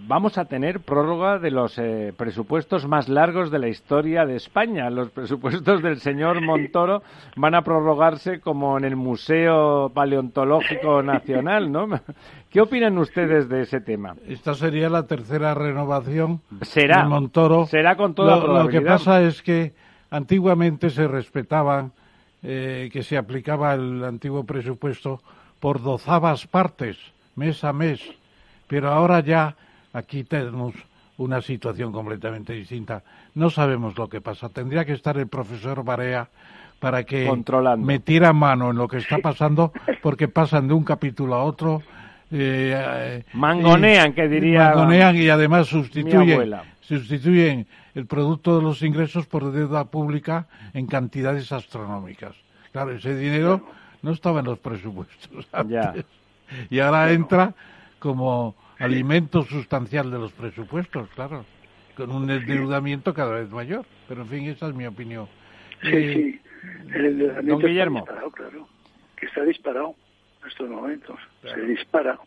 vamos 0.07 0.37
a 0.37 0.45
tener 0.45 0.81
prórroga 0.81 1.39
de 1.39 1.51
los 1.51 1.77
eh, 1.77 2.13
presupuestos 2.15 2.87
más 2.87 3.09
largos 3.09 3.51
de 3.51 3.59
la 3.59 3.67
historia 3.67 4.25
de 4.25 4.35
España. 4.35 4.89
Los 4.89 5.09
presupuestos 5.11 5.81
del 5.81 5.99
señor 5.99 6.41
Montoro 6.41 7.01
van 7.35 7.55
a 7.55 7.61
prorrogarse 7.61 8.39
como 8.39 8.77
en 8.77 8.85
el 8.85 8.95
Museo 8.95 9.89
Paleontológico 9.93 11.01
Nacional, 11.03 11.71
¿no? 11.71 11.87
¿Qué 12.49 12.61
opinan 12.61 12.97
ustedes 12.97 13.47
de 13.49 13.61
ese 13.61 13.81
tema? 13.81 14.15
Esta 14.27 14.53
sería 14.53 14.89
la 14.89 15.07
tercera 15.07 15.53
renovación 15.53 16.41
será, 16.61 17.03
de 17.03 17.09
Montoro. 17.09 17.65
Será 17.65 17.95
con 17.95 18.13
toda 18.13 18.35
lo, 18.35 18.43
probabilidad. 18.43 18.81
Lo 18.81 18.85
que 18.85 18.85
pasa 18.85 19.21
es 19.21 19.41
que 19.41 19.73
antiguamente 20.11 20.91
se 20.91 21.07
respetaba 21.07 21.89
eh, 22.43 22.89
que 22.93 23.01
se 23.01 23.17
aplicaba 23.17 23.73
el 23.73 24.03
antiguo 24.03 24.43
presupuesto 24.43 25.21
por 25.59 25.81
dozavas 25.81 26.45
partes, 26.45 26.97
mes 27.35 27.63
a 27.63 27.73
mes 27.73 28.01
pero 28.71 28.89
ahora 28.89 29.19
ya 29.19 29.53
aquí 29.91 30.23
tenemos 30.23 30.73
una 31.17 31.41
situación 31.41 31.91
completamente 31.91 32.53
distinta. 32.53 33.03
No 33.35 33.49
sabemos 33.49 33.97
lo 33.97 34.07
que 34.07 34.21
pasa. 34.21 34.47
Tendría 34.47 34.85
que 34.85 34.93
estar 34.93 35.17
el 35.17 35.27
profesor 35.27 35.83
Barea 35.83 36.29
para 36.79 37.03
que 37.03 37.29
metiera 37.79 38.31
mano 38.31 38.71
en 38.71 38.77
lo 38.77 38.87
que 38.87 38.99
está 38.99 39.17
pasando, 39.17 39.73
porque 40.01 40.29
pasan 40.29 40.69
de 40.69 40.73
un 40.73 40.85
capítulo 40.85 41.35
a 41.35 41.43
otro. 41.43 41.83
Eh, 42.31 43.23
mangonean, 43.33 44.13
que 44.13 44.27
diría. 44.27 44.69
Mangonean 44.69 45.15
y 45.17 45.27
además 45.29 45.67
sustituyen, 45.67 46.55
sustituyen 46.79 47.67
el 47.93 48.05
producto 48.05 48.57
de 48.57 48.63
los 48.63 48.81
ingresos 48.83 49.27
por 49.27 49.51
deuda 49.51 49.85
pública 49.85 50.47
en 50.73 50.87
cantidades 50.87 51.51
astronómicas. 51.51 52.35
Claro, 52.71 52.91
ese 52.91 53.15
dinero 53.15 53.65
no 54.01 54.11
estaba 54.11 54.39
en 54.39 54.45
los 54.45 54.59
presupuestos 54.59 55.47
antes. 55.51 56.05
Y 56.69 56.79
ahora 56.79 57.11
entra 57.11 57.53
como 57.99 58.55
alimento 58.79 59.43
sustancial 59.43 60.09
de 60.09 60.19
los 60.19 60.31
presupuestos, 60.31 61.09
claro, 61.15 61.45
con 61.95 62.11
un 62.11 62.29
endeudamiento 62.29 63.13
cada 63.13 63.33
vez 63.33 63.49
mayor. 63.49 63.85
Pero 64.07 64.21
en 64.21 64.27
fin, 64.27 64.45
esa 64.47 64.69
es 64.69 64.73
mi 64.73 64.85
opinión. 64.85 65.27
Sí, 65.81 65.89
eh, 65.93 66.13
sí. 66.13 66.41
El 66.93 67.05
endeudamiento 67.05 67.53
don 67.53 67.61
Guillermo. 67.61 67.99
Está 67.99 68.11
disparado, 68.13 68.31
claro. 68.31 68.67
Que 69.17 69.25
está 69.25 69.43
disparado 69.43 69.95
en 70.41 70.47
estos 70.47 70.69
momentos. 70.69 71.19
Se 71.41 71.61
dispara. 71.61 72.19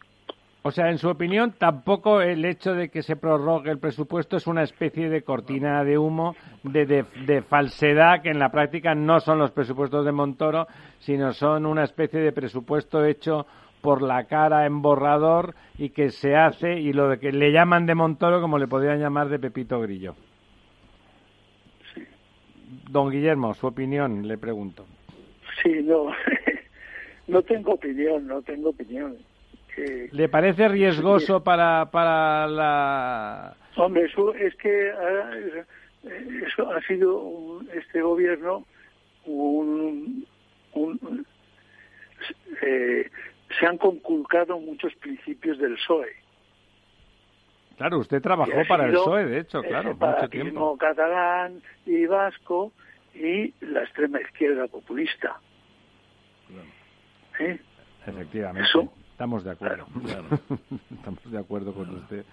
O 0.67 0.71
sea, 0.71 0.91
en 0.91 0.97
su 0.97 1.11
opinión, 1.11 1.53
tampoco 1.59 2.23
el 2.23 2.43
hecho 2.47 2.73
de 2.73 2.89
que 2.89 3.03
se 3.03 3.17
prorrogue 3.17 3.71
el 3.71 3.79
presupuesto 3.79 4.39
es 4.39 4.47
una 4.47 4.63
especie 4.63 5.11
de 5.11 5.21
cortina 5.21 5.85
de 5.85 5.99
humo, 5.99 6.35
de, 6.63 6.87
de, 6.87 7.05
de, 7.27 7.43
falsedad, 7.43 8.23
que 8.23 8.31
en 8.31 8.39
la 8.39 8.49
práctica 8.49 8.95
no 8.95 9.21
son 9.21 9.39
los 9.39 9.51
presupuestos 9.51 10.07
de 10.07 10.13
Montoro, 10.13 10.67
sino 11.01 11.35
son 11.35 11.67
una 11.67 11.85
especie 11.85 12.21
de 12.21 12.33
presupuesto 12.33 13.05
hecho 13.05 13.47
por 13.83 14.01
la 14.01 14.25
cara 14.25 14.65
en 14.65 14.81
borrador 14.81 15.55
y 15.77 15.91
que 15.91 16.09
se 16.09 16.35
hace 16.35 16.81
y 16.81 16.95
lo 16.95 17.11
de 17.11 17.19
que 17.19 17.33
le 17.33 17.53
llaman 17.53 17.85
de 17.85 17.95
Montoro 17.95 18.41
como 18.41 18.57
le 18.57 18.67
podrían 18.67 18.99
llamar 18.99 19.29
de 19.29 19.39
Pepito 19.39 19.79
Grillo. 19.79 20.15
Don 22.89 23.11
Guillermo, 23.11 23.53
su 23.53 23.67
opinión, 23.67 24.27
le 24.27 24.39
pregunto. 24.39 24.87
Sí, 25.63 25.83
no, 25.83 26.07
no 27.27 27.43
tengo 27.43 27.73
opinión, 27.73 28.27
no 28.27 28.43
tengo 28.43 28.71
opinión. 28.71 29.17
¿Le 30.13 30.29
parece 30.29 30.69
riesgoso 30.69 31.43
para, 31.43 31.91
para 31.91 32.47
la...? 32.47 33.57
Hombre, 33.77 34.05
eso 34.05 34.33
es 34.35 34.55
que 34.57 34.93
ha, 34.93 35.37
eso 36.47 36.71
ha 36.71 36.81
sido 36.83 37.61
este 37.73 38.01
gobierno 38.01 38.65
un, 39.27 40.25
un 40.75 41.27
eh, 42.63 43.11
se 43.59 43.67
han 43.67 43.79
conculcado 43.79 44.59
muchos 44.59 44.95
principios 44.97 45.59
del 45.59 45.75
PSOE. 45.75 46.13
Claro, 47.77 47.99
usted 47.99 48.23
trabajó 48.23 48.63
para 48.69 48.87
el 48.87 48.93
PSOE, 48.93 49.27
de 49.27 49.41
hecho, 49.41 49.61
claro, 49.63 49.97
mucho 49.97 50.29
tiempo. 50.29 50.77
catalán 50.79 51.61
y 51.85 52.07
vasco 52.07 52.73
y 53.15 53.53
la 53.61 53.83
extrema 53.83 54.21
izquierda 54.21 54.69
populista. 54.69 55.41
¿Eh? 57.39 57.59
Efectivamente. 58.07 58.69
Estamos 59.11 59.45
de 59.45 59.51
acuerdo. 59.53 59.87
Estamos 60.91 61.31
de 61.31 61.39
acuerdo 61.39 61.73
con 61.73 61.91
usted. 61.91 62.25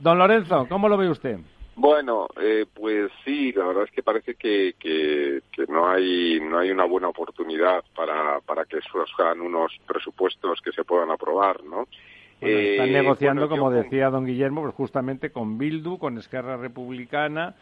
Don 0.00 0.18
Lorenzo, 0.18 0.66
¿cómo 0.68 0.88
lo 0.88 0.96
ve 0.96 1.08
usted? 1.08 1.38
Bueno, 1.76 2.28
eh, 2.40 2.66
pues 2.72 3.10
sí, 3.24 3.52
la 3.52 3.66
verdad 3.66 3.84
es 3.84 3.90
que 3.90 4.02
parece 4.02 4.36
que, 4.36 4.74
que, 4.78 5.42
no 5.68 5.88
hay 5.88 6.40
no 6.40 6.58
hay 6.58 6.70
una 6.70 6.84
buena 6.84 7.08
oportunidad 7.08 7.82
para, 7.96 8.40
para 8.40 8.64
que 8.64 8.80
surjan 8.80 9.40
unos 9.40 9.72
presupuestos 9.86 10.60
que 10.60 10.72
se 10.72 10.84
puedan 10.84 11.10
aprobar, 11.10 11.64
¿no? 11.64 11.86
están 12.40 12.88
eh, 12.88 12.92
negociando, 12.92 13.48
como 13.48 13.70
decía 13.70 14.10
don 14.10 14.26
Guillermo, 14.26 14.62
pues 14.62 14.74
justamente 14.74 15.30
con 15.30 15.58
Bildu, 15.58 15.98
con 15.98 16.18
Esquerra 16.18 16.56
Republicana 16.56 17.54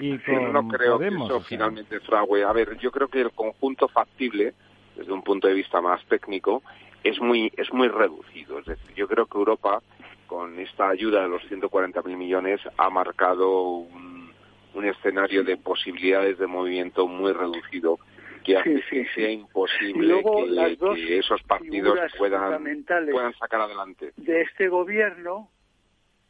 y 0.00 0.18
con 0.18 0.52
no 0.52 0.68
creo 0.68 0.98
que 0.98 1.08
eso 1.08 1.40
finalmente 1.40 2.00
frague. 2.00 2.44
A 2.44 2.52
ver, 2.52 2.78
yo 2.78 2.90
creo 2.90 3.08
que 3.08 3.20
el 3.20 3.32
conjunto 3.32 3.88
factible, 3.88 4.54
desde 4.98 5.12
un 5.12 5.22
punto 5.22 5.48
de 5.48 5.54
vista 5.54 5.80
más 5.80 6.04
técnico, 6.06 6.62
es 7.02 7.18
muy 7.20 7.50
es 7.56 7.72
muy 7.72 7.88
reducido. 7.88 8.58
Es 8.58 8.66
decir, 8.66 8.94
yo 8.94 9.08
creo 9.08 9.24
que 9.26 9.38
Europa 9.38 9.80
con 10.28 10.60
esta 10.60 10.90
ayuda 10.90 11.22
de 11.22 11.28
los 11.28 11.42
140.000 11.50 12.16
millones, 12.16 12.60
ha 12.76 12.90
marcado 12.90 13.62
un, 13.70 14.30
un 14.74 14.84
escenario 14.84 15.42
de 15.42 15.56
posibilidades 15.56 16.38
de 16.38 16.46
movimiento 16.46 17.08
muy 17.08 17.32
reducido 17.32 17.98
que 18.44 18.56
hace 18.56 18.82
que 18.88 19.06
sea 19.14 19.30
imposible 19.30 20.22
que, 20.22 21.18
esos 21.18 21.42
partidos 21.42 21.98
puedan, 22.16 22.84
puedan 23.10 23.34
sacar 23.34 23.62
adelante. 23.62 24.12
De 24.16 24.42
este 24.42 24.68
gobierno, 24.68 25.50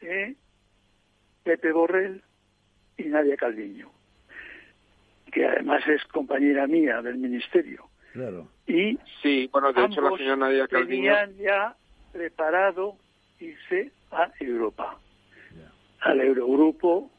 ¿eh? 0.01 0.35
Pepe 1.45 1.73
Borrell 1.73 2.23
y 2.97 3.05
Nadia 3.05 3.37
Calviño, 3.37 3.91
que 5.33 5.45
además 5.45 5.87
es 5.87 6.03
compañera 6.05 6.67
mía 6.67 7.03
del 7.03 7.19
ministerio. 7.19 7.89
Claro. 8.13 8.49
Y 8.69 8.99
sí, 9.23 9.49
bueno, 9.51 9.73
de 9.73 9.87
hecho 9.87 10.03
la 10.03 10.15
señora 10.15 10.37
Nadia 10.37 10.69
Calviño 10.69 11.15
tenían 11.15 11.37
ya 11.39 11.75
preparado 12.13 12.97
irse 13.41 13.91
a 14.11 14.31
Europa, 14.39 14.99
al 16.01 16.21
Eurogrupo 16.21 17.11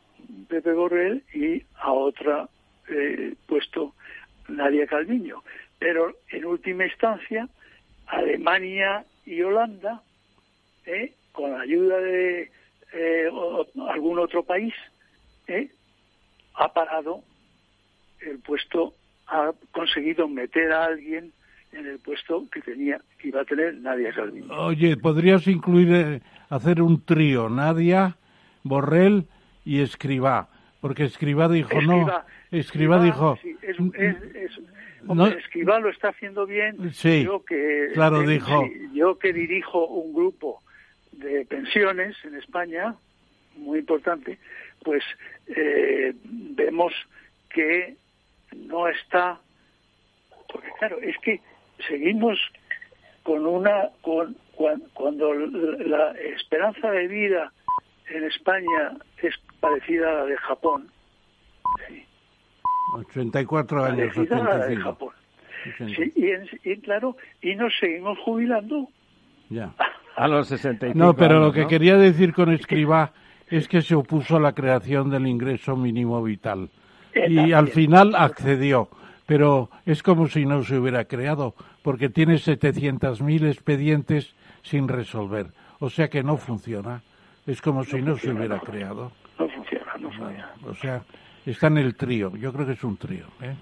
Pepe 0.48 0.74
Borrell 0.74 1.24
y 1.34 1.64
a 1.76 1.92
otra 1.92 2.48
eh, 2.88 3.34
puesto 3.48 3.96
Nadia 4.48 4.86
Calviño. 4.86 5.44
Pero 5.80 6.14
en 6.30 6.46
última 6.46 6.86
instancia, 6.86 7.50
Alemania 8.06 9.06
y 9.26 9.42
Holanda, 9.42 10.04
¿eh? 10.86 11.14
con 11.32 11.52
la 11.52 11.62
ayuda 11.62 11.98
de 11.98 12.52
eh, 12.94 13.30
algún 13.90 14.20
otro 14.20 14.44
país, 14.44 14.74
¿eh? 15.48 15.72
ha 16.54 16.72
parado 16.74 17.24
el 18.22 18.38
puesto, 18.40 18.94
ha 19.28 19.52
conseguido 19.72 20.28
meter 20.28 20.72
a 20.74 20.86
alguien 20.86 21.34
en 21.72 21.86
el 21.86 22.00
puesto 22.00 22.46
que 22.52 22.62
tenía 22.62 23.00
que 23.18 23.30
iba 23.30 23.42
a 23.42 23.46
tener 23.46 23.76
Nadia 23.76 24.14
Calviño. 24.14 24.54
Oye, 24.54 24.98
podrías 24.98 25.48
incluir 25.48 26.22
hacer 26.50 26.82
un 26.82 27.04
trío, 27.06 27.50
Nadia, 27.50 28.16
Borrell 28.64 29.26
y 29.66 29.82
Escribá, 29.82 30.50
porque 30.82 31.04
Escribá 31.06 31.48
dijo 31.48 31.82
no, 31.82 32.08
Escribá, 32.52 33.04
dijo... 33.04 33.38
no, 35.04 35.28
Escribá 35.28 35.80
lo 35.80 35.90
está 35.90 36.10
haciendo 36.10 36.46
bien. 36.46 36.92
Sí, 36.94 37.24
yo 37.24 37.44
que, 37.46 37.90
claro, 37.94 38.22
dijo... 38.22 38.68
yo 38.94 39.20
que 39.20 39.34
dirijo 39.34 39.86
un 39.86 40.14
grupo 40.14 40.62
de 41.12 41.46
pensiones 41.46 42.16
en 42.24 42.36
España, 42.36 42.96
muy 43.58 43.80
importante, 43.80 44.40
pues 44.84 45.04
eh, 45.48 46.14
vemos 46.24 46.94
que 47.50 47.96
no 48.56 48.88
está... 48.88 49.40
Porque 50.52 50.70
claro, 50.80 51.00
es 51.02 51.16
que 51.20 51.42
seguimos 51.88 52.40
con 53.24 53.46
una... 53.46 53.90
con 54.02 54.36
cuando 54.94 55.34
la 55.34 56.12
esperanza 56.36 56.92
de 56.92 57.08
vida 57.08 57.54
en 58.10 58.26
España 58.26 58.92
es 59.24 59.34
parecida 59.62 60.10
a 60.10 60.14
la 60.16 60.26
de 60.26 60.36
Japón, 60.36 60.88
Sí. 61.88 62.04
84 62.96 63.86
años, 63.86 64.18
85. 64.18 65.14
Sí, 65.78 66.12
y, 66.16 66.72
y, 66.72 66.78
claro, 66.82 67.16
y 67.42 67.56
nos 67.56 67.72
seguimos 67.80 68.18
jubilando. 68.20 68.90
Ya. 69.50 69.74
A 70.18 70.28
los 70.28 70.48
65 70.48 70.98
No, 70.98 71.14
pero 71.16 71.40
lo 71.40 71.54
que 71.54 71.68
quería 71.68 71.96
decir 71.96 72.34
con 72.34 72.52
Escribá 72.52 73.14
es 73.48 73.68
que 73.70 73.82
se 73.82 73.96
opuso 73.96 74.36
a 74.36 74.40
la 74.42 74.54
creación 74.54 75.10
del 75.10 75.26
ingreso 75.28 75.78
mínimo 75.78 76.22
vital. 76.22 76.70
Y 77.16 77.54
al 77.54 77.70
final 77.70 78.14
accedió. 78.16 78.90
Pero 79.30 79.70
es 79.86 80.02
como 80.02 80.28
si 80.28 80.44
no 80.44 80.64
se 80.64 80.80
hubiera 80.80 81.06
creado, 81.06 81.54
porque 81.84 82.10
tiene 82.10 82.38
700.000 82.38 83.48
expedientes 83.48 84.34
sin 84.64 84.88
resolver. 84.88 85.52
O 85.78 85.92
sea 85.92 86.10
que 86.10 86.24
no 86.24 86.36
funciona. 86.36 87.04
Es 87.46 87.62
como 87.62 87.84
si 87.84 88.02
no 88.02 88.18
se 88.18 88.32
hubiera 88.32 88.60
creado. 88.60 89.12
No 89.38 89.48
funciona, 89.48 89.94
no 90.00 90.10
funciona. 90.10 90.52
O 90.66 90.74
sea, 90.74 91.04
está 91.46 91.68
en 91.68 91.78
el 91.78 91.94
trío. 91.94 92.36
Yo 92.38 92.52
creo 92.52 92.66
que 92.66 92.72
es 92.72 92.84
un 92.84 92.98
trío. 92.98 93.26
¿eh? 93.42 93.56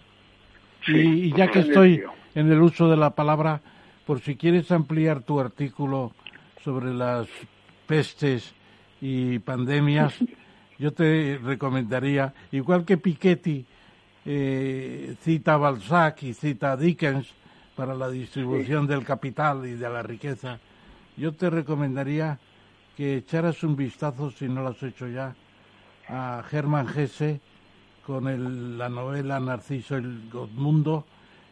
y, 0.87 1.35
ya 1.35 1.51
que 1.51 1.59
estoy 1.59 2.01
en 2.33 2.49
el 2.49 2.61
uso 2.61 2.89
de 2.89 2.95
la 2.95 3.09
palabra, 3.09 3.59
por 4.05 4.21
si 4.21 4.37
quieres 4.37 4.71
ampliar 4.71 5.23
tu 5.23 5.37
artículo 5.37 6.13
sobre 6.63 6.93
las 6.93 7.27
pestes 7.87 8.55
y 9.01 9.39
pandemias, 9.39 10.15
yo 10.79 10.93
te 10.93 11.37
recomendaría, 11.43 12.33
igual 12.53 12.85
que 12.85 12.95
Piketty 12.95 13.65
eh, 14.29 15.15
cita 15.21 15.53
a 15.53 15.57
Balzac 15.57 16.21
y 16.23 16.33
cita 16.33 16.73
a 16.73 16.77
Dickens 16.77 17.33
para 17.77 17.95
la 17.95 18.09
distribución 18.09 18.85
del 18.85 19.05
capital 19.05 19.65
y 19.65 19.75
de 19.75 19.89
la 19.89 20.03
riqueza, 20.03 20.59
yo 21.15 21.31
te 21.31 21.49
recomendaría 21.49 22.37
que 22.97 23.15
echaras 23.15 23.63
un 23.63 23.77
vistazo, 23.77 24.29
si 24.31 24.49
no 24.49 24.63
lo 24.63 24.69
has 24.69 24.83
hecho 24.83 25.07
ya, 25.07 25.33
a 26.09 26.43
Germán 26.49 26.87
Gese 26.87 27.39
con 28.05 28.77
la 28.77 28.89
novela 28.89 29.39
Narciso 29.39 29.95
el 29.95 30.29
Godmundo, 30.29 31.05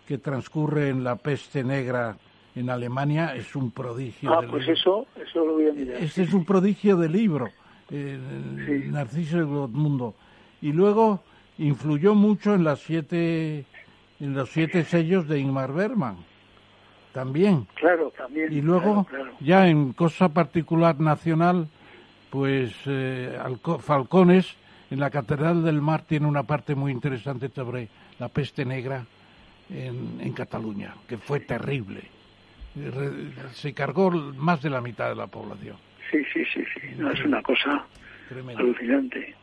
que 0.06 0.18
transcurre 0.18 0.90
en 0.90 1.02
la 1.02 1.16
peste 1.16 1.64
negra 1.64 2.18
en 2.56 2.70
Alemania, 2.70 3.36
es 3.36 3.56
un 3.56 3.72
prodigio. 3.72 4.34
Ah, 4.34 4.42
pues 4.50 4.68
eso, 4.68 5.08
eso 5.16 5.46
lo 5.46 5.54
voy 5.54 5.70
a 5.70 5.74
mirar. 5.74 6.04
Este 6.04 6.24
es 6.24 6.34
un 6.34 6.44
prodigio 6.44 6.98
de 6.98 7.08
libro, 7.08 7.50
Narciso 7.90 9.38
el 9.38 9.46
Godmundo. 9.46 10.16
Y 10.62 10.74
luego 10.74 11.22
influyó 11.58 12.16
mucho 12.16 12.54
en 12.54 12.64
las 12.64 12.80
siete, 12.80 13.66
en 14.20 14.34
los 14.34 14.50
siete 14.50 14.84
sellos 14.84 15.28
de 15.28 15.40
Ingmar 15.40 15.74
Bergman 15.74 16.18
también. 17.14 17.66
Claro, 17.76 18.12
también. 18.16 18.52
Y 18.52 18.62
luego, 18.62 19.08
ya 19.40 19.68
en 19.68 19.94
cosa 19.94 20.30
particular 20.30 21.00
nacional, 21.00 21.68
pues 22.30 22.74
eh, 22.86 23.40
Falcones, 23.80 24.54
en 24.92 25.00
la 25.00 25.10
Catedral 25.10 25.64
del 25.64 25.82
Mar, 25.82 26.04
tiene 26.04 26.28
una 26.28 26.44
parte 26.44 26.76
muy 26.76 26.92
interesante 26.92 27.50
sobre 27.50 27.88
la 28.20 28.28
peste 28.28 28.66
negra 28.66 29.06
en, 29.70 30.20
en 30.20 30.34
Cataluña, 30.34 30.94
que 31.08 31.18
fue 31.18 31.40
terrible. 31.40 32.02
Se 33.54 33.74
cargó 33.74 34.12
más 34.12 34.62
de 34.62 34.70
la 34.70 34.82
mitad 34.82 35.08
de 35.08 35.16
la 35.16 35.28
población. 35.28 35.78
Sí, 36.12 36.18
sí, 36.34 36.44
sí, 36.54 36.62
sí. 36.74 36.88
No, 36.98 37.12
es 37.12 37.24
una 37.24 37.42
cosa 37.42 37.86
alucinante. 38.58 39.34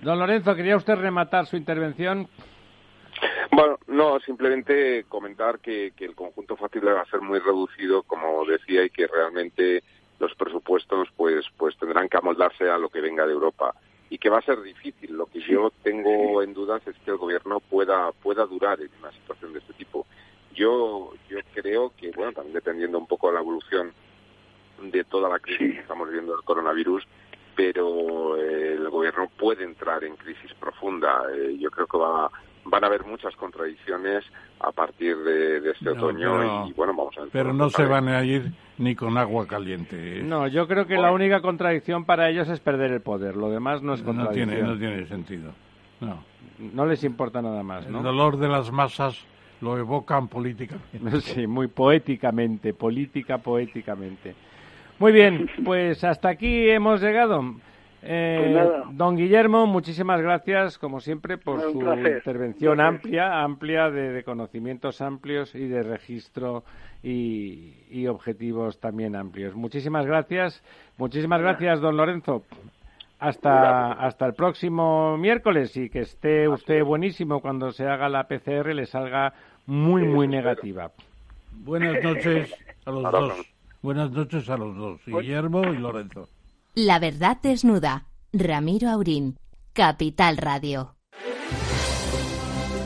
Don 0.00 0.18
Lorenzo, 0.18 0.54
¿quería 0.54 0.76
usted 0.76 0.94
rematar 0.94 1.46
su 1.46 1.56
intervención? 1.56 2.28
Bueno, 3.50 3.78
no, 3.88 4.20
simplemente 4.20 5.04
comentar 5.08 5.58
que, 5.58 5.92
el 5.98 6.14
conjunto 6.14 6.56
factible 6.56 6.92
va 6.92 7.00
a 7.00 7.10
ser 7.10 7.20
muy 7.20 7.40
reducido, 7.40 8.04
como 8.04 8.44
decía, 8.44 8.84
y 8.84 8.90
que 8.90 9.08
realmente 9.08 9.82
los 10.20 10.34
presupuestos 10.34 11.08
pues 11.16 11.46
pues 11.56 11.76
tendrán 11.78 12.08
que 12.08 12.16
amoldarse 12.16 12.68
a 12.68 12.78
lo 12.78 12.88
que 12.88 13.00
venga 13.00 13.26
de 13.26 13.32
Europa 13.32 13.74
y 14.10 14.18
que 14.18 14.30
va 14.30 14.38
a 14.38 14.42
ser 14.42 14.62
difícil. 14.62 15.16
Lo 15.16 15.26
que 15.26 15.40
yo 15.40 15.72
tengo 15.82 16.42
en 16.42 16.54
dudas 16.54 16.86
es 16.86 16.96
que 17.04 17.10
el 17.10 17.16
gobierno 17.16 17.60
pueda 17.60 18.12
pueda 18.12 18.46
durar 18.46 18.80
en 18.80 18.90
una 19.00 19.12
situación 19.12 19.52
de 19.52 19.58
este 19.58 19.72
tipo. 19.74 20.06
Yo 20.54 21.12
yo 21.28 21.38
creo 21.54 21.92
que 21.96 22.12
bueno, 22.12 22.32
también 22.32 22.54
dependiendo 22.54 22.98
un 22.98 23.06
poco 23.06 23.28
de 23.28 23.34
la 23.34 23.40
evolución 23.40 23.92
de 24.82 25.04
toda 25.04 25.28
la 25.28 25.40
crisis 25.40 25.74
que 25.74 25.80
estamos 25.80 26.08
viviendo 26.08 26.34
del 26.34 26.44
coronavirus, 26.44 27.04
pero 27.58 28.36
eh, 28.36 28.74
el 28.74 28.88
gobierno 28.88 29.28
puede 29.36 29.64
entrar 29.64 30.04
en 30.04 30.14
crisis 30.14 30.54
profunda. 30.60 31.22
Eh, 31.34 31.56
yo 31.58 31.72
creo 31.72 31.88
que 31.88 31.98
va 31.98 32.30
van 32.64 32.84
a 32.84 32.86
haber 32.86 33.04
muchas 33.04 33.34
contradicciones 33.34 34.24
a 34.60 34.70
partir 34.70 35.16
de, 35.16 35.70
este 35.70 35.90
otoño 35.90 36.68
y 36.68 36.72
bueno, 36.74 36.94
vamos 36.94 37.16
a 37.18 37.22
ver. 37.22 37.30
Pero 37.32 37.52
no 37.52 37.68
se 37.70 37.84
van 37.84 38.08
a 38.08 38.22
ir 38.22 38.52
ni 38.76 38.94
con 38.94 39.18
agua 39.18 39.46
caliente. 39.48 40.22
No, 40.22 40.46
yo 40.46 40.68
creo 40.68 40.86
que 40.86 40.96
la 40.98 41.10
única 41.10 41.40
contradicción 41.40 42.04
para 42.04 42.28
ellos 42.28 42.48
es 42.48 42.60
perder 42.60 42.92
el 42.92 43.00
poder. 43.00 43.36
Lo 43.36 43.50
demás 43.50 43.82
no 43.82 43.94
es 43.94 44.02
contradicción. 44.02 44.50
No 44.50 44.54
tiene, 44.54 44.68
no 44.68 44.78
tiene 44.78 45.06
sentido. 45.06 45.52
No. 46.00 46.22
No 46.58 46.86
les 46.86 47.02
importa 47.02 47.42
nada 47.42 47.62
más, 47.64 47.86
El 47.86 48.02
dolor 48.02 48.36
de 48.36 48.48
las 48.48 48.70
masas 48.70 49.24
lo 49.60 49.76
evocan 49.78 50.28
políticamente. 50.28 51.20
Sí, 51.22 51.46
muy 51.48 51.66
poéticamente, 51.66 52.72
política 52.72 53.38
poéticamente. 53.38 54.36
Muy 54.98 55.12
bien, 55.12 55.48
pues 55.64 56.02
hasta 56.02 56.28
aquí 56.28 56.68
hemos 56.68 57.00
llegado. 57.00 57.42
Eh, 58.02 58.50
pues 58.52 58.96
don 58.96 59.16
Guillermo, 59.16 59.66
muchísimas 59.66 60.20
gracias, 60.20 60.78
como 60.78 61.00
siempre, 61.00 61.36
por 61.36 61.60
su 61.60 61.80
intervención 61.80 62.80
amplia, 62.80 63.42
amplia 63.42 63.90
de, 63.90 64.22
conocimientos 64.24 65.00
amplios 65.00 65.54
y 65.54 65.66
de 65.66 65.82
registro 65.82 66.64
y, 67.02 68.06
objetivos 68.08 68.80
también 68.80 69.14
amplios. 69.14 69.54
Muchísimas 69.54 70.06
gracias, 70.06 70.62
muchísimas 70.96 71.40
gracias, 71.40 71.80
don 71.80 71.96
Lorenzo. 71.96 72.44
Hasta, 73.20 73.92
hasta 73.92 74.26
el 74.26 74.34
próximo 74.34 75.16
miércoles 75.18 75.76
y 75.76 75.90
que 75.90 76.00
esté 76.00 76.48
usted 76.48 76.84
buenísimo 76.84 77.40
cuando 77.40 77.72
se 77.72 77.84
haga 77.84 78.08
la 78.08 78.28
PCR, 78.28 78.74
le 78.74 78.86
salga 78.86 79.32
muy, 79.66 80.04
muy 80.04 80.28
negativa. 80.28 80.92
Buenas 81.50 82.02
noches 82.02 82.54
a 82.84 82.90
los 82.92 83.02
dos. 83.10 83.57
Buenas 83.80 84.10
noches 84.10 84.48
a 84.48 84.56
los 84.56 84.76
dos, 84.76 85.00
Guillermo 85.06 85.62
y 85.72 85.78
Lorenzo. 85.78 86.28
La 86.74 86.98
verdad 86.98 87.38
desnuda. 87.42 88.06
Ramiro 88.32 88.90
Aurín, 88.90 89.38
Capital 89.72 90.36
Radio. 90.36 90.96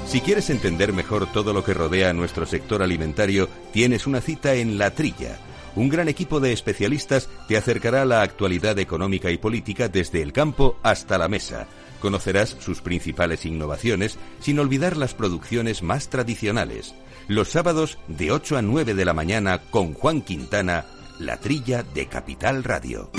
Si 0.06 0.20
quieres 0.20 0.50
entender 0.50 0.92
mejor 0.92 1.32
todo 1.32 1.52
lo 1.52 1.64
que 1.64 1.74
rodea 1.74 2.10
a 2.10 2.12
nuestro 2.12 2.46
sector 2.46 2.82
alimentario, 2.82 3.48
tienes 3.72 4.06
una 4.06 4.20
cita 4.20 4.54
en 4.54 4.76
La 4.76 4.90
Trilla 4.90 5.38
Un 5.74 5.88
gran 5.88 6.08
equipo 6.08 6.38
de 6.38 6.52
especialistas 6.52 7.30
te 7.48 7.56
acercará 7.56 8.02
a 8.02 8.04
la 8.04 8.22
actualidad 8.22 8.78
económica 8.78 9.30
y 9.30 9.38
política 9.38 9.88
desde 9.88 10.20
el 10.20 10.32
campo 10.32 10.76
hasta 10.82 11.16
la 11.16 11.28
mesa. 11.28 11.66
Conocerás 12.00 12.56
sus 12.60 12.82
principales 12.82 13.46
innovaciones 13.46 14.18
sin 14.40 14.58
olvidar 14.58 14.96
las 14.96 15.14
producciones 15.14 15.82
más 15.82 16.10
tradicionales. 16.10 16.94
Los 17.32 17.48
sábados 17.48 17.98
de 18.08 18.30
8 18.30 18.58
a 18.58 18.62
9 18.62 18.92
de 18.92 19.06
la 19.06 19.14
mañana 19.14 19.62
con 19.70 19.94
Juan 19.94 20.20
Quintana, 20.20 20.84
la 21.18 21.38
trilla 21.38 21.82
de 21.82 22.06
Capital 22.06 22.62
Radio. 22.62 23.10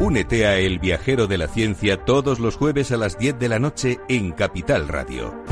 Únete 0.00 0.46
a 0.46 0.56
El 0.56 0.78
Viajero 0.78 1.26
de 1.26 1.36
la 1.36 1.48
Ciencia 1.48 2.02
todos 2.06 2.40
los 2.40 2.56
jueves 2.56 2.92
a 2.92 2.96
las 2.96 3.18
10 3.18 3.38
de 3.38 3.48
la 3.50 3.58
noche 3.58 4.00
en 4.08 4.32
Capital 4.32 4.88
Radio. 4.88 5.51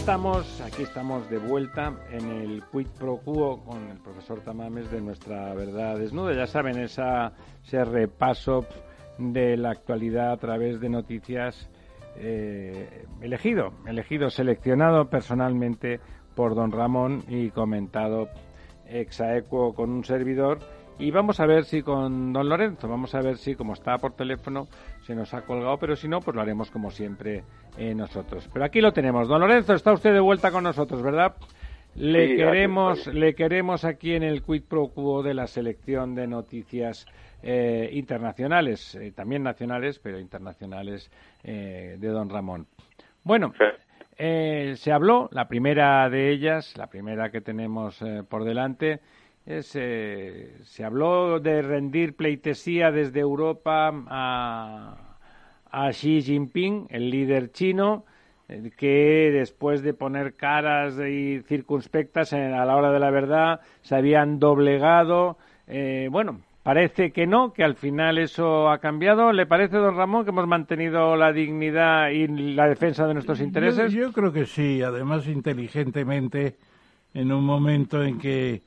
Estamos, 0.00 0.60
aquí 0.62 0.82
estamos 0.82 1.28
de 1.28 1.36
vuelta 1.36 1.94
en 2.10 2.30
el 2.30 2.62
Quid 2.72 2.86
Pro 2.98 3.18
Quo 3.18 3.62
con 3.62 3.86
el 3.90 3.98
profesor 3.98 4.40
Tamames 4.40 4.90
de 4.90 4.98
nuestra 5.02 5.52
verdad 5.52 5.98
desnuda. 5.98 6.32
Ya 6.32 6.46
saben, 6.46 6.78
esa, 6.78 7.34
ese 7.62 7.84
repaso 7.84 8.64
de 9.18 9.58
la 9.58 9.72
actualidad 9.72 10.32
a 10.32 10.36
través 10.38 10.80
de 10.80 10.88
noticias 10.88 11.68
eh, 12.16 13.04
elegido, 13.20 13.74
elegido, 13.86 14.30
seleccionado 14.30 15.10
personalmente 15.10 16.00
por 16.34 16.54
don 16.54 16.72
Ramón 16.72 17.22
y 17.28 17.50
comentado 17.50 18.30
exaequo 18.86 19.74
con 19.74 19.90
un 19.90 20.04
servidor. 20.04 20.60
Y 21.00 21.10
vamos 21.10 21.40
a 21.40 21.46
ver 21.46 21.64
si 21.64 21.82
con 21.82 22.30
don 22.30 22.46
Lorenzo, 22.46 22.86
vamos 22.86 23.14
a 23.14 23.22
ver 23.22 23.38
si 23.38 23.54
como 23.54 23.72
está 23.72 23.96
por 23.96 24.12
teléfono 24.12 24.68
se 25.00 25.14
nos 25.14 25.32
ha 25.32 25.40
colgado, 25.46 25.78
pero 25.78 25.96
si 25.96 26.06
no, 26.08 26.20
pues 26.20 26.34
lo 26.34 26.42
haremos 26.42 26.70
como 26.70 26.90
siempre 26.90 27.42
eh, 27.78 27.94
nosotros. 27.94 28.46
Pero 28.52 28.66
aquí 28.66 28.82
lo 28.82 28.92
tenemos. 28.92 29.26
Don 29.26 29.40
Lorenzo, 29.40 29.72
está 29.72 29.94
usted 29.94 30.12
de 30.12 30.20
vuelta 30.20 30.50
con 30.50 30.62
nosotros, 30.62 31.02
¿verdad? 31.02 31.36
Le 31.94 32.36
queremos, 32.36 33.06
le 33.06 33.34
queremos 33.34 33.86
aquí 33.86 34.12
en 34.12 34.22
el 34.22 34.42
quid 34.42 34.64
pro 34.64 34.88
quo 34.88 35.22
de 35.22 35.32
la 35.32 35.46
selección 35.46 36.14
de 36.14 36.26
noticias 36.26 37.06
eh, 37.42 37.88
internacionales, 37.94 38.94
eh, 38.94 39.10
también 39.10 39.42
nacionales, 39.42 39.98
pero 40.00 40.20
internacionales 40.20 41.10
de 41.42 41.96
Don 41.98 42.28
Ramón. 42.28 42.66
Bueno, 43.24 43.54
se 44.18 44.92
habló, 44.92 45.30
la 45.32 45.48
primera 45.48 46.10
de 46.10 46.30
ellas, 46.30 46.76
la 46.76 46.88
primera 46.88 47.30
que 47.30 47.40
tenemos 47.40 48.04
por 48.28 48.44
delante, 48.44 49.00
se 49.44 50.84
habló 50.84 51.40
de 51.40 51.62
rendir 51.62 52.14
pleitesía 52.14 52.90
desde 52.90 53.20
Europa 53.20 53.92
a 54.08 55.10
a 55.70 55.92
Xi 55.92 56.22
Jinping, 56.22 56.86
el 56.90 57.10
líder 57.10 57.52
chino, 57.52 58.04
eh, 58.48 58.70
que 58.76 59.30
después 59.32 59.82
de 59.82 59.94
poner 59.94 60.34
caras 60.34 60.98
y 60.98 61.40
circunspectas 61.42 62.32
a 62.32 62.64
la 62.64 62.76
hora 62.76 62.90
de 62.92 63.00
la 63.00 63.10
verdad 63.10 63.60
se 63.82 63.94
habían 63.94 64.38
doblegado. 64.38 65.38
Eh, 65.68 66.08
bueno, 66.10 66.40
parece 66.62 67.12
que 67.12 67.26
no, 67.26 67.52
que 67.52 67.62
al 67.62 67.76
final 67.76 68.18
eso 68.18 68.68
ha 68.68 68.78
cambiado. 68.78 69.32
¿Le 69.32 69.46
parece, 69.46 69.76
don 69.76 69.96
Ramón, 69.96 70.24
que 70.24 70.30
hemos 70.30 70.48
mantenido 70.48 71.16
la 71.16 71.32
dignidad 71.32 72.10
y 72.10 72.26
la 72.26 72.68
defensa 72.68 73.06
de 73.06 73.14
nuestros 73.14 73.40
intereses? 73.40 73.92
Yo, 73.92 74.12
creo 74.12 74.32
que 74.32 74.46
sí, 74.46 74.82
además 74.82 75.28
inteligentemente, 75.28 76.56
en 77.14 77.32
un 77.32 77.44
momento 77.44 78.02
en 78.02 78.18
que 78.18 78.62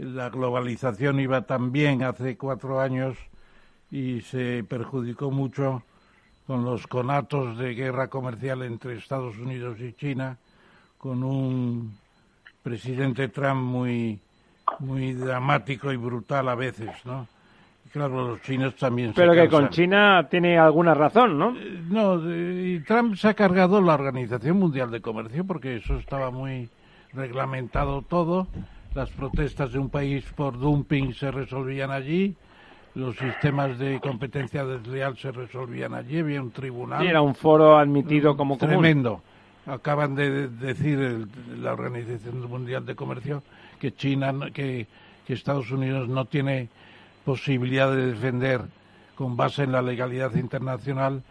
la 0.00 0.30
globalización 0.30 1.20
iba 1.20 1.42
tan 1.42 1.72
bien 1.72 2.02
hace 2.02 2.36
cuatro 2.36 2.80
años 2.80 3.16
y 3.90 4.20
se 4.22 4.64
perjudicó 4.64 5.30
mucho 5.30 5.82
con 6.46 6.64
los 6.64 6.86
conatos 6.86 7.58
de 7.58 7.74
guerra 7.74 8.08
comercial 8.08 8.62
entre 8.62 8.96
Estados 8.96 9.38
Unidos 9.38 9.78
y 9.80 9.92
China, 9.92 10.36
con 10.98 11.22
un 11.22 11.96
presidente 12.62 13.28
Trump 13.28 13.62
muy, 13.62 14.18
muy 14.80 15.12
dramático 15.12 15.92
y 15.92 15.96
brutal 15.96 16.48
a 16.48 16.54
veces, 16.54 16.90
¿no? 17.04 17.26
claro, 17.92 18.28
los 18.28 18.42
chinos 18.42 18.74
también 18.76 19.12
Pero 19.14 19.32
que 19.32 19.48
con 19.48 19.68
China 19.68 20.26
tiene 20.30 20.58
alguna 20.58 20.94
razón, 20.94 21.38
¿no? 21.38 21.56
Eh, 21.56 21.82
no, 21.88 22.20
y 22.30 22.80
Trump 22.80 23.16
se 23.16 23.28
ha 23.28 23.34
cargado 23.34 23.80
la 23.80 23.94
Organización 23.94 24.58
Mundial 24.58 24.90
de 24.90 25.00
Comercio 25.00 25.44
porque 25.44 25.76
eso 25.76 25.96
estaba 25.96 26.30
muy 26.30 26.68
reglamentado 27.12 28.02
todo. 28.02 28.46
Las 28.94 29.10
protestas 29.10 29.72
de 29.72 29.78
un 29.78 29.88
país 29.88 30.24
por 30.34 30.58
dumping 30.58 31.14
se 31.14 31.30
resolvían 31.30 31.90
allí 31.90 32.36
los 32.94 33.16
sistemas 33.16 33.78
de 33.78 34.00
competencia 34.00 34.64
desleal 34.64 35.16
se 35.16 35.30
resolvían 35.30 35.94
allí, 35.94 36.18
había 36.18 36.42
un 36.42 36.50
tribunal. 36.50 37.02
Sí, 37.02 37.08
era 37.08 37.22
un 37.22 37.34
foro 37.34 37.78
admitido 37.78 38.36
como 38.36 38.56
Tremendo. 38.56 39.22
Acaban 39.66 40.14
de 40.14 40.48
decir 40.48 41.28
la 41.58 41.72
Organización 41.72 42.40
Mundial 42.48 42.84
de 42.86 42.96
Comercio 42.96 43.42
que 43.78 43.94
China, 43.94 44.32
que, 44.52 44.86
que 45.26 45.34
Estados 45.34 45.70
Unidos 45.70 46.08
no 46.08 46.24
tiene 46.24 46.68
posibilidad 47.24 47.90
de 47.94 48.06
defender 48.06 48.62
con 49.14 49.36
base 49.36 49.62
en 49.62 49.72
la 49.72 49.82
legalidad 49.82 50.34
internacional 50.34 51.22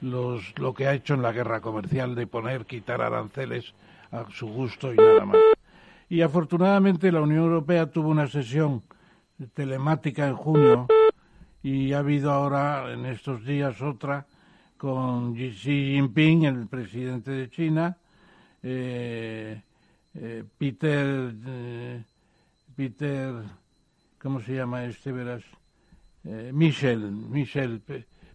los, 0.00 0.58
lo 0.58 0.74
que 0.74 0.88
ha 0.88 0.94
hecho 0.94 1.14
en 1.14 1.22
la 1.22 1.32
guerra 1.32 1.60
comercial 1.60 2.14
de 2.14 2.26
poner, 2.26 2.66
quitar 2.66 3.00
aranceles 3.00 3.72
a 4.10 4.24
su 4.30 4.48
gusto 4.48 4.92
y 4.92 4.96
nada 4.96 5.24
más. 5.24 5.55
Y 6.08 6.22
afortunadamente 6.22 7.10
la 7.10 7.20
Unión 7.20 7.44
Europea 7.44 7.90
tuvo 7.90 8.10
una 8.10 8.28
sesión 8.28 8.82
telemática 9.54 10.26
en 10.28 10.36
junio 10.36 10.86
y 11.62 11.92
ha 11.92 11.98
habido 11.98 12.30
ahora 12.30 12.92
en 12.92 13.06
estos 13.06 13.44
días 13.44 13.82
otra 13.82 14.26
con 14.76 15.34
Xi 15.34 15.94
Jinping, 15.94 16.44
el 16.44 16.66
presidente 16.68 17.30
de 17.30 17.50
China, 17.50 17.96
eh, 18.62 19.62
eh, 20.14 20.44
Peter, 20.58 21.34
eh, 21.46 22.04
Peter, 22.74 23.34
¿cómo 24.20 24.40
se 24.40 24.54
llama 24.54 24.84
este, 24.84 25.12
verás? 25.12 25.42
Michel, 26.52 27.12
Michel, 27.12 27.82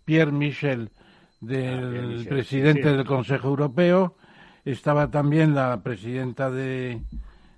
Pierre 0.06 0.31
Michel, 0.31 0.89
del 1.41 2.22
ah, 2.22 2.30
presidente 2.30 2.93
del 2.93 3.06
Consejo 3.06 3.49
Europeo, 3.49 4.15
estaba 4.64 5.11
también 5.11 5.53
la 5.53 5.84
presidenta 5.84 6.49
de, 6.49 7.02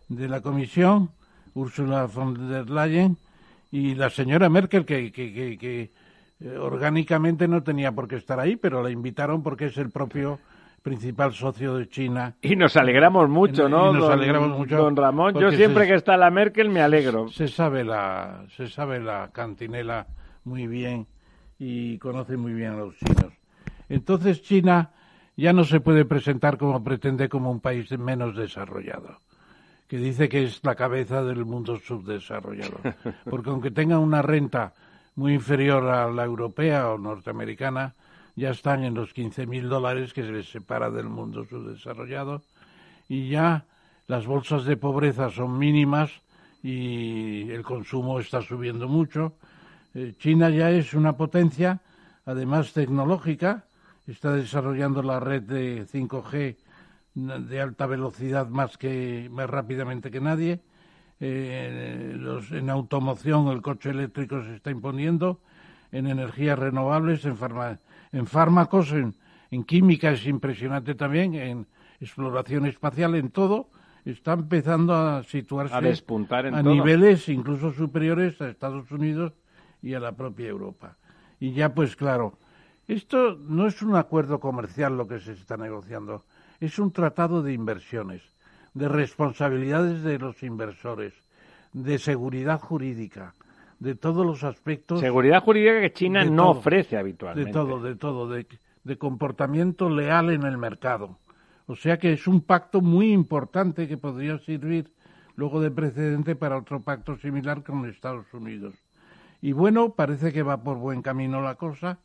de 0.09 0.27
la 0.27 0.41
Comisión, 0.41 1.11
Ursula 1.53 2.05
von 2.05 2.49
der 2.49 2.69
Leyen, 2.69 3.17
y 3.71 3.95
la 3.95 4.09
señora 4.09 4.49
Merkel, 4.49 4.85
que, 4.85 5.11
que, 5.11 5.57
que, 5.57 5.91
eh, 6.39 6.57
orgánicamente 6.57 7.47
no 7.47 7.63
tenía 7.63 7.91
por 7.91 8.07
qué 8.07 8.17
estar 8.17 8.39
ahí, 8.39 8.55
pero 8.55 8.83
la 8.83 8.91
invitaron 8.91 9.41
porque 9.41 9.65
es 9.65 9.77
el 9.77 9.89
propio 9.89 10.39
principal 10.81 11.33
socio 11.33 11.75
de 11.75 11.87
China. 11.87 12.35
Y 12.41 12.55
nos 12.55 12.75
alegramos 12.75 13.29
mucho, 13.29 13.69
¿no? 13.69 13.93
nos 13.93 14.03
don, 14.03 14.11
alegramos 14.11 14.57
mucho. 14.57 14.77
Don 14.77 14.95
Ramón, 14.95 15.35
yo 15.39 15.51
siempre 15.51 15.87
que 15.87 15.95
está 15.95 16.17
la 16.17 16.29
Merkel 16.29 16.69
me 16.69 16.81
alegro. 16.81 17.29
Se 17.29 17.47
sabe 17.47 17.83
la, 17.83 18.45
se 18.55 18.67
sabe 18.67 18.99
la 18.99 19.29
cantinela 19.31 20.07
muy 20.43 20.67
bien 20.67 21.07
y 21.57 21.97
conoce 21.99 22.37
muy 22.37 22.53
bien 22.53 22.73
a 22.73 22.77
los 22.77 22.95
chinos. 22.97 23.33
Entonces 23.87 24.41
China 24.41 24.91
ya 25.37 25.53
no 25.53 25.63
se 25.63 25.79
puede 25.79 26.05
presentar 26.05 26.57
como 26.57 26.83
pretende 26.83 27.29
como 27.29 27.49
un 27.49 27.59
país 27.59 27.89
menos 27.97 28.35
desarrollado 28.35 29.17
que 29.93 29.99
dice 29.99 30.27
que 30.27 30.41
es 30.41 30.59
la 30.63 30.73
cabeza 30.73 31.23
del 31.23 31.45
mundo 31.45 31.77
subdesarrollado. 31.77 32.79
Porque 33.29 33.51
aunque 33.51 33.69
tenga 33.69 33.99
una 33.99 34.23
renta 34.23 34.73
muy 35.13 35.35
inferior 35.35 35.87
a 35.87 36.09
la 36.09 36.23
europea 36.25 36.89
o 36.89 36.97
norteamericana, 36.97 37.93
ya 38.35 38.49
están 38.49 38.83
en 38.83 38.95
los 38.95 39.13
15.000 39.13 39.67
dólares 39.67 40.11
que 40.11 40.23
se 40.23 40.31
les 40.31 40.49
separa 40.49 40.89
del 40.89 41.09
mundo 41.09 41.45
subdesarrollado 41.45 42.41
y 43.07 43.29
ya 43.29 43.65
las 44.07 44.25
bolsas 44.25 44.65
de 44.65 44.77
pobreza 44.77 45.29
son 45.29 45.59
mínimas 45.59 46.09
y 46.63 47.51
el 47.51 47.61
consumo 47.61 48.19
está 48.19 48.41
subiendo 48.41 48.87
mucho. 48.87 49.33
Eh, 49.93 50.15
China 50.17 50.49
ya 50.49 50.71
es 50.71 50.95
una 50.95 51.15
potencia, 51.15 51.81
además 52.25 52.73
tecnológica, 52.73 53.65
está 54.07 54.33
desarrollando 54.33 55.03
la 55.03 55.19
red 55.19 55.43
de 55.43 55.85
5G 55.85 56.55
de 57.15 57.61
alta 57.61 57.85
velocidad 57.85 58.47
más 58.47 58.77
que 58.77 59.29
más 59.31 59.49
rápidamente 59.49 60.11
que 60.11 60.21
nadie. 60.21 60.61
Eh, 61.19 62.15
los, 62.17 62.51
en 62.51 62.69
automoción 62.69 63.47
el 63.47 63.61
coche 63.61 63.91
eléctrico 63.91 64.43
se 64.43 64.55
está 64.55 64.71
imponiendo, 64.71 65.39
en 65.91 66.07
energías 66.07 66.57
renovables, 66.57 67.23
en, 67.25 67.37
en 68.11 68.27
fármacos, 68.27 68.91
en, 68.91 69.15
en 69.51 69.63
química 69.63 70.11
es 70.11 70.25
impresionante 70.25 70.95
también, 70.95 71.35
en 71.35 71.67
exploración 72.01 72.65
espacial, 72.65 73.15
en 73.15 73.29
todo 73.29 73.69
está 74.05 74.33
empezando 74.33 74.93
a 74.93 75.23
situarse 75.23 75.73
a, 75.73 76.61
niveles 76.61 77.29
incluso 77.29 77.71
superiores 77.71 78.41
a 78.41 78.49
Estados 78.49 78.91
Unidos 78.91 79.33
y 79.81 79.93
a 79.93 79.99
la 79.99 80.11
propia 80.11 80.47
Europa. 80.47 80.97
Y 81.39 81.53
ya 81.53 81.73
pues 81.73 81.95
claro, 81.95 82.37
esto 82.87 83.35
no 83.35 83.67
es 83.67 83.81
un 83.81 83.95
acuerdo 83.95 84.39
comercial 84.39 84.97
lo 84.97 85.07
que 85.07 85.19
se 85.19 85.33
está 85.33 85.55
negociando, 85.55 86.25
es 86.65 86.79
un 86.79 86.91
tratado 86.91 87.41
de 87.41 87.53
inversiones, 87.53 88.21
de 88.73 88.87
responsabilidades 88.87 90.03
de 90.03 90.19
los 90.19 90.43
inversores, 90.43 91.13
de 91.73 91.97
seguridad 91.99 92.59
jurídica, 92.59 93.33
de 93.79 93.95
todos 93.95 94.25
los 94.25 94.43
aspectos. 94.43 94.99
Seguridad 94.99 95.43
jurídica 95.43 95.81
que 95.81 95.93
China 95.93 96.23
no 96.25 96.51
ofrece 96.51 96.97
habitualmente. 96.97 97.49
De 97.49 97.53
todo, 97.53 97.81
de 97.81 97.95
todo, 97.95 98.29
de 98.29 98.97
comportamiento 98.97 99.89
leal 99.89 100.31
en 100.31 100.43
el 100.43 100.57
mercado 100.57 101.17
o 101.65 101.75
sea 101.75 101.97
que 101.97 102.13
es 102.13 102.27
un 102.27 102.41
pacto 102.41 102.81
muy 102.81 103.11
importante 103.11 103.87
que 103.87 103.97
podría 103.97 104.37
servir 104.39 104.91
luego 105.35 105.61
de 105.61 105.71
precedente 105.71 106.35
para 106.35 106.57
otro 106.57 106.81
pacto 106.81 107.17
similar 107.17 107.63
con 107.63 107.85
Estados 107.85 108.31
Unidos. 108.33 108.75
Y 109.41 109.51
bueno, 109.53 109.93
parece 109.93 110.31
que 110.31 110.43
va 110.43 110.63
por 110.63 110.77
buen 110.77 111.01
camino 111.01 111.41
la 111.41 111.55
cosa. 111.55 111.99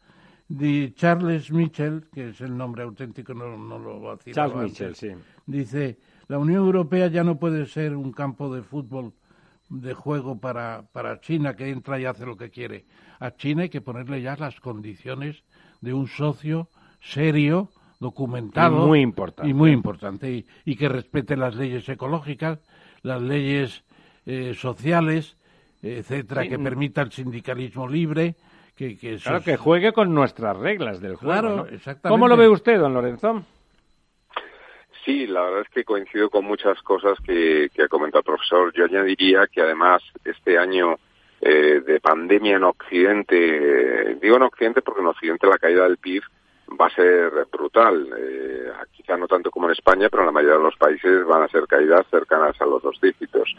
De 0.49 0.95
Charles 0.95 1.53
Mitchell, 1.53 2.07
que 2.12 2.31
es 2.31 2.41
el 2.41 2.57
nombre 2.57 2.83
auténtico, 2.83 3.35
no, 3.35 3.79
lo 3.79 4.01
va 4.01 4.12
a 4.12 4.16
decir. 4.16 4.35
Charles 4.35 4.57
Mitchell, 4.57 4.95
sí. 4.95 5.11
Dice, 5.47 5.99
la 6.27 6.39
Unión 6.39 6.65
Europea 6.65 7.09
ya 7.09 7.23
no 7.23 7.39
puede 7.39 7.66
ser 7.66 7.95
un 7.95 8.12
campo 8.12 8.55
de 8.55 8.62
fútbol 8.62 9.12
de 9.69 9.93
juego 9.93 10.41
para, 10.41 10.85
para 10.93 11.20
China 11.20 11.55
que 11.55 11.69
entra 11.69 12.01
y 12.01 12.07
hace 12.07 12.25
lo 12.25 12.37
que 12.37 12.51
quiere. 12.51 12.87
A 13.20 13.37
China 13.37 13.62
hay 13.62 13.69
que 13.69 13.81
ponerle 13.81 14.23
ya 14.23 14.37
las 14.37 14.61
condiciones 14.61 15.45
de 15.81 15.93
un 15.93 16.09
socio 16.09 16.70
serio 17.01 17.70
documentado. 18.01 18.85
Y 18.85 18.89
muy 18.89 19.01
importante. 19.01 19.51
Y 19.51 19.55
muy 19.55 19.70
importante. 19.73 20.47
Y, 20.65 20.77
que 20.77 20.89
respete 20.89 21.37
las 21.37 21.57
leyes 21.57 21.89
ecológicas, 21.89 22.61
las 23.03 23.20
leyes 23.20 23.85
eh, 24.27 24.55
sociales, 24.55 25.37
etcétera, 25.83 26.49
que 26.49 26.59
permita 26.59 27.03
el 27.03 27.12
sindicalismo 27.12 27.89
libre. 27.89 28.37
Que, 28.79 28.97
que 28.97 29.17
claro, 29.17 29.43
que 29.43 29.57
juegue 29.57 29.93
con 29.93 30.15
nuestras 30.15 30.57
reglas 30.57 31.01
del 31.01 31.17
juego. 31.17 31.33
Claro, 31.33 31.67
exactamente. 31.67 32.09
¿Cómo 32.11 32.29
lo 32.29 32.37
ve 32.37 32.49
usted, 32.49 32.79
don 32.79 32.95
Lorenzo? 32.95 33.43
Sí, 35.05 35.27
la 35.27 35.43
verdad 35.43 35.63
es 35.63 35.69
que 35.71 35.83
coincido 35.83 36.31
con 36.31 36.45
muchas 36.45 36.81
cosas 36.83 37.19
que, 37.25 37.69
ha 37.83 37.89
comentado 37.89 38.21
el 38.21 38.27
profesor. 38.27 38.73
Yo 38.75 38.85
añadiría 38.85 39.49
que 39.49 39.63
además 39.63 40.01
este 40.25 40.59
año 40.59 40.95
eh, 41.41 41.83
de 41.85 41.99
pandemia 41.99 42.55
en 42.55 42.63
Occidente, 42.63 44.17
digo 44.23 44.37
en 44.37 44.43
Occidente 44.43 44.81
porque 44.83 45.01
en 45.01 45.09
Occidente 45.09 45.49
la 45.49 45.59
caída 45.59 45.83
del 45.83 45.97
PIB 45.97 46.23
va 46.81 46.87
a 46.87 46.95
ser 46.95 47.33
brutal. 47.51 48.09
Eh, 48.17 48.71
quizá 48.93 49.17
no 49.17 49.27
tanto 49.27 49.51
como 49.51 49.67
en 49.67 49.73
España, 49.73 50.09
pero 50.09 50.23
en 50.23 50.27
la 50.27 50.33
mayoría 50.33 50.59
de 50.59 50.63
los 50.63 50.77
países 50.77 51.25
van 51.25 51.43
a 51.43 51.49
ser 51.49 51.67
caídas 51.67 52.07
cercanas 52.13 52.55
a 52.61 52.67
los 52.67 52.81
dos 52.81 53.01
dígitos. 53.01 53.53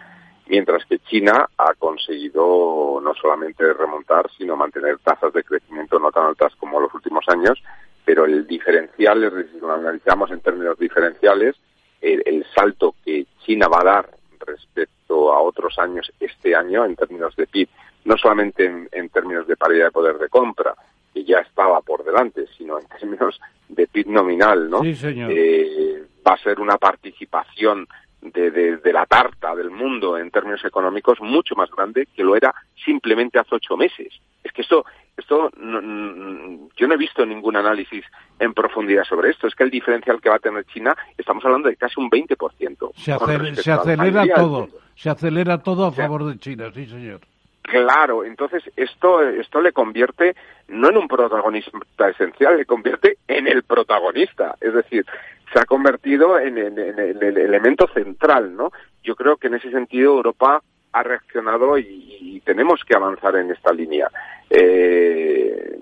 Mientras 0.49 0.83
que 0.85 0.97
China 0.99 1.47
ha 1.57 1.73
conseguido 1.75 2.99
no 3.01 3.13
solamente 3.13 3.71
remontar, 3.71 4.29
sino 4.35 4.55
mantener 4.55 4.97
tasas 4.97 5.31
de 5.31 5.43
crecimiento 5.43 5.99
no 5.99 6.11
tan 6.11 6.25
altas 6.25 6.55
como 6.55 6.79
los 6.79 6.93
últimos 6.93 7.23
años, 7.29 7.61
pero 8.03 8.25
el 8.25 8.47
diferencial, 8.47 9.47
si 9.51 9.59
lo 9.59 9.71
analizamos 9.71 10.31
en 10.31 10.41
términos 10.41 10.77
diferenciales, 10.79 11.55
el, 12.01 12.45
salto 12.55 12.95
que 13.05 13.27
China 13.45 13.67
va 13.67 13.81
a 13.81 13.83
dar 13.83 14.09
respecto 14.39 15.31
a 15.31 15.39
otros 15.39 15.77
años 15.77 16.11
este 16.19 16.55
año 16.55 16.83
en 16.83 16.95
términos 16.95 17.35
de 17.35 17.45
PIB, 17.45 17.69
no 18.05 18.17
solamente 18.17 18.87
en 18.91 19.09
términos 19.09 19.45
de 19.45 19.55
paridad 19.55 19.85
de 19.85 19.91
poder 19.91 20.17
de 20.17 20.29
compra, 20.29 20.73
que 21.13 21.23
ya 21.23 21.39
estaba 21.39 21.81
por 21.81 22.03
delante, 22.03 22.45
sino 22.57 22.79
en 22.79 22.87
términos 22.87 23.39
de 23.67 23.85
PIB 23.85 24.07
nominal, 24.07 24.69
¿no? 24.69 24.81
Sí, 24.81 24.95
señor. 24.95 25.31
Eh, 25.31 26.03
va 26.27 26.33
a 26.33 26.37
ser 26.37 26.59
una 26.59 26.77
participación 26.77 27.87
de, 28.21 28.77
de, 28.77 28.93
la 28.93 29.05
tarta 29.05 29.55
del 29.55 29.71
mundo 29.71 30.17
en 30.17 30.29
términos 30.31 30.63
económicos 30.65 31.19
mucho 31.21 31.55
más 31.55 31.69
grande 31.71 32.07
que 32.15 32.23
lo 32.23 32.35
era 32.35 32.53
simplemente 32.83 33.39
hace 33.39 33.55
ocho 33.55 33.77
meses. 33.77 34.13
Es 34.43 34.51
que 34.51 34.61
esto, 34.61 34.85
esto 35.15 35.49
yo 35.51 36.87
no 36.87 36.93
he 36.93 36.97
visto 36.97 37.25
ningún 37.25 37.55
análisis 37.55 38.03
en 38.39 38.53
profundidad 38.53 39.03
sobre 39.03 39.29
esto. 39.29 39.47
Es 39.47 39.55
que 39.55 39.63
el 39.63 39.71
diferencial 39.71 40.19
que 40.21 40.29
va 40.29 40.35
a 40.35 40.39
tener 40.39 40.65
China, 40.65 40.95
estamos 41.17 41.43
hablando 41.45 41.69
de 41.69 41.75
casi 41.75 41.99
un 41.99 42.09
20%. 42.09 42.91
Se, 42.95 43.63
se 43.63 43.71
acelera 43.71 44.25
todo, 44.35 44.69
se 44.95 45.09
acelera 45.09 45.57
todo 45.59 45.85
a 45.85 45.91
favor 45.91 46.25
de 46.25 46.37
China, 46.39 46.71
sí, 46.73 46.85
señor. 46.85 47.21
Claro, 47.69 48.25
entonces 48.25 48.63
esto, 48.75 49.21
esto 49.21 49.61
le 49.61 49.71
convierte 49.71 50.35
no 50.69 50.89
en 50.89 50.97
un 50.97 51.07
protagonista 51.07 52.09
esencial, 52.09 52.57
le 52.57 52.65
convierte 52.65 53.17
en 53.27 53.47
el 53.47 53.61
protagonista. 53.61 54.55
Es 54.59 54.73
decir, 54.73 55.05
se 55.53 55.59
ha 55.59 55.65
convertido 55.65 56.39
en, 56.39 56.57
el 56.57 57.37
elemento 57.37 57.87
central, 57.93 58.55
¿no? 58.55 58.71
Yo 59.03 59.15
creo 59.15 59.37
que 59.37 59.47
en 59.47 59.55
ese 59.55 59.69
sentido 59.69 60.15
Europa 60.15 60.63
ha 60.91 61.03
reaccionado 61.03 61.77
y, 61.77 62.41
tenemos 62.43 62.83
que 62.83 62.95
avanzar 62.95 63.35
en 63.35 63.51
esta 63.51 63.71
línea. 63.71 64.09
Eh, 64.49 65.77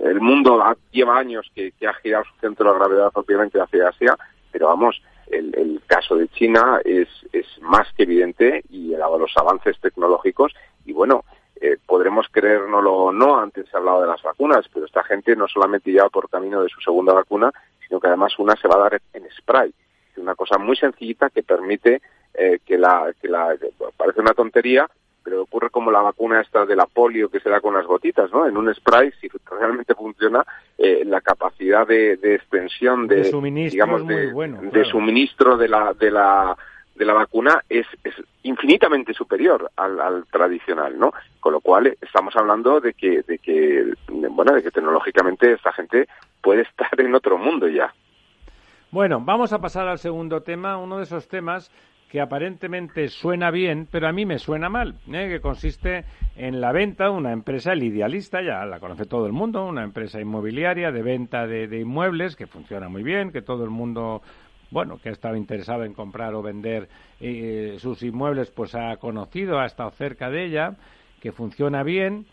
el 0.00 0.20
mundo 0.20 0.60
lleva 0.90 1.18
años 1.18 1.48
que, 1.54 1.72
ha 1.86 1.94
girado 1.94 2.24
su 2.24 2.40
centro 2.40 2.72
de 2.72 2.78
gravedad 2.78 3.10
obviamente 3.14 3.60
hacia 3.60 3.90
Asia, 3.90 4.16
pero 4.50 4.66
vamos, 4.66 5.00
el, 5.30 5.80
caso 5.86 6.16
de 6.16 6.28
China 6.28 6.80
es, 6.84 7.08
es 7.32 7.46
más 7.60 7.86
que 7.94 8.02
evidente 8.02 8.64
y 8.68 8.88
los 8.96 9.36
avances 9.36 9.78
tecnológicos 9.80 10.52
y 10.88 10.92
bueno, 10.94 11.24
eh, 11.60 11.76
podremos 11.86 12.26
creérnoslo 12.30 12.92
o 12.92 13.12
no, 13.12 13.38
antes 13.38 13.68
se 13.68 13.76
ha 13.76 13.80
hablado 13.80 14.00
de 14.00 14.06
las 14.06 14.22
vacunas, 14.22 14.64
pero 14.72 14.86
esta 14.86 15.04
gente 15.04 15.36
no 15.36 15.46
solamente 15.46 15.92
lleva 15.92 16.08
por 16.08 16.30
camino 16.30 16.62
de 16.62 16.70
su 16.70 16.80
segunda 16.80 17.12
vacuna, 17.12 17.52
sino 17.86 18.00
que 18.00 18.06
además 18.06 18.38
una 18.38 18.56
se 18.56 18.68
va 18.68 18.76
a 18.76 18.88
dar 18.90 19.00
en 19.12 19.24
spray. 19.36 19.72
Es 20.12 20.18
una 20.18 20.34
cosa 20.34 20.56
muy 20.56 20.76
sencillita 20.76 21.28
que 21.28 21.42
permite 21.42 22.00
eh, 22.32 22.60
que 22.64 22.78
la, 22.78 23.12
que 23.20 23.28
la, 23.28 23.54
parece 23.98 24.20
una 24.20 24.32
tontería, 24.32 24.88
pero 25.22 25.42
ocurre 25.42 25.68
como 25.68 25.90
la 25.90 26.00
vacuna 26.00 26.40
esta 26.40 26.64
de 26.64 26.74
la 26.74 26.86
polio 26.86 27.28
que 27.28 27.40
se 27.40 27.50
da 27.50 27.60
con 27.60 27.74
las 27.74 27.84
gotitas, 27.84 28.32
¿no? 28.32 28.46
En 28.46 28.56
un 28.56 28.74
spray, 28.74 29.12
si 29.20 29.28
realmente 29.50 29.94
funciona, 29.94 30.46
eh, 30.78 31.02
la 31.04 31.20
capacidad 31.20 31.86
de, 31.86 32.14
extensión 32.22 33.06
de, 33.06 33.24
suministro 33.24 33.72
digamos, 33.72 34.06
de, 34.06 34.32
bueno, 34.32 34.60
de 34.62 34.84
suministro 34.86 35.58
de 35.58 35.68
la, 35.68 35.92
de 35.92 36.10
la 36.10 36.56
de 36.98 37.04
la 37.04 37.14
vacuna 37.14 37.62
es, 37.68 37.86
es 38.04 38.14
infinitamente 38.42 39.14
superior 39.14 39.70
al, 39.76 40.24
tradicional, 40.30 40.98
¿no? 40.98 41.12
Con 41.40 41.52
lo 41.52 41.60
cual 41.60 41.96
estamos 42.00 42.34
hablando 42.36 42.80
de 42.80 42.94
que, 42.94 43.22
de 43.22 43.38
que, 43.38 43.94
bueno, 44.08 44.52
de 44.52 44.62
que 44.62 44.70
tecnológicamente 44.70 45.52
esta 45.52 45.72
gente 45.72 46.08
puede 46.42 46.62
estar 46.68 47.00
en 47.00 47.14
otro 47.14 47.38
mundo 47.38 47.68
ya. 47.68 47.94
Bueno, 48.90 49.20
vamos 49.20 49.52
a 49.52 49.60
pasar 49.60 49.86
al 49.86 49.98
segundo 49.98 50.42
tema, 50.42 50.78
uno 50.78 50.98
de 50.98 51.04
esos 51.04 51.28
temas 51.28 51.70
que 52.08 52.22
aparentemente 52.22 53.08
suena 53.08 53.50
bien, 53.50 53.86
pero 53.90 54.08
a 54.08 54.12
mí 54.12 54.24
me 54.24 54.38
suena 54.38 54.70
mal, 54.70 54.94
¿eh? 55.12 55.28
que 55.28 55.42
consiste 55.42 56.06
en 56.36 56.58
la 56.58 56.72
venta 56.72 57.04
de 57.04 57.10
una 57.10 57.32
empresa, 57.32 57.74
el 57.74 57.82
Idealista, 57.82 58.40
ya 58.40 58.64
la 58.64 58.80
conoce 58.80 59.04
todo 59.04 59.26
el 59.26 59.32
mundo, 59.32 59.66
una 59.66 59.84
empresa 59.84 60.18
inmobiliaria 60.18 60.90
de 60.90 61.02
venta 61.02 61.46
de, 61.46 61.68
de 61.68 61.80
inmuebles 61.80 62.34
que 62.34 62.46
funciona 62.46 62.88
muy 62.88 63.02
bien, 63.02 63.30
que 63.30 63.42
todo 63.42 63.62
el 63.62 63.68
mundo 63.68 64.22
bueno, 64.70 64.98
que 64.98 65.08
ha 65.08 65.12
estado 65.12 65.36
interesado 65.36 65.84
en 65.84 65.94
comprar 65.94 66.34
o 66.34 66.42
vender 66.42 66.88
eh, 67.20 67.76
sus 67.78 68.02
inmuebles, 68.02 68.50
pues 68.50 68.74
ha 68.74 68.96
conocido, 68.96 69.58
ha 69.58 69.66
estado 69.66 69.90
cerca 69.90 70.30
de 70.30 70.44
ella, 70.44 70.76
que 71.20 71.32
funciona 71.32 71.82
bien 71.82 72.26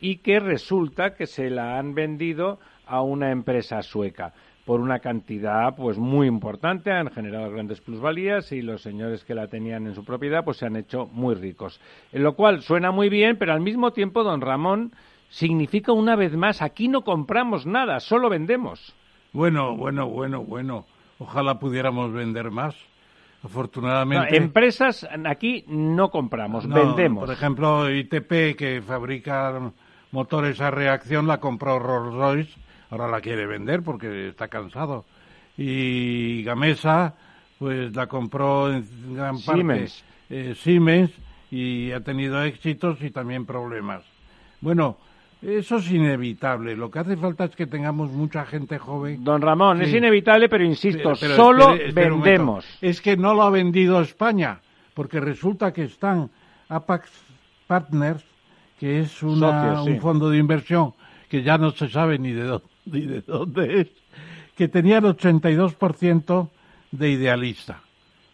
y 0.00 0.16
que 0.16 0.40
resulta 0.40 1.14
que 1.14 1.26
se 1.26 1.50
la 1.50 1.78
han 1.78 1.94
vendido 1.94 2.58
a 2.86 3.02
una 3.02 3.30
empresa 3.30 3.82
sueca 3.82 4.32
por 4.64 4.80
una 4.80 5.00
cantidad 5.00 5.76
pues 5.76 5.98
muy 5.98 6.26
importante, 6.26 6.90
han 6.90 7.10
generado 7.10 7.50
grandes 7.50 7.80
plusvalías 7.80 8.50
y 8.52 8.62
los 8.62 8.82
señores 8.82 9.24
que 9.24 9.34
la 9.34 9.48
tenían 9.48 9.86
en 9.86 9.94
su 9.94 10.04
propiedad 10.04 10.44
pues 10.44 10.56
se 10.58 10.66
han 10.66 10.76
hecho 10.76 11.06
muy 11.12 11.34
ricos. 11.34 11.80
En 12.12 12.22
lo 12.22 12.34
cual 12.34 12.62
suena 12.62 12.90
muy 12.90 13.08
bien, 13.08 13.36
pero 13.38 13.52
al 13.52 13.60
mismo 13.60 13.92
tiempo, 13.92 14.24
don 14.24 14.40
Ramón, 14.40 14.92
significa 15.28 15.92
una 15.92 16.16
vez 16.16 16.34
más, 16.34 16.62
aquí 16.62 16.88
no 16.88 17.02
compramos 17.02 17.66
nada, 17.66 18.00
solo 18.00 18.30
vendemos. 18.30 18.94
Bueno, 19.32 19.76
bueno, 19.76 20.08
bueno, 20.08 20.42
bueno. 20.42 20.86
Ojalá 21.18 21.58
pudiéramos 21.58 22.12
vender 22.12 22.50
más. 22.50 22.74
Afortunadamente. 23.42 24.38
empresas 24.38 25.06
aquí 25.26 25.64
no 25.68 26.10
compramos, 26.10 26.66
vendemos. 26.66 27.24
Por 27.24 27.34
ejemplo, 27.34 27.90
ITP, 27.90 28.56
que 28.56 28.82
fabrica 28.84 29.70
motores 30.12 30.62
a 30.62 30.70
reacción, 30.70 31.26
la 31.26 31.40
compró 31.40 31.78
Rolls 31.78 32.14
Royce, 32.14 32.54
ahora 32.88 33.06
la 33.06 33.20
quiere 33.20 33.44
vender 33.46 33.82
porque 33.82 34.28
está 34.28 34.48
cansado. 34.48 35.04
Y 35.58 36.42
Gamesa, 36.42 37.16
pues 37.58 37.94
la 37.94 38.06
compró 38.06 38.72
en 38.72 38.86
gran 39.14 39.34
parte 39.40 39.60
Siemens, 39.60 40.04
eh, 40.30 40.54
Siemens 40.56 41.10
y 41.50 41.92
ha 41.92 42.00
tenido 42.00 42.42
éxitos 42.42 43.02
y 43.02 43.10
también 43.10 43.44
problemas. 43.44 44.04
Bueno, 44.62 44.96
Eso 45.46 45.76
es 45.76 45.90
inevitable. 45.90 46.74
Lo 46.76 46.90
que 46.90 46.98
hace 47.00 47.16
falta 47.16 47.44
es 47.44 47.54
que 47.56 47.66
tengamos 47.66 48.10
mucha 48.10 48.44
gente 48.46 48.78
joven. 48.78 49.22
Don 49.22 49.42
Ramón, 49.42 49.82
es 49.82 49.92
inevitable, 49.92 50.48
pero 50.48 50.64
insisto, 50.64 51.02
Pero- 51.02 51.16
pero 51.20 51.36
solo 51.36 51.70
espere- 51.74 51.88
espere 51.88 52.10
vendemos. 52.10 52.64
Es 52.80 53.00
que 53.00 53.16
no 53.16 53.34
lo 53.34 53.42
ha 53.42 53.50
vendido 53.50 54.00
España, 54.00 54.60
porque 54.94 55.20
resulta 55.20 55.72
que 55.72 55.84
están 55.84 56.30
Apax 56.68 57.10
Partners, 57.66 58.24
que 58.80 59.00
es 59.00 59.22
una- 59.22 59.74
Socios, 59.74 59.84
sí. 59.84 59.90
un 59.92 60.00
fondo 60.00 60.30
de 60.30 60.38
inversión 60.38 60.94
que 61.28 61.42
ya 61.42 61.58
no 61.58 61.70
se 61.72 61.88
sabe 61.88 62.18
ni 62.18 62.32
de 62.32 62.44
dónde, 62.44 62.66
ni 62.86 63.00
de 63.02 63.20
dónde 63.22 63.80
es, 63.82 63.88
que 64.56 64.68
tenía 64.68 64.98
el 64.98 65.04
82% 65.06 66.50
de 66.92 67.10
idealista. 67.10 67.80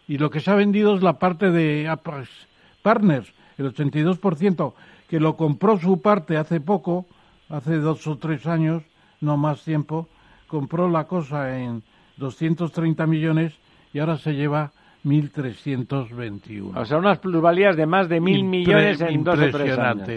Y 0.07 0.17
lo 0.17 0.29
que 0.29 0.39
se 0.39 0.51
ha 0.51 0.55
vendido 0.55 0.95
es 0.95 1.01
la 1.03 1.19
parte 1.19 1.51
de 1.51 1.87
Apax 1.87 2.29
Partners, 2.81 3.33
el 3.57 3.65
82%, 3.67 4.73
que 5.11 5.19
lo 5.19 5.35
compró 5.35 5.77
su 5.77 6.01
parte 6.01 6.37
hace 6.37 6.61
poco, 6.61 7.05
hace 7.49 7.75
dos 7.79 8.07
o 8.07 8.17
tres 8.17 8.47
años, 8.47 8.81
no 9.19 9.35
más 9.35 9.61
tiempo, 9.63 10.07
compró 10.47 10.89
la 10.89 11.03
cosa 11.03 11.59
en 11.59 11.83
230 12.15 13.05
millones 13.07 13.53
y 13.93 13.99
ahora 13.99 14.17
se 14.17 14.31
lleva 14.33 14.71
1.321. 15.03 16.71
O 16.77 16.85
sea, 16.85 16.97
unas 16.97 17.19
plusvalías 17.19 17.75
de 17.75 17.85
más 17.85 18.07
de 18.07 18.21
mil 18.21 18.43
millones 18.45 19.01
en 19.01 19.23
dos 19.23 19.37
o 19.37 19.49
tres 19.51 19.77
años. 19.77 20.07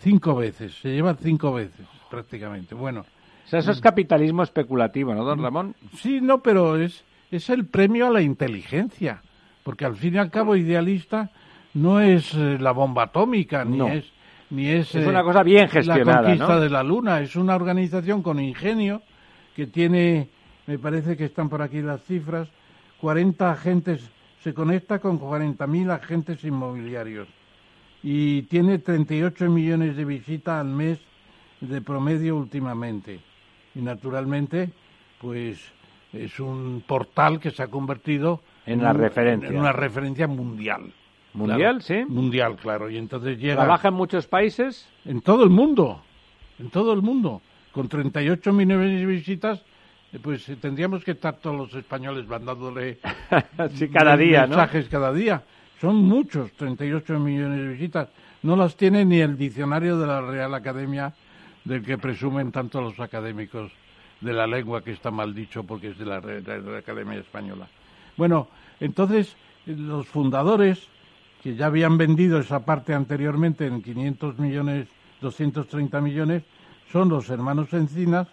Cinco 0.00 0.36
veces, 0.36 0.74
se 0.80 0.90
lleva 0.90 1.14
cinco 1.14 1.54
veces 1.54 1.86
prácticamente. 2.10 2.74
Bueno, 2.74 3.00
O 3.46 3.48
sea, 3.48 3.60
eso 3.60 3.70
es 3.70 3.80
capitalismo 3.80 4.42
especulativo, 4.42 5.14
¿no, 5.14 5.24
don 5.24 5.42
Ramón? 5.42 5.74
sí, 5.94 6.20
no, 6.20 6.42
pero 6.42 6.76
es, 6.76 7.04
es 7.30 7.48
el 7.48 7.64
premio 7.64 8.08
a 8.08 8.10
la 8.10 8.20
inteligencia, 8.20 9.22
porque 9.62 9.86
al 9.86 9.96
fin 9.96 10.14
y 10.14 10.18
al 10.18 10.30
cabo 10.30 10.56
idealista 10.56 11.30
no 11.74 12.00
es 12.00 12.34
eh, 12.34 12.58
la 12.60 12.72
bomba 12.72 13.04
atómica, 13.04 13.64
ni 13.64 13.78
No. 13.78 13.88
es 13.88 14.04
ni 14.50 14.68
es, 14.68 14.94
Es 14.94 15.04
eh, 15.04 15.08
una 15.08 15.22
cosa 15.22 15.42
bien 15.42 15.68
gestionada, 15.68 16.22
la 16.22 16.28
conquista 16.28 16.54
¿no? 16.54 16.60
de 16.60 16.70
la 16.70 16.82
luna, 16.82 17.20
es 17.20 17.34
una 17.36 17.56
organización 17.56 18.22
con 18.22 18.38
ingenio 18.40 19.02
que 19.54 19.66
tiene, 19.66 20.28
me 20.66 20.78
parece 20.78 21.16
que 21.16 21.24
están 21.24 21.48
por 21.48 21.62
aquí 21.62 21.80
las 21.82 22.02
cifras, 22.04 22.48
40 23.00 23.50
agentes, 23.50 24.08
se 24.42 24.54
conecta 24.54 24.98
con 25.00 25.18
40.000 25.20 25.90
agentes 25.90 26.44
inmobiliarios 26.44 27.28
y 28.02 28.42
tiene 28.42 28.78
38 28.78 29.50
millones 29.50 29.96
de 29.96 30.04
visitas 30.04 30.60
al 30.60 30.68
mes 30.68 30.98
de 31.60 31.80
promedio 31.80 32.36
últimamente. 32.36 33.18
Y 33.74 33.80
naturalmente, 33.80 34.70
pues 35.20 35.58
es 36.12 36.38
un 36.38 36.84
portal 36.86 37.40
que 37.40 37.50
se 37.50 37.62
ha 37.62 37.66
convertido 37.68 38.40
En 38.66 38.82
la 38.82 38.92
un- 38.92 38.98
referencia. 38.98 39.48
en 39.48 39.58
una 39.58 39.72
referencia 39.72 40.26
mundial. 40.28 40.92
Mundial, 41.36 41.58
Claro, 41.58 41.80
sí. 41.80 42.04
Mundial, 42.08 42.56
claro. 42.56 42.90
Y 42.90 42.96
entonces 42.96 43.38
llega 43.38 43.56
Trabaja 43.56 43.88
en 43.88 43.94
muchos 43.94 44.26
países. 44.26 44.88
en 45.04 45.20
todo 45.20 45.44
el 45.44 45.50
mundo, 45.50 46.02
en 46.58 46.70
todo 46.70 46.92
el 46.92 47.02
mundo, 47.02 47.40
con 47.72 47.88
38 47.88 48.52
millones 48.52 48.98
de 49.00 49.06
visitas, 49.06 49.62
eh, 50.12 50.18
pues 50.22 50.48
eh, 50.48 50.56
tendríamos 50.56 51.04
que 51.04 51.10
estar 51.12 51.36
todos 51.36 51.56
los 51.56 51.74
españoles 51.74 52.26
mandándole 52.26 52.98
sí, 53.74 53.88
cada 53.88 54.16
día, 54.16 54.42
¿no? 54.42 54.56
mensajes 54.56 54.88
cada 54.88 55.12
día. 55.12 55.42
Son 55.80 55.96
muchos, 55.96 56.52
38 56.52 57.18
millones 57.20 57.60
de 57.60 57.68
visitas. 57.68 58.08
No 58.42 58.56
las 58.56 58.76
tiene 58.76 59.04
ni 59.04 59.20
el 59.20 59.36
diccionario 59.36 59.98
de 59.98 60.06
la 60.06 60.20
Real 60.22 60.54
Academia, 60.54 61.12
del 61.64 61.82
que 61.82 61.98
presumen 61.98 62.50
tanto 62.52 62.80
los 62.80 62.98
académicos 63.00 63.70
de 64.22 64.32
la 64.32 64.46
lengua, 64.46 64.82
que 64.82 64.92
está 64.92 65.10
mal 65.10 65.34
dicho 65.34 65.64
porque 65.64 65.88
es 65.88 65.98
de 65.98 66.06
la 66.06 66.20
Re- 66.20 66.40
de 66.40 66.60
la 66.62 66.78
Academia 66.78 67.18
Española. 67.18 67.66
Bueno, 68.16 68.48
entonces 68.80 69.36
eh, 69.66 69.74
los 69.76 70.06
fundadores, 70.06 70.88
que 71.46 71.54
ya 71.54 71.66
habían 71.66 71.96
vendido 71.96 72.40
esa 72.40 72.64
parte 72.64 72.92
anteriormente 72.92 73.66
en 73.68 73.80
500 73.80 74.36
millones, 74.40 74.88
230 75.20 76.00
millones, 76.00 76.42
son 76.90 77.08
los 77.08 77.30
hermanos 77.30 77.72
Encinas 77.72 78.26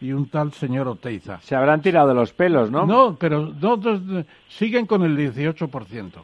y 0.00 0.12
un 0.12 0.30
tal 0.30 0.50
señor 0.54 0.88
Oteiza. 0.88 1.38
Se 1.42 1.54
habrán 1.54 1.82
tirado 1.82 2.08
de 2.08 2.14
los 2.14 2.32
pelos, 2.32 2.70
¿no? 2.70 2.86
No, 2.86 3.16
pero 3.20 3.52
no, 3.60 3.76
dos- 3.76 4.00
siguen 4.48 4.86
con 4.86 5.02
el 5.02 5.14
18%. 5.14 6.22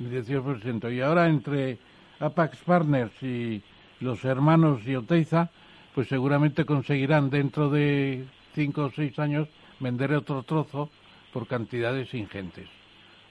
El 0.00 0.10
18%. 0.26 0.90
Y 0.90 1.02
ahora 1.02 1.28
entre 1.28 1.76
Apax 2.18 2.56
Partners 2.64 3.22
y 3.22 3.62
los 4.00 4.24
hermanos 4.24 4.80
y 4.86 4.96
Oteiza, 4.96 5.50
pues 5.94 6.08
seguramente 6.08 6.64
conseguirán 6.64 7.28
dentro 7.28 7.68
de 7.68 8.24
cinco 8.54 8.84
o 8.84 8.90
seis 8.90 9.18
años 9.18 9.48
vender 9.80 10.14
otro 10.14 10.42
trozo 10.44 10.88
por 11.30 11.46
cantidades 11.46 12.14
ingentes. 12.14 12.68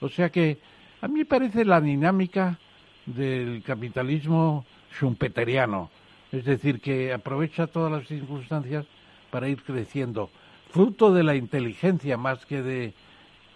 O 0.01 0.07
sea 0.09 0.29
que 0.29 0.59
a 1.01 1.07
mí 1.07 1.19
me 1.19 1.25
parece 1.25 1.65
la 1.65 1.79
dinámica 1.81 2.57
del 3.05 3.63
capitalismo 3.63 4.65
schumpeteriano, 4.93 5.89
es 6.31 6.45
decir, 6.45 6.81
que 6.81 7.13
aprovecha 7.13 7.67
todas 7.67 7.91
las 7.91 8.07
circunstancias 8.07 8.85
para 9.31 9.47
ir 9.47 9.61
creciendo, 9.63 10.29
fruto 10.71 11.13
de 11.13 11.23
la 11.23 11.35
inteligencia 11.35 12.17
más 12.17 12.45
que 12.45 12.61
de 12.61 12.93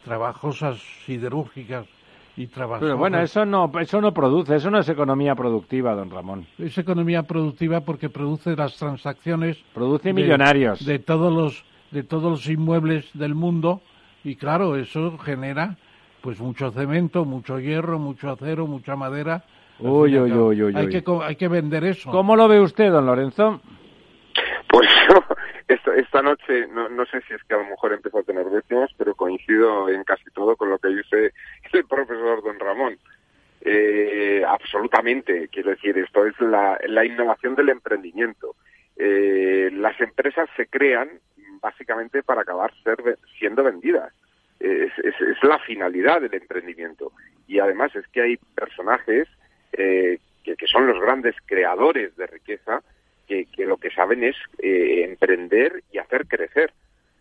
trabajosas 0.05 0.80
siderúrgicas 1.05 1.85
y 2.38 2.47
trabajosas. 2.47 2.81
Pero 2.88 2.97
bueno, 2.97 3.19
eso 3.19 3.45
no, 3.45 3.72
eso 3.80 3.99
no 4.01 4.13
produce, 4.13 4.55
eso 4.55 4.72
no 4.72 4.80
es 4.80 4.88
economía 4.89 5.35
productiva, 5.35 5.93
don 5.93 6.09
Ramón. 6.09 6.45
es 6.57 6.77
economía 6.77 7.23
productiva 7.23 7.81
porque 7.81 8.09
produce 8.09 8.55
las 8.55 8.76
transacciones 8.77 9.57
Produce 9.73 10.09
de- 10.09 10.13
millonarios. 10.13 10.84
de 10.85 10.99
todos 10.99 11.31
los 11.34 11.63
de 11.91 12.03
todos 12.03 12.31
los 12.31 12.47
inmuebles 12.47 13.09
del 13.13 13.35
mundo 13.35 13.81
y 14.23 14.38
claro 14.38 14.77
eso 14.77 15.18
genera 15.18 15.76
pues 16.22 16.39
mucho 16.39 16.72
cemento 16.72 17.26
mucho 17.26 17.60
hierro 17.60 17.99
mucho 17.99 18.31
acero 18.31 18.68
mucha 18.68 18.95
madera 18.95 19.43
Uy, 19.80 20.18
uy, 20.18 20.31
uy, 20.31 20.61
uy, 20.64 20.76
hay 20.76 20.85
uy. 20.85 20.91
que 20.91 21.03
co- 21.03 21.23
hay 21.23 21.35
que 21.35 21.48
vender 21.48 21.84
eso 21.84 22.11
¿Cómo 22.11 22.35
lo 22.35 22.48
ve 22.48 22.60
usted, 22.60 22.91
don 22.91 23.06
Lorenzo? 23.06 23.61
Pues 24.69 24.89
yo 25.10 25.23
esta, 25.68 25.95
esta 25.95 26.22
noche, 26.22 26.68
no, 26.68 26.89
no 26.89 27.06
sé 27.06 27.22
si 27.27 27.34
es 27.34 27.43
que 27.45 27.53
a 27.56 27.57
lo 27.57 27.64
mejor 27.65 27.93
empezó 27.93 28.19
a 28.19 28.23
tener 28.23 28.45
décimas, 28.45 28.89
pero 28.98 29.15
coincido 29.15 29.89
en 29.89 30.03
casi 30.03 30.26
todo 30.34 30.56
con 30.57 30.69
lo 30.69 30.77
que 30.80 30.89
dice 30.89 31.34
el 31.73 31.85
profesor 31.85 32.43
don 32.43 32.60
Ramón. 32.60 32.98
Eh, 33.61 34.43
absolutamente, 34.48 35.48
quiero 35.49 35.69
decir, 35.72 35.98
esto 35.98 36.26
es 36.26 36.39
la, 36.41 36.80
la 36.88 37.06
innovación 37.06 37.56
del 37.56 37.69
emprendimiento. 37.69 38.56
Eh, 38.98 39.69
las 39.73 39.99
empresas 40.02 40.49
se 40.57 40.68
crean 40.68 41.10
básicamente 41.61 42.23
para 42.23 42.41
acabar 42.41 42.73
ser, 42.84 43.02
ve- 43.03 43.18
siendo 43.39 43.64
vendidas. 43.64 44.11
Es, 44.63 44.91
es- 45.03 45.43
la 45.43 45.59
finalidad 45.59 46.21
del 46.21 46.33
emprendimiento. 46.35 47.11
Y 47.47 47.59
además 47.59 47.95
es 47.95 48.07
que 48.09 48.21
hay 48.21 48.38
personajes 48.55 49.27
eh, 49.73 50.19
que, 50.43 50.55
que 50.55 50.67
son 50.67 50.88
los 50.88 50.99
grandes 50.99 51.35
creadores 51.45 52.15
de 52.15 52.27
riqueza 52.27 52.81
que, 53.27 53.45
que 53.45 53.65
lo 53.65 53.77
que 53.77 53.89
saben 53.91 54.23
es 54.23 54.35
eh, 54.59 55.03
emprender 55.05 55.83
y 55.91 55.97
hacer 55.97 56.27
crecer. 56.27 56.71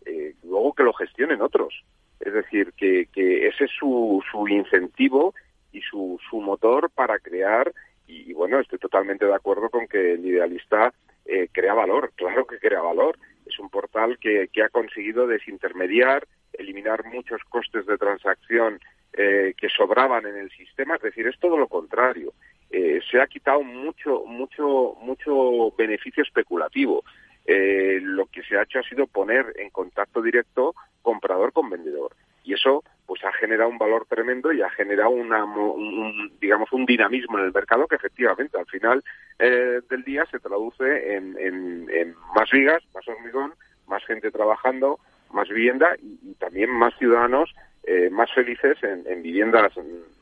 Eh, 0.05 0.33
luego 0.43 0.73
que 0.73 0.83
lo 0.83 0.93
gestionen 0.93 1.41
otros. 1.41 1.83
Es 2.19 2.33
decir, 2.33 2.73
que, 2.77 3.07
que 3.13 3.47
ese 3.47 3.65
es 3.65 3.71
su, 3.71 4.23
su 4.31 4.47
incentivo 4.47 5.33
y 5.71 5.81
su, 5.81 6.19
su 6.29 6.41
motor 6.41 6.89
para 6.91 7.17
crear. 7.19 7.71
Y, 8.07 8.29
y 8.31 8.33
bueno, 8.33 8.59
estoy 8.59 8.77
totalmente 8.79 9.25
de 9.25 9.33
acuerdo 9.35 9.69
con 9.69 9.87
que 9.87 10.13
el 10.13 10.25
idealista 10.25 10.93
eh, 11.25 11.47
crea 11.51 11.73
valor. 11.73 12.11
Claro 12.15 12.45
que 12.45 12.59
crea 12.59 12.81
valor. 12.81 13.17
Es 13.45 13.57
un 13.59 13.69
portal 13.69 14.17
que, 14.19 14.49
que 14.53 14.63
ha 14.63 14.69
conseguido 14.69 15.27
desintermediar, 15.27 16.27
eliminar 16.53 17.05
muchos 17.05 17.41
costes 17.49 17.85
de 17.85 17.97
transacción 17.97 18.79
eh, 19.13 19.53
que 19.57 19.69
sobraban 19.69 20.25
en 20.25 20.37
el 20.37 20.49
sistema. 20.51 20.95
Es 20.95 21.01
decir, 21.01 21.27
es 21.27 21.37
todo 21.39 21.57
lo 21.57 21.67
contrario. 21.67 22.33
Eh, 22.69 23.01
se 23.09 23.19
ha 23.19 23.27
quitado 23.27 23.61
mucho, 23.63 24.23
mucho, 24.25 24.95
mucho 25.01 25.71
beneficio 25.77 26.23
especulativo. 26.23 27.03
Eh, 27.45 27.99
lo 28.01 28.27
que 28.27 28.43
se 28.43 28.57
ha 28.57 28.63
hecho 28.63 28.79
ha 28.79 28.83
sido 28.83 29.07
poner 29.07 29.53
en 29.57 29.69
contacto 29.71 30.21
directo 30.21 30.75
comprador 31.01 31.51
con 31.53 31.69
vendedor 31.69 32.15
y 32.43 32.53
eso 32.53 32.83
pues 33.07 33.23
ha 33.25 33.33
generado 33.33 33.69
un 33.69 33.77
valor 33.79 34.05
tremendo 34.07 34.51
y 34.53 34.61
ha 34.61 34.69
generado 34.69 35.09
una, 35.09 35.43
un, 35.43 36.31
digamos 36.39 36.71
un 36.71 36.85
dinamismo 36.85 37.39
en 37.39 37.45
el 37.45 37.51
mercado 37.53 37.87
que 37.87 37.95
efectivamente 37.95 38.57
al 38.57 38.67
final 38.67 39.03
eh, 39.39 39.81
del 39.89 40.03
día 40.03 40.25
se 40.27 40.39
traduce 40.39 41.15
en, 41.15 41.35
en- 41.39 41.89
en 41.91 42.15
más 42.35 42.49
vigas, 42.51 42.83
más 42.93 43.07
hormigón, 43.07 43.53
más 43.87 44.03
gente 44.05 44.29
trabajando, 44.31 44.99
más 45.33 45.49
vivienda 45.49 45.87
y, 46.01 46.31
y 46.31 46.33
también 46.35 46.69
más 46.71 46.93
ciudadanos 46.97 47.49
eh, 47.83 48.09
más 48.11 48.31
felices 48.31 48.77
en, 48.83 49.03
en 49.11 49.23
viviendas 49.23 49.73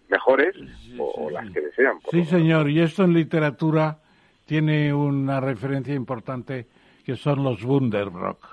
mejores 0.09 0.55
o, 0.97 1.03
o 1.03 1.29
las 1.29 1.49
que 1.51 1.61
desean. 1.61 1.97
sí 2.09 2.23
señor 2.25 2.69
y 2.69 2.79
esto 2.79 3.03
en 3.03 3.13
literatura 3.13 3.97
tiene 4.45 4.93
una 4.93 5.39
referencia 5.39 5.93
importante 5.93 6.67
que 7.05 7.15
son 7.15 7.43
los 7.43 7.63
Wunderbrock 7.63 8.47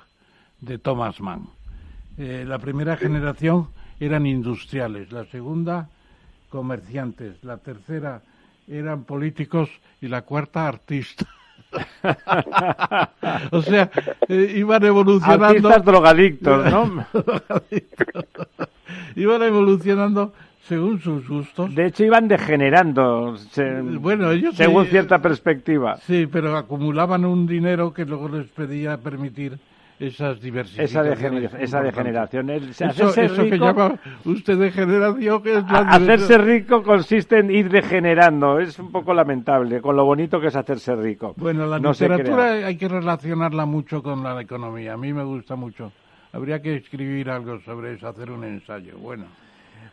de 0.60 0.78
Thomas 0.78 1.20
Mann. 1.20 1.46
Eh, 2.18 2.44
la 2.46 2.58
primera 2.58 2.96
generación 2.96 3.68
eran 4.00 4.26
industriales 4.26 5.12
la 5.12 5.24
segunda 5.26 5.88
comerciantes 6.48 7.42
la 7.44 7.58
tercera 7.58 8.22
eran 8.66 9.04
políticos 9.04 9.70
y 10.00 10.08
la 10.08 10.22
cuarta 10.22 10.66
artistas 10.66 11.28
o 13.50 13.62
sea, 13.62 13.90
eh, 14.28 14.54
iban 14.56 14.84
evolucionando. 14.84 15.46
Artistas 15.46 15.84
drogadictos, 15.84 16.70
¿no? 16.70 17.06
iban 19.16 19.42
evolucionando 19.42 20.32
según 20.68 21.00
sus 21.00 21.28
gustos. 21.28 21.74
De 21.74 21.86
hecho, 21.86 22.04
iban 22.04 22.28
degenerando, 22.28 23.36
bueno, 24.00 24.32
ellos 24.32 24.56
según 24.56 24.86
cierta 24.86 25.20
perspectiva. 25.20 25.96
Sí, 26.06 26.28
pero 26.30 26.56
acumulaban 26.56 27.24
un 27.24 27.46
dinero 27.46 27.92
que 27.92 28.04
luego 28.04 28.28
les 28.28 28.46
pedía 28.48 28.98
permitir 28.98 29.58
esas 29.98 30.40
diversificaciones. 30.40 31.54
Esa, 31.58 31.80
degeneración. 31.82 32.50
eso, 32.50 33.44
que 33.44 33.58
llama 33.58 33.98
usted 34.24 34.58
degeneración. 34.58 35.42
Que 35.42 35.58
es 35.58 35.64
hacerse 35.68 36.38
rico 36.38 36.82
consiste 36.82 37.38
en 37.38 37.50
ir 37.50 37.70
degenerando. 37.70 38.58
Es 38.58 38.78
un 38.78 38.92
poco 38.92 39.14
lamentable, 39.14 39.80
con 39.80 39.96
lo 39.96 40.04
bonito 40.04 40.40
que 40.40 40.48
es 40.48 40.56
hacerse 40.56 40.94
rico. 40.96 41.34
Bueno, 41.36 41.66
la 41.66 41.78
literatura 41.78 42.66
hay 42.66 42.76
que 42.76 42.88
relacionarla 42.88 43.64
mucho 43.64 44.02
con 44.02 44.22
la 44.22 44.40
economía. 44.40 44.94
A 44.94 44.96
mí 44.96 45.12
me 45.12 45.24
gusta 45.24 45.56
mucho. 45.56 45.92
Habría 46.32 46.60
que 46.60 46.76
escribir 46.76 47.30
algo 47.30 47.58
sobre 47.60 47.94
eso, 47.94 48.08
hacer 48.08 48.30
un 48.30 48.44
ensayo. 48.44 48.98
Bueno. 48.98 49.24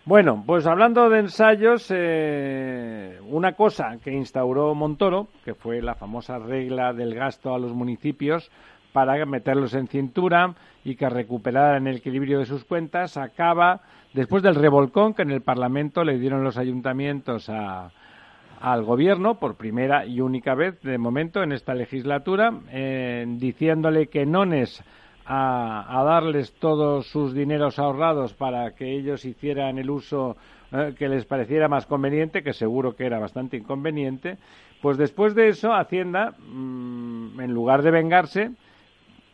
Bueno, 0.05 0.43
pues 0.45 0.65
hablando 0.65 1.09
de 1.09 1.19
ensayos, 1.19 1.88
eh, 1.89 3.17
una 3.30 3.53
cosa 3.53 3.97
que 4.03 4.11
instauró 4.11 4.75
Montoro, 4.75 5.30
que 5.45 5.53
fue 5.53 5.81
la 5.81 5.95
famosa 5.95 6.39
regla 6.39 6.91
del 6.91 7.15
gasto 7.15 7.55
a 7.55 7.59
los 7.59 7.71
municipios, 7.71 8.51
para 8.94 9.26
meterlos 9.26 9.74
en 9.74 9.88
cintura 9.88 10.53
y 10.86 10.95
que 10.95 11.10
recuperaran 11.10 11.88
el 11.88 11.98
equilibrio 11.98 12.40
de 12.40 12.45
sus 12.45 12.64
cuentas, 12.64 13.18
acaba 13.18 13.82
después 14.14 14.44
del 14.44 14.56
revolcón 14.56 15.14
que 15.14 15.24
en 15.24 15.32
el 15.32 15.41
Parlamento 15.41 16.03
le 16.03 16.20
dieron 16.20 16.44
los 16.44 16.57
ayuntamientos 16.57 17.49
al 17.49 18.84
gobierno 18.84 19.36
por 19.36 19.56
primera 19.56 20.06
y 20.06 20.22
única 20.22 20.56
vez 20.56 20.80
de 20.82 20.98
momento 20.98 21.44
en 21.44 21.52
esta 21.52 21.74
legislatura, 21.74 22.53
eh, 22.72 23.26
diciéndole 23.28 24.07
que 24.07 24.26
nones 24.26 24.82
a, 25.26 25.99
a, 25.99 26.03
darles 26.03 26.53
todos 26.60 27.07
sus 27.07 27.34
dineros 27.34 27.80
ahorrados 27.80 28.34
para 28.34 28.72
que 28.72 28.94
ellos 28.94 29.26
hicieran 29.26 29.78
el 29.78 29.90
uso 29.90 30.36
eh, 30.76 30.95
que 30.98 31.07
les 31.07 31.26
pareciera 31.26 31.68
más 31.68 31.86
conveniente, 31.86 32.41
que 32.41 32.52
seguro 32.52 32.95
que 32.95 33.06
era 33.06 33.20
bastante 33.20 33.57
inconveniente, 33.57 34.38
pues 34.82 34.98
después 34.98 35.36
de 35.36 35.49
eso 35.49 35.72
Hacienda, 35.72 36.32
mm, 36.32 37.40
en 37.40 37.53
lugar 37.53 37.84
de 37.84 37.91
vengarse, 37.91 38.52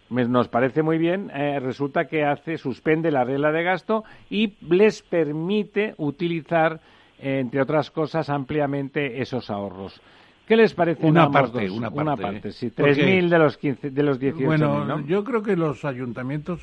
nos 0.10 0.48
parece 0.48 0.82
muy 0.82 0.98
bien, 0.98 1.32
eh, 1.34 1.60
resulta 1.60 2.06
que 2.06 2.24
hace, 2.24 2.58
suspende 2.58 3.12
la 3.12 3.24
regla 3.24 3.52
de 3.52 3.64
gasto 3.64 4.04
y 4.30 4.54
les 4.70 5.02
permite 5.02 5.94
utilizar, 5.98 6.80
entre 7.20 7.62
otras 7.62 7.92
cosas, 7.92 8.30
ampliamente 8.30 9.22
esos 9.22 9.50
ahorros. 9.50 10.02
¿Qué 10.48 10.56
les 10.56 10.74
parece 10.74 11.06
una 11.06 11.30
parte, 11.30 11.70
Una 11.70 11.92
parte, 11.92 12.02
una 12.02 12.18
parte 12.18 12.52
sí. 12.52 12.72
3.000 12.72 13.30
de 13.30 13.38
los, 13.38 13.58
15, 13.58 13.92
de 13.92 14.04
los 14.04 14.20
18.000, 14.20 14.46
Bueno, 14.46 15.06
yo 15.06 15.24
creo 15.24 15.44
que 15.44 15.56
los 15.56 15.86
ayuntamientos 15.86 16.60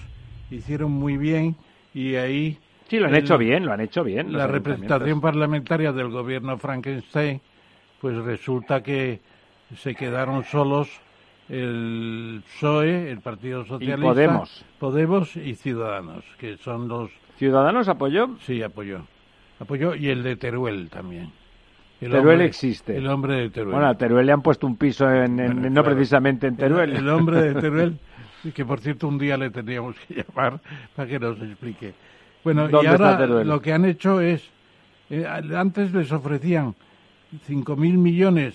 hicieron 0.51 0.90
muy 0.90 1.16
bien 1.16 1.55
y 1.94 2.16
ahí... 2.16 2.59
Sí, 2.89 2.98
lo 2.98 3.06
han 3.06 3.14
hecho 3.14 3.39
bien, 3.39 3.64
lo 3.64 3.73
han 3.73 3.81
hecho 3.81 4.02
bien. 4.02 4.32
La 4.32 4.48
representación 4.48 5.20
parlamentaria 5.20 5.93
del 5.93 6.09
gobierno 6.09 6.59
Frankenstein, 6.59 7.40
pues 8.01 8.16
resulta 8.16 8.82
que 8.82 9.20
se 9.77 9.94
quedaron 9.94 10.44
solos 10.44 10.89
el 11.48 12.43
PSOE, 12.44 13.10
el 13.10 13.20
Partido 13.20 13.64
Socialista, 13.64 14.02
Podemos. 14.02 14.64
Podemos 14.78 15.36
y 15.36 15.55
Ciudadanos, 15.55 16.24
que 16.39 16.56
son 16.56 16.89
los... 16.89 17.10
¿Ciudadanos 17.39 17.89
apoyó? 17.89 18.36
Sí, 18.40 18.62
apoyó. 18.62 19.06
Apoyó 19.60 19.94
y 19.94 20.09
el 20.09 20.23
de 20.23 20.36
Teruel 20.36 20.89
también. 20.90 21.32
Teruel 22.01 22.43
existe. 22.43 22.97
El 22.97 23.06
hombre 23.06 23.36
de 23.36 23.51
Teruel. 23.51 23.73
Bueno, 23.73 23.89
a 23.89 23.94
Teruel 23.94 24.27
le 24.27 24.32
han 24.32 24.43
puesto 24.43 24.66
un 24.66 24.77
piso 24.77 25.10
en, 25.10 25.73
no 25.73 25.85
precisamente 25.85 26.47
en 26.47 26.56
Teruel. 26.56 26.94
El, 26.94 27.09
hombre 27.09 27.40
de 27.40 27.55
Teruel, 27.60 27.98
que 28.55 28.64
por 28.64 28.81
cierto 28.81 29.09
un 29.09 29.18
día 29.18 29.36
le 29.36 29.51
tendríamos 29.51 29.97
que 30.01 30.14
llamar 30.28 30.60
para 30.94 31.09
que 31.09 31.18
nos 31.18 31.40
explique. 31.40 31.94
Bueno, 32.44 32.68
y 32.70 32.86
ahora 32.86 33.27
lo 33.27 33.60
que 33.60 33.73
han 33.73 33.85
hecho 33.85 34.20
es, 34.20 34.48
eh, 35.10 35.27
antes 35.27 35.93
les 35.93 36.12
ofrecían 36.12 36.74
5.000 37.48 37.77
millones 37.77 38.55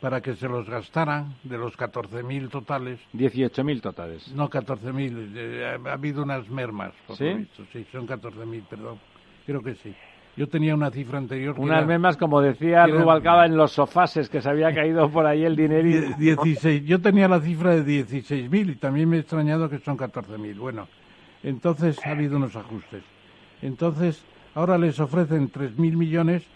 para 0.00 0.20
que 0.20 0.34
se 0.34 0.48
los 0.48 0.68
gastaran 0.68 1.34
de 1.44 1.58
los 1.58 1.76
14.000 1.76 2.48
totales. 2.48 2.98
18.000 3.14 3.80
totales. 3.80 4.32
No, 4.34 4.48
14.000. 4.48 5.32
Eh, 5.34 5.78
ha 5.86 5.92
habido 5.92 6.22
unas 6.22 6.48
mermas. 6.48 6.92
¿Sí? 7.16 7.46
Sí, 7.72 7.86
son 7.92 8.08
14.000, 8.08 8.62
perdón. 8.64 8.98
Creo 9.46 9.62
que 9.62 9.74
sí. 9.74 9.94
Yo 10.36 10.48
tenía 10.48 10.74
una 10.74 10.90
cifra 10.90 11.18
anterior. 11.18 11.54
Unas 11.58 11.86
mermas, 11.86 12.16
como 12.16 12.40
decía 12.40 12.86
Rubalcaba, 12.86 13.46
en 13.46 13.56
los 13.56 13.72
sofases, 13.72 14.30
que 14.30 14.40
se 14.40 14.48
había 14.48 14.72
caído 14.72 15.10
por 15.10 15.26
ahí 15.26 15.44
el 15.44 15.56
dinero. 15.56 16.16
16, 16.16 16.84
yo 16.84 17.00
tenía 17.00 17.28
la 17.28 17.40
cifra 17.40 17.74
de 17.76 17.84
16.000 17.84 18.70
y 18.70 18.74
también 18.76 19.08
me 19.08 19.16
he 19.16 19.20
extrañado 19.20 19.68
que 19.68 19.78
son 19.80 19.98
14.000. 19.98 20.56
Bueno, 20.56 20.88
entonces 21.42 21.98
ha 22.06 22.10
habido 22.10 22.36
unos 22.36 22.56
ajustes. 22.56 23.02
Entonces, 23.60 24.24
ahora 24.54 24.78
les 24.78 24.98
ofrecen 24.98 25.50
3.000 25.50 25.76
millones 25.96 26.46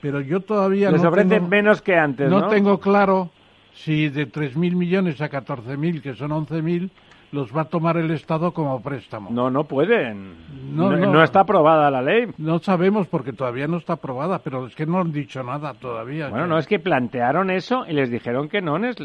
pero 0.00 0.20
yo 0.20 0.40
todavía 0.40 0.90
Les 0.90 1.02
no 1.02 1.08
ofrecen 1.08 1.28
tengo, 1.28 1.48
menos 1.48 1.82
que 1.82 1.96
antes, 1.96 2.30
¿no? 2.30 2.48
tengo 2.48 2.78
claro 2.78 3.30
si 3.74 4.08
de 4.08 4.28
3.000 4.30 4.74
millones 4.74 5.20
a 5.20 5.30
14.000, 5.30 6.02
que 6.02 6.14
son 6.14 6.30
11.000, 6.30 6.90
los 7.30 7.54
va 7.54 7.62
a 7.62 7.64
tomar 7.66 7.96
el 7.96 8.10
Estado 8.10 8.52
como 8.52 8.80
préstamo. 8.80 9.30
No, 9.30 9.50
no 9.50 9.64
pueden. 9.64 10.34
No, 10.74 10.96
no, 10.96 11.22
está 11.22 11.40
aprobada 11.40 11.90
la 11.90 12.02
ley. 12.02 12.26
No 12.38 12.58
sabemos 12.58 13.06
porque 13.06 13.32
todavía 13.32 13.66
no 13.66 13.76
está 13.76 13.94
aprobada, 13.94 14.40
pero 14.40 14.66
es 14.66 14.74
que 14.74 14.86
no 14.86 15.00
han 15.00 15.12
dicho 15.12 15.42
nada 15.42 15.74
todavía. 15.74 16.28
Bueno, 16.28 16.46
no 16.46 16.58
es 16.58 16.66
que 16.66 16.78
plantearon 16.78 17.50
eso 17.50 17.84
y 17.86 17.92
les 17.92 18.10
dijeron 18.10 18.48
que 18.48 18.62
no. 18.62 18.76
Es... 18.84 18.96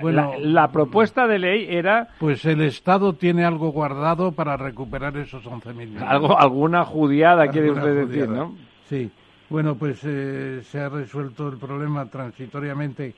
Bueno, 0.00 0.32
la, 0.38 0.68
propuesta 0.68 1.26
de 1.26 1.38
ley 1.38 1.66
era... 1.68 2.08
Pues 2.20 2.44
el 2.44 2.62
Estado 2.62 3.14
tiene 3.14 3.44
algo 3.44 3.72
guardado 3.72 4.32
para 4.32 4.56
recuperar 4.56 5.16
esos 5.16 5.44
11.000 5.44 5.74
millones. 5.74 6.02
Algo, 6.02 6.38
alguna 6.38 6.84
judiada, 6.84 7.48
quiere 7.48 7.72
usted 7.72 8.06
decir, 8.06 8.28
¿no? 8.28 8.54
Sí. 8.84 9.10
Bueno, 9.50 9.76
pues 9.76 10.00
eh, 10.04 10.62
se 10.70 10.78
ha 10.78 10.88
resuelto 10.90 11.48
el 11.48 11.56
problema 11.56 12.06
transitoriamente 12.06 13.14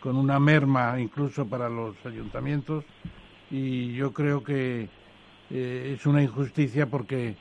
con 0.00 0.16
una 0.16 0.38
merma 0.38 0.98
incluso 0.98 1.46
para 1.46 1.68
los 1.68 1.94
ayuntamientos 2.06 2.84
y 3.50 3.94
yo 3.94 4.12
creo 4.12 4.42
que 4.42 4.88
eh, 5.50 5.94
es 5.94 6.06
una 6.06 6.22
injusticia 6.22 6.86
porque 6.86 7.36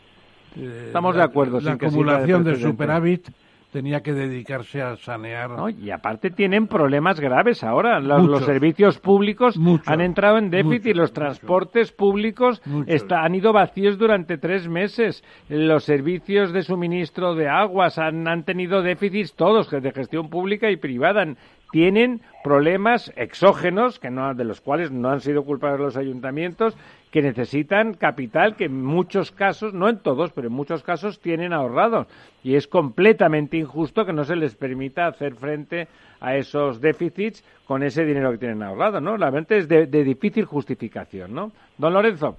eh, 0.57 0.83
estamos 0.87 1.15
de 1.15 1.23
acuerdo 1.23 1.61
la, 1.61 1.73
acumulación 1.73 2.43
de, 2.43 2.57
superávit 2.57 3.29
tenía 3.73 4.01
que 4.01 4.13
dedicarse 4.13 4.83
a 4.83 4.95
sanear. 4.97 5.49
y 5.81 5.89
aparte 5.89 6.29
tienen 6.29 6.67
problemas 6.67 7.19
graves 7.19 7.63
ahora. 7.63 7.99
Los, 7.99 8.45
servicios 8.45 8.99
públicos 8.99 9.59
han 9.85 9.99
entrado 9.99 10.37
en 10.37 10.51
déficit, 10.51 10.95
los 10.95 11.11
transportes 11.11 11.91
públicos 11.91 12.61
han 13.09 13.35
ido 13.35 13.51
vacíos 13.51 13.97
durante 13.97 14.37
tres 14.37 14.67
meses. 14.67 15.23
Los 15.49 15.85
servicios 15.85 16.53
de 16.53 16.61
suministro 16.61 17.33
de 17.33 17.49
aguas 17.49 17.97
han, 17.97 18.27
han 18.27 18.43
tenido 18.43 18.83
déficits 18.83 19.33
todos, 19.35 19.69
de 19.71 19.91
gestión 19.91 20.29
pública 20.29 20.69
y 20.69 20.77
privada 20.77 21.25
tienen 21.73 22.21
problemas 22.43 23.11
exógenos, 23.15 23.97
que 23.97 24.11
no, 24.11 24.35
de 24.35 24.43
los 24.43 24.61
cuales 24.61 24.91
no 24.91 25.09
han 25.09 25.21
sido 25.21 25.43
culpables 25.43 25.79
los 25.79 25.97
ayuntamientos, 25.97 26.77
que 27.09 27.23
necesitan 27.23 27.95
capital 27.95 28.55
que 28.55 28.65
en 28.65 28.83
muchos 28.85 29.31
casos, 29.31 29.73
no 29.73 29.89
en 29.89 29.97
todos, 29.97 30.31
pero 30.33 30.49
en 30.49 30.53
muchos 30.53 30.83
casos 30.83 31.19
tienen 31.19 31.51
ahorrado. 31.51 32.05
Y 32.43 32.53
es 32.53 32.67
completamente 32.67 33.57
injusto 33.57 34.05
que 34.05 34.13
no 34.13 34.23
se 34.23 34.35
les 34.35 34.53
permita 34.53 35.07
hacer 35.07 35.33
frente 35.33 35.87
a 36.21 36.35
esos 36.35 36.79
déficits 36.79 37.43
con 37.65 37.81
ese 37.81 38.05
dinero 38.05 38.29
que 38.29 38.37
tienen 38.37 38.61
ahorrado, 38.61 39.01
¿no? 39.01 39.17
La 39.17 39.31
mente 39.31 39.57
es 39.57 39.67
de, 39.67 39.87
de 39.87 40.03
difícil 40.03 40.45
justificación, 40.45 41.33
¿no? 41.33 41.51
Don 41.79 41.91
Lorenzo. 41.91 42.37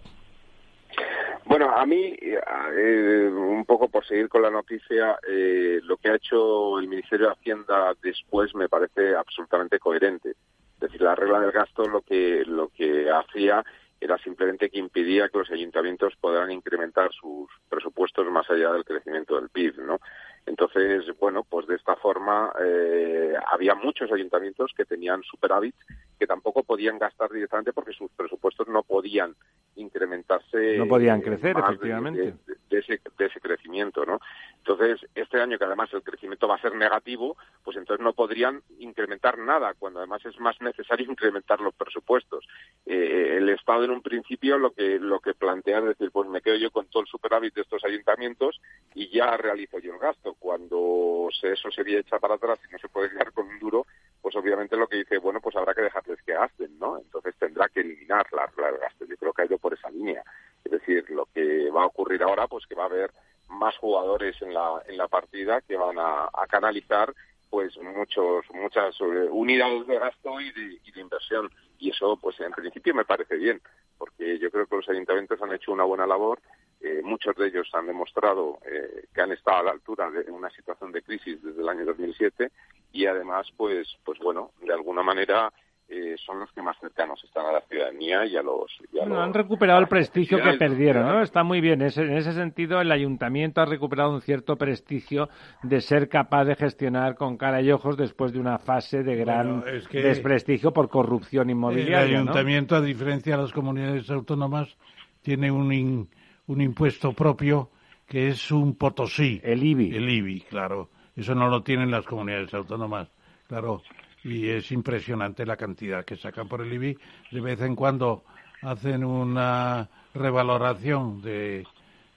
Bueno, 1.46 1.70
a 1.76 1.84
mí, 1.84 2.16
eh, 2.20 3.28
un 3.30 3.64
poco 3.66 3.88
por 3.88 4.06
seguir 4.06 4.28
con 4.28 4.42
la 4.42 4.50
noticia, 4.50 5.18
eh, 5.28 5.78
lo 5.82 5.98
que 5.98 6.08
ha 6.08 6.16
hecho 6.16 6.78
el 6.78 6.88
Ministerio 6.88 7.26
de 7.26 7.32
Hacienda 7.32 7.94
después 8.02 8.54
me 8.54 8.68
parece 8.68 9.14
absolutamente 9.14 9.78
coherente. 9.78 10.30
Es 10.30 10.80
decir, 10.80 11.02
la 11.02 11.14
regla 11.14 11.40
del 11.40 11.52
gasto 11.52 11.86
lo 11.86 12.00
que, 12.00 12.44
lo 12.46 12.68
que 12.68 13.10
hacía 13.10 13.62
era 14.00 14.18
simplemente 14.18 14.70
que 14.70 14.78
impedía 14.78 15.28
que 15.28 15.38
los 15.38 15.50
ayuntamientos 15.50 16.14
pudieran 16.20 16.50
incrementar 16.50 17.10
sus 17.12 17.48
presupuestos 17.68 18.26
más 18.30 18.48
allá 18.50 18.72
del 18.72 18.84
crecimiento 18.84 19.36
del 19.36 19.50
PIB, 19.50 19.80
¿no? 19.80 20.00
Entonces, 20.46 21.04
bueno, 21.18 21.42
pues 21.48 21.66
de 21.66 21.76
esta 21.76 21.96
forma 21.96 22.52
eh, 22.62 23.34
había 23.52 23.74
muchos 23.74 24.12
ayuntamientos 24.12 24.72
que 24.76 24.84
tenían 24.84 25.22
superávit 25.22 25.74
que 26.18 26.26
tampoco 26.26 26.62
podían 26.62 26.98
gastar 26.98 27.30
directamente 27.30 27.72
porque 27.72 27.92
sus 27.92 28.10
presupuestos 28.12 28.68
no 28.68 28.82
podían 28.82 29.34
incrementarse. 29.76 30.76
No 30.78 30.86
podían 30.86 31.20
crecer, 31.20 31.56
efectivamente. 31.58 32.34
De, 32.70 32.78
ese, 32.78 33.00
de 33.18 33.26
ese 33.26 33.40
crecimiento, 33.40 34.04
¿no? 34.04 34.20
Entonces, 34.58 35.06
este 35.14 35.40
año 35.40 35.58
que 35.58 35.64
además 35.64 35.92
el 35.92 36.02
crecimiento 36.02 36.48
va 36.48 36.54
a 36.56 36.60
ser 36.60 36.74
negativo, 36.74 37.36
pues 37.62 37.76
entonces 37.76 38.02
no 38.02 38.12
podrían 38.12 38.62
incrementar 38.78 39.38
nada, 39.38 39.74
cuando 39.74 39.98
además 39.98 40.24
es 40.24 40.38
más 40.40 40.60
necesario 40.60 41.06
incrementar 41.10 41.60
los 41.60 41.74
presupuestos. 41.74 42.46
Eh, 42.86 43.36
el 43.38 43.48
Estado 43.48 43.84
en 43.84 43.90
un 43.90 44.02
principio 44.02 44.58
lo 44.58 44.72
que 44.72 44.98
lo 44.98 45.20
que 45.20 45.34
plantea 45.34 45.78
es 45.78 45.84
decir, 45.84 46.10
pues 46.10 46.28
me 46.28 46.40
quedo 46.40 46.56
yo 46.56 46.70
con 46.70 46.86
todo 46.86 47.02
el 47.02 47.08
superávit 47.08 47.54
de 47.54 47.62
estos 47.62 47.84
ayuntamientos 47.84 48.60
y 48.94 49.08
ya 49.08 49.36
realizo 49.36 49.78
yo 49.78 49.94
el 49.94 49.98
gasto. 49.98 50.33
Cuando 50.38 51.28
eso 51.42 51.70
sería 51.70 52.00
echa 52.00 52.18
para 52.18 52.34
atrás 52.34 52.58
y 52.68 52.72
no 52.72 52.78
se 52.78 52.88
puede 52.88 53.10
quedar 53.10 53.32
con 53.32 53.46
un 53.46 53.58
duro, 53.58 53.86
pues 54.20 54.34
obviamente 54.36 54.76
lo 54.76 54.86
que 54.86 54.96
dice, 54.96 55.18
bueno, 55.18 55.40
pues 55.40 55.56
habrá 55.56 55.74
que 55.74 55.82
dejarles 55.82 56.22
que 56.22 56.32
gasten, 56.32 56.78
¿no? 56.78 56.98
Entonces 56.98 57.34
tendrá 57.38 57.68
que 57.68 57.80
eliminar 57.80 58.26
la 58.32 58.46
regla 58.46 58.72
del 58.98 59.08
Yo 59.08 59.16
creo 59.16 59.32
que 59.32 59.42
ha 59.42 59.46
ido 59.46 59.58
por 59.58 59.74
esa 59.74 59.90
línea. 59.90 60.22
Es 60.64 60.72
decir, 60.72 61.08
lo 61.10 61.26
que 61.26 61.70
va 61.70 61.82
a 61.82 61.86
ocurrir 61.86 62.22
ahora, 62.22 62.46
pues 62.46 62.66
que 62.66 62.74
va 62.74 62.84
a 62.84 62.86
haber 62.86 63.10
más 63.48 63.76
jugadores 63.76 64.40
en 64.42 64.54
la, 64.54 64.82
en 64.86 64.96
la 64.96 65.08
partida 65.08 65.60
que 65.60 65.76
van 65.76 65.98
a, 65.98 66.28
canalizar 66.48 67.12
pues 67.50 67.76
muchos 67.78 68.44
muchas 68.52 68.94
eh, 69.00 69.28
unidades 69.30 69.86
de 69.86 69.98
gasto 69.98 70.40
y 70.40 70.52
de, 70.52 70.78
y 70.84 70.92
de 70.92 71.00
inversión 71.00 71.50
y 71.78 71.90
eso 71.90 72.16
pues 72.20 72.38
en 72.40 72.52
principio 72.52 72.94
me 72.94 73.04
parece 73.04 73.36
bien 73.36 73.60
porque 73.98 74.38
yo 74.38 74.50
creo 74.50 74.66
que 74.66 74.76
los 74.76 74.88
ayuntamientos 74.88 75.40
han 75.42 75.52
hecho 75.52 75.72
una 75.72 75.84
buena 75.84 76.06
labor 76.06 76.40
eh, 76.84 77.00
muchos 77.02 77.34
de 77.36 77.46
ellos 77.46 77.66
han 77.72 77.86
demostrado 77.86 78.58
eh, 78.70 79.06
que 79.14 79.22
han 79.22 79.32
estado 79.32 79.56
a 79.56 79.62
la 79.62 79.70
altura 79.70 80.10
de 80.10 80.30
una 80.30 80.50
situación 80.50 80.92
de 80.92 81.00
crisis 81.00 81.42
desde 81.42 81.62
el 81.62 81.68
año 81.70 81.86
2007 81.86 82.50
y 82.92 83.06
además, 83.06 83.46
pues, 83.56 83.88
pues 84.04 84.18
bueno, 84.18 84.50
de 84.60 84.74
alguna 84.74 85.02
manera 85.02 85.50
eh, 85.88 86.14
son 86.18 86.40
los 86.40 86.52
que 86.52 86.60
más 86.60 86.76
cercanos 86.78 87.24
están 87.24 87.46
a 87.46 87.52
la 87.52 87.62
ciudadanía 87.62 88.26
y 88.26 88.36
a 88.36 88.42
los... 88.42 88.70
han 89.00 89.32
recuperado 89.32 89.80
el 89.80 89.88
prestigio 89.88 90.42
que 90.42 90.58
perdieron, 90.58 91.06
¿no? 91.06 91.22
Está 91.22 91.42
muy 91.42 91.62
bien. 91.62 91.80
en 91.80 91.88
ese 91.88 92.32
sentido, 92.34 92.82
el 92.82 92.92
ayuntamiento 92.92 93.62
ha 93.62 93.64
recuperado 93.64 94.12
un 94.12 94.20
cierto 94.20 94.56
prestigio 94.56 95.30
de 95.62 95.80
ser 95.80 96.10
capaz 96.10 96.44
de 96.44 96.54
gestionar 96.54 97.14
con 97.14 97.38
cara 97.38 97.62
y 97.62 97.72
ojos 97.72 97.96
después 97.96 98.34
de 98.34 98.40
una 98.40 98.58
fase 98.58 99.02
de 99.02 99.16
gran 99.16 99.64
desprestigio 99.90 100.74
por 100.74 100.90
corrupción 100.90 101.48
inmobiliaria. 101.48 102.02
El 102.02 102.16
ayuntamiento, 102.16 102.76
a 102.76 102.82
diferencia 102.82 103.36
de 103.36 103.42
las 103.42 103.52
comunidades 103.52 104.10
autónomas, 104.10 104.76
tiene 105.22 105.50
un, 105.50 106.08
un 106.46 106.60
impuesto 106.60 107.12
propio 107.12 107.70
que 108.06 108.28
es 108.28 108.50
un 108.50 108.74
potosí. 108.74 109.40
El 109.42 109.64
IBI. 109.64 109.96
El 109.96 110.08
IBI, 110.08 110.40
claro. 110.42 110.90
Eso 111.16 111.34
no 111.34 111.48
lo 111.48 111.62
tienen 111.62 111.90
las 111.90 112.04
comunidades 112.04 112.52
autónomas, 112.54 113.08
claro. 113.46 113.82
Y 114.24 114.48
es 114.48 114.70
impresionante 114.72 115.46
la 115.46 115.56
cantidad 115.56 116.04
que 116.04 116.16
sacan 116.16 116.48
por 116.48 116.62
el 116.62 116.72
IBI. 116.72 116.98
De 117.30 117.40
vez 117.40 117.60
en 117.60 117.76
cuando 117.76 118.24
hacen 118.62 119.04
una 119.04 119.88
revaloración 120.14 121.20
de, 121.22 121.66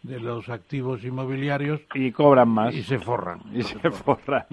de 0.03 0.19
los 0.19 0.47
activos 0.49 1.03
inmobiliarios 1.03 1.81
y 1.93 2.11
cobran 2.11 2.49
más 2.49 2.73
y 2.73 2.83
se 2.83 2.99
forran 2.99 3.41
y 3.53 3.63
se 3.63 3.91
forran 3.91 4.45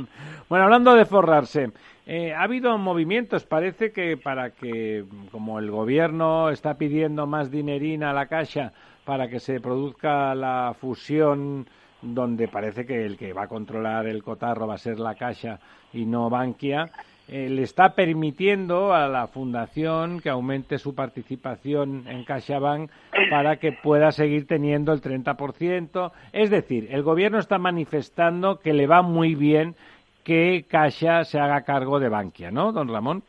bueno 0.48 0.64
hablando 0.64 0.94
de 0.94 1.04
forrarse 1.04 1.70
eh, 2.06 2.32
ha 2.32 2.42
habido 2.42 2.76
movimientos 2.78 3.44
parece 3.44 3.92
que 3.92 4.16
para 4.16 4.50
que 4.50 5.04
como 5.30 5.58
el 5.58 5.70
gobierno 5.70 6.50
está 6.50 6.76
pidiendo 6.76 7.26
más 7.26 7.50
dinerina 7.50 8.10
a 8.10 8.14
la 8.14 8.26
caja 8.26 8.72
para 9.04 9.28
que 9.28 9.40
se 9.40 9.60
produzca 9.60 10.34
la 10.34 10.74
fusión 10.80 11.66
donde 12.02 12.48
parece 12.48 12.84
que 12.84 13.04
el 13.04 13.16
que 13.16 13.32
va 13.32 13.44
a 13.44 13.48
controlar 13.48 14.06
el 14.06 14.22
cotarro 14.22 14.66
va 14.66 14.74
a 14.74 14.78
ser 14.78 14.98
la 14.98 15.14
Caixa 15.14 15.58
y 15.92 16.04
no 16.04 16.28
Bankia, 16.28 16.90
eh, 17.26 17.48
le 17.48 17.62
está 17.62 17.94
permitiendo 17.94 18.92
a 18.92 19.08
la 19.08 19.26
fundación 19.28 20.20
que 20.20 20.28
aumente 20.28 20.78
su 20.78 20.94
participación 20.94 22.04
en 22.06 22.24
CaixaBank 22.24 22.90
para 23.30 23.56
que 23.56 23.72
pueda 23.72 24.12
seguir 24.12 24.46
teniendo 24.46 24.92
el 24.92 25.00
30%. 25.00 26.12
Es 26.32 26.50
decir, 26.50 26.88
el 26.90 27.02
gobierno 27.02 27.38
está 27.38 27.58
manifestando 27.58 28.60
que 28.60 28.74
le 28.74 28.86
va 28.86 29.00
muy 29.00 29.34
bien 29.34 29.74
que 30.22 30.66
Caixa 30.68 31.24
se 31.24 31.38
haga 31.38 31.62
cargo 31.62 31.98
de 31.98 32.10
Bankia, 32.10 32.50
¿no, 32.50 32.72
don 32.72 32.88
Ramón? 32.88 33.22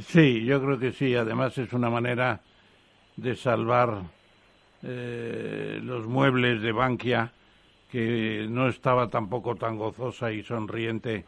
Sí, 0.00 0.44
yo 0.44 0.62
creo 0.62 0.78
que 0.78 0.92
sí. 0.92 1.14
Además 1.14 1.56
es 1.58 1.72
una 1.72 1.90
manera 1.90 2.40
de 3.16 3.34
salvar 3.34 4.02
eh, 4.82 5.80
los 5.82 6.06
muebles 6.06 6.62
de 6.62 6.72
Bankia, 6.72 7.32
que 7.90 8.46
no 8.48 8.68
estaba 8.68 9.08
tampoco 9.08 9.54
tan 9.54 9.78
gozosa 9.78 10.32
y 10.32 10.42
sonriente 10.42 11.24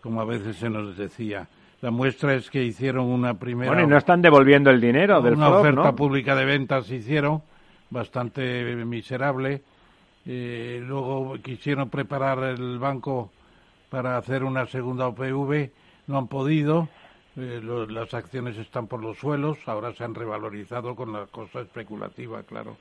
como 0.00 0.20
a 0.20 0.24
veces 0.24 0.56
se 0.56 0.68
nos 0.68 0.96
decía. 0.96 1.48
La 1.80 1.90
muestra 1.90 2.34
es 2.34 2.50
que 2.50 2.62
hicieron 2.62 3.06
una 3.06 3.34
primera. 3.34 3.72
Bueno, 3.72 3.86
y 3.86 3.90
no 3.90 3.96
están 3.96 4.22
devolviendo 4.22 4.70
el 4.70 4.80
dinero 4.80 5.20
del 5.20 5.34
Una 5.34 5.48
oferta 5.48 5.92
pública 5.92 6.36
de 6.36 6.44
ventas 6.44 6.90
hicieron, 6.90 7.42
bastante 7.90 8.76
miserable. 8.84 9.62
Eh, 10.24 10.80
luego 10.86 11.36
quisieron 11.42 11.88
preparar 11.88 12.38
el 12.44 12.78
banco 12.78 13.32
para 13.90 14.16
hacer 14.16 14.44
una 14.44 14.66
segunda 14.66 15.08
OPV, 15.08 15.70
no 16.06 16.18
han 16.18 16.28
podido. 16.28 16.88
Eh, 17.36 17.60
las 17.88 18.14
acciones 18.14 18.56
están 18.58 18.86
por 18.86 19.02
los 19.02 19.18
suelos, 19.18 19.58
ahora 19.66 19.92
se 19.94 20.04
han 20.04 20.14
revalorizado 20.14 20.94
con 20.94 21.12
la 21.12 21.26
cosa 21.26 21.60
especulativa, 21.60 22.42
claro. 22.42 22.76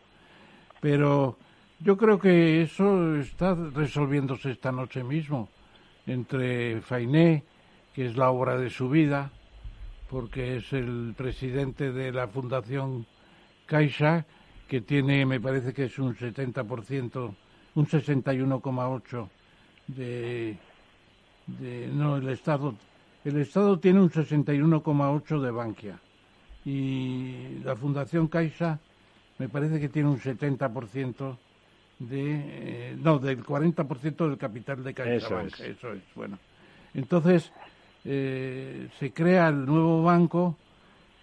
Pero 0.81 1.37
yo 1.79 1.95
creo 1.95 2.19
que 2.19 2.63
eso 2.63 3.15
está 3.15 3.55
resolviéndose 3.55 4.51
esta 4.51 4.71
noche 4.71 5.03
mismo 5.03 5.47
entre 6.05 6.81
Fainé, 6.81 7.43
que 7.93 8.07
es 8.07 8.17
la 8.17 8.31
obra 8.31 8.57
de 8.57 8.69
su 8.69 8.89
vida, 8.89 9.31
porque 10.09 10.57
es 10.57 10.73
el 10.73 11.13
presidente 11.15 11.91
de 11.91 12.11
la 12.11 12.27
Fundación 12.27 13.05
Caixa, 13.65 14.25
que 14.67 14.81
tiene, 14.81 15.25
me 15.25 15.39
parece 15.39 15.73
que 15.73 15.85
es 15.85 15.99
un 15.99 16.15
70%, 16.15 17.33
un 17.75 17.85
61,8% 17.87 19.29
de, 19.87 20.57
de... 21.47 21.87
No, 21.87 22.17
el 22.17 22.27
Estado... 22.29 22.75
El 23.23 23.37
Estado 23.37 23.77
tiene 23.77 23.99
un 23.99 24.09
61,8% 24.09 25.41
de 25.41 25.51
Bankia. 25.51 25.99
Y 26.65 27.59
la 27.63 27.75
Fundación 27.75 28.27
Caixa 28.27 28.79
me 29.41 29.49
parece 29.49 29.79
que 29.79 29.89
tiene 29.89 30.07
un 30.07 30.19
70% 30.19 31.35
de, 31.97 32.21
eh, 32.21 32.95
no, 33.01 33.17
del 33.17 33.43
40% 33.43 34.29
del 34.29 34.37
capital 34.37 34.83
de 34.83 34.93
CaixaBank. 34.93 35.47
Eso 35.47 35.63
es. 35.63 35.77
Eso 35.77 35.93
es, 35.93 36.03
bueno. 36.13 36.37
Entonces, 36.93 37.51
eh, 38.05 38.87
se 38.99 39.11
crea 39.11 39.47
el 39.47 39.65
nuevo 39.65 40.03
banco 40.03 40.57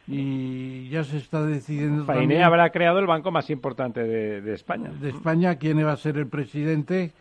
y 0.08 0.88
ya 0.88 1.04
se 1.04 1.18
está 1.18 1.46
decidiendo. 1.46 2.06
Painé 2.06 2.42
habrá 2.42 2.70
creado 2.70 2.98
el 2.98 3.06
banco 3.06 3.30
más 3.30 3.50
importante 3.50 4.02
de, 4.02 4.52
España. 4.52 4.90
De 5.00 5.10
España, 5.10 5.54
¿quién 5.54 5.86
va 5.86 5.92
a 5.92 5.96
ser 5.96 6.16
el 6.16 6.26
presidente? 6.26 7.12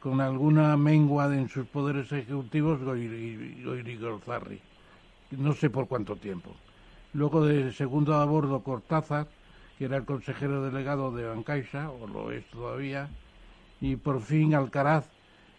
Con 0.00 0.22
alguna 0.22 0.74
mengua 0.78 1.26
en 1.34 1.50
sus 1.50 1.66
poderes 1.66 2.10
ejecutivos, 2.12 2.82
Goyri. 2.82 3.62
No 5.32 5.52
sé 5.52 5.68
por 5.68 5.86
cuánto 5.86 6.16
tiempo. 6.16 6.56
Luego 7.12 7.44
de 7.44 7.72
segundo 7.72 8.14
a 8.14 8.24
bordo, 8.24 8.60
Cortázar 8.60 9.26
que 9.78 9.84
era 9.84 9.96
el 9.96 10.04
consejero 10.04 10.62
delegado 10.62 11.10
de 11.12 11.26
Bancaixa, 11.26 11.90
o 11.90 12.06
lo 12.06 12.32
es 12.32 12.44
todavía, 12.46 13.08
y 13.80 13.96
por 13.96 14.20
fin 14.20 14.54
Alcaraz, 14.54 15.08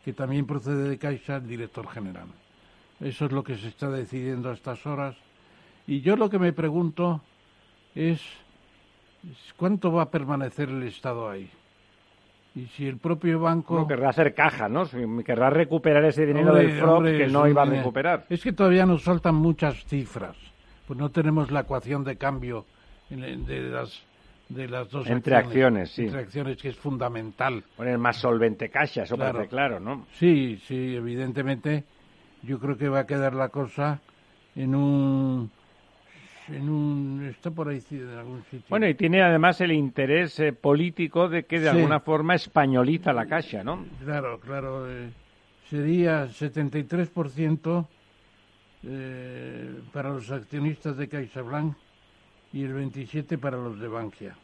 que 0.03 0.13
también 0.13 0.45
procede 0.45 0.89
de 0.89 0.97
Caixa, 0.97 1.35
el 1.35 1.47
director 1.47 1.87
general. 1.87 2.27
Eso 2.99 3.25
es 3.25 3.31
lo 3.31 3.43
que 3.43 3.57
se 3.57 3.67
está 3.67 3.89
decidiendo 3.89 4.49
a 4.49 4.53
estas 4.53 4.85
horas. 4.87 5.15
Y 5.85 6.01
yo 6.01 6.15
lo 6.15 6.29
que 6.29 6.39
me 6.39 6.53
pregunto 6.53 7.21
es 7.93 8.21
cuánto 9.55 9.91
va 9.91 10.03
a 10.03 10.09
permanecer 10.09 10.69
el 10.69 10.83
Estado 10.83 11.29
ahí. 11.29 11.49
Y 12.55 12.65
si 12.67 12.87
el 12.87 12.97
propio 12.97 13.39
banco... 13.39 13.75
No, 13.75 13.87
querrá 13.87 14.09
hacer 14.09 14.33
caja, 14.33 14.67
¿no? 14.67 14.85
Querrá 15.23 15.51
recuperar 15.51 16.05
ese 16.05 16.25
dinero 16.25 16.55
del 16.55 16.71
FROP 16.71 17.03
que 17.03 17.27
no 17.27 17.47
iba 17.47 17.61
a 17.61 17.65
recuperar. 17.65 18.25
Es 18.29 18.41
que 18.41 18.51
todavía 18.51 18.85
nos 18.85 19.03
faltan 19.03 19.35
muchas 19.35 19.85
cifras. 19.85 20.35
Pues 20.87 20.97
no 20.97 21.09
tenemos 21.09 21.51
la 21.51 21.59
ecuación 21.59 22.03
de 22.03 22.17
cambio 22.17 22.65
de 23.09 23.69
las 23.69 24.06
de 24.49 24.67
las 24.67 24.89
dos 24.89 25.07
entre 25.09 25.35
acciones, 25.35 25.91
sí. 25.91 26.03
entre 26.03 26.21
acciones 26.21 26.57
que 26.57 26.69
es 26.69 26.77
fundamental. 26.77 27.63
Poner 27.75 27.97
más 27.97 28.17
solvente 28.17 28.69
caja 28.69 29.03
eso 29.03 29.15
claro. 29.15 29.33
parece 29.33 29.49
claro 29.49 29.79
no 29.79 30.07
sí 30.13 30.61
sí 30.65 30.95
evidentemente 30.95 31.83
yo 32.43 32.59
creo 32.59 32.77
que 32.77 32.87
va 32.87 32.99
a 32.99 33.05
quedar 33.05 33.33
la 33.33 33.49
cosa 33.49 33.99
en 34.55 34.75
un 34.75 35.51
en 36.47 36.69
un 36.69 37.25
está 37.29 37.51
por 37.51 37.67
ahí 37.67 37.81
en 37.91 38.09
algún 38.09 38.41
sitio. 38.43 38.65
Bueno 38.69 38.87
y 38.87 38.95
tiene 38.95 39.21
además 39.21 39.59
el 39.59 39.73
interés 39.73 40.39
eh, 40.39 40.53
político 40.53 41.27
de 41.27 41.43
que 41.43 41.59
de 41.59 41.69
alguna 41.69 41.99
forma 41.99 42.35
españoliza 42.35 43.11
la 43.11 43.25
caja 43.25 43.63
no 43.63 43.85
claro 44.03 44.39
claro 44.39 44.89
eh, 44.89 45.09
sería 45.69 46.25
73% 46.27 47.87
eh, 48.83 49.75
para 49.91 50.09
los 50.09 50.31
accionistas 50.31 50.95
de 50.95 51.09
CaixaBank 51.09 51.75
y 52.53 52.63
el 52.63 52.73
27 52.73 53.37
para 53.37 53.57
los 53.57 53.79
de 53.79 53.87
Bankia. 53.87 54.35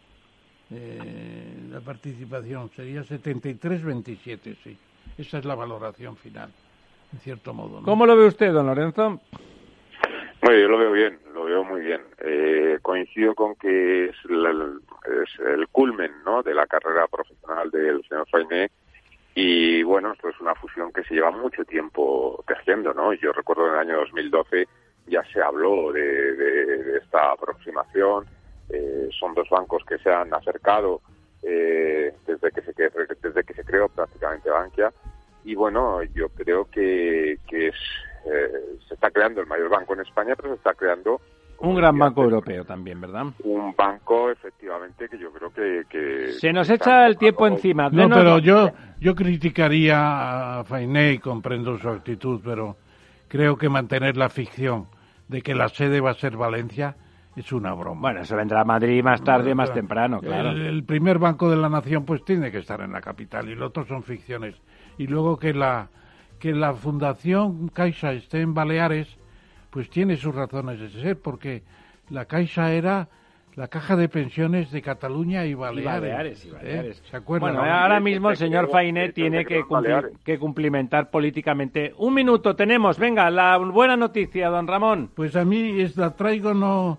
Eh, 0.71 1.67
la 1.69 1.81
participación 1.81 2.69
sería 2.75 3.01
73-27, 3.01 4.57
sí. 4.63 4.77
Esa 5.17 5.37
es 5.37 5.45
la 5.45 5.55
valoración 5.55 6.15
final, 6.15 6.51
en 7.11 7.19
cierto 7.19 7.53
modo. 7.53 7.81
¿Cómo 7.83 8.05
lo 8.05 8.15
ve 8.15 8.27
usted, 8.27 8.51
don 8.51 8.65
Lorenzo? 8.65 9.19
Bueno, 10.41 10.59
yo 10.59 10.67
lo 10.67 10.77
veo 10.77 10.91
bien, 10.91 11.19
lo 11.33 11.45
veo 11.45 11.63
muy 11.63 11.81
bien. 11.81 12.01
Eh, 12.19 12.79
coincido 12.81 13.35
con 13.35 13.55
que 13.55 14.05
es, 14.05 14.15
es, 14.25 15.39
el 15.39 15.67
culmen 15.69 16.11
¿no? 16.25 16.43
de 16.43 16.53
la 16.53 16.67
carrera 16.67 17.07
profesional 17.07 17.69
del 17.71 18.03
señor 18.07 18.27
Fainé 18.29 18.69
y 19.35 19.81
bueno, 19.83 20.13
esto 20.13 20.29
es 20.29 20.39
una 20.39 20.53
fusión 20.55 20.91
que 20.91 21.03
se 21.03 21.15
lleva 21.15 21.31
mucho 21.31 21.65
tiempo 21.65 22.43
tejiendo, 22.47 22.93
¿no? 22.93 23.13
Yo 23.13 23.31
recuerdo 23.31 23.67
en 23.67 23.73
el 23.73 23.79
año 23.79 23.97
2012 23.97 24.67
ya 25.07 25.23
se 25.31 25.41
habló 25.41 25.91
de, 25.91 26.97
esta 26.97 27.31
aproximación. 27.31 28.25
Eh, 28.69 29.09
son 29.19 29.33
dos 29.33 29.49
bancos 29.49 29.83
que 29.85 29.97
se 29.99 30.09
han 30.09 30.33
acercado 30.33 31.01
eh, 31.43 32.13
desde 32.25 32.51
que 32.51 32.61
se 32.61 32.73
desde 32.73 33.43
que 33.43 33.53
se 33.53 33.65
creó 33.65 33.89
prácticamente 33.89 34.49
Bankia 34.49 34.93
y 35.43 35.55
bueno 35.55 36.01
yo 36.15 36.29
creo 36.29 36.65
que, 36.71 37.37
que 37.45 37.67
es, 37.67 37.75
eh, 38.25 38.77
se 38.87 38.93
está 38.93 39.11
creando 39.11 39.41
el 39.41 39.47
mayor 39.47 39.69
banco 39.69 39.93
en 39.93 39.99
España 39.99 40.35
pero 40.37 40.49
se 40.49 40.55
está 40.55 40.73
creando 40.73 41.19
Un 41.59 41.75
gran 41.75 41.99
banco 41.99 42.23
europeo 42.23 42.63
también, 42.63 43.01
¿verdad? 43.01 43.25
Un 43.43 43.75
banco, 43.75 44.31
efectivamente, 44.31 45.09
que 45.09 45.17
yo 45.17 45.31
creo 45.31 45.53
que... 45.53 45.83
que 45.89 46.31
Se 46.33 46.51
nos 46.51 46.69
echa 46.69 47.05
el 47.05 47.17
tiempo 47.17 47.47
encima. 47.47 47.89
No, 47.89 48.09
pero 48.09 48.39
yo, 48.39 48.71
yo 48.99 49.15
criticaría 49.15 50.59
a 50.59 50.63
Fainé 50.63 51.13
y 51.13 51.19
comprendo 51.19 51.77
su 51.77 51.87
actitud, 51.89 52.41
pero 52.43 52.75
creo 53.33 53.57
que 53.57 53.67
mantener 53.67 54.15
la 54.15 54.29
ficción 54.29 54.85
de 55.27 55.41
que 55.41 55.55
la 55.55 55.67
sede 55.67 55.99
va 55.99 56.11
a 56.11 56.13
ser 56.13 56.37
Valencia 56.37 56.95
es 57.35 57.51
una 57.51 57.73
broma. 57.73 57.99
Bueno, 57.99 58.25
se 58.25 58.35
vendrá 58.35 58.61
a 58.61 58.63
Madrid 58.63 59.01
más 59.03 59.23
tarde, 59.23 59.55
más 59.55 59.73
temprano, 59.73 60.19
claro. 60.19 60.51
El, 60.51 60.83
primer 60.83 61.17
banco 61.17 61.49
de 61.49 61.57
la 61.57 61.67
nación 61.67 62.05
pues 62.05 62.23
tiene 62.23 62.51
que 62.51 62.59
estar 62.59 62.79
en 62.81 62.91
la 62.91 63.01
capital 63.01 63.49
y 63.49 63.55
los 63.55 63.69
otros 63.69 63.87
son 63.87 64.03
ficciones. 64.03 64.61
Y 64.99 65.07
luego 65.07 65.39
que 65.39 65.51
la 65.51 65.89
que 66.37 66.53
la 66.53 66.75
Fundación 66.75 67.69
Caixa 67.69 68.13
esté 68.13 68.41
en 68.41 68.53
Baleares, 68.53 69.17
pues 69.71 69.89
tiene 69.89 70.15
sus 70.15 70.35
razones 70.35 70.79
de 70.79 70.89
ser, 70.91 71.19
porque 71.19 71.63
la 72.11 72.25
Caixa 72.25 72.71
era 72.71 73.09
la 73.55 73.67
caja 73.67 73.95
de 73.95 74.09
pensiones 74.09 74.71
de 74.71 74.81
Cataluña 74.81 75.45
y 75.45 75.53
Baleares. 75.53 76.45
Y 76.45 76.49
Baleares, 76.49 77.03
¿Se 77.09 77.17
acuerdan? 77.17 77.55
Bueno, 77.55 77.71
ahora 77.71 77.99
mismo 77.99 78.29
el 78.29 78.37
señor 78.37 78.69
Fainet 78.69 79.13
tiene 79.13 79.45
que, 79.45 79.63
que, 80.23 80.39
cumplimentar 80.39 81.09
políticamente. 81.09 81.93
Un 81.97 82.13
minuto 82.13 82.55
tenemos, 82.55 82.97
venga, 82.97 83.29
la 83.29 83.57
buena 83.57 83.95
noticia, 83.95 84.49
don 84.49 84.67
Ramón. 84.67 85.11
Pues 85.13 85.35
a 85.35 85.45
mí 85.45 85.81
es, 85.81 85.97
la 85.97 86.15
traigo 86.15 86.53
no 86.53 86.97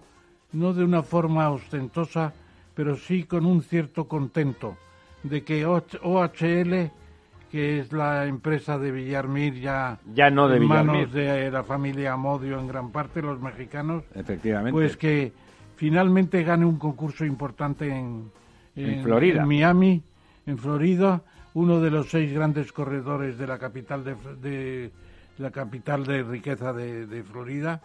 no 0.55 0.73
de 0.73 0.85
una 0.85 1.03
forma 1.03 1.51
ostentosa, 1.51 2.33
pero 2.75 2.97
sí 2.97 3.25
con 3.25 3.45
un 3.45 3.63
cierto 3.63 4.09
contento 4.09 4.77
de 5.23 5.43
que 5.43 5.67
OHL, 5.67 6.91
que 7.51 7.79
es 7.79 7.93
la 7.93 8.27
empresa 8.27 8.79
de 8.79 8.91
Villarmir, 8.91 9.61
ya, 9.61 9.99
ya 10.13 10.31
no 10.31 10.49
de 10.49 10.59
en 10.59 10.67
manos 10.67 11.13
de 11.13 11.51
la 11.51 11.65
familia 11.65 12.13
Amodio 12.13 12.59
en 12.59 12.69
gran 12.69 12.91
parte, 12.91 13.21
los 13.21 13.41
mexicanos, 13.41 14.05
Efectivamente. 14.15 14.73
pues 14.73 14.97
que 14.97 15.33
finalmente 15.77 16.43
gane 16.43 16.65
un 16.65 16.79
concurso 16.79 17.25
importante 17.25 17.89
en, 17.89 18.31
en, 18.77 19.03
Florida. 19.03 19.43
en 19.43 19.49
Miami, 19.49 20.03
en 20.47 20.59
Florida, 20.59 21.23
uno 21.55 21.81
de 21.81 21.91
los 21.91 22.11
seis 22.11 22.33
grandes 22.33 22.73
corredores 22.73 23.39
de 23.39 23.47
la 23.47 23.59
capital 23.59 24.05
de, 24.05 24.15
de 24.43 24.93
la 25.39 25.51
capital 25.51 26.05
de 26.05 26.23
riqueza 26.23 26.73
de, 26.73 27.07
de 27.07 27.23
Florida, 27.23 27.81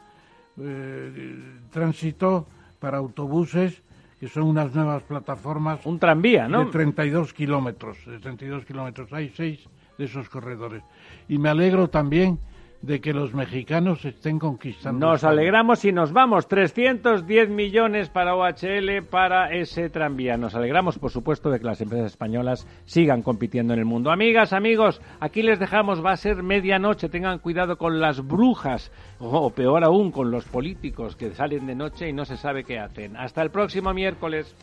eh, 0.57 1.41
transitó 1.71 2.47
para 2.79 2.97
autobuses, 2.97 3.81
que 4.19 4.27
son 4.27 4.43
unas 4.43 4.73
nuevas 4.73 5.03
plataformas. 5.03 5.85
Un 5.85 5.99
tranvía, 5.99 6.47
¿no? 6.47 6.65
De 6.65 6.71
32 6.71 7.33
kilómetros, 7.33 7.97
de 8.05 8.19
32 8.19 8.65
kilómetros. 8.65 9.13
Hay 9.13 9.29
seis 9.29 9.59
de 9.97 10.05
esos 10.05 10.29
corredores. 10.29 10.83
Y 11.27 11.37
me 11.37 11.49
alegro 11.49 11.89
también 11.89 12.39
de 12.81 13.01
que 13.01 13.13
los 13.13 13.33
mexicanos 13.33 14.05
estén 14.05 14.39
conquistando. 14.39 15.07
Nos 15.07 15.23
alegramos 15.23 15.83
y 15.85 15.91
nos 15.91 16.13
vamos. 16.13 16.47
310 16.47 17.49
millones 17.49 18.09
para 18.09 18.35
OHL 18.35 19.03
para 19.09 19.51
ese 19.51 19.89
tranvía. 19.89 20.37
Nos 20.37 20.55
alegramos, 20.55 20.97
por 20.97 21.11
supuesto, 21.11 21.49
de 21.49 21.59
que 21.59 21.65
las 21.65 21.81
empresas 21.81 22.07
españolas 22.07 22.67
sigan 22.85 23.21
compitiendo 23.21 23.73
en 23.73 23.79
el 23.79 23.85
mundo. 23.85 24.11
Amigas, 24.11 24.53
amigos, 24.53 25.01
aquí 25.19 25.41
les 25.41 25.59
dejamos. 25.59 26.03
Va 26.03 26.11
a 26.11 26.17
ser 26.17 26.41
medianoche. 26.41 27.09
Tengan 27.09 27.39
cuidado 27.39 27.77
con 27.77 27.99
las 27.99 28.25
brujas 28.25 28.91
o 29.19 29.49
peor 29.49 29.83
aún 29.83 30.11
con 30.11 30.31
los 30.31 30.45
políticos 30.45 31.15
que 31.15 31.31
salen 31.31 31.67
de 31.67 31.75
noche 31.75 32.07
y 32.07 32.13
no 32.13 32.25
se 32.25 32.37
sabe 32.37 32.63
qué 32.63 32.79
hacen. 32.79 33.17
Hasta 33.17 33.41
el 33.41 33.51
próximo 33.51 33.93
miércoles. 33.93 34.55